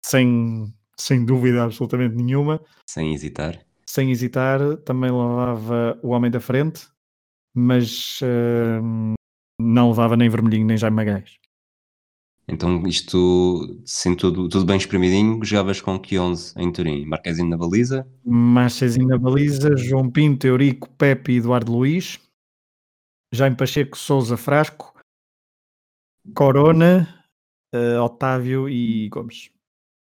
sem, 0.05 0.73
sem 0.97 1.25
dúvida 1.25 1.63
absolutamente 1.63 2.15
nenhuma. 2.15 2.61
Sem 2.85 3.13
hesitar. 3.13 3.59
Sem 3.85 4.11
hesitar, 4.11 4.59
também 4.85 5.09
levava 5.09 5.99
o 6.03 6.09
homem 6.09 6.29
da 6.29 6.39
frente, 6.39 6.87
mas 7.55 8.19
uh, 8.21 9.13
não 9.59 9.89
levava 9.89 10.15
nem 10.15 10.29
Vermelhinho 10.29 10.65
nem 10.65 10.77
Jaime 10.77 10.95
Magalhães. 10.95 11.39
Então, 12.51 12.87
isto, 12.87 13.79
sem 13.85 14.15
tudo, 14.15 14.49
tudo 14.49 14.65
bem 14.65 14.77
espremidinho, 14.77 15.43
jogavas 15.45 15.79
com 15.79 15.99
que 15.99 16.17
11 16.17 16.53
em 16.57 16.71
Turim? 16.71 17.05
Marquezinho 17.05 17.47
na 17.47 17.57
baliza? 17.57 18.07
Marquezinho 18.25 19.07
na 19.07 19.19
baliza, 19.19 19.77
João 19.77 20.09
Pinto, 20.09 20.47
Eurico, 20.47 20.89
Pepe 20.97 21.33
e 21.33 21.37
Eduardo 21.37 21.71
Luiz, 21.71 22.19
Jaime 23.31 23.55
Pacheco, 23.55 23.95
Souza 23.95 24.35
Frasco, 24.35 24.99
Corona, 26.33 27.23
uh, 27.75 28.01
Otávio 28.01 28.67
e 28.67 29.07
Gomes. 29.09 29.51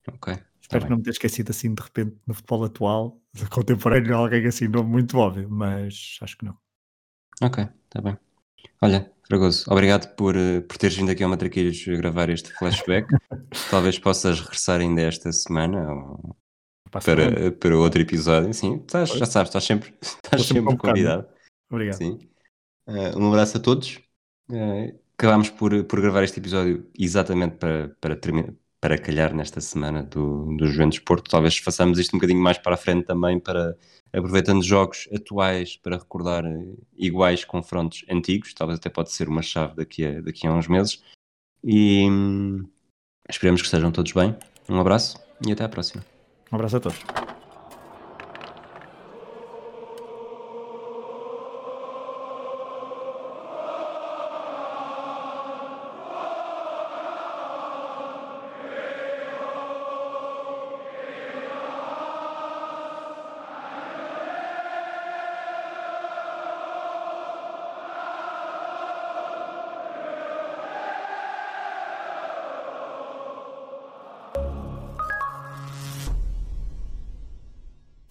Ok. 0.07 0.38
Espero 0.61 0.84
tá 0.84 0.89
não 0.89 0.97
me 0.97 1.03
ter 1.03 1.11
esquecido 1.11 1.49
assim 1.49 1.73
de 1.73 1.81
repente 1.81 2.18
no 2.27 2.35
futebol 2.35 2.65
atual, 2.65 3.22
contemporâneo, 3.49 4.15
alguém 4.15 4.45
assim, 4.45 4.68
não 4.68 4.84
muito 4.84 5.18
óbvio, 5.18 5.49
mas 5.49 6.19
acho 6.22 6.38
que 6.38 6.45
não. 6.45 6.55
Ok, 7.41 7.68
está 7.85 8.01
bem. 8.01 8.18
Olha, 8.81 9.11
Fragoso, 9.27 9.65
obrigado 9.69 10.15
por, 10.15 10.35
eh, 10.35 10.61
por 10.61 10.77
teres 10.77 10.95
vindo 10.95 11.11
aqui 11.11 11.22
ao 11.22 11.30
Matraquilhos 11.30 11.84
gravar 11.85 12.30
este 12.30 12.51
flashback. 12.53 13.07
Talvez 13.69 13.99
possas 13.99 14.39
regressar 14.39 14.80
ainda 14.80 15.01
esta 15.01 15.31
semana 15.31 15.91
ou 15.91 16.35
para, 16.89 17.51
para 17.51 17.77
outro 17.77 18.01
episódio. 18.01 18.53
Sim, 18.53 18.77
estás, 18.77 19.09
já 19.09 19.26
sabes, 19.26 19.49
estás 19.49 19.65
sempre, 19.65 19.93
estás 20.01 20.45
sempre, 20.45 20.64
sempre 20.64 20.77
convidado. 20.77 21.27
Obrigado. 21.69 21.97
Sim. 21.97 22.19
Uh, 22.88 23.19
um 23.19 23.27
abraço 23.27 23.57
a 23.57 23.59
todos. 23.59 23.99
Uh, 24.49 24.97
acabámos 25.18 25.49
por, 25.49 25.84
por 25.84 26.01
gravar 26.01 26.23
este 26.23 26.39
episódio 26.39 26.89
exatamente 26.97 27.57
para, 27.57 27.89
para, 27.99 28.15
terminar, 28.15 28.53
para 28.79 28.97
calhar 28.97 29.33
nesta 29.33 29.59
semana 29.59 30.03
do, 30.03 30.55
do 30.57 30.67
Juventus 30.67 30.99
Porto. 30.99 31.29
Talvez 31.29 31.57
façamos 31.57 31.99
isto 31.99 32.15
um 32.15 32.19
bocadinho 32.19 32.41
mais 32.41 32.57
para 32.57 32.75
a 32.75 32.77
frente 32.77 33.05
também 33.05 33.39
para 33.39 33.75
aproveitando 34.13 34.63
jogos 34.63 35.07
atuais 35.13 35.77
para 35.77 35.97
recordar 35.97 36.45
eh, 36.45 36.73
iguais 36.95 37.43
confrontos 37.43 38.05
antigos, 38.09 38.53
talvez 38.53 38.79
até 38.79 38.89
pode 38.89 39.11
ser 39.11 39.27
uma 39.27 39.41
chave 39.41 39.75
daqui 39.75 40.05
a, 40.05 40.21
daqui 40.21 40.47
a 40.47 40.53
uns 40.53 40.67
meses. 40.67 41.03
E 41.63 42.07
hum, 42.09 42.65
esperemos 43.29 43.61
que 43.61 43.67
estejam 43.67 43.91
todos 43.91 44.11
bem. 44.11 44.35
Um 44.69 44.79
abraço 44.79 45.19
e 45.45 45.51
até 45.51 45.63
à 45.63 45.69
próxima. 45.69 46.05
Um 46.51 46.55
abraço 46.55 46.77
a 46.77 46.79
todos. 46.79 47.26